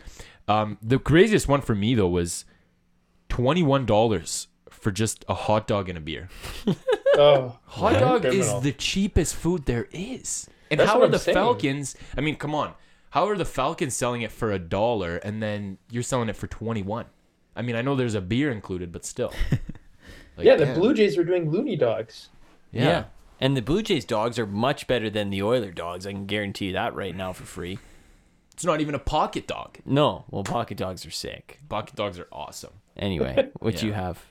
Um, 0.49 0.77
the 0.83 0.99
craziest 0.99 1.47
one 1.49 1.61
for 1.61 1.75
me 1.77 1.95
though 1.95 2.09
was 2.09 2.45
twenty 3.29 3.63
one 3.63 3.87
dollars 3.87 4.49
for 4.71 4.91
just 4.91 5.25
a 5.29 5.35
hot 5.35 5.67
dog 5.67 5.89
and 5.89 5.97
a 5.97 6.01
beer. 6.01 6.29
oh 7.15 7.59
Hot 7.67 7.93
yeah, 7.95 8.01
dog 8.01 8.21
criminal. 8.23 8.59
is 8.59 8.63
the 8.63 8.73
cheapest 8.73 9.35
food 9.35 9.67
there 9.67 9.89
is. 9.93 10.49
And 10.71 10.81
That's 10.81 10.91
how 10.91 10.97
what 10.97 11.03
are 11.03 11.07
I'm 11.07 11.11
the 11.13 11.19
saying. 11.21 11.35
Falcons? 11.35 11.97
I 12.17 12.21
mean, 12.21 12.37
come 12.37 12.55
on. 12.55 12.75
How 13.17 13.27
are 13.31 13.37
the 13.39 13.47
Falcons 13.47 13.95
selling 13.97 14.21
it 14.21 14.31
for 14.31 14.53
a 14.53 14.59
dollar 14.59 15.17
and 15.17 15.43
then 15.43 15.79
you're 15.91 16.03
selling 16.03 16.29
it 16.29 16.37
for 16.37 16.47
21? 16.49 17.07
I 17.57 17.63
mean, 17.63 17.75
I 17.75 17.81
know 17.81 17.95
there's 17.97 18.15
a 18.15 18.21
beer 18.21 18.51
included, 18.51 18.93
but 18.93 19.07
still. 19.07 19.33
Like, 20.37 20.45
yeah 20.45 20.57
the 20.57 20.67
damn. 20.67 20.79
blue 20.79 20.93
jays 20.93 21.17
were 21.17 21.25
doing 21.25 21.51
loonie 21.51 21.79
dogs 21.79 22.29
Yeah. 22.73 23.05
And 23.41 23.57
the 23.57 23.63
Blue 23.63 23.83
Jays 23.83 24.05
dogs 24.05 24.39
are 24.39 24.45
much 24.47 24.87
better 24.87 25.09
than 25.09 25.31
the 25.31 25.43
Oiler 25.43 25.71
dogs. 25.73 26.07
I 26.07 26.13
can 26.13 26.27
guarantee 26.27 26.67
you 26.67 26.73
that 26.75 26.95
right 26.95 27.17
now 27.17 27.33
for 27.33 27.45
free. 27.45 27.79
It's 28.53 28.67
not 28.67 28.83
even 28.83 28.95
a 28.95 28.99
pocket 28.99 29.47
dog. 29.47 29.79
No, 29.87 30.27
well, 30.31 30.45
pocket 30.45 30.77
dogs 30.77 31.07
are 31.07 31.11
sick. 31.11 31.61
Pocket 31.71 31.97
dogs 31.97 32.19
are 32.19 32.29
awesome. 32.31 32.75
Anyway, 32.99 33.51
what 33.61 33.81
Yeah. 33.81 33.87
you 33.87 33.93
have? 33.95 34.27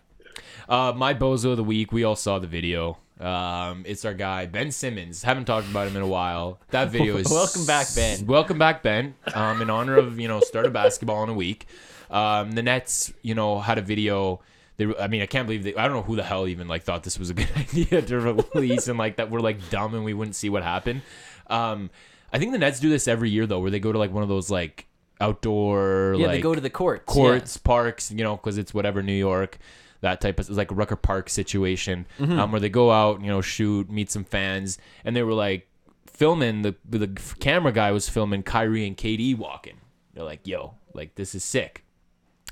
Uh, 0.70 0.94
my 0.96 1.16
bozo 1.16 1.50
of 1.52 1.58
the 1.58 1.64
week. 1.64 1.92
We 1.92 2.04
all 2.04 2.16
saw 2.16 2.38
the 2.38 2.46
video. 2.46 3.00
Um, 3.20 3.84
it's 3.88 4.04
our 4.04 4.14
guy 4.14 4.46
Ben 4.46 4.72
Simmons. 4.72 5.24
Haven't 5.24 5.46
talked 5.46 5.68
about 5.70 5.88
him 5.88 5.96
in 5.96 6.02
a 6.02 6.08
while. 6.08 6.60
That 6.72 6.90
video 6.90 7.18
is 7.18 7.30
Welcome 7.30 7.66
back, 7.66 7.88
Ben. 7.96 8.26
Welcome 8.26 8.58
back, 8.60 8.84
Ben. 8.84 9.16
Um, 9.34 9.62
in 9.62 9.70
honor 9.70 9.96
of 9.98 10.20
you 10.20 10.28
know 10.28 10.42
start 10.42 10.66
of 10.66 10.74
basketball 10.74 11.24
in 11.24 11.30
a 11.30 11.34
week. 11.34 11.66
Um, 12.10 12.52
the 12.52 12.62
Nets, 12.62 13.14
you 13.22 13.36
know, 13.36 13.60
had 13.60 13.78
a 13.78 13.82
video. 13.82 14.42
They, 14.78 14.94
I 15.00 15.08
mean, 15.08 15.22
I 15.22 15.26
can't 15.26 15.48
believe 15.48 15.64
they. 15.64 15.76
I 15.76 15.86
don't 15.86 15.94
know 15.96 16.02
who 16.02 16.18
the 16.18 16.24
hell 16.24 16.48
even 16.48 16.68
like 16.68 16.84
thought 16.84 17.04
this 17.04 17.18
was 17.18 17.30
a 17.30 17.34
good 17.34 17.50
idea 17.56 18.02
to 18.02 18.20
release 18.20 18.88
and 18.90 19.00
like 19.00 19.16
that 19.18 19.32
we're 19.32 19.40
like 19.40 19.70
dumb 19.70 19.94
and 19.96 20.04
we 20.04 20.14
wouldn't 20.14 20.36
see 20.36 20.50
what 20.50 20.64
happened. 20.64 21.02
Um, 21.48 21.90
I 22.34 22.40
think 22.40 22.52
the 22.52 22.58
Nets 22.58 22.82
do 22.82 22.90
this 22.90 23.08
every 23.08 23.30
year 23.30 23.48
though, 23.48 23.60
where 23.62 23.72
they 23.72 23.80
go 23.80 23.94
to 23.94 23.98
like 23.98 24.12
one 24.12 24.24
of 24.24 24.30
those 24.30 24.50
like 24.52 24.88
outdoor 25.22 26.16
Yeah, 26.18 26.28
like 26.28 26.36
they 26.38 26.42
go 26.42 26.54
to 26.54 26.60
the 26.60 26.70
courts. 26.70 27.06
courts, 27.06 27.56
parks, 27.58 28.12
you 28.12 28.24
know, 28.24 28.36
because 28.36 28.58
it's 28.58 28.74
whatever 28.74 29.02
New 29.02 29.14
York, 29.14 29.58
that 30.02 30.22
type 30.22 30.40
of 30.40 30.48
it's 30.50 30.58
like 30.58 30.72
a 30.72 30.76
Rucker 30.76 30.96
Park 30.96 31.30
situation, 31.30 32.06
Mm-hmm. 32.20 32.40
um, 32.40 32.52
where 32.52 32.60
they 32.62 32.70
go 32.70 32.92
out, 32.92 33.22
you 33.22 33.28
know, 33.28 33.42
shoot, 33.42 33.90
meet 33.90 34.12
some 34.12 34.24
fans, 34.24 34.78
and 35.04 35.16
they 35.16 35.24
were 35.24 35.34
like 35.34 35.68
filming 36.06 36.62
the 36.62 36.76
the 36.88 37.08
camera 37.40 37.72
guy 37.72 37.92
was 37.92 38.08
filming 38.10 38.44
Kyrie 38.44 38.86
and 38.88 38.96
KD 38.98 39.38
walking. 39.38 39.78
They're 40.14 40.24
like, 40.24 40.46
"Yo, 40.48 40.76
like 40.94 41.16
this 41.16 41.36
is 41.36 41.44
sick," 41.44 41.84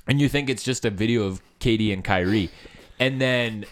and 0.06 0.20
you 0.20 0.28
think 0.28 0.50
it's 0.50 0.62
just 0.62 0.84
a 0.84 0.90
video 0.90 1.22
of 1.24 1.40
KD 1.60 1.92
and 1.92 2.04
Kyrie, 2.04 2.50
and 2.98 3.20
then 3.20 3.64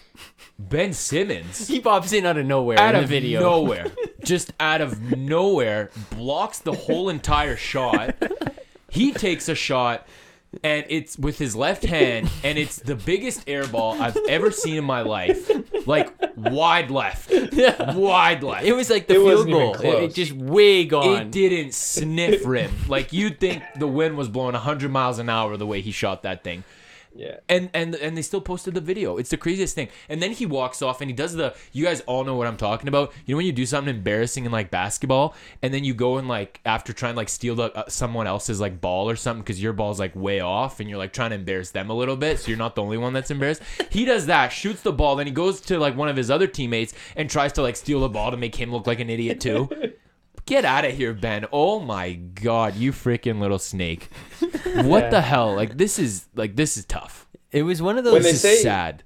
Ben 0.57 0.93
Simmons 0.93 1.67
He 1.67 1.79
pops 1.79 2.13
in 2.13 2.25
out 2.25 2.37
of 2.37 2.45
nowhere 2.45 2.79
out 2.79 2.95
in 2.95 3.01
the 3.01 3.03
of 3.03 3.09
video. 3.09 3.39
nowhere, 3.41 3.87
just 4.23 4.53
out 4.59 4.81
of 4.81 4.99
nowhere, 5.17 5.89
blocks 6.11 6.59
the 6.59 6.73
whole 6.73 7.09
entire 7.09 7.55
shot. 7.55 8.15
He 8.89 9.11
takes 9.11 9.49
a 9.49 9.55
shot, 9.55 10.07
and 10.63 10.85
it's 10.89 11.17
with 11.17 11.37
his 11.39 11.55
left 11.55 11.83
hand, 11.83 12.29
and 12.43 12.57
it's 12.57 12.77
the 12.77 12.95
biggest 12.95 13.43
air 13.47 13.65
ball 13.67 13.99
I've 14.01 14.17
ever 14.29 14.51
seen 14.51 14.77
in 14.77 14.83
my 14.83 15.01
life. 15.01 15.49
Like 15.87 16.13
wide 16.35 16.91
left, 16.91 17.31
Yeah. 17.51 17.95
wide 17.95 18.43
left. 18.43 18.65
It 18.65 18.73
was 18.73 18.89
like 18.89 19.07
the 19.07 19.15
It 19.15 19.23
field 19.23 19.47
goal. 19.49 19.75
It, 19.75 20.03
it 20.03 20.13
just 20.13 20.31
way 20.31 20.85
gone. 20.85 21.23
It 21.23 21.31
didn't 21.31 21.73
sniff 21.73 22.45
rim. 22.45 22.71
Like 22.87 23.11
you'd 23.13 23.39
think 23.39 23.63
the 23.77 23.87
wind 23.87 24.17
was 24.17 24.29
blowing 24.29 24.53
100 24.53 24.89
miles 24.91 25.19
an 25.19 25.29
hour 25.29 25.57
the 25.57 25.65
way 25.67 25.81
he 25.81 25.91
shot 25.91 26.23
that 26.23 26.43
thing. 26.43 26.63
Yeah. 27.15 27.37
and 27.47 27.69
and 27.73 27.95
and 27.95 28.17
they 28.17 28.21
still 28.21 28.41
posted 28.41 28.73
the 28.73 28.81
video. 28.81 29.17
It's 29.17 29.29
the 29.29 29.37
craziest 29.37 29.75
thing. 29.75 29.89
And 30.09 30.21
then 30.21 30.31
he 30.31 30.45
walks 30.45 30.81
off 30.81 31.01
and 31.01 31.09
he 31.09 31.15
does 31.15 31.33
the. 31.33 31.55
You 31.71 31.85
guys 31.85 32.01
all 32.01 32.23
know 32.23 32.35
what 32.35 32.47
I'm 32.47 32.57
talking 32.57 32.87
about. 32.87 33.13
You 33.25 33.33
know 33.33 33.37
when 33.37 33.45
you 33.45 33.51
do 33.51 33.65
something 33.65 33.93
embarrassing 33.95 34.45
in 34.45 34.51
like 34.51 34.71
basketball, 34.71 35.35
and 35.61 35.73
then 35.73 35.83
you 35.83 35.93
go 35.93 36.17
and 36.17 36.27
like 36.27 36.59
after 36.65 36.91
trying 36.93 37.13
to 37.13 37.17
like 37.17 37.29
steal 37.29 37.55
the, 37.55 37.71
uh, 37.73 37.89
someone 37.89 38.25
else's 38.27 38.59
like 38.59 38.81
ball 38.81 39.09
or 39.09 39.15
something 39.15 39.41
because 39.43 39.61
your 39.61 39.73
ball's 39.73 39.99
like 39.99 40.15
way 40.15 40.39
off, 40.39 40.79
and 40.79 40.89
you're 40.89 40.97
like 40.97 41.13
trying 41.13 41.29
to 41.29 41.35
embarrass 41.35 41.71
them 41.71 41.89
a 41.89 41.93
little 41.93 42.17
bit, 42.17 42.39
so 42.39 42.47
you're 42.49 42.57
not 42.57 42.75
the 42.75 42.81
only 42.81 42.97
one 42.97 43.13
that's 43.13 43.31
embarrassed. 43.31 43.61
He 43.89 44.05
does 44.05 44.25
that, 44.25 44.49
shoots 44.49 44.81
the 44.81 44.91
ball, 44.93 45.15
then 45.15 45.27
he 45.27 45.33
goes 45.33 45.61
to 45.61 45.77
like 45.79 45.95
one 45.95 46.09
of 46.09 46.15
his 46.15 46.31
other 46.31 46.47
teammates 46.47 46.93
and 47.15 47.29
tries 47.29 47.53
to 47.53 47.61
like 47.61 47.75
steal 47.75 47.99
the 47.99 48.09
ball 48.09 48.31
to 48.31 48.37
make 48.37 48.55
him 48.55 48.71
look 48.71 48.87
like 48.87 48.99
an 48.99 49.09
idiot 49.09 49.39
too. 49.39 49.69
Get 50.45 50.65
out 50.65 50.83
of 50.85 50.93
here, 50.93 51.13
Ben. 51.13 51.45
Oh 51.53 51.79
my 51.79 52.13
god, 52.13 52.75
you 52.75 52.91
freaking 52.91 53.39
little 53.39 53.59
snake. 53.59 54.09
What 54.73 55.03
Yeah. 55.03 55.09
the 55.11 55.21
hell? 55.21 55.55
Like 55.55 55.77
this 55.77 55.99
is 55.99 56.27
like 56.35 56.55
this 56.55 56.77
is 56.77 56.85
tough. 56.85 57.27
It 57.51 57.63
was 57.63 57.81
one 57.81 57.97
of 57.97 58.03
those. 58.03 58.13
When 58.13 58.23
they 58.23 58.33
say- 58.33 58.55
sad. 58.57 59.03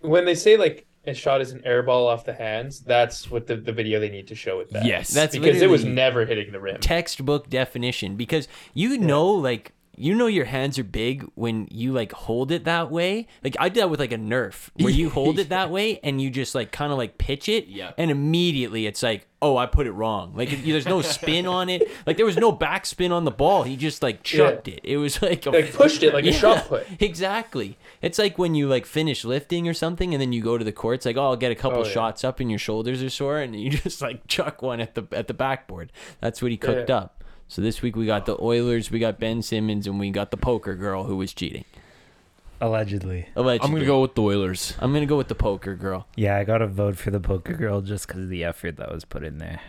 When 0.00 0.24
they 0.24 0.34
say 0.34 0.56
like 0.56 0.86
a 1.06 1.14
shot 1.14 1.40
is 1.40 1.52
an 1.52 1.62
air 1.64 1.82
ball 1.82 2.06
off 2.08 2.24
the 2.24 2.32
hands, 2.34 2.80
that's 2.80 3.30
what 3.30 3.46
the, 3.46 3.56
the 3.56 3.72
video 3.72 4.00
they 4.00 4.08
need 4.08 4.26
to 4.28 4.34
show 4.34 4.58
with 4.58 4.70
that. 4.70 4.84
Yes. 4.84 5.10
That's 5.10 5.36
because 5.36 5.62
it 5.62 5.70
was 5.70 5.84
never 5.84 6.26
hitting 6.26 6.50
the 6.52 6.60
rim. 6.60 6.80
textbook 6.80 7.48
definition 7.48 8.16
because 8.16 8.48
you 8.74 8.98
know 8.98 9.26
like 9.26 9.72
you 10.02 10.14
know 10.14 10.26
your 10.26 10.44
hands 10.46 10.78
are 10.78 10.84
big 10.84 11.24
when 11.34 11.68
you 11.70 11.92
like 11.92 12.12
hold 12.12 12.50
it 12.50 12.64
that 12.64 12.90
way? 12.90 13.26
Like 13.44 13.56
i 13.60 13.68
did 13.68 13.80
that 13.82 13.90
with 13.90 14.00
like 14.00 14.12
a 14.12 14.16
nerf. 14.18 14.70
Where 14.76 14.92
you 14.92 15.10
hold 15.10 15.38
it 15.38 15.48
that 15.56 15.70
way 15.70 16.00
and 16.02 16.20
you 16.20 16.28
just 16.30 16.54
like 16.54 16.72
kind 16.72 16.90
of 16.92 16.98
like 16.98 17.18
pitch 17.18 17.48
it 17.48 17.66
Yeah. 17.68 17.92
and 17.96 18.10
immediately 18.10 18.86
it's 18.86 19.02
like 19.02 19.26
oh 19.40 19.56
i 19.56 19.66
put 19.66 19.86
it 19.86 19.92
wrong. 19.92 20.32
Like 20.34 20.52
it- 20.52 20.64
there's 20.64 20.86
no 20.86 21.02
spin 21.02 21.46
on 21.46 21.68
it. 21.68 21.82
Like 22.06 22.16
there 22.16 22.26
was 22.26 22.36
no 22.36 22.52
backspin 22.52 23.12
on 23.12 23.24
the 23.24 23.30
ball. 23.30 23.62
He 23.62 23.76
just 23.76 24.02
like 24.02 24.22
chucked 24.24 24.66
it. 24.68 24.80
It 24.82 24.96
was 24.96 25.22
like 25.22 25.46
a, 25.46 25.50
Like 25.50 25.72
pushed 25.72 26.02
it 26.02 26.12
like 26.12 26.24
a 26.26 26.32
shot 26.42 26.66
put. 26.68 26.86
exactly. 27.00 27.78
It's 28.00 28.18
like 28.18 28.38
when 28.38 28.54
you 28.56 28.66
like 28.68 28.86
finish 28.86 29.24
lifting 29.24 29.68
or 29.68 29.74
something 29.74 30.12
and 30.14 30.20
then 30.20 30.32
you 30.32 30.42
go 30.42 30.58
to 30.58 30.64
the 30.64 30.72
court. 30.72 30.96
It's 30.96 31.06
like 31.06 31.16
oh 31.16 31.26
i'll 31.26 31.36
get 31.36 31.52
a 31.52 31.54
couple 31.54 31.80
Oh, 31.80 31.84
yeah. 31.84 31.90
shots 31.92 32.24
up 32.24 32.40
and 32.40 32.50
your 32.50 32.58
shoulders 32.58 33.02
are 33.02 33.10
sore 33.10 33.38
and 33.38 33.54
you 33.54 33.70
just 33.70 34.00
like 34.02 34.26
chuck 34.26 34.62
one 34.62 34.80
at 34.80 34.94
the 34.96 35.04
at 35.12 35.28
the 35.28 35.34
backboard. 35.34 35.92
That's 36.20 36.42
what 36.42 36.50
he 36.50 36.56
cooked 36.56 36.88
Yeah. 36.88 36.96
up 36.96 37.21
so 37.52 37.60
this 37.60 37.82
week 37.82 37.94
we 37.96 38.06
got 38.06 38.24
the 38.24 38.36
oilers 38.40 38.90
we 38.90 38.98
got 38.98 39.18
ben 39.20 39.42
simmons 39.42 39.86
and 39.86 40.00
we 40.00 40.10
got 40.10 40.30
the 40.30 40.36
poker 40.38 40.74
girl 40.74 41.04
who 41.04 41.16
was 41.16 41.34
cheating 41.34 41.64
Allegedly. 42.60 43.26
Allegedly. 43.34 43.66
I'm 43.66 43.72
gonna 43.74 43.84
go 43.86 44.00
with 44.02 44.14
the 44.14 44.22
Oilers. 44.22 44.74
i'm 44.78 44.92
gonna 44.92 45.04
go 45.06 45.16
with 45.16 45.28
the 45.28 45.34
poker 45.34 45.74
girl 45.74 46.06
Yeah, 46.16 46.36
I 46.36 46.44
got 46.44 46.58
to 46.58 46.66
vote 46.68 46.96
for 46.96 47.10
the 47.10 47.18
poker 47.20 47.54
girl 47.54 47.80
just 47.80 48.06
because 48.06 48.22
of 48.22 48.28
the 48.28 48.44
effort 48.44 48.76
that 48.76 48.92
was 48.92 49.04
put 49.04 49.24
in 49.24 49.38
there. 49.38 49.60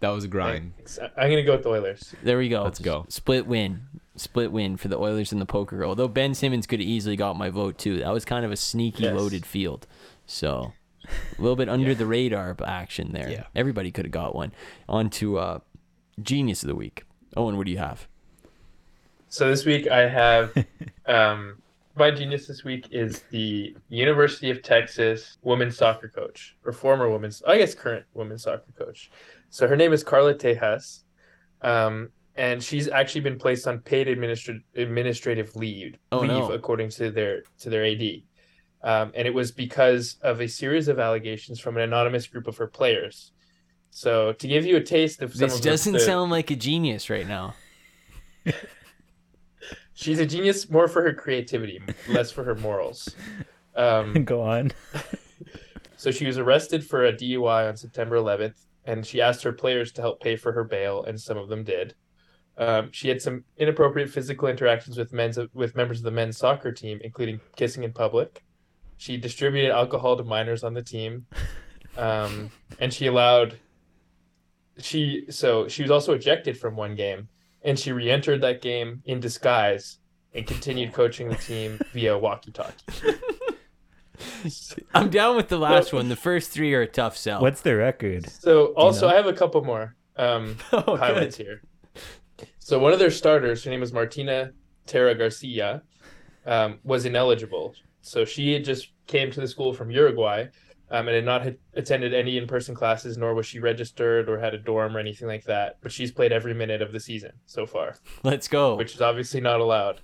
That 0.00 0.10
was 0.10 0.24
a 0.24 0.28
grind. 0.28 0.74
Thanks. 0.76 0.98
I'm 1.16 1.28
gonna 1.30 1.42
go 1.42 1.52
with 1.56 1.64
the 1.64 1.70
Oilers. 1.70 2.14
there 2.22 2.38
we 2.38 2.48
go 2.48 2.62
Let's 2.62 2.78
go. 2.78 3.04
split 3.08 3.46
win 3.46 3.82
split 4.14 4.50
win 4.52 4.76
for 4.78 4.88
the 4.88 4.96
oilers 4.98 5.30
and 5.32 5.40
the 5.42 5.46
poker 5.46 5.76
girl 5.76 5.88
although 5.90 6.08
ben 6.08 6.34
simmons 6.34 6.66
could 6.66 6.80
have 6.80 6.88
easily 6.88 7.16
got 7.16 7.36
my 7.36 7.50
vote 7.50 7.76
too 7.78 7.98
that 7.98 8.12
was 8.12 8.24
kind 8.24 8.44
of 8.46 8.52
a 8.52 8.56
sneaky 8.56 9.02
Yes. 9.02 9.14
loaded 9.14 9.44
field 9.44 9.86
so 10.24 10.72
a 11.38 11.42
little 11.42 11.56
bit 11.56 11.68
under 11.68 11.94
the 11.94 12.06
radar 12.06 12.56
action 12.64 13.10
there 13.12 13.28
Yeah. 13.30 13.44
everybody 13.54 13.90
could 13.90 14.06
have 14.06 14.12
got 14.12 14.34
one 14.34 14.52
on 14.88 15.10
to 15.10 15.36
uh 15.38 15.58
genius 16.22 16.62
of 16.62 16.68
the 16.68 16.74
week 16.76 17.02
owen 17.36 17.56
what 17.56 17.66
do 17.66 17.72
you 17.72 17.78
have 17.78 18.06
So 19.28 19.48
this 19.48 19.64
week 19.64 19.88
I 19.88 20.08
have 20.08 20.52
um, 21.06 21.60
my 21.96 22.10
genius 22.10 22.46
this 22.46 22.64
week 22.64 22.88
is 22.90 23.22
the 23.30 23.74
University 23.88 24.50
of 24.50 24.62
Texas 24.62 25.38
women's 25.42 25.76
soccer 25.76 26.08
coach 26.08 26.56
or 26.64 26.72
former 26.72 27.08
women's, 27.10 27.42
I 27.46 27.58
guess 27.58 27.74
current 27.74 28.04
women's 28.14 28.42
soccer 28.42 28.72
coach. 28.78 29.10
So 29.50 29.66
her 29.66 29.76
name 29.76 29.92
is 29.94 30.04
Carla 30.04 30.34
Tejas, 30.34 31.04
um, 31.62 32.10
and 32.36 32.62
she's 32.62 32.88
actually 32.88 33.22
been 33.22 33.38
placed 33.38 33.66
on 33.66 33.78
paid 33.80 34.08
administra- 34.08 34.62
administrative 34.74 35.56
leave, 35.56 35.96
Oh, 36.12 36.18
leave 36.18 36.28
no. 36.30 36.52
according 36.52 36.90
to 36.90 37.10
their 37.10 37.42
to 37.60 37.70
their 37.70 37.84
AD. 37.86 38.22
Um, 38.82 39.12
and 39.14 39.26
it 39.26 39.32
was 39.34 39.50
because 39.50 40.16
of 40.22 40.40
a 40.42 40.46
series 40.48 40.88
of 40.88 40.98
allegations 40.98 41.58
from 41.58 41.76
an 41.76 41.82
anonymous 41.82 42.26
group 42.26 42.46
of 42.46 42.56
her 42.58 42.66
players. 42.66 43.32
So 43.90 44.32
to 44.32 44.48
give 44.48 44.66
you 44.66 44.76
a 44.76 44.82
taste 44.82 45.22
of 45.22 45.32
some 45.32 45.48
this 45.48 45.56
of 45.56 45.64
doesn't 45.64 45.94
the, 45.94 46.00
sound 46.00 46.30
like 46.30 46.50
a 46.50 46.56
genius 46.56 47.08
right 47.08 47.26
now 47.26 47.54
She's 49.94 50.18
a 50.18 50.26
genius 50.26 50.68
more 50.68 50.88
for 50.88 51.02
her 51.02 51.14
creativity, 51.14 51.80
less 52.08 52.30
for 52.30 52.44
her 52.44 52.54
morals. 52.54 53.14
Um, 53.74 54.12
Go 54.24 54.42
on. 54.42 54.72
so 55.96 56.10
she 56.10 56.26
was 56.26 56.36
arrested 56.36 56.84
for 56.86 57.06
a 57.06 57.12
DUI 57.12 57.66
on 57.66 57.76
September 57.76 58.16
11th, 58.16 58.66
and 58.84 59.06
she 59.06 59.22
asked 59.22 59.42
her 59.42 59.52
players 59.52 59.92
to 59.92 60.02
help 60.02 60.20
pay 60.20 60.36
for 60.36 60.52
her 60.52 60.64
bail, 60.64 61.04
and 61.04 61.18
some 61.18 61.38
of 61.38 61.48
them 61.48 61.64
did. 61.64 61.94
Um, 62.58 62.90
she 62.92 63.08
had 63.08 63.22
some 63.22 63.44
inappropriate 63.56 64.10
physical 64.10 64.48
interactions 64.48 64.98
with 64.98 65.14
men's 65.14 65.38
with 65.54 65.76
members 65.76 65.98
of 65.98 66.04
the 66.04 66.10
men's 66.10 66.36
soccer 66.36 66.72
team, 66.72 67.00
including 67.02 67.40
kissing 67.56 67.82
in 67.82 67.92
public. 67.92 68.42
She 68.98 69.16
distributed 69.16 69.70
alcohol 69.70 70.16
to 70.18 70.24
minors 70.24 70.62
on 70.62 70.74
the 70.74 70.82
team, 70.82 71.26
um, 71.96 72.50
and 72.80 72.92
she 72.92 73.06
allowed. 73.06 73.58
She 74.78 75.26
so 75.30 75.68
she 75.68 75.82
was 75.82 75.90
also 75.90 76.12
ejected 76.14 76.58
from 76.58 76.76
one 76.76 76.94
game, 76.94 77.28
and 77.62 77.78
she 77.78 77.92
re-entered 77.92 78.40
that 78.42 78.60
game 78.60 79.02
in 79.06 79.20
disguise 79.20 79.98
and 80.34 80.46
continued 80.46 80.92
coaching 80.92 81.28
the 81.28 81.36
team 81.36 81.78
via 81.92 82.16
walkie-talkie. 82.18 82.84
i'm 84.94 85.10
down 85.10 85.36
with 85.36 85.48
the 85.48 85.58
last 85.58 85.92
one 85.92 86.08
the 86.08 86.16
first 86.16 86.50
three 86.50 86.72
are 86.72 86.80
a 86.80 86.86
tough 86.86 87.16
sell 87.18 87.40
What's 87.42 87.60
the 87.60 87.76
record? 87.76 88.26
So 88.30 88.66
also 88.68 89.06
know? 89.06 89.12
I 89.12 89.16
have 89.16 89.26
a 89.26 89.32
couple 89.32 89.62
more 89.62 89.94
um, 90.16 90.56
Oh, 90.72 90.96
highlights 90.96 91.36
here. 91.36 91.60
So 92.58 92.78
one 92.78 92.92
of 92.92 92.98
their 92.98 93.10
starters, 93.10 93.62
her 93.64 93.70
name 93.70 93.80
was 93.80 93.92
Martina 93.92 94.52
Terra 94.86 95.14
Garcia, 95.14 95.82
um, 96.46 96.78
was 96.82 97.04
ineligible. 97.04 97.74
So 98.00 98.24
she 98.24 98.52
had 98.52 98.64
just 98.64 98.88
came 99.06 99.30
to 99.32 99.40
the 99.40 99.48
school 99.48 99.72
from 99.74 99.90
Uruguay 99.90 100.46
um, 100.90 101.08
and 101.08 101.14
had 101.16 101.24
not 101.24 101.42
had 101.42 101.58
attended 101.74 102.14
any 102.14 102.38
in-person 102.38 102.74
classes, 102.74 103.16
nor 103.18 103.34
was 103.34 103.46
she 103.46 103.58
registered 103.58 104.28
or 104.28 104.38
had 104.38 104.54
a 104.54 104.58
dorm 104.58 104.96
or 104.96 105.00
anything 105.00 105.28
like 105.28 105.44
that. 105.44 105.78
But 105.80 105.92
she's 105.92 106.12
played 106.12 106.32
every 106.32 106.54
minute 106.54 106.82
of 106.82 106.92
the 106.92 107.00
season 107.00 107.32
so 107.46 107.66
far, 107.66 107.96
let's 108.22 108.48
go 108.48 108.76
which 108.76 108.94
is 108.94 109.00
obviously 109.02 109.40
not 109.40 109.60
allowed. 109.60 110.00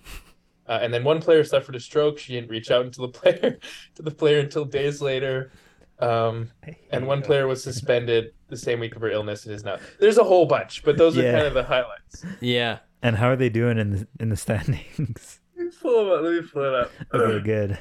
Uh, 0.67 0.79
and 0.81 0.95
then 0.95 1.03
one 1.03 1.21
player 1.21 1.43
suffered 1.45 1.75
a 1.75 1.81
stroke. 1.81 2.19
She 2.19 2.33
didn't 2.35 2.51
reach 2.51 2.71
out 2.71 2.93
to 2.93 3.01
the 3.01 3.09
player 3.21 3.59
to 3.97 4.03
the 4.03 4.11
player 4.11 4.39
until 4.41 4.65
days 4.65 5.01
later. 5.03 5.53
Um, 5.99 6.51
and 6.91 7.07
one 7.07 7.23
player 7.23 7.47
was 7.47 7.63
suspended 7.63 8.33
the 8.49 8.57
same 8.57 8.81
week 8.81 8.97
of 8.97 9.03
her 9.03 9.11
illness 9.11 9.45
and 9.47 9.55
is 9.55 9.63
now. 9.63 9.79
There's 10.01 10.19
a 10.19 10.25
whole 10.25 10.47
bunch, 10.47 10.83
but 10.83 10.97
those 10.97 11.17
are 11.17 11.23
kind 11.23 11.47
of 11.47 11.55
the 11.55 11.63
highlights. 11.63 12.25
yeah 12.41 12.79
And 13.03 13.17
how 13.17 13.29
are 13.29 13.37
they 13.37 13.49
doing 13.49 13.79
in 13.79 13.91
the 13.91 14.09
in 14.19 14.29
the 14.31 14.37
standings? 14.37 15.41
Let 15.57 15.67
me 15.67 15.73
pull 15.81 16.07
it 16.07 16.13
up. 16.19 16.23
Let 16.25 16.33
me 16.33 16.49
pull 16.53 16.65
it 16.65 16.75
up. 16.75 16.91
okay, 17.15 17.45
good. 17.45 17.79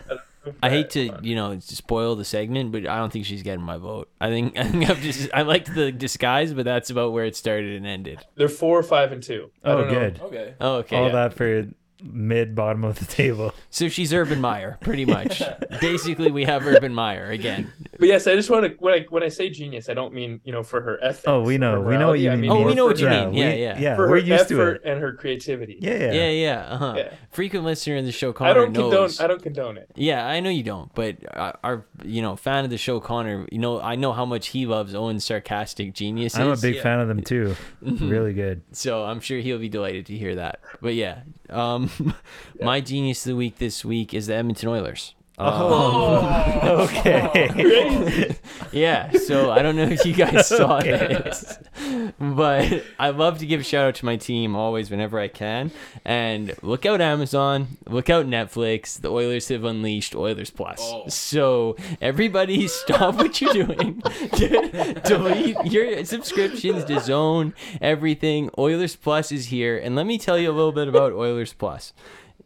I 0.64 0.70
hate 0.70 0.90
to, 0.92 1.18
you 1.22 1.36
know, 1.36 1.60
spoil 1.60 2.16
the 2.16 2.26
segment, 2.26 2.72
but 2.72 2.88
I 2.88 2.98
don't 2.98 3.12
think 3.14 3.26
she's 3.26 3.44
getting 3.44 3.64
my 3.64 3.78
vote. 3.78 4.10
I 4.20 4.30
think 4.30 4.58
I 4.58 4.64
think 4.64 4.90
I'm 4.90 4.98
just 5.02 5.30
I 5.34 5.44
liked 5.44 5.74
the 5.74 5.92
disguise, 5.92 6.54
but 6.54 6.66
that's 6.66 6.90
about 6.90 7.14
where 7.14 7.26
it 7.26 7.36
started 7.36 7.76
and 7.76 7.86
ended. 7.86 8.20
They're 8.36 8.50
four, 8.50 8.82
five, 8.84 9.12
and 9.12 9.22
two. 9.22 9.52
I 9.64 9.70
Oh, 9.72 9.78
don't 9.78 9.88
know. 9.88 10.00
good. 10.00 10.22
Okay. 10.22 10.54
Oh, 10.60 10.74
okay. 10.78 10.96
All 10.98 11.06
yeah. 11.08 11.12
that 11.14 11.34
for 11.34 11.68
mid 12.02 12.56
bottom 12.56 12.84
of 12.84 13.00
the 13.00 13.06
table. 13.06 13.54
So 13.70 13.88
she's 13.90 14.14
Urban 14.14 14.42
Meyer, 14.42 14.78
pretty 14.82 15.06
much. 15.06 15.42
Basically, 15.80 16.32
we 16.32 16.44
have 16.46 16.66
Urban 16.66 16.94
Meyer 16.94 17.30
again. 17.30 17.72
But 18.00 18.08
yes, 18.08 18.28
I 18.28 18.36
just 18.36 18.50
want 18.50 18.66
to 18.66 18.76
when 18.80 18.94
I 18.94 19.06
when 19.10 19.24
I 19.24 19.28
say 19.30 19.50
genius, 19.50 19.90
I 19.90 19.94
don't 19.94 20.14
mean 20.14 20.42
you 20.44 20.52
know 20.52 20.64
for 20.64 20.82
her 20.82 21.04
ethics. 21.04 21.26
Oh, 21.28 21.42
we 21.42 21.58
know. 21.58 21.82
We 21.82 21.98
know 21.98 22.10
what 22.10 22.20
you 22.20 22.32
I 22.32 22.36
mean. 22.36 22.52
Oh, 22.52 22.64
we 22.66 22.74
know 22.74 22.86
what 22.86 23.00
you 23.00 23.08
her- 23.08 23.26
mean. 23.28 23.34
Yeah, 23.36 23.54
we, 23.54 23.62
yeah. 23.62 23.80
yeah. 23.80 23.96
For 23.96 24.10
We're 24.10 24.20
her 24.22 24.26
used 24.26 24.48
to 24.50 24.62
it. 24.62 24.82
and 24.84 25.00
her 25.00 25.14
creativity. 25.14 25.78
Yeah, 25.80 25.98
yeah. 25.98 26.12
Yeah, 26.12 26.30
yeah. 26.30 26.60
Uh-huh. 26.70 26.94
Yeah. 26.98 27.14
Frequent 27.30 27.66
listener 27.66 27.96
in 27.96 28.06
the 28.06 28.12
show, 28.12 28.34
Connor 28.34 28.50
I 28.52 28.54
don't 28.54 28.72
knows. 28.74 29.18
condone. 29.18 29.26
I 29.26 29.28
don't 29.28 29.44
condone 29.44 29.78
it. 29.78 29.92
Yeah, 29.96 30.26
I 30.26 30.40
know 30.40 30.50
you 30.50 30.64
don't, 30.64 30.94
but 30.96 31.18
our, 31.36 31.60
our 31.64 31.86
you 32.04 32.22
know 32.22 32.36
fan 32.36 32.64
of 32.64 32.70
the 32.72 32.78
show, 32.78 33.00
Connor. 33.00 33.48
You 33.52 33.60
know, 33.60 33.80
I 33.80 33.96
know 33.96 34.14
how 34.14 34.26
much 34.26 34.48
he 34.48 34.66
loves 34.66 34.96
Owen's 34.96 35.24
sarcastic 35.26 35.94
genius. 35.94 36.36
I'm 36.36 36.50
a 36.50 36.58
big 36.58 36.76
Yeah. 36.76 36.82
fan 36.84 37.00
of 37.00 37.08
them 37.08 37.22
too. 37.22 37.56
really 37.82 38.34
good. 38.34 38.64
So 38.72 39.04
I'm 39.04 39.20
sure 39.20 39.40
he'll 39.40 39.60
be 39.60 39.70
delighted 39.70 40.08
to 40.08 40.18
hear 40.18 40.36
that. 40.36 40.60
But 40.82 40.96
yeah, 40.96 41.22
um, 41.50 41.91
my 42.62 42.82
genius 42.82 43.26
of 43.26 43.32
the 43.32 43.36
week 43.36 43.58
this 43.58 43.84
week 43.86 44.14
is 44.14 44.28
the 44.28 44.36
Edmonton 44.36 44.70
Oilers. 44.70 45.16
Oh, 45.38 46.20
um, 46.62 46.68
okay. 46.82 48.36
Yeah, 48.72 49.12
so 49.12 49.52
I 49.52 49.62
don't 49.62 49.76
know 49.76 49.84
if 49.84 50.06
you 50.06 50.14
guys 50.14 50.48
saw 50.48 50.80
this, 50.80 51.58
but 52.22 52.84
I 53.00 53.10
love 53.10 53.40
to 53.40 53.48
give 53.48 53.62
a 53.62 53.64
shout 53.64 53.88
out 53.88 53.96
to 53.96 54.06
my 54.06 54.16
team 54.16 54.56
always 54.56 54.92
whenever 54.92 55.20
I 55.20 55.28
can. 55.28 55.72
And 56.06 56.56
look 56.62 56.86
out 56.86 57.02
Amazon, 57.02 57.78
look 57.88 58.10
out 58.10 58.28
Netflix. 58.28 59.02
The 59.02 59.12
Oilers 59.12 59.48
have 59.48 59.64
unleashed 59.64 60.16
Oilers 60.16 60.52
Plus. 60.52 60.80
Oh. 60.82 61.08
So 61.08 61.76
everybody, 62.00 62.68
stop 62.70 63.16
what 63.16 63.42
you're 63.42 63.54
doing. 63.54 64.04
Delete 65.06 65.66
your 65.66 66.06
subscriptions 66.06 66.86
to 66.86 67.00
Zone, 67.00 67.56
everything. 67.82 68.52
Oilers 68.58 68.96
Plus 68.96 69.32
is 69.32 69.48
here, 69.48 69.78
and 69.78 69.96
let 69.96 70.06
me 70.06 70.18
tell 70.20 70.38
you 70.38 70.52
a 70.52 70.54
little 70.54 70.72
bit 70.72 70.88
about 70.88 71.14
Oilers 71.14 71.54
Plus. 71.54 71.94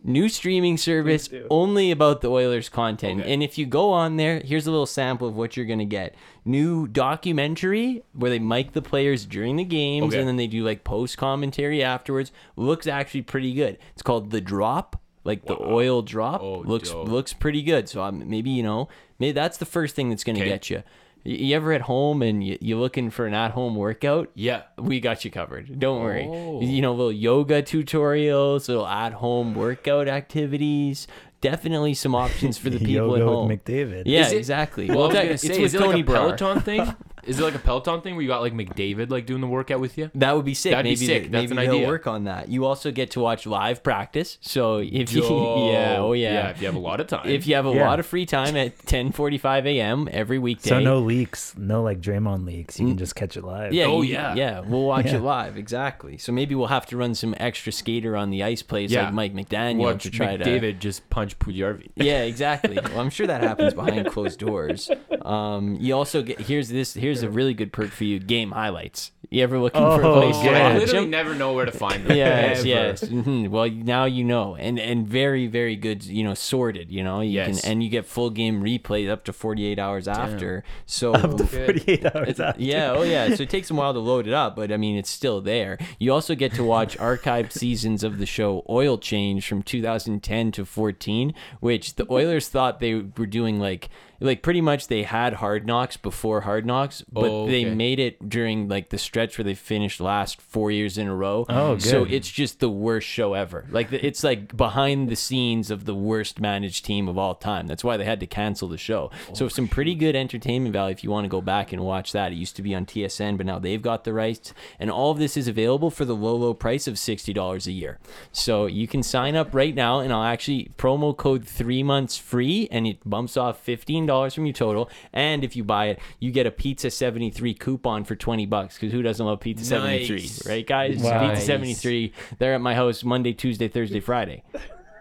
New 0.08 0.30
streaming 0.30 0.78
service 0.78 1.30
only 1.50 1.90
about 1.90 2.22
the 2.22 2.30
Oilers 2.30 2.70
content. 2.70 3.22
Okay. 3.22 3.34
And 3.34 3.42
if 3.42 3.58
you 3.58 3.66
go 3.66 3.92
on 3.92 4.18
there, 4.18 4.40
here's 4.40 4.68
a 4.68 4.72
little 4.72 4.86
sample 4.86 5.28
of 5.28 5.36
what 5.36 5.58
you're 5.58 5.66
going 5.66 5.80
to 5.80 5.86
get. 5.86 6.14
New 6.46 6.86
documentary 6.88 8.04
where 8.14 8.30
they 8.30 8.38
mic 8.40 8.74
the 8.74 8.82
players 8.84 9.26
during 9.26 9.56
the 9.56 9.64
games 9.64 10.14
Okay. 10.14 10.20
and 10.20 10.28
then 10.28 10.36
they 10.38 10.46
do 10.48 10.64
like 10.64 10.84
post 10.84 11.18
commentary 11.18 11.84
afterwards. 11.84 12.32
Looks 12.56 12.86
actually 12.88 13.24
pretty 13.24 13.54
good. 13.54 13.78
It's 13.94 14.04
called 14.04 14.30
The 14.30 14.42
Drop, 14.42 15.02
like 15.24 15.46
the 15.46 15.60
oil 15.60 16.04
drop. 16.04 16.42
Oh, 16.42 16.60
looks 16.60 16.92
dope. 16.92 17.08
looks 17.08 17.34
pretty 17.34 17.64
good. 17.64 17.90
So 17.90 18.04
um, 18.04 18.30
maybe, 18.30 18.52
you 18.52 18.62
know, 18.64 18.88
maybe 19.18 19.32
that's 19.32 19.58
the 19.58 19.66
first 19.66 19.96
thing 19.96 20.10
that's 20.10 20.24
going 20.24 20.36
to 20.36 20.42
Okay. 20.44 20.50
get 20.52 20.70
you. 20.70 20.84
You 21.26 21.36
you 21.48 21.56
ever 21.56 21.74
at 21.74 21.82
home 21.82 22.22
and 22.22 22.42
you, 22.44 22.58
you're 22.62 22.80
looking 22.80 23.10
for 23.10 23.26
an 23.26 23.34
at-home 23.34 23.76
workout? 23.76 24.30
Yeah. 24.36 24.62
we 24.78 25.00
got 25.00 25.26
you 25.26 25.32
covered. 25.32 25.80
Don't 25.80 26.02
worry. 26.04 26.26
Oh. 26.30 26.62
You 26.62 26.82
know, 26.82 26.92
little 26.94 27.12
yoga 27.12 27.62
tutorials, 27.64 28.68
little 28.70 28.88
at-home 28.88 29.54
workout 29.56 30.08
activities. 30.08 31.08
Definitely 31.42 31.94
some 31.96 32.16
options 32.16 32.58
for 32.58 32.70
the 32.70 32.78
people 32.90 33.18
Yoga 33.18 33.22
at 33.22 33.28
home. 33.28 33.48
with 33.50 33.64
McDavid. 33.66 34.04
yeah, 34.06 34.28
it- 34.30 34.38
exactly. 34.38 34.88
Well, 34.90 35.04
I 35.04 35.08
was 35.08 35.14
gonna 35.16 35.26
it's 35.32 35.44
with 35.44 35.60
is 35.60 35.74
it 35.76 35.82
like 35.82 35.90
Tony 35.90 36.02
a 36.02 36.04
Brar. 36.04 36.38
Peloton 36.38 36.62
thing? 36.62 36.96
Is 37.26 37.40
it 37.40 37.44
like 37.44 37.56
a 37.56 37.60
Peloton 37.60 38.02
thing 38.02 38.16
where 38.16 38.22
you 38.22 38.28
got 38.28 38.42
like 38.42 38.54
McDavid 38.54 39.10
like 39.10 39.26
doing 39.26 39.42
the 39.42 39.48
workout 39.48 39.80
with 39.80 39.98
you? 39.98 40.12
That 40.16 40.36
would 40.36 40.46
be 40.46 40.54
sick. 40.54 40.72
That'd 40.72 40.86
be 40.86 40.96
sick. 40.96 41.24
They, 41.24 41.30
That's 41.30 41.50
maybe 41.50 41.62
an 41.62 41.68
they'll 41.68 41.76
idea. 41.78 41.88
work 41.88 42.08
on 42.08 42.26
that. 42.26 42.50
You 42.50 42.66
also 42.66 42.92
get 42.92 43.12
to 43.12 43.20
watch 43.20 43.46
live 43.46 43.84
practice. 43.84 44.38
So 44.42 44.78
if 44.78 45.12
you, 45.14 45.24
Yo. 45.28 45.72
yeah, 45.72 45.98
oh 46.00 46.14
yeah. 46.14 46.34
Yeah, 46.34 46.50
if 46.50 46.62
you 46.62 46.68
have 46.68 46.76
a 46.76 46.80
lot 46.80 47.00
of 47.00 47.08
time. 47.08 47.28
If 47.28 47.48
you 47.48 47.56
have 47.56 47.66
a 47.66 47.72
Yeah. 47.74 47.88
lot 47.88 48.00
of 48.00 48.06
free 48.06 48.26
time 48.26 48.56
at 48.56 48.78
10:45 48.86 49.66
a.m. 49.66 50.08
every 50.12 50.40
weekday. 50.40 50.70
So 50.70 50.80
no 50.80 51.00
leaks, 51.00 51.56
no 51.58 51.82
like 51.84 52.02
Draymond 52.02 52.46
leaks. 52.46 52.80
You 52.80 52.88
can 52.88 52.98
just 52.98 53.16
catch 53.16 53.38
it 53.38 53.44
live. 53.44 53.74
Yeah. 53.74 53.86
Oh, 53.86 54.02
you- 54.02 54.14
yeah. 54.14 54.36
Yeah. 54.36 54.60
We'll 54.62 54.84
watch 54.86 55.08
Yeah. 55.08 55.16
it 55.18 55.22
live. 55.22 55.58
Exactly. 55.58 56.18
So 56.18 56.32
maybe 56.32 56.56
we'll 56.56 56.68
have 56.68 56.86
to 56.88 56.98
run 56.98 57.16
some 57.16 57.34
extra 57.40 57.72
skater 57.72 58.16
on 58.16 58.30
the 58.30 58.44
ice 58.44 58.62
plays 58.62 58.92
Yeah. 58.92 59.06
like 59.06 59.14
Mike 59.14 59.34
McDaniel 59.34 59.78
watch 59.80 60.04
to 60.04 60.12
try 60.12 60.38
to. 60.38 60.44
McDavid 60.44 60.80
just 60.80 61.10
punch 61.10 61.38
Puljujarvi. 61.40 61.90
Yeah, 61.96 62.22
exactly. 62.24 62.78
Well, 62.96 63.00
I'm 63.00 63.10
sure 63.10 63.28
that 63.28 63.42
happens 63.42 63.74
behind 63.74 64.08
closed 64.08 64.40
doors. 64.40 64.90
Um, 65.22 65.76
you 65.80 65.96
also 65.96 66.22
get 66.22 66.40
here's 66.40 66.70
this 66.70 66.94
here's 66.94 67.15
a 67.24 67.30
really 67.30 67.54
good 67.54 67.72
perk 67.74 67.90
for 67.92 68.04
you: 68.04 68.20
game 68.20 68.52
highlights. 68.52 69.12
You 69.32 69.42
ever 69.42 69.58
looking 69.58 69.82
for 69.82 70.02
a 70.04 70.08
Oh, 70.08 70.22
place 70.22 70.38
to 70.38 70.46
yeah. 70.46 70.52
I 70.52 70.74
watch 70.74 70.82
literally 70.82 71.06
'em? 71.06 71.10
never 71.10 71.34
know 71.34 71.54
where 71.54 71.66
to 71.66 71.72
find 71.72 72.06
them. 72.06 72.16
Yes, 72.18 72.60
Ever. 72.60 72.68
yes. 72.68 73.02
hmm 73.08 73.48
Well, 73.50 73.68
now 73.70 74.06
you 74.06 74.24
know, 74.24 74.56
and 74.56 74.80
and 74.80 75.08
very, 75.08 75.48
very 75.48 75.76
good. 75.76 76.06
You 76.06 76.24
know, 76.24 76.36
sorted. 76.36 76.92
You 76.92 77.04
know, 77.04 77.22
you 77.22 77.32
Yes. 77.32 77.62
can 77.62 77.72
and 77.72 77.84
you 77.84 77.90
get 77.90 78.06
full 78.06 78.30
game 78.30 78.62
replay 78.64 79.10
up 79.10 79.24
to 79.26 79.34
48 79.34 79.80
hours 79.80 80.08
after. 80.08 80.64
So 80.86 81.14
Up 81.16 81.38
to 81.38 81.46
48 81.48 82.06
hours 82.16 82.40
after. 82.40 82.62
yeah, 82.62 82.92
oh 82.96 83.02
yeah. 83.02 83.34
So 83.36 83.44
it 83.44 83.50
takes 83.50 83.72
a 83.72 83.74
while 83.74 83.94
to 83.94 84.00
load 84.00 84.28
it 84.28 84.34
up, 84.34 84.56
but 84.56 84.72
I 84.72 84.78
mean, 84.78 84.96
it's 84.96 85.10
still 85.10 85.42
there. 85.42 85.80
You 85.98 86.14
also 86.14 86.36
get 86.36 86.54
to 86.54 86.64
watch 86.64 86.96
archived 87.00 87.52
seasons 87.52 88.04
of 88.04 88.20
the 88.20 88.28
show 88.28 88.64
Oil 88.70 88.98
Change 89.00 89.46
from 89.48 89.64
2010 89.64 90.52
to 90.54 90.66
14, 90.66 91.34
which 91.62 91.96
the 91.96 92.06
Oilers 92.12 92.48
thought 92.48 92.80
they 92.80 92.94
were 92.94 93.26
doing 93.26 93.60
like 93.60 93.90
like 94.20 94.42
pretty 94.42 94.62
much 94.62 94.88
they 94.88 95.04
had 95.04 95.34
Hard 95.34 95.66
Knocks 95.66 95.98
before 95.98 96.42
Hard 96.42 96.66
Knocks, 96.66 97.04
but 97.12 97.26
Oh, 97.30 97.48
they 97.48 97.66
made 97.66 98.00
it 98.00 98.30
during 98.30 98.68
like 98.68 98.90
the 98.90 98.98
stretch 98.98 99.38
where 99.38 99.44
they 99.46 99.54
finished 99.56 100.00
last 100.00 100.42
four 100.42 100.72
years 100.72 100.98
in 100.98 101.08
a 101.08 101.16
row. 101.16 101.46
Oh, 101.50 101.78
So 101.78 102.04
it's 102.06 102.30
just 102.30 102.60
the 102.60 102.70
worst 102.70 103.08
show 103.08 103.34
ever. 103.34 103.66
Like 103.70 103.92
it's 103.92 104.24
like 104.24 104.56
behind 104.56 105.10
the 105.10 105.16
scenes 105.16 105.72
of 105.72 105.86
the 105.86 105.96
worst 105.96 106.40
managed 106.40 106.86
team 106.86 107.08
of 107.08 107.18
all 107.18 107.36
time. 107.36 107.68
That's 107.68 107.84
why 107.84 107.98
they 107.98 108.06
had 108.06 108.20
to 108.22 108.28
cancel 108.28 108.68
the 108.68 108.78
show. 108.78 109.12
so 109.34 109.46
oh, 109.46 109.48
some 109.48 109.68
pretty 109.68 109.96
good 109.96 110.16
entertainment 110.16 110.74
value 110.74 110.92
if 110.94 111.04
you 111.04 111.10
want 111.12 111.26
to 111.26 111.30
go 111.30 111.42
back 111.42 111.72
and 111.74 111.82
watch 111.84 112.12
that. 112.12 112.32
It 112.32 112.36
used 112.36 112.56
to 112.58 112.62
be 112.62 112.74
on 112.76 112.86
TSN, 112.86 113.38
but 113.38 113.46
now 113.46 113.60
they've 113.60 113.82
got 113.82 114.04
the 114.04 114.14
rights, 114.14 114.54
and 114.80 114.90
all 114.92 115.12
of 115.12 115.18
this 115.18 115.36
is 115.38 115.48
available 115.48 115.90
for 115.90 116.06
the 116.06 116.16
low 116.16 116.36
low 116.36 116.54
price 116.54 116.88
of 116.88 116.98
sixty 116.98 117.34
dollars 117.34 117.68
a 117.68 117.72
year. 117.72 118.00
So 118.32 118.66
you 118.66 118.88
can 118.88 119.04
sign 119.04 119.36
up 119.36 119.54
right 119.54 119.76
now, 119.76 120.00
and 120.00 120.12
I'll 120.14 120.24
actually 120.24 120.72
promo 120.78 121.16
code 121.16 121.46
three 121.46 121.84
months 121.84 122.18
free, 122.18 122.68
and 122.72 122.88
it 122.88 123.00
bumps 123.08 123.36
off 123.38 123.60
fifteen 123.60 124.05
dollars 124.06 124.34
from 124.34 124.46
your 124.46 124.54
total. 124.54 124.90
And 125.14 125.44
if 125.44 125.56
you 125.56 125.64
buy 125.64 125.88
it, 125.88 126.00
you 126.20 126.32
get 126.32 126.46
a 126.46 126.52
Pizza 126.52 126.90
seventy 126.90 127.30
three 127.30 127.54
coupon 127.54 128.04
for 128.04 128.16
twenty 128.16 128.46
bucks. 128.46 128.76
Because 128.76 128.92
who 128.92 129.02
doesn't 129.02 129.26
love 129.26 129.40
Pizza 129.40 129.66
seventy 129.66 130.06
three, 130.08 130.18
Nice. 130.22 130.48
right, 130.48 130.66
guys? 130.66 130.98
Wow. 130.98 131.30
Pizza 131.30 131.46
seventy 131.46 131.74
three. 131.74 132.14
They're 132.40 132.54
at 132.54 132.62
my 132.62 132.76
house 132.76 133.04
Monday, 133.04 133.34
Tuesday, 133.34 133.68
Thursday, 133.68 134.00
Friday. 134.00 134.44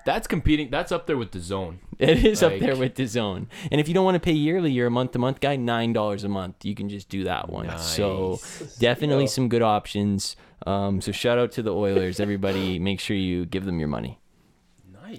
That's 0.04 0.26
competing. 0.26 0.68
That's 0.70 0.92
up 0.92 1.06
there 1.06 1.16
with 1.16 1.30
the 1.32 1.40
zone. 1.40 1.78
It 1.98 2.24
is 2.26 2.42
up 2.42 2.58
there 2.58 2.76
with 2.76 2.96
the 2.96 3.06
zone. 3.06 3.48
And 3.72 3.80
if 3.80 3.88
you 3.88 3.94
don't 3.94 4.04
want 4.04 4.16
to 4.16 4.20
pay 4.20 4.32
yearly, 4.32 4.70
you're 4.70 4.88
a 4.88 4.90
month 4.90 5.12
to 5.12 5.18
month 5.18 5.40
guy, 5.40 5.56
nine 5.56 5.94
dollars 5.94 6.24
a 6.24 6.28
month. 6.28 6.62
You 6.64 6.74
can 6.74 6.90
just 6.90 7.08
do 7.08 7.24
that 7.24 7.48
one. 7.48 7.78
So 7.78 8.38
definitely 8.78 9.28
some 9.28 9.48
good 9.48 9.62
options. 9.62 10.36
Um, 10.66 11.00
so 11.00 11.10
shout 11.12 11.38
out 11.38 11.52
to 11.52 11.62
the 11.62 11.74
Oilers. 11.74 12.20
Everybody, 12.20 12.78
make 12.78 13.00
sure 13.00 13.16
you 13.16 13.46
give 13.46 13.64
them 13.64 13.78
your 13.78 13.88
money. 13.88 14.18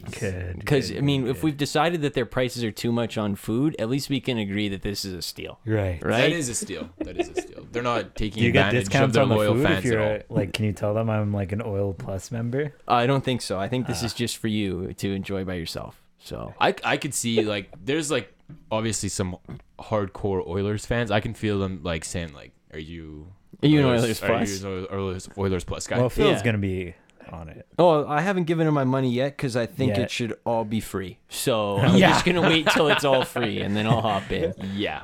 Nice. 0.04 0.20
Good. 0.20 0.60
Because 0.60 0.92
I 0.92 1.00
mean, 1.02 1.24
good. 1.26 1.36
if 1.36 1.44
we've 1.44 1.58
decided 1.58 2.02
that 2.02 2.14
their 2.14 2.26
prices 2.26 2.64
are 2.64 2.72
too 2.72 2.92
much 2.92 3.18
on 3.18 3.36
food, 3.36 3.76
at 3.80 3.90
least 3.90 4.10
we 4.10 4.20
can 4.20 4.38
agree 4.38 4.68
that 4.70 4.82
this 4.82 5.06
is 5.06 5.14
a 5.14 5.22
steal, 5.22 5.60
right. 5.66 6.04
right? 6.04 6.22
That 6.22 6.32
is 6.32 6.50
a 6.50 6.56
steal. 6.56 6.90
That 7.00 7.18
is 7.20 7.30
a 7.30 7.42
steal. 7.42 7.68
They're 7.72 7.84
not 7.84 8.16
taking 8.16 8.42
Do 8.42 8.46
you 8.48 8.52
get 8.52 8.68
advantage 8.68 8.84
of 8.88 8.90
discounts 8.90 9.14
their 9.16 9.24
on 9.24 9.30
the 9.30 9.36
loyal 9.36 9.54
food 9.54 9.62
if 9.64 9.68
fans 9.68 9.86
at 9.86 9.92
you're 9.92 10.04
all. 10.04 10.10
a- 10.16 10.24
like? 10.30 10.54
Can 10.54 10.66
you 10.66 10.74
tell 10.74 10.94
them 10.94 11.10
I'm 11.10 11.34
like 11.34 11.52
an 11.52 11.62
Oil 11.64 11.94
Plus 11.94 12.32
member? 12.32 12.74
I 12.88 13.06
don't 13.08 13.24
think 13.24 13.42
so. 13.42 13.60
I 13.60 13.68
think 13.68 13.88
this 13.88 14.04
is 14.04 14.14
Ah. 14.14 14.18
just 14.18 14.38
for 14.38 14.48
you 14.48 14.94
to 14.94 15.12
enjoy 15.14 15.44
by 15.46 15.56
yourself. 15.56 16.02
So 16.20 16.54
I, 16.60 16.74
I 16.84 16.98
could 16.98 17.14
see 17.14 17.44
like 17.44 17.70
there's 17.84 18.10
like 18.10 18.34
obviously 18.72 19.10
some 19.10 19.38
hardcore 19.80 20.46
Oilers 20.48 20.86
fans. 20.86 21.12
I 21.12 21.20
can 21.20 21.34
feel 21.34 21.60
them 21.60 21.82
like 21.84 22.04
saying 22.06 22.34
like, 22.34 22.52
"Are 22.74 22.80
you 22.80 23.28
Are 23.62 23.68
you 23.68 23.80
an 23.80 23.86
Oilers 23.86 24.22
are 24.24 24.26
Plus?" 24.28 24.62
you 24.62 24.78
an 24.78 24.88
Oilers, 24.92 25.30
Oilers 25.38 25.64
Plus 25.64 25.86
guy?" 25.88 25.98
Well, 26.00 26.10
Phil's 26.10 26.38
Yeah. 26.40 26.44
gonna 26.44 26.58
be 26.58 26.96
on 27.32 27.50
it. 27.50 27.66
Oh, 27.80 28.06
I 28.08 28.22
haven't 28.22 28.44
given 28.46 28.66
her 28.66 28.72
my 28.72 28.84
money 28.84 29.12
yet 29.12 29.36
because 29.38 29.56
I 29.56 29.66
think 29.66 29.90
Yet. 29.90 30.00
it 30.00 30.12
should 30.12 30.34
all 30.46 30.66
be 30.66 30.80
free. 30.80 31.20
So 31.30 31.78
I'm 31.80 31.96
Yeah. 31.98 32.10
just 32.12 32.26
gonna 32.26 32.42
wait 32.42 32.68
till 32.68 32.88
it's 32.90 33.04
all 33.06 33.24
free 33.26 33.60
and 33.62 33.76
then 33.76 33.88
I'll 33.88 34.02
hop 34.02 34.32
in. 34.32 34.54
yeah. 34.76 35.04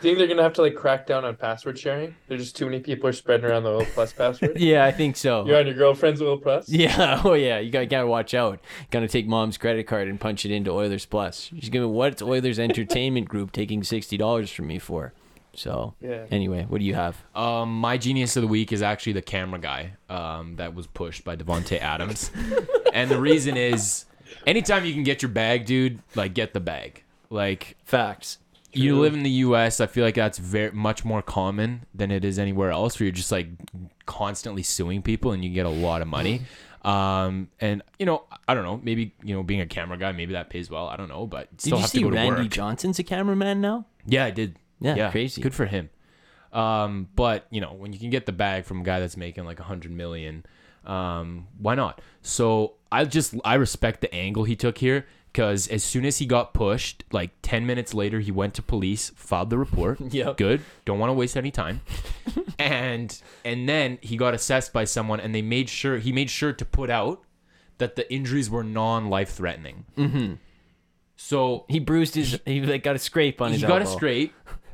Think 0.00 0.18
they're 0.18 0.26
gonna 0.26 0.42
have 0.42 0.54
to 0.54 0.62
like 0.62 0.74
crack 0.74 1.06
down 1.06 1.24
on 1.24 1.36
password 1.36 1.78
sharing? 1.78 2.16
There's 2.26 2.42
just 2.42 2.56
too 2.56 2.64
many 2.66 2.80
people 2.80 3.08
are 3.08 3.12
spreading 3.12 3.46
around 3.46 3.62
the 3.62 3.70
Oil 3.70 3.86
Plus 3.94 4.12
password. 4.12 4.52
Yeah, 4.58 4.84
I 4.84 4.90
think 4.90 5.16
so. 5.16 5.46
You're 5.46 5.58
on 5.58 5.66
your 5.66 5.76
girlfriend's 5.76 6.20
Oil 6.20 6.38
Plus. 6.38 6.68
Yeah, 6.68 7.22
oh 7.24 7.34
yeah, 7.34 7.60
you 7.60 7.70
gotta, 7.70 7.86
gotta 7.86 8.08
watch 8.08 8.34
out. 8.34 8.58
Gotta 8.90 9.06
take 9.06 9.28
mom's 9.28 9.58
credit 9.58 9.86
card 9.86 10.08
and 10.08 10.18
punch 10.18 10.44
it 10.44 10.50
into 10.50 10.72
Oilers 10.72 11.06
Plus. 11.06 11.50
She's 11.54 11.68
gonna 11.70 11.88
what's 11.88 12.20
Oilers 12.20 12.58
Entertainment 12.58 13.28
Group 13.28 13.52
taking 13.52 13.84
sixty 13.84 14.16
dollars 14.16 14.50
from 14.50 14.66
me 14.66 14.80
for? 14.80 15.12
So 15.54 15.94
Yeah. 16.00 16.26
anyway, 16.30 16.64
what 16.68 16.78
do 16.78 16.84
you 16.84 16.94
have? 16.94 17.16
Um, 17.34 17.78
my 17.80 17.98
genius 17.98 18.36
of 18.36 18.42
the 18.42 18.48
week 18.48 18.72
is 18.72 18.82
actually 18.82 19.12
the 19.14 19.22
camera 19.22 19.58
guy. 19.60 19.92
Um, 20.08 20.56
that 20.56 20.74
was 20.74 20.86
pushed 20.86 21.24
by 21.24 21.36
Davante 21.36 21.78
Adams, 21.80 22.30
and 22.92 23.10
the 23.10 23.20
reason 23.20 23.56
is, 23.56 24.06
anytime 24.46 24.84
you 24.84 24.94
can 24.94 25.02
get 25.02 25.22
your 25.22 25.30
bag, 25.30 25.66
dude, 25.66 26.00
like 26.14 26.34
get 26.34 26.54
the 26.54 26.60
bag. 26.60 27.04
Like 27.30 27.76
Facts. 27.84 28.38
you 28.72 28.98
live 28.98 29.14
in 29.14 29.22
the 29.22 29.30
U.S., 29.46 29.80
I 29.80 29.86
feel 29.86 30.04
like 30.04 30.14
that's 30.14 30.38
very 30.38 30.70
much 30.72 31.04
more 31.04 31.22
common 31.22 31.86
than 31.94 32.10
it 32.10 32.24
is 32.24 32.38
anywhere 32.38 32.70
else, 32.70 32.98
where 32.98 33.06
you're 33.06 33.12
just 33.14 33.32
like 33.32 33.48
constantly 34.06 34.62
suing 34.62 35.02
people 35.02 35.32
and 35.32 35.44
you 35.44 35.50
get 35.50 35.66
a 35.66 35.70
lot 35.70 36.02
of 36.02 36.08
money. 36.08 36.42
Um, 36.84 37.48
and 37.60 37.80
you 38.00 38.06
know, 38.06 38.24
I 38.48 38.54
don't 38.54 38.64
know, 38.64 38.80
maybe 38.82 39.14
you 39.22 39.36
know, 39.36 39.44
being 39.44 39.60
a 39.60 39.66
camera 39.66 39.96
guy, 39.96 40.10
maybe 40.10 40.32
that 40.32 40.50
pays 40.50 40.68
well. 40.68 40.88
I 40.88 40.96
don't 40.96 41.08
know, 41.08 41.28
but 41.28 41.56
Did 41.58 41.70
you 41.70 41.76
have 41.76 41.88
see 41.90 41.98
to 41.98 42.04
go 42.06 42.10
to 42.10 42.16
Randy 42.16 42.42
work. 42.42 42.50
Johnson's 42.50 42.98
a 42.98 43.04
cameraman 43.04 43.60
now? 43.60 43.86
Yeah, 44.04 44.24
I 44.24 44.32
did. 44.32 44.58
Yeah, 44.82 45.10
crazy. 45.10 45.40
Good 45.42 45.54
for 45.54 45.66
him. 45.66 45.90
Um, 46.52 47.08
but 47.16 47.46
you 47.50 47.60
know, 47.60 47.72
when 47.72 47.92
you 47.92 47.98
can 47.98 48.10
get 48.10 48.26
the 48.26 48.32
bag 48.32 48.64
from 48.64 48.80
a 48.80 48.84
guy 48.84 49.00
that's 49.00 49.16
making 49.16 49.44
like 49.44 49.58
a 49.60 49.64
hundred 49.64 49.92
million, 49.92 50.44
Um, 50.84 51.46
why 51.58 51.74
not? 51.74 52.00
So 52.22 52.74
I 52.90 53.04
just 53.04 53.34
I 53.44 53.54
respect 53.54 54.00
the 54.00 54.12
angle 54.14 54.44
he 54.44 54.56
took 54.56 54.78
here 54.78 55.06
because 55.32 55.66
as 55.68 55.82
soon 55.82 56.04
as 56.04 56.18
he 56.18 56.26
got 56.26 56.52
pushed, 56.52 57.04
like 57.10 57.30
ten 57.40 57.64
minutes 57.64 57.94
later, 57.94 58.20
he 58.20 58.30
went 58.30 58.52
to 58.54 58.62
police, 58.62 59.10
filed 59.16 59.48
the 59.50 59.56
report. 59.58 59.98
Yep. 60.12 60.36
Good. 60.36 60.60
Don't 60.84 60.98
want 60.98 61.08
to 61.08 61.14
waste 61.14 61.36
any 61.38 61.50
time. 61.50 61.80
and 62.58 63.18
and 63.44 63.66
then 63.68 63.98
he 64.02 64.16
got 64.18 64.34
assessed 64.34 64.72
by 64.74 64.84
someone, 64.84 65.20
and 65.20 65.34
they 65.34 65.40
made 65.42 65.70
sure 65.70 65.96
he 65.98 66.12
made 66.12 66.28
sure 66.28 66.52
to 66.52 66.64
put 66.64 66.90
out 66.90 67.22
that 67.78 67.96
the 67.96 68.12
injuries 68.12 68.50
were 68.50 68.62
non-life 68.62 69.30
threatening. 69.30 69.86
Mm-hmm. 69.96 70.34
So 71.16 71.64
He 71.68 71.78
bruised 71.78 72.14
his. 72.14 72.38
He 72.44 72.60
like 72.60 72.82
got 72.82 72.96
a 72.96 72.98
scrape 72.98 73.40
on 73.40 73.52
his. 73.52 73.60
he 73.60 73.66
his. 73.66 73.68
got 73.68 73.80
it 73.82 73.86
elbow. 73.86 73.94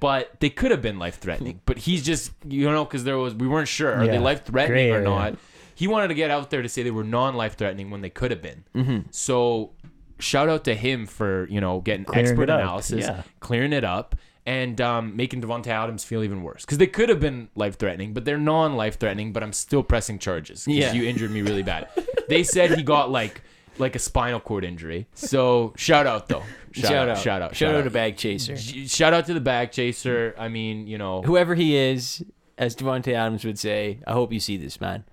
But 0.01 0.39
they 0.41 0.51
could 0.51 0.71
have 0.71 0.83
been 0.83 0.99
life 0.99 1.19
threatening. 1.19 1.61
But 1.67 1.79
he's 1.79 2.05
just 2.05 2.33
you 2.47 2.71
know 2.71 2.85
because 2.85 3.05
there 3.05 3.19
was 3.19 3.35
we 3.35 3.49
weren't 3.49 3.69
sure 3.69 3.93
are 3.95 4.07
they 4.07 4.15
Yeah, 4.15 4.21
life 4.21 4.45
threatening 4.45 4.73
gray 4.73 4.91
or 4.91 4.95
area. 4.97 5.09
not. 5.09 5.35
He 5.75 5.87
wanted 5.87 6.09
to 6.09 6.15
get 6.15 6.31
out 6.31 6.51
there 6.51 6.63
to 6.63 6.69
say 6.69 6.83
they 6.83 6.91
were 6.91 7.05
non 7.05 7.35
life 7.37 7.57
threatening 7.57 7.91
when 7.91 8.01
they 8.01 8.11
could 8.11 8.31
have 8.31 8.43
been. 8.43 8.65
Mm-hmm. 8.75 8.99
So 9.11 9.73
shout 10.19 10.49
out 10.49 10.65
to 10.65 10.75
him 10.75 11.07
for 11.07 11.47
you 11.49 11.61
know 11.61 11.81
getting 11.81 12.05
Clearing 12.05 12.27
expert 12.31 12.45
it 12.45 12.51
up, 12.51 12.61
analysis, 12.61 13.05
yeah. 13.05 13.23
clearing 13.41 13.73
it 13.73 13.85
up. 13.85 14.17
And 14.47 14.81
um, 14.81 15.15
making 15.15 15.43
Davante 15.43 15.67
Adams 15.67 16.05
feel 16.05 16.25
even 16.25 16.43
worse 16.43 16.65
because 16.65 16.79
they 16.79 16.87
could 16.87 17.11
have 17.11 17.21
been 17.21 17.51
life 17.55 17.77
threatening, 17.77 18.15
but 18.15 18.25
they're 18.25 18.39
non 18.39 18.77
life 18.77 18.99
threatening. 18.99 19.33
But 19.35 19.43
I'm 19.43 19.53
still 19.53 19.83
pressing 19.83 20.19
charges 20.19 20.65
because 20.65 20.79
Yeah. 20.79 20.93
you 20.95 21.07
injured 21.07 21.31
me 21.31 21.43
really 21.43 21.63
bad. 21.63 21.89
they 22.31 22.43
said 22.45 22.71
he 22.73 22.83
got 22.83 23.11
like 23.11 23.43
like 23.79 23.97
a 23.97 23.99
spinal 23.99 24.41
cord 24.41 24.65
injury. 24.65 25.07
So 25.15 25.73
shout 25.77 26.07
out 26.07 26.29
though. 26.29 26.43
Shout, 26.73 27.09
out! 27.09 27.19
Shout 27.19 27.43
out! 27.43 27.57
Shout 27.57 27.75
out 27.75 27.85
to 27.85 27.91
Bag 27.91 28.17
Chaser. 28.17 28.57
Shout 28.57 29.13
out 29.13 29.27
to 29.27 29.35
the 29.35 29.41
bag 29.41 29.73
chaser. 29.73 30.35
I 30.39 30.49
mean, 30.49 30.87
you 30.87 30.99
know, 30.99 31.23
Whoever 31.23 31.55
he 31.55 31.75
is, 31.75 32.23
as 32.57 32.77
Davante 32.77 33.15
Adams 33.15 33.45
would 33.45 33.59
say, 33.59 34.01
I 34.07 34.13
hope 34.13 34.33
you 34.33 34.39
see 34.41 34.57
this 34.57 34.81
man. 34.81 35.05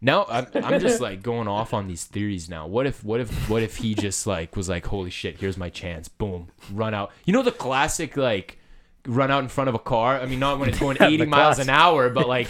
now 0.00 0.24
I'm, 0.28 0.46
I'm 0.54 0.80
just 0.80 1.00
like 1.00 1.22
going 1.22 1.48
off 1.48 1.74
on 1.74 1.86
these 1.88 2.04
theories 2.04 2.48
now. 2.48 2.66
What 2.66 2.86
if, 2.86 3.04
what 3.04 3.20
if, 3.20 3.50
what 3.50 3.62
if 3.62 3.76
he 3.76 3.94
just 3.94 4.26
like 4.26 4.56
was 4.56 4.68
like, 4.68 4.86
holy 4.86 5.10
shit, 5.10 5.38
here's 5.38 5.58
my 5.58 5.68
chance, 5.70 6.08
boom, 6.08 6.48
run 6.72 6.94
out. 6.94 7.10
You 7.24 7.32
know 7.32 7.42
the 7.42 7.52
classic 7.52 8.16
like 8.16 8.58
run 9.06 9.30
out 9.30 9.42
in 9.42 9.48
front 9.48 9.68
of 9.68 9.74
a 9.74 9.78
car. 9.78 10.20
I 10.20 10.26
mean, 10.26 10.38
not 10.38 10.58
when 10.58 10.68
it's 10.68 10.78
going 10.78 10.96
80 11.00 11.26
miles 11.26 11.58
an 11.58 11.68
hour, 11.68 12.08
but 12.10 12.28
like 12.36 12.48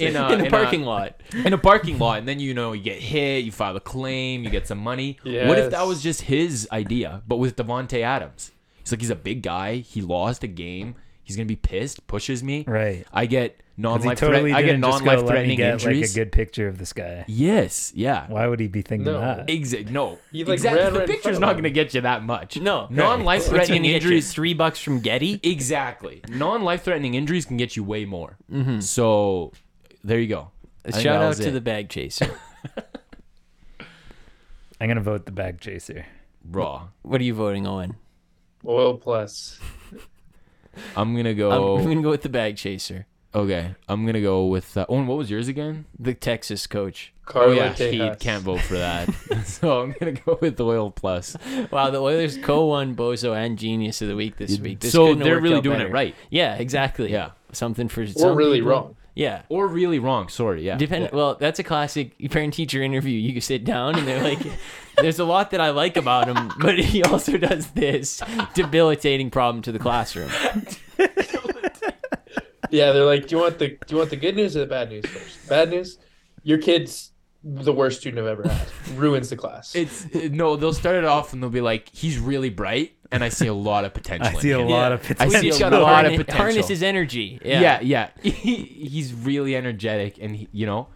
in 0.00 0.16
a, 0.16 0.28
in 0.32 0.40
a 0.40 0.44
in 0.44 0.50
parking 0.50 0.82
lot. 0.82 1.20
in 1.32 1.52
a 1.52 1.58
parking 1.58 1.98
lot, 1.98 2.18
and 2.18 2.28
then 2.28 2.40
you 2.40 2.52
know 2.54 2.72
you 2.72 2.82
get 2.82 2.98
hit, 3.00 3.44
you 3.44 3.52
file 3.52 3.76
a 3.76 3.80
claim, 3.80 4.44
you 4.44 4.50
get 4.50 4.66
some 4.68 4.78
money. 4.78 5.18
What 5.22 5.58
if 5.58 5.70
that 5.70 5.80
Yes. 5.80 5.86
was 5.88 6.02
just 6.02 6.22
his 6.22 6.68
idea, 6.70 7.22
but 7.26 7.36
with 7.36 7.56
Davante 7.56 8.02
Adams? 8.02 8.52
He's 8.82 8.92
like 8.92 9.00
he's 9.00 9.10
a 9.10 9.16
big 9.16 9.42
guy. 9.42 9.76
He 9.76 10.02
lost 10.02 10.44
a 10.44 10.46
game. 10.46 10.96
He's 11.22 11.36
gonna 11.36 11.46
be 11.46 11.56
pissed. 11.56 12.06
Pushes 12.06 12.42
me. 12.44 12.64
Right. 12.68 13.06
I 13.12 13.24
get 13.26 13.56
'Cause 13.56 13.60
he 13.60 13.63
non-life 13.76 14.18
totally 14.18 14.50
threat. 14.50 14.56
I 14.56 14.62
get 14.62 14.80
just 14.80 14.82
go, 14.82 14.88
non-life 14.90 15.06
"Let 15.06 15.22
me 15.24 15.28
threatening 15.28 15.56
get 15.56 15.72
injuries. 15.74 16.00
like 16.02 16.10
a 16.10 16.14
good 16.14 16.32
picture 16.32 16.68
of 16.68 16.78
this 16.78 16.92
guy. 16.92 17.24
yes. 17.26 17.92
Yeah. 17.94 18.26
Why 18.28 18.46
would 18.46 18.60
he 18.60 18.68
be 18.68 18.82
thinking 18.82 19.04
No. 19.06 19.20
that? 19.20 19.50
Exactly. 19.50 19.92
No. 19.92 20.18
He, 20.32 20.44
like, 20.44 20.54
exactly. 20.54 20.82
ran 20.82 20.92
The 20.92 20.98
right 21.00 21.08
in 21.08 21.14
picture's 21.14 21.38
not 21.38 21.56
gonna 21.56 21.70
get 21.70 21.92
you 21.94 22.00
that 22.02 22.22
much. 22.24 22.56
No, 22.60 22.86
Non-life 22.90 23.40
What's 23.40 23.48
threatening 23.50 23.82
gonna 23.82 23.88
get 23.94 24.02
you, 24.02 24.08
injuries. 24.08 24.32
Three 24.32 24.54
bucks 24.54 24.80
from 24.80 25.00
Getty. 25.00 25.40
Exactly. 25.42 26.22
Non-life 26.28 26.82
threatening 26.84 27.14
injuries 27.14 27.44
can 27.46 27.56
get 27.56 27.76
you 27.76 27.82
way 27.84 28.04
more. 28.04 28.36
Mm-hmm. 28.52 28.80
So 28.80 29.52
there 30.02 30.18
you 30.20 30.28
go. 30.28 30.50
I 30.86 30.90
Shout 31.00 31.22
out 31.22 31.36
to 31.36 31.48
it. 31.48 31.52
the 31.52 31.60
Bag 31.60 31.88
Chaser. 31.88 32.30
I'm 34.80 34.88
gonna 34.88 35.00
vote 35.00 35.24
the 35.26 35.32
bag 35.32 35.60
chaser. 35.60 36.04
raw. 36.48 36.88
what 37.02 37.20
are 37.20 37.24
you 37.24 37.32
voting 37.34 37.66
on? 37.66 37.96
Oil 38.66 38.94
plus. 38.98 39.58
I'm 40.96 41.14
gonna 41.16 41.30
I'm, 41.30 41.36
go. 41.36 41.76
I'm 41.78 41.84
gonna 41.84 42.02
go 42.02 42.10
with 42.10 42.22
the 42.22 42.28
Bag 42.28 42.56
Chaser, 42.56 43.06
Okay, 43.34 43.74
I'm 43.88 44.06
gonna 44.06 44.20
go 44.20 44.46
with. 44.46 44.76
Uh, 44.76 44.86
Owen, 44.88 45.06
what 45.08 45.18
was 45.18 45.28
yours 45.30 45.48
again? 45.48 45.86
the 45.98 46.14
Texas 46.14 46.66
coach. 46.66 47.12
Carlo 47.24 47.52
oh 47.52 47.52
yeah, 47.52 47.72
he 47.72 48.10
can't 48.20 48.44
vote 48.44 48.60
for 48.60 48.74
that. 48.74 49.08
so 49.44 49.80
I'm 49.82 49.94
gonna 49.98 50.12
go 50.12 50.38
with 50.40 50.60
Oil 50.60 50.90
Plus. 50.90 51.36
Wow, 51.70 51.90
the 51.90 52.00
Oilers 52.00 52.38
co-won 52.38 52.94
Bozo 52.94 53.34
and 53.34 53.58
Genius 53.58 54.00
of 54.02 54.08
the 54.08 54.14
week 54.16 54.36
this 54.36 54.58
week. 54.60 54.80
This 54.80 54.92
so 54.92 55.14
they're 55.14 55.40
really 55.40 55.60
doing 55.62 55.78
better. 55.78 55.88
it 55.88 55.92
right, 55.92 56.14
Yeah, 56.30 56.54
exactly. 56.54 57.10
Yeah. 57.10 57.30
something 57.52 57.88
for 57.88 58.02
Or 58.02 58.06
some 58.06 58.36
really 58.36 58.58
people. 58.58 58.70
wrong. 58.70 58.96
Yeah. 59.16 59.42
or 59.48 59.68
really 59.68 59.98
wrong. 60.00 60.28
Sorry, 60.28 60.64
yeah. 60.66 60.76
Depend. 60.76 61.10
Well, 61.12 61.36
that's 61.36 61.58
a 61.60 61.62
classic 61.62 62.16
parent-teacher 62.30 62.82
interview. 62.82 63.16
You 63.18 63.32
can 63.32 63.40
sit 63.42 63.64
down 63.64 63.96
and 63.96 64.06
they're 64.06 64.22
like, 64.22 64.40
"There's 64.98 65.18
a 65.20 65.24
lot 65.24 65.50
that 65.52 65.60
I 65.60 65.70
like 65.70 65.96
about 65.96 66.26
him, 66.28 66.52
but 66.60 66.78
he 66.78 67.02
also 67.04 67.38
does 67.38 67.68
this 67.70 68.22
debilitating 68.54 69.30
problem 69.30 69.62
to 69.62 69.72
the 69.72 69.78
classroom." 69.78 70.30
Yeah, 72.70 72.92
they're 72.92 73.04
like, 73.04 73.26
do 73.28 73.36
you 73.36 73.42
want 73.42 73.58
the 73.58 73.68
do 73.68 73.76
you 73.88 73.96
want 73.98 74.10
the 74.10 74.16
good 74.16 74.36
news 74.36 74.56
or 74.56 74.60
the 74.60 74.66
bad 74.66 74.90
news 74.90 75.06
first? 75.06 75.48
Bad 75.48 75.70
news, 75.70 75.98
your 76.42 76.58
kid's 76.58 77.10
the 77.46 77.72
worst 77.72 78.00
student 78.00 78.20
I've 78.20 78.26
ever 78.38 78.48
had. 78.48 78.66
Ruins 78.96 79.28
the 79.30 79.36
class. 79.36 79.74
It's 79.74 80.06
it- 80.06 80.32
no. 80.32 80.56
They'll 80.56 80.72
start 80.72 80.96
it 80.96 81.04
off 81.04 81.32
and 81.32 81.42
they'll 81.42 81.50
be 81.50 81.60
like, 81.60 81.90
"He's 81.92 82.18
really 82.18 82.48
bright," 82.50 82.92
and 83.12 83.22
I 83.22 83.28
see 83.28 83.46
a 83.48 83.54
lot 83.54 83.84
of 83.84 83.92
potential. 83.92 84.28
I 84.28 84.32
in 84.32 84.40
see 84.40 84.50
a 84.52 84.58
him. 84.60 84.68
lot 84.68 84.88
Yeah. 84.92 84.94
of 84.94 85.16
I 85.20 85.28
see 85.28 85.50
a 85.50 85.58
got 85.58 85.70
to 85.70 85.78
lot 85.80 86.06
of 86.06 86.12
potential. 86.12 86.36
harness 86.36 86.68
his 86.68 86.82
energy. 86.82 87.38
Yeah, 87.44 87.80
yeah. 87.82 88.08
He, 88.22 88.54
he's 88.90 89.12
really 89.12 89.54
energetic, 89.56 90.18
and 90.20 90.34
he, 90.36 90.48
you 90.52 90.64
know. 90.66 90.88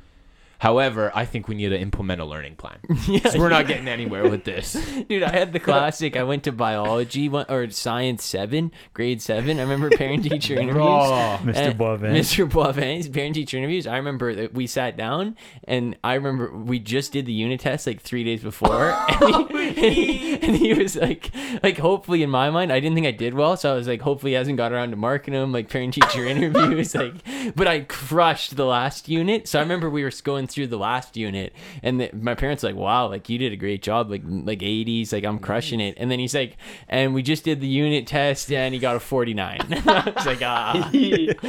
However, 0.59 1.13
I 1.15 1.25
think 1.25 1.47
we 1.47 1.55
need 1.55 1.69
to 1.69 1.79
implement 1.79 2.21
a 2.21 2.25
learning 2.25 2.57
plan. 2.57 2.79
'Cause 3.23 3.37
we're 3.39 3.49
not 3.49 3.67
getting 3.69 3.87
anywhere 3.87 4.29
with 4.29 4.43
this. 4.45 4.73
Dude, 5.09 5.23
I 5.23 5.31
had 5.31 5.53
the 5.53 5.61
classic. 5.61 6.17
I 6.17 6.25
went 6.25 6.43
to 6.45 6.53
biology 6.53 7.29
one, 7.29 7.47
or 7.49 7.71
science 7.71 8.25
seven, 8.25 8.73
grade 8.93 9.23
seven. 9.23 9.59
I 9.59 9.63
remember 9.63 9.89
parent 9.91 10.25
teacher 10.25 10.55
interviews. 10.61 10.77
Raw. 10.77 11.39
Mr. 11.39 11.55
And 11.57 11.79
Boivin. 11.79 12.13
Mr. 12.13 12.51
Boivin's 12.51 13.09
parent 13.09 13.37
teacher 13.37 13.57
interviews. 13.57 13.87
I 13.87 13.97
remember 13.99 14.35
that 14.35 14.53
we 14.53 14.67
sat 14.67 14.97
down 14.97 15.37
and 15.65 15.97
I 16.03 16.15
remember 16.15 16.51
we 16.53 16.81
just 16.81 17.13
did 17.13 17.27
the 17.27 17.33
unit 17.33 17.61
test 17.61 17.87
like 17.87 18.01
three 18.01 18.25
days 18.25 18.43
before. 18.43 18.91
and, 19.23 19.71
he, 19.77 20.35
and 20.41 20.57
he 20.57 20.75
was 20.75 20.97
like, 20.97 21.31
like, 21.63 21.79
hopefully 21.79 22.25
in 22.25 22.31
my 22.31 22.51
mind, 22.51 22.73
I 22.73 22.81
didn't 22.81 22.97
think 22.97 23.07
I 23.07 23.13
did 23.13 23.35
well. 23.35 23.57
So 23.57 23.73
I 23.73 23.77
was 23.77 23.87
like, 23.87 24.01
hopefully 24.03 24.33
he 24.33 24.37
hasn't 24.37 24.57
got 24.57 24.73
around 24.73 24.91
to 24.91 24.97
marking 24.97 25.35
them, 25.35 25.53
like 25.53 25.69
parent 25.71 25.95
teacher 25.95 26.27
interviews. 26.27 26.95
Like, 26.97 27.15
but 27.55 27.69
I 27.69 27.81
crushed 27.83 28.57
the 28.57 28.65
last 28.67 29.09
unit. 29.09 29.47
So 29.47 29.61
I 29.61 29.63
remember 29.63 29.89
we 29.89 30.03
were 30.03 30.11
going 30.25 30.48
through 30.51 30.67
the 30.69 30.79
last 30.79 31.17
unit 31.17 31.53
and 31.83 32.01
the, 32.01 32.11
my 32.13 32.35
parents 32.35 32.63
like, 32.63 32.75
wow, 32.75 33.09
like 33.09 33.29
you 33.29 33.39
did 33.39 33.53
a 33.53 33.57
great 33.57 33.83
job, 33.83 34.11
like, 34.11 34.23
like 34.25 34.61
80s, 34.61 35.13
like 35.13 35.25
I'm 35.25 35.39
crushing 35.39 35.81
it. 35.81 35.95
And 35.99 36.11
then 36.11 36.19
he's 36.19 36.35
like, 36.35 36.57
and 36.89 37.15
we 37.15 37.23
just 37.23 37.45
did 37.45 37.61
the 37.61 37.67
unit 37.69 38.07
test 38.07 38.51
and 38.53 38.73
he 38.75 38.81
got 38.81 38.97
a 38.97 39.01
49. 39.01 39.61
I 39.87 40.13
was 40.17 40.27
like, 40.27 40.43
ah 40.43 40.89
heat, 40.93 41.41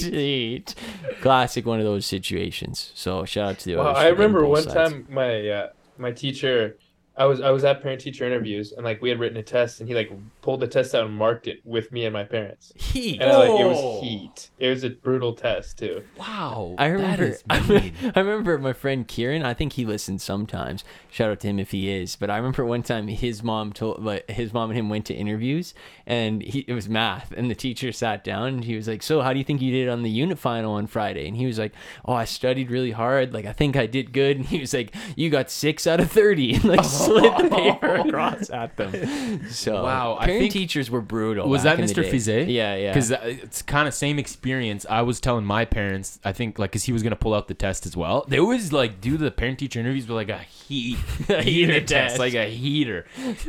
heat. 0.00 0.74
Classic 1.20 1.64
one 1.66 1.78
of 1.78 1.84
those 1.84 2.06
situations. 2.06 2.92
So 2.94 3.24
shout 3.24 3.50
out 3.50 3.58
to 3.60 3.64
the 3.70 3.76
Well, 3.76 3.96
I 3.96 4.08
remember 4.08 4.44
one 4.46 4.62
sides. 4.62 4.74
time 4.92 5.06
my 5.10 5.48
uh, 5.48 5.68
my 5.98 6.10
teacher, 6.12 6.78
I 7.16 7.26
was 7.26 7.40
I 7.40 7.50
was 7.50 7.62
at 7.64 7.82
parent 7.82 8.00
teacher 8.00 8.24
interviews 8.24 8.72
and 8.72 8.84
like 8.84 9.02
we 9.02 9.10
had 9.10 9.20
written 9.20 9.36
a 9.36 9.42
test 9.42 9.80
and 9.80 9.88
he 9.88 9.94
like 9.94 10.10
pulled 10.40 10.60
the 10.60 10.66
test 10.66 10.94
out 10.94 11.04
and 11.04 11.14
marked 11.14 11.46
it 11.46 11.60
with 11.64 11.92
me 11.92 12.06
and 12.06 12.12
my 12.12 12.24
parents. 12.24 12.72
Heat. 12.74 13.20
And 13.20 13.30
I, 13.30 13.36
like 13.36 13.60
it 13.60 13.66
Oh. 13.66 13.68
was 13.68 14.02
heat. 14.02 14.50
It 14.58 14.68
was 14.70 14.82
a 14.82 14.90
brutal 14.90 15.34
test 15.34 15.78
too. 15.78 16.02
Wow. 16.18 16.74
I 16.78 16.86
remember. 16.86 17.36
I, 17.50 17.60
mean. 17.68 17.92
remember 18.16 18.56
my 18.58 18.72
friend 18.72 19.06
Kieran. 19.06 19.42
I 19.44 19.52
think 19.52 19.74
he 19.74 19.84
listens 19.84 20.22
sometimes. 20.22 20.84
Shout 21.10 21.30
out 21.30 21.40
to 21.40 21.48
him 21.48 21.58
if 21.58 21.70
he 21.72 21.90
is. 21.90 22.16
But 22.16 22.30
I 22.30 22.36
remember 22.38 22.64
one 22.64 22.82
time 22.82 23.08
his 23.08 23.42
mom 23.42 23.72
told, 23.74 24.02
like, 24.02 24.30
his 24.30 24.54
mom 24.54 24.70
and 24.70 24.78
him 24.78 24.88
went 24.88 25.04
to 25.06 25.14
interviews, 25.14 25.74
and 26.06 26.42
he 26.42 26.60
it 26.60 26.72
was 26.72 26.88
math, 26.88 27.32
and 27.36 27.50
the 27.50 27.54
teacher 27.54 27.92
sat 27.92 28.24
down 28.24 28.48
and 28.48 28.64
he 28.64 28.74
was 28.74 28.88
like, 28.88 29.02
"So 29.02 29.20
how 29.20 29.32
do 29.32 29.38
you 29.38 29.44
think 29.44 29.60
you 29.60 29.70
did 29.70 29.88
on 29.88 30.02
the 30.02 30.10
unit 30.10 30.38
final 30.38 30.72
on 30.74 30.86
Friday?" 30.86 31.26
And 31.28 31.36
he 31.36 31.44
was 31.44 31.58
like, 31.58 31.72
"Oh, 32.06 32.14
I 32.14 32.24
studied 32.24 32.70
really 32.70 32.92
hard. 32.92 33.34
Like 33.34 33.44
I 33.44 33.52
think 33.52 33.76
I 33.76 33.86
did 33.86 34.12
good." 34.12 34.36
And 34.42 34.46
he 34.46 34.60
was 34.60 34.72
like, 34.72 34.94
"You 35.14 35.28
got 35.28 35.50
six 35.50 35.86
out 35.86 36.00
of 36.00 36.10
30. 36.10 36.54
and 36.54 36.64
like 36.64 36.80
oh. 36.82 37.01
slid 37.06 37.24
the 37.24 37.48
paper 37.56 37.94
across 37.96 38.50
at 38.50 38.76
them. 38.76 39.48
So 39.50 39.82
Wow, 39.82 40.16
I 40.18 40.26
parent 40.26 40.40
think- 40.42 40.52
teachers 40.52 40.90
were 40.90 41.00
brutal. 41.00 41.48
Was 41.48 41.62
back 41.64 41.76
that 41.78 41.82
in 41.82 41.86
the 41.88 41.92
Mr. 41.94 42.02
day. 42.04 42.10
Fizet? 42.10 42.48
Yeah, 42.52 42.74
yeah. 42.76 42.90
Because 42.92 43.10
it's 43.10 43.62
kind 43.62 43.86
of 43.88 43.94
same 43.94 44.18
experience. 44.18 44.86
I 44.88 45.02
was 45.02 45.20
telling 45.20 45.44
my 45.44 45.64
parents, 45.64 46.18
I 46.24 46.32
think, 46.32 46.58
like, 46.58 46.70
because 46.70 46.84
he 46.84 46.92
was 46.92 47.02
gonna 47.02 47.16
pull 47.16 47.34
out 47.34 47.48
the 47.48 47.54
test 47.54 47.86
as 47.86 47.96
well. 47.96 48.24
They 48.28 48.38
always 48.38 48.72
like 48.72 49.00
do 49.00 49.16
the 49.16 49.30
parent 49.30 49.58
teacher 49.58 49.80
interviews 49.80 50.06
with 50.08 50.16
like 50.16 50.28
a 50.28 50.38
heat, 50.38 50.98
A 51.28 51.42
heater 51.42 51.80
test, 51.80 51.88
test. 51.88 52.18
like 52.18 52.34
a 52.34 52.48
heater. 52.48 53.06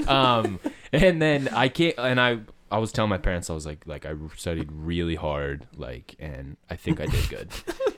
Um, 0.08 0.60
and 0.92 1.22
then 1.22 1.48
I 1.50 1.70
can't, 1.70 1.96
and 1.98 2.20
I. 2.20 2.40
I 2.72 2.80
was 2.80 2.92
telling 2.92 3.10
my 3.10 3.20
parents 3.20 3.52
I 3.52 3.54
was 3.54 3.68
like 3.68 3.86
like 3.86 4.04
I 4.04 4.14
studied 4.36 4.72
really 4.72 5.14
hard 5.14 5.68
like 5.78 6.16
and 6.18 6.58
I 6.72 6.76
think 6.76 7.00
I 7.00 7.06
did 7.06 7.30
good. 7.30 7.50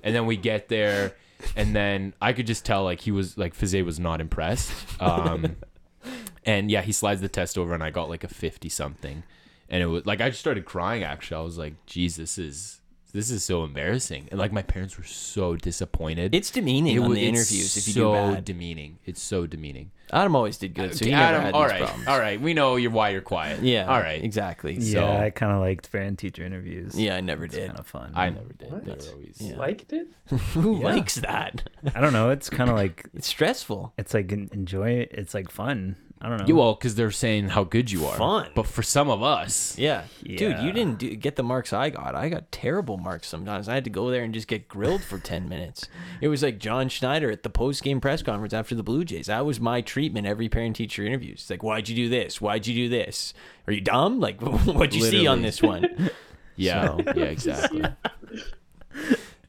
and 0.04 0.14
then 0.14 0.26
we 0.26 0.36
get 0.36 0.68
there 0.68 1.14
and 1.56 1.76
then 1.76 2.14
I 2.22 2.34
could 2.34 2.48
just 2.48 2.66
tell 2.66 2.84
like 2.84 3.02
he 3.02 3.12
was 3.12 3.38
like 3.38 3.54
Fizet 3.54 3.86
was 3.86 4.00
not 4.00 4.22
impressed. 4.22 4.72
Um 5.00 5.58
and 6.46 6.70
yeah, 6.70 6.82
he 6.82 6.92
slides 6.92 7.22
the 7.22 7.30
test 7.30 7.58
over 7.58 7.74
and 7.74 7.84
I 7.84 7.90
got 7.90 8.10
like 8.10 8.24
a 8.24 8.28
50 8.28 8.70
something. 8.70 9.24
And 9.70 9.84
it 9.84 9.88
was 9.88 10.06
like 10.06 10.22
I 10.22 10.30
just 10.30 10.40
started 10.40 10.66
crying 10.66 11.04
actually. 11.04 11.38
I 11.38 11.44
was 11.44 11.58
like, 11.58 11.74
Jesus 11.86 12.38
is 12.38 12.82
this 13.16 13.32
is 13.32 13.44
so 13.44 13.64
embarrassing. 13.64 14.28
And 14.30 14.40
like 14.40 14.52
my 14.52 14.62
parents 14.62 14.98
were 14.98 15.04
so 15.06 15.56
disappointed. 15.56 16.36
It's 16.36 16.52
demeaning 16.52 16.96
It 16.96 17.00
on 17.00 17.08
wa- 17.10 17.14
the 17.16 17.26
interviews 17.26 17.78
if 17.78 17.88
you 17.88 17.94
so 17.94 18.14
do 18.30 18.36
bad. 18.36 18.46
demeaning. 18.46 19.00
It's 19.06 19.22
so 19.22 19.48
demeaning. 19.48 19.92
Adam 20.12 20.36
always 20.36 20.58
did 20.58 20.76
good, 20.76 20.96
so 20.96 21.04
he 21.06 21.12
Adam, 21.14 21.32
never 21.42 21.46
had 21.46 21.54
all 21.56 21.64
these 21.64 21.72
right, 21.72 21.82
problems. 21.84 22.08
all 22.08 22.20
right. 22.20 22.40
We 22.40 22.54
know 22.54 22.76
you're 22.76 22.92
why 22.92 23.10
you're 23.10 23.22
quiet. 23.22 23.64
Yeah. 23.64 23.86
all 23.92 24.00
right. 24.00 24.24
Exactly. 24.24 24.76
Yeah, 24.76 24.94
So- 25.00 25.08
I 25.26 25.30
kind 25.32 25.52
of 25.52 25.60
liked 25.62 25.92
parent 25.92 26.20
teacher 26.20 26.44
interviews. 26.46 27.00
Yeah, 27.00 27.16
I 27.16 27.22
never 27.22 27.46
it's 27.46 27.56
did. 27.56 27.68
kind 27.68 27.80
of 27.80 27.88
fun. 27.88 28.12
I 28.14 28.30
never 28.30 28.54
did. 28.54 28.72
What? 28.72 28.86
They 28.86 28.92
were 28.92 29.14
always. 29.14 29.38
Yeah. 29.42 29.56
Liked 29.58 29.94
it? 29.94 30.08
Who 30.54 30.80
Yeah. 30.80 30.84
likes 30.86 31.16
that? 31.16 31.68
I 31.96 32.02
don't 32.02 32.14
know. 32.14 32.30
It's 32.30 32.50
kind 32.50 32.70
of 32.70 32.76
like 32.76 33.08
It's 33.16 33.28
stressful. 33.28 33.94
it's 33.98 34.14
like 34.14 34.32
enjoy. 34.32 34.90
it. 34.92 35.10
It's 35.14 35.34
like 35.34 35.50
fun. 35.50 35.96
I 36.26 36.30
don't 36.30 36.38
know. 36.40 36.46
You 36.48 36.60
all 36.60 36.74
because 36.74 36.96
they're 36.96 37.12
saying 37.12 37.50
how 37.50 37.64
good 37.64 37.92
you 37.92 38.08
are. 38.08 38.18
Fun. 38.18 38.50
But 38.56 38.66
for 38.66 38.82
some 38.82 39.10
of 39.12 39.22
us, 39.22 39.78
Yeah. 39.78 40.06
Dude, 40.24 40.58
you 40.60 40.72
didn't 40.72 40.98
do, 40.98 41.16
get 41.16 41.36
the 41.36 41.44
marks 41.44 41.72
I 41.72 41.92
got. 41.92 42.16
I 42.16 42.30
got 42.30 42.52
terrible 42.52 42.98
marks 42.98 43.28
sometimes. 43.28 43.70
I 43.70 43.76
had 43.76 43.84
to 43.84 43.92
go 43.92 44.10
there 44.10 44.24
and 44.24 44.34
just 44.34 44.48
get 44.48 44.68
grilled 44.68 45.04
for 45.04 45.20
10 45.20 45.48
minutes. 45.50 45.88
It 46.22 46.28
was 46.30 46.42
like 46.42 46.58
John 46.58 46.90
Schneider 46.90 47.30
at 47.30 47.44
the 47.44 47.50
post 47.52 47.84
game 47.84 48.02
press 48.02 48.24
conference 48.24 48.54
after 48.54 48.74
the 48.74 48.82
Blue 48.82 49.06
Jays. 49.06 49.28
That 49.28 49.46
was 49.46 49.60
my 49.60 49.82
treatment 49.82 50.26
every 50.26 50.50
parent 50.50 50.76
teacher 50.78 51.06
interview. 51.06 51.34
It's 51.34 51.48
like, 51.50 51.62
why'd 51.62 51.88
you 51.88 51.96
do 51.96 52.10
this? 52.10 52.42
Why'd 52.42 52.66
you 52.66 52.74
do 52.74 52.90
this? 52.90 53.36
Are 53.68 53.74
you 53.74 53.82
dumb? 53.82 54.20
Like, 54.20 54.42
what'd 54.42 54.96
you 54.96 55.04
see 55.04 55.28
on 55.28 55.44
this 55.44 55.62
one? 55.62 56.10
yeah, 56.56 56.88
So- 56.88 57.04
yeah, 57.16 57.24
exactly. 57.26 57.84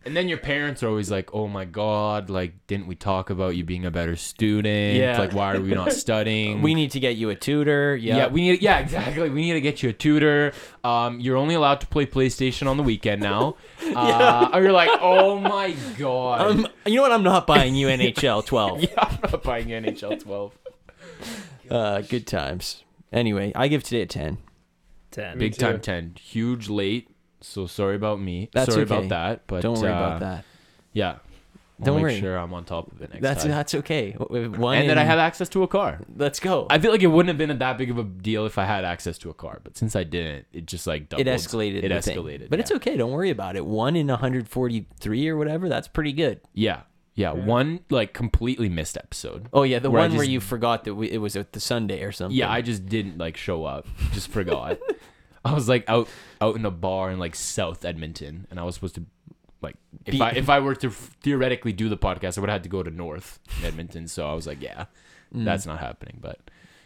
And 0.06 0.16
then 0.16 0.28
your 0.28 0.38
parents 0.38 0.84
are 0.84 0.88
always 0.88 1.10
like, 1.10 1.34
"Oh 1.34 1.48
my 1.48 1.64
god, 1.64 2.30
like 2.30 2.66
didn't 2.68 2.86
we 2.86 2.94
talk 2.94 3.28
about 3.28 3.56
you 3.56 3.64
being 3.64 3.84
a 3.84 3.90
better 3.90 4.14
student? 4.14 4.96
Yeah. 4.96 5.18
Like 5.18 5.32
why 5.32 5.54
are 5.54 5.60
we 5.60 5.74
not 5.74 5.92
studying? 6.04 6.62
we 6.62 6.74
need 6.74 6.92
to 6.92 7.00
get 7.00 7.16
you 7.16 7.30
a 7.30 7.34
tutor. 7.34 7.96
Yeah. 7.96 8.16
yeah. 8.16 8.26
we 8.28 8.42
need 8.42 8.62
yeah, 8.62 8.78
exactly. 8.78 9.28
We 9.28 9.40
need 9.42 9.54
to 9.54 9.60
get 9.60 9.82
you 9.82 9.88
a 9.88 9.92
tutor. 9.92 10.52
Um 10.84 11.18
you're 11.18 11.36
only 11.36 11.56
allowed 11.56 11.80
to 11.80 11.88
play 11.88 12.06
PlayStation 12.06 12.68
on 12.68 12.76
the 12.76 12.84
weekend 12.84 13.20
now." 13.20 13.56
Uh 13.96 14.50
or 14.52 14.62
you're 14.62 14.72
like, 14.72 14.90
"Oh 15.00 15.40
my 15.40 15.74
god." 15.98 16.40
um, 16.50 16.68
you 16.86 16.96
know 16.96 17.02
what? 17.02 17.12
I'm 17.12 17.22
not 17.24 17.46
buying 17.46 17.74
you 17.74 17.88
NHL 17.88 18.44
12. 18.54 18.82
yeah, 18.82 18.88
I'm 18.96 19.18
not 19.32 19.42
buying 19.42 19.68
you 19.68 19.76
NHL 19.76 20.22
12. 20.22 20.58
Uh, 21.70 22.00
good 22.02 22.26
times. 22.26 22.84
Anyway, 23.12 23.52
I 23.56 23.68
give 23.68 23.82
today 23.82 24.02
a 24.02 24.06
10. 24.06 24.38
ten. 25.10 25.38
Big 25.38 25.56
time 25.56 25.80
10. 25.80 26.14
Huge 26.20 26.68
late. 26.68 27.08
So 27.40 27.66
sorry 27.66 27.96
about 27.96 28.20
me. 28.20 28.48
That's 28.52 28.72
sorry 28.72 28.84
okay. 28.84 28.96
about 28.96 29.08
that, 29.10 29.46
but 29.46 29.62
Don't 29.62 29.78
worry 29.78 29.92
uh, 29.92 29.96
about 29.96 30.20
that. 30.20 30.44
Yeah. 30.92 31.16
I'll 31.78 31.86
Don't 31.86 31.96
make 31.96 32.02
worry. 32.04 32.20
sure 32.20 32.38
I'm 32.38 32.54
on 32.54 32.64
top 32.64 32.90
of 32.90 33.02
it 33.02 33.10
next 33.10 33.22
That's 33.22 33.42
time. 33.42 33.50
that's 33.50 33.74
okay. 33.74 34.12
One 34.12 34.78
and 34.78 34.88
that 34.88 34.96
I 34.96 35.04
have 35.04 35.18
access 35.18 35.50
to 35.50 35.62
a 35.62 35.68
car. 35.68 36.00
Let's 36.16 36.40
go. 36.40 36.66
I 36.70 36.78
feel 36.78 36.90
like 36.90 37.02
it 37.02 37.08
wouldn't 37.08 37.28
have 37.28 37.36
been 37.36 37.58
that 37.58 37.76
big 37.76 37.90
of 37.90 37.98
a 37.98 38.02
deal 38.02 38.46
if 38.46 38.56
I 38.56 38.64
had 38.64 38.86
access 38.86 39.18
to 39.18 39.30
a 39.30 39.34
car, 39.34 39.60
but 39.62 39.76
since 39.76 39.94
I 39.94 40.02
didn't, 40.02 40.46
it 40.54 40.64
just 40.64 40.86
like 40.86 41.10
doubled. 41.10 41.26
it 41.26 41.30
escalated. 41.30 41.82
It 41.82 41.88
the 41.90 42.00
thing. 42.00 42.16
escalated. 42.16 42.48
but 42.48 42.58
yeah. 42.58 42.62
it's 42.62 42.72
okay. 42.72 42.96
Don't 42.96 43.12
worry 43.12 43.28
about 43.28 43.56
it. 43.56 43.66
One 43.66 43.94
in 43.94 44.06
143 44.06 45.28
or 45.28 45.36
whatever. 45.36 45.68
That's 45.68 45.86
pretty 45.86 46.14
good. 46.14 46.40
Yeah, 46.54 46.82
yeah. 47.14 47.32
One 47.32 47.80
like 47.90 48.14
completely 48.14 48.70
missed 48.70 48.96
episode. 48.96 49.48
Oh 49.52 49.62
yeah, 49.62 49.78
the 49.78 49.90
Where 49.90 50.00
I 50.00 50.08
one 50.08 50.16
where 50.16 50.26
you 50.26 50.40
forgot 50.40 50.84
that 50.84 50.94
we, 50.94 51.10
it 51.10 51.18
was 51.18 51.36
at 51.36 51.52
the 51.52 51.60
Sunday 51.60 52.02
or 52.04 52.12
something. 52.12 52.36
Yeah, 52.36 52.50
I 52.50 52.62
just 52.62 52.86
didn't 52.86 53.18
like 53.18 53.36
show 53.36 53.66
up. 53.66 53.86
Just 54.12 54.28
forgot. 54.28 54.78
I 55.46 55.54
was 55.54 55.68
like 55.68 55.84
out 55.88 56.08
out 56.40 56.56
in 56.56 56.64
a 56.64 56.70
bar 56.70 57.10
in 57.10 57.18
like 57.18 57.34
South 57.34 57.84
Edmonton, 57.84 58.46
and 58.50 58.58
I 58.58 58.64
was 58.64 58.74
supposed 58.74 58.96
to 58.96 59.04
like 59.62 59.76
if 60.04 60.12
Be- 60.12 60.20
I 60.20 60.30
if 60.30 60.48
I 60.48 60.60
were 60.60 60.74
to 60.76 60.90
theoretically 60.90 61.72
do 61.72 61.88
the 61.88 61.96
podcast, 61.96 62.36
I 62.36 62.40
would 62.40 62.50
have 62.50 62.56
had 62.56 62.62
to 62.64 62.68
go 62.68 62.82
to 62.82 62.90
North 62.90 63.38
Edmonton. 63.62 64.08
So 64.08 64.28
I 64.28 64.34
was 64.34 64.46
like, 64.46 64.60
yeah, 64.60 64.86
mm. 65.34 65.44
that's 65.44 65.66
not 65.66 65.78
happening. 65.78 66.18
But 66.20 66.38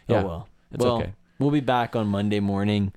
oh, 0.09 0.13
yeah, 0.13 0.23
oh 0.23 0.27
well. 0.27 0.47
it's 0.71 0.83
well, 0.83 0.97
okay. 0.97 1.13
we'll 1.39 1.51
be 1.51 1.59
back 1.59 1.95
on 1.95 2.07
Monday 2.07 2.39
morning. 2.39 2.93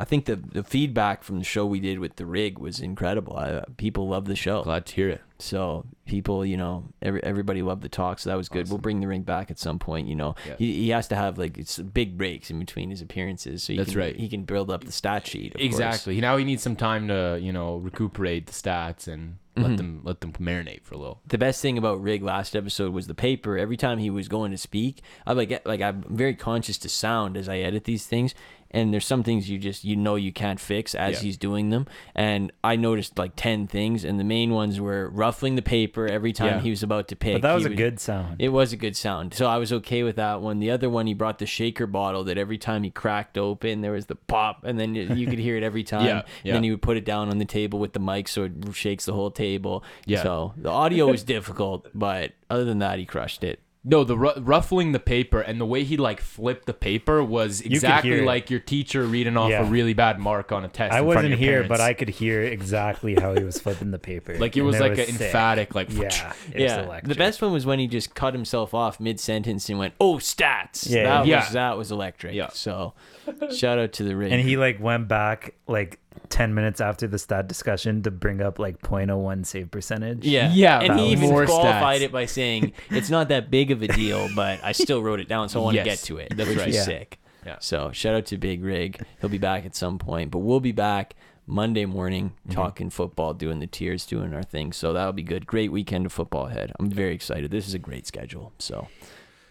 I 0.00 0.04
think 0.04 0.26
the 0.26 0.36
the 0.36 0.62
feedback 0.62 1.24
from 1.24 1.38
the 1.38 1.44
show 1.44 1.66
we 1.66 1.80
did 1.80 1.98
with 1.98 2.16
the 2.16 2.26
rig 2.26 2.58
was 2.58 2.78
incredible. 2.80 3.36
I, 3.36 3.64
people 3.76 4.08
love 4.08 4.26
the 4.26 4.36
show. 4.36 4.62
glad 4.62 4.86
to 4.86 4.94
hear 4.94 5.08
it. 5.08 5.20
So 5.40 5.86
people, 6.04 6.44
you 6.44 6.56
know, 6.56 6.84
every, 7.00 7.22
everybody 7.22 7.62
loved 7.62 7.82
the 7.82 7.88
talk, 7.88 8.18
so 8.18 8.30
that 8.30 8.36
was 8.36 8.48
good. 8.48 8.68
We'll 8.68 8.78
bring 8.78 9.00
the 9.00 9.06
ring 9.06 9.22
back 9.22 9.50
at 9.52 9.58
some 9.58 9.78
point. 9.78 10.08
You 10.08 10.16
know, 10.16 10.34
Yeah. 10.46 10.56
he, 10.58 10.72
he 10.74 10.88
has 10.90 11.06
to 11.08 11.16
have 11.16 11.38
like 11.38 11.58
it's 11.58 11.78
big 11.78 12.16
breaks 12.18 12.50
in 12.50 12.58
between 12.58 12.90
his 12.90 13.00
appearances, 13.02 13.62
so 13.62 13.72
he 13.72 13.76
That's 13.76 13.90
can, 13.90 13.98
right. 14.00 14.16
He 14.16 14.28
can 14.28 14.42
build 14.44 14.70
up 14.70 14.84
the 14.84 14.92
stat 14.92 15.26
sheet. 15.26 15.54
of 15.54 15.60
course. 15.60 15.64
Exactly. 15.66 16.20
Now 16.20 16.36
he 16.36 16.44
needs 16.44 16.62
some 16.62 16.76
time 16.76 17.08
to 17.08 17.38
you 17.40 17.52
know 17.52 17.76
recuperate 17.76 18.46
the 18.46 18.52
stats 18.52 19.08
and 19.08 19.38
Mm-hmm. 19.56 19.66
let 19.70 19.76
them 19.76 20.00
let 20.04 20.20
them 20.20 20.32
marinate 20.34 20.82
for 20.84 20.94
a 20.94 20.98
little. 20.98 21.20
the 21.26 21.36
best 21.36 21.60
thing 21.60 21.76
about 21.76 22.00
Rig 22.00 22.22
last 22.22 22.54
episode 22.54 22.92
was 22.92 23.08
the 23.08 23.14
paper. 23.14 23.58
Every 23.58 23.76
time 23.76 23.98
he 23.98 24.08
was 24.08 24.28
going 24.28 24.52
to 24.52 24.56
speak, 24.58 25.02
I 25.26 25.32
like 25.32 25.66
like 25.66 25.80
I'm 25.80 26.04
very 26.08 26.36
conscious 26.36 26.78
to 26.78 26.88
sound 26.88 27.36
as 27.36 27.48
I 27.48 27.58
edit 27.58 27.82
these 27.82 28.06
things. 28.06 28.36
And 28.70 28.92
there's 28.92 29.06
some 29.06 29.22
things 29.22 29.48
you 29.48 29.58
just 29.58 29.82
you 29.84 29.96
know 29.96 30.14
you 30.16 30.32
can't 30.32 30.60
fix 30.60 30.94
as 30.94 31.14
Yeah. 31.14 31.20
he's 31.20 31.36
doing 31.38 31.70
them. 31.70 31.86
And 32.14 32.52
I 32.62 32.76
noticed 32.76 33.18
like 33.18 33.32
ten 33.34 33.66
things, 33.66 34.04
and 34.04 34.20
the 34.20 34.24
main 34.24 34.50
ones 34.52 34.78
were 34.80 35.08
ruffling 35.08 35.54
the 35.56 35.62
paper 35.62 36.06
every 36.06 36.32
time 36.34 36.56
Yeah. 36.56 36.60
he 36.60 36.70
was 36.70 36.82
about 36.82 37.08
to 37.08 37.16
pick. 37.16 37.34
But 37.40 37.42
that 37.48 37.54
was 37.54 37.64
a 37.64 37.68
would- 37.70 37.78
good 37.78 37.98
sound. 38.00 38.36
It 38.38 38.50
was 38.50 38.72
a 38.72 38.76
good 38.76 38.94
sound, 38.96 39.32
so 39.32 39.46
I 39.46 39.56
was 39.56 39.72
okay 39.72 40.02
with 40.02 40.16
that 40.16 40.42
one. 40.42 40.58
The 40.58 40.70
other 40.70 40.90
one, 40.90 41.06
he 41.06 41.14
brought 41.14 41.38
the 41.38 41.46
shaker 41.46 41.86
bottle 41.86 42.24
that 42.24 42.36
every 42.36 42.58
time 42.58 42.82
he 42.82 42.90
cracked 42.90 43.38
open, 43.38 43.80
there 43.80 43.92
was 43.92 44.06
the 44.06 44.16
pop, 44.16 44.64
and 44.64 44.78
then 44.78 44.94
you 44.94 45.14
you 45.14 45.26
could 45.26 45.38
hear 45.38 45.56
it 45.56 45.62
every 45.62 45.82
time. 45.94 46.04
Yeah, 46.06 46.22
And 46.44 46.56
then 46.56 46.62
he 46.62 46.70
would 46.70 46.82
put 46.82 46.96
it 46.96 47.04
down 47.06 47.30
on 47.30 47.38
the 47.38 47.44
table 47.46 47.78
with 47.78 47.94
the 47.94 48.00
mic, 48.00 48.28
so 48.28 48.44
it 48.44 48.52
shakes 48.74 49.06
the 49.06 49.14
whole 49.14 49.30
table. 49.30 49.82
Yeah. 50.04 50.22
So 50.22 50.52
the 50.56 50.70
audio 50.70 51.06
was 51.10 51.22
difficult, 51.22 51.86
but 51.94 52.32
other 52.50 52.64
than 52.64 52.80
that, 52.80 52.98
he 52.98 53.06
crushed 53.06 53.42
it. 53.44 53.60
No, 53.84 54.02
the 54.04 54.18
ru- 54.18 54.32
ruffling 54.38 54.92
the 54.92 54.98
paper 54.98 55.40
and 55.40 55.60
the 55.60 55.64
way 55.64 55.84
he 55.84 55.96
like 55.96 56.20
flipped 56.20 56.66
the 56.66 56.74
paper 56.74 57.22
was 57.22 57.62
could 57.62 57.72
exactly 57.72 58.10
hear 58.10 58.22
it. 58.22 58.26
like 58.26 58.50
your 58.50 58.60
teacher 58.60 59.04
reading 59.04 59.36
off 59.36 59.50
Yeah. 59.50 59.62
a 59.66 59.70
really 59.70 59.94
bad 59.94 60.18
mark 60.18 60.50
on 60.52 60.64
a 60.64 60.68
test. 60.68 60.92
I 60.92 60.98
in 60.98 61.04
front 61.04 61.06
of 61.06 61.06
wasn't 61.06 61.28
your 61.30 61.38
here, 61.38 61.62
but 61.62 61.78
parents. 61.78 61.82
I 61.82 61.92
could 61.94 62.08
hear 62.08 62.42
exactly 62.42 63.14
how 63.14 63.34
he 63.34 63.44
was 63.44 63.58
flipping 63.60 63.90
the 63.92 63.98
paper. 63.98 64.36
like 64.38 64.56
it 64.56 64.60
and 64.60 64.66
was 64.66 64.80
like 64.80 64.98
an 64.98 65.06
sick. 65.06 65.20
emphatic 65.22 65.74
like 65.74 65.90
Yeah, 65.90 66.32
it 66.52 66.54
was 66.54 66.62
yeah, 66.62 67.00
the 67.04 67.14
best 67.14 67.40
one 67.40 67.52
was 67.52 67.64
when 67.64 67.78
he 67.78 67.86
just 67.86 68.14
cut 68.14 68.34
himself 68.34 68.74
off 68.74 68.98
mid 69.00 69.20
sentence 69.20 69.68
and 69.70 69.78
went, 69.78 69.94
"Oh, 70.00 70.16
stats!" 70.16 70.90
Yeah, 70.90 71.04
that 71.04 71.26
yeah. 71.26 71.40
was 71.44 71.52
that 71.52 71.78
was 71.78 71.92
electric. 71.92 72.34
Yeah. 72.34 72.48
So, 72.52 72.94
shout 73.56 73.78
out 73.78 73.92
to 73.94 74.04
the 74.04 74.16
ring. 74.16 74.32
And 74.32 74.40
he 74.40 74.56
like 74.56 74.80
went 74.80 75.08
back 75.08 75.54
like 75.66 75.98
ten 76.28 76.54
minutes 76.54 76.80
after 76.80 77.06
the 77.06 77.18
stat 77.18 77.48
discussion 77.48 78.02
to 78.02 78.10
bring 78.10 78.40
up 78.42 78.58
like 78.58 78.80
0.01 78.82 79.46
save 79.46 79.70
percentage. 79.70 80.24
Yeah, 80.26 80.52
Yeah, 80.52 80.80
and 80.80 80.98
he 81.00 81.12
even 81.12 81.30
more 81.30 81.46
qualified 81.46 82.00
stats. 82.00 82.04
it 82.04 82.12
by 82.12 82.26
saying 82.26 82.72
it's 82.90 83.08
not 83.10 83.28
that 83.30 83.50
big 83.50 83.70
of 83.70 83.82
a 83.82 83.88
deal, 83.88 84.28
but 84.36 84.60
I 84.62 84.72
still 84.72 85.02
wrote 85.02 85.20
it 85.20 85.28
down, 85.28 85.48
so 85.48 85.60
I 85.60 85.64
want 85.64 85.76
to 85.78 85.84
get 85.84 85.98
to 86.00 86.18
it. 86.18 86.36
that's 86.36 86.48
which 86.48 86.58
right. 86.58 86.68
Yeah. 86.72 86.82
sick. 86.82 87.18
Yeah. 87.46 87.56
So 87.60 87.92
shout 87.92 88.14
out 88.14 88.26
to 88.26 88.36
Big 88.36 88.62
Rig. 88.62 89.00
He'll 89.20 89.30
be 89.30 89.38
back 89.38 89.64
at 89.64 89.74
some 89.74 89.98
point, 89.98 90.30
but 90.30 90.40
we'll 90.40 90.60
be 90.60 90.72
back 90.72 91.14
Monday 91.46 91.86
morning 91.86 92.32
Mm-hmm. 92.42 92.52
talking 92.52 92.90
football, 92.90 93.32
doing 93.32 93.58
the 93.60 93.66
tiers, 93.66 94.04
doing 94.04 94.34
our 94.34 94.42
thing. 94.42 94.72
So 94.72 94.92
that'll 94.92 95.12
be 95.14 95.22
good. 95.22 95.46
Great 95.46 95.72
weekend 95.72 96.04
of 96.04 96.12
football 96.12 96.46
ahead. 96.48 96.72
I'm 96.78 96.90
very 96.90 97.14
excited. 97.14 97.50
This 97.50 97.66
is 97.66 97.72
a 97.74 97.78
great 97.78 98.06
schedule. 98.06 98.52
So 98.58 98.88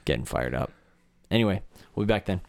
getting 0.06 0.26
fired 0.26 0.54
up. 0.54 0.72
Anyway, 1.32 1.62
we'll 1.96 2.06
be 2.06 2.14
back 2.14 2.26
then. 2.26 2.42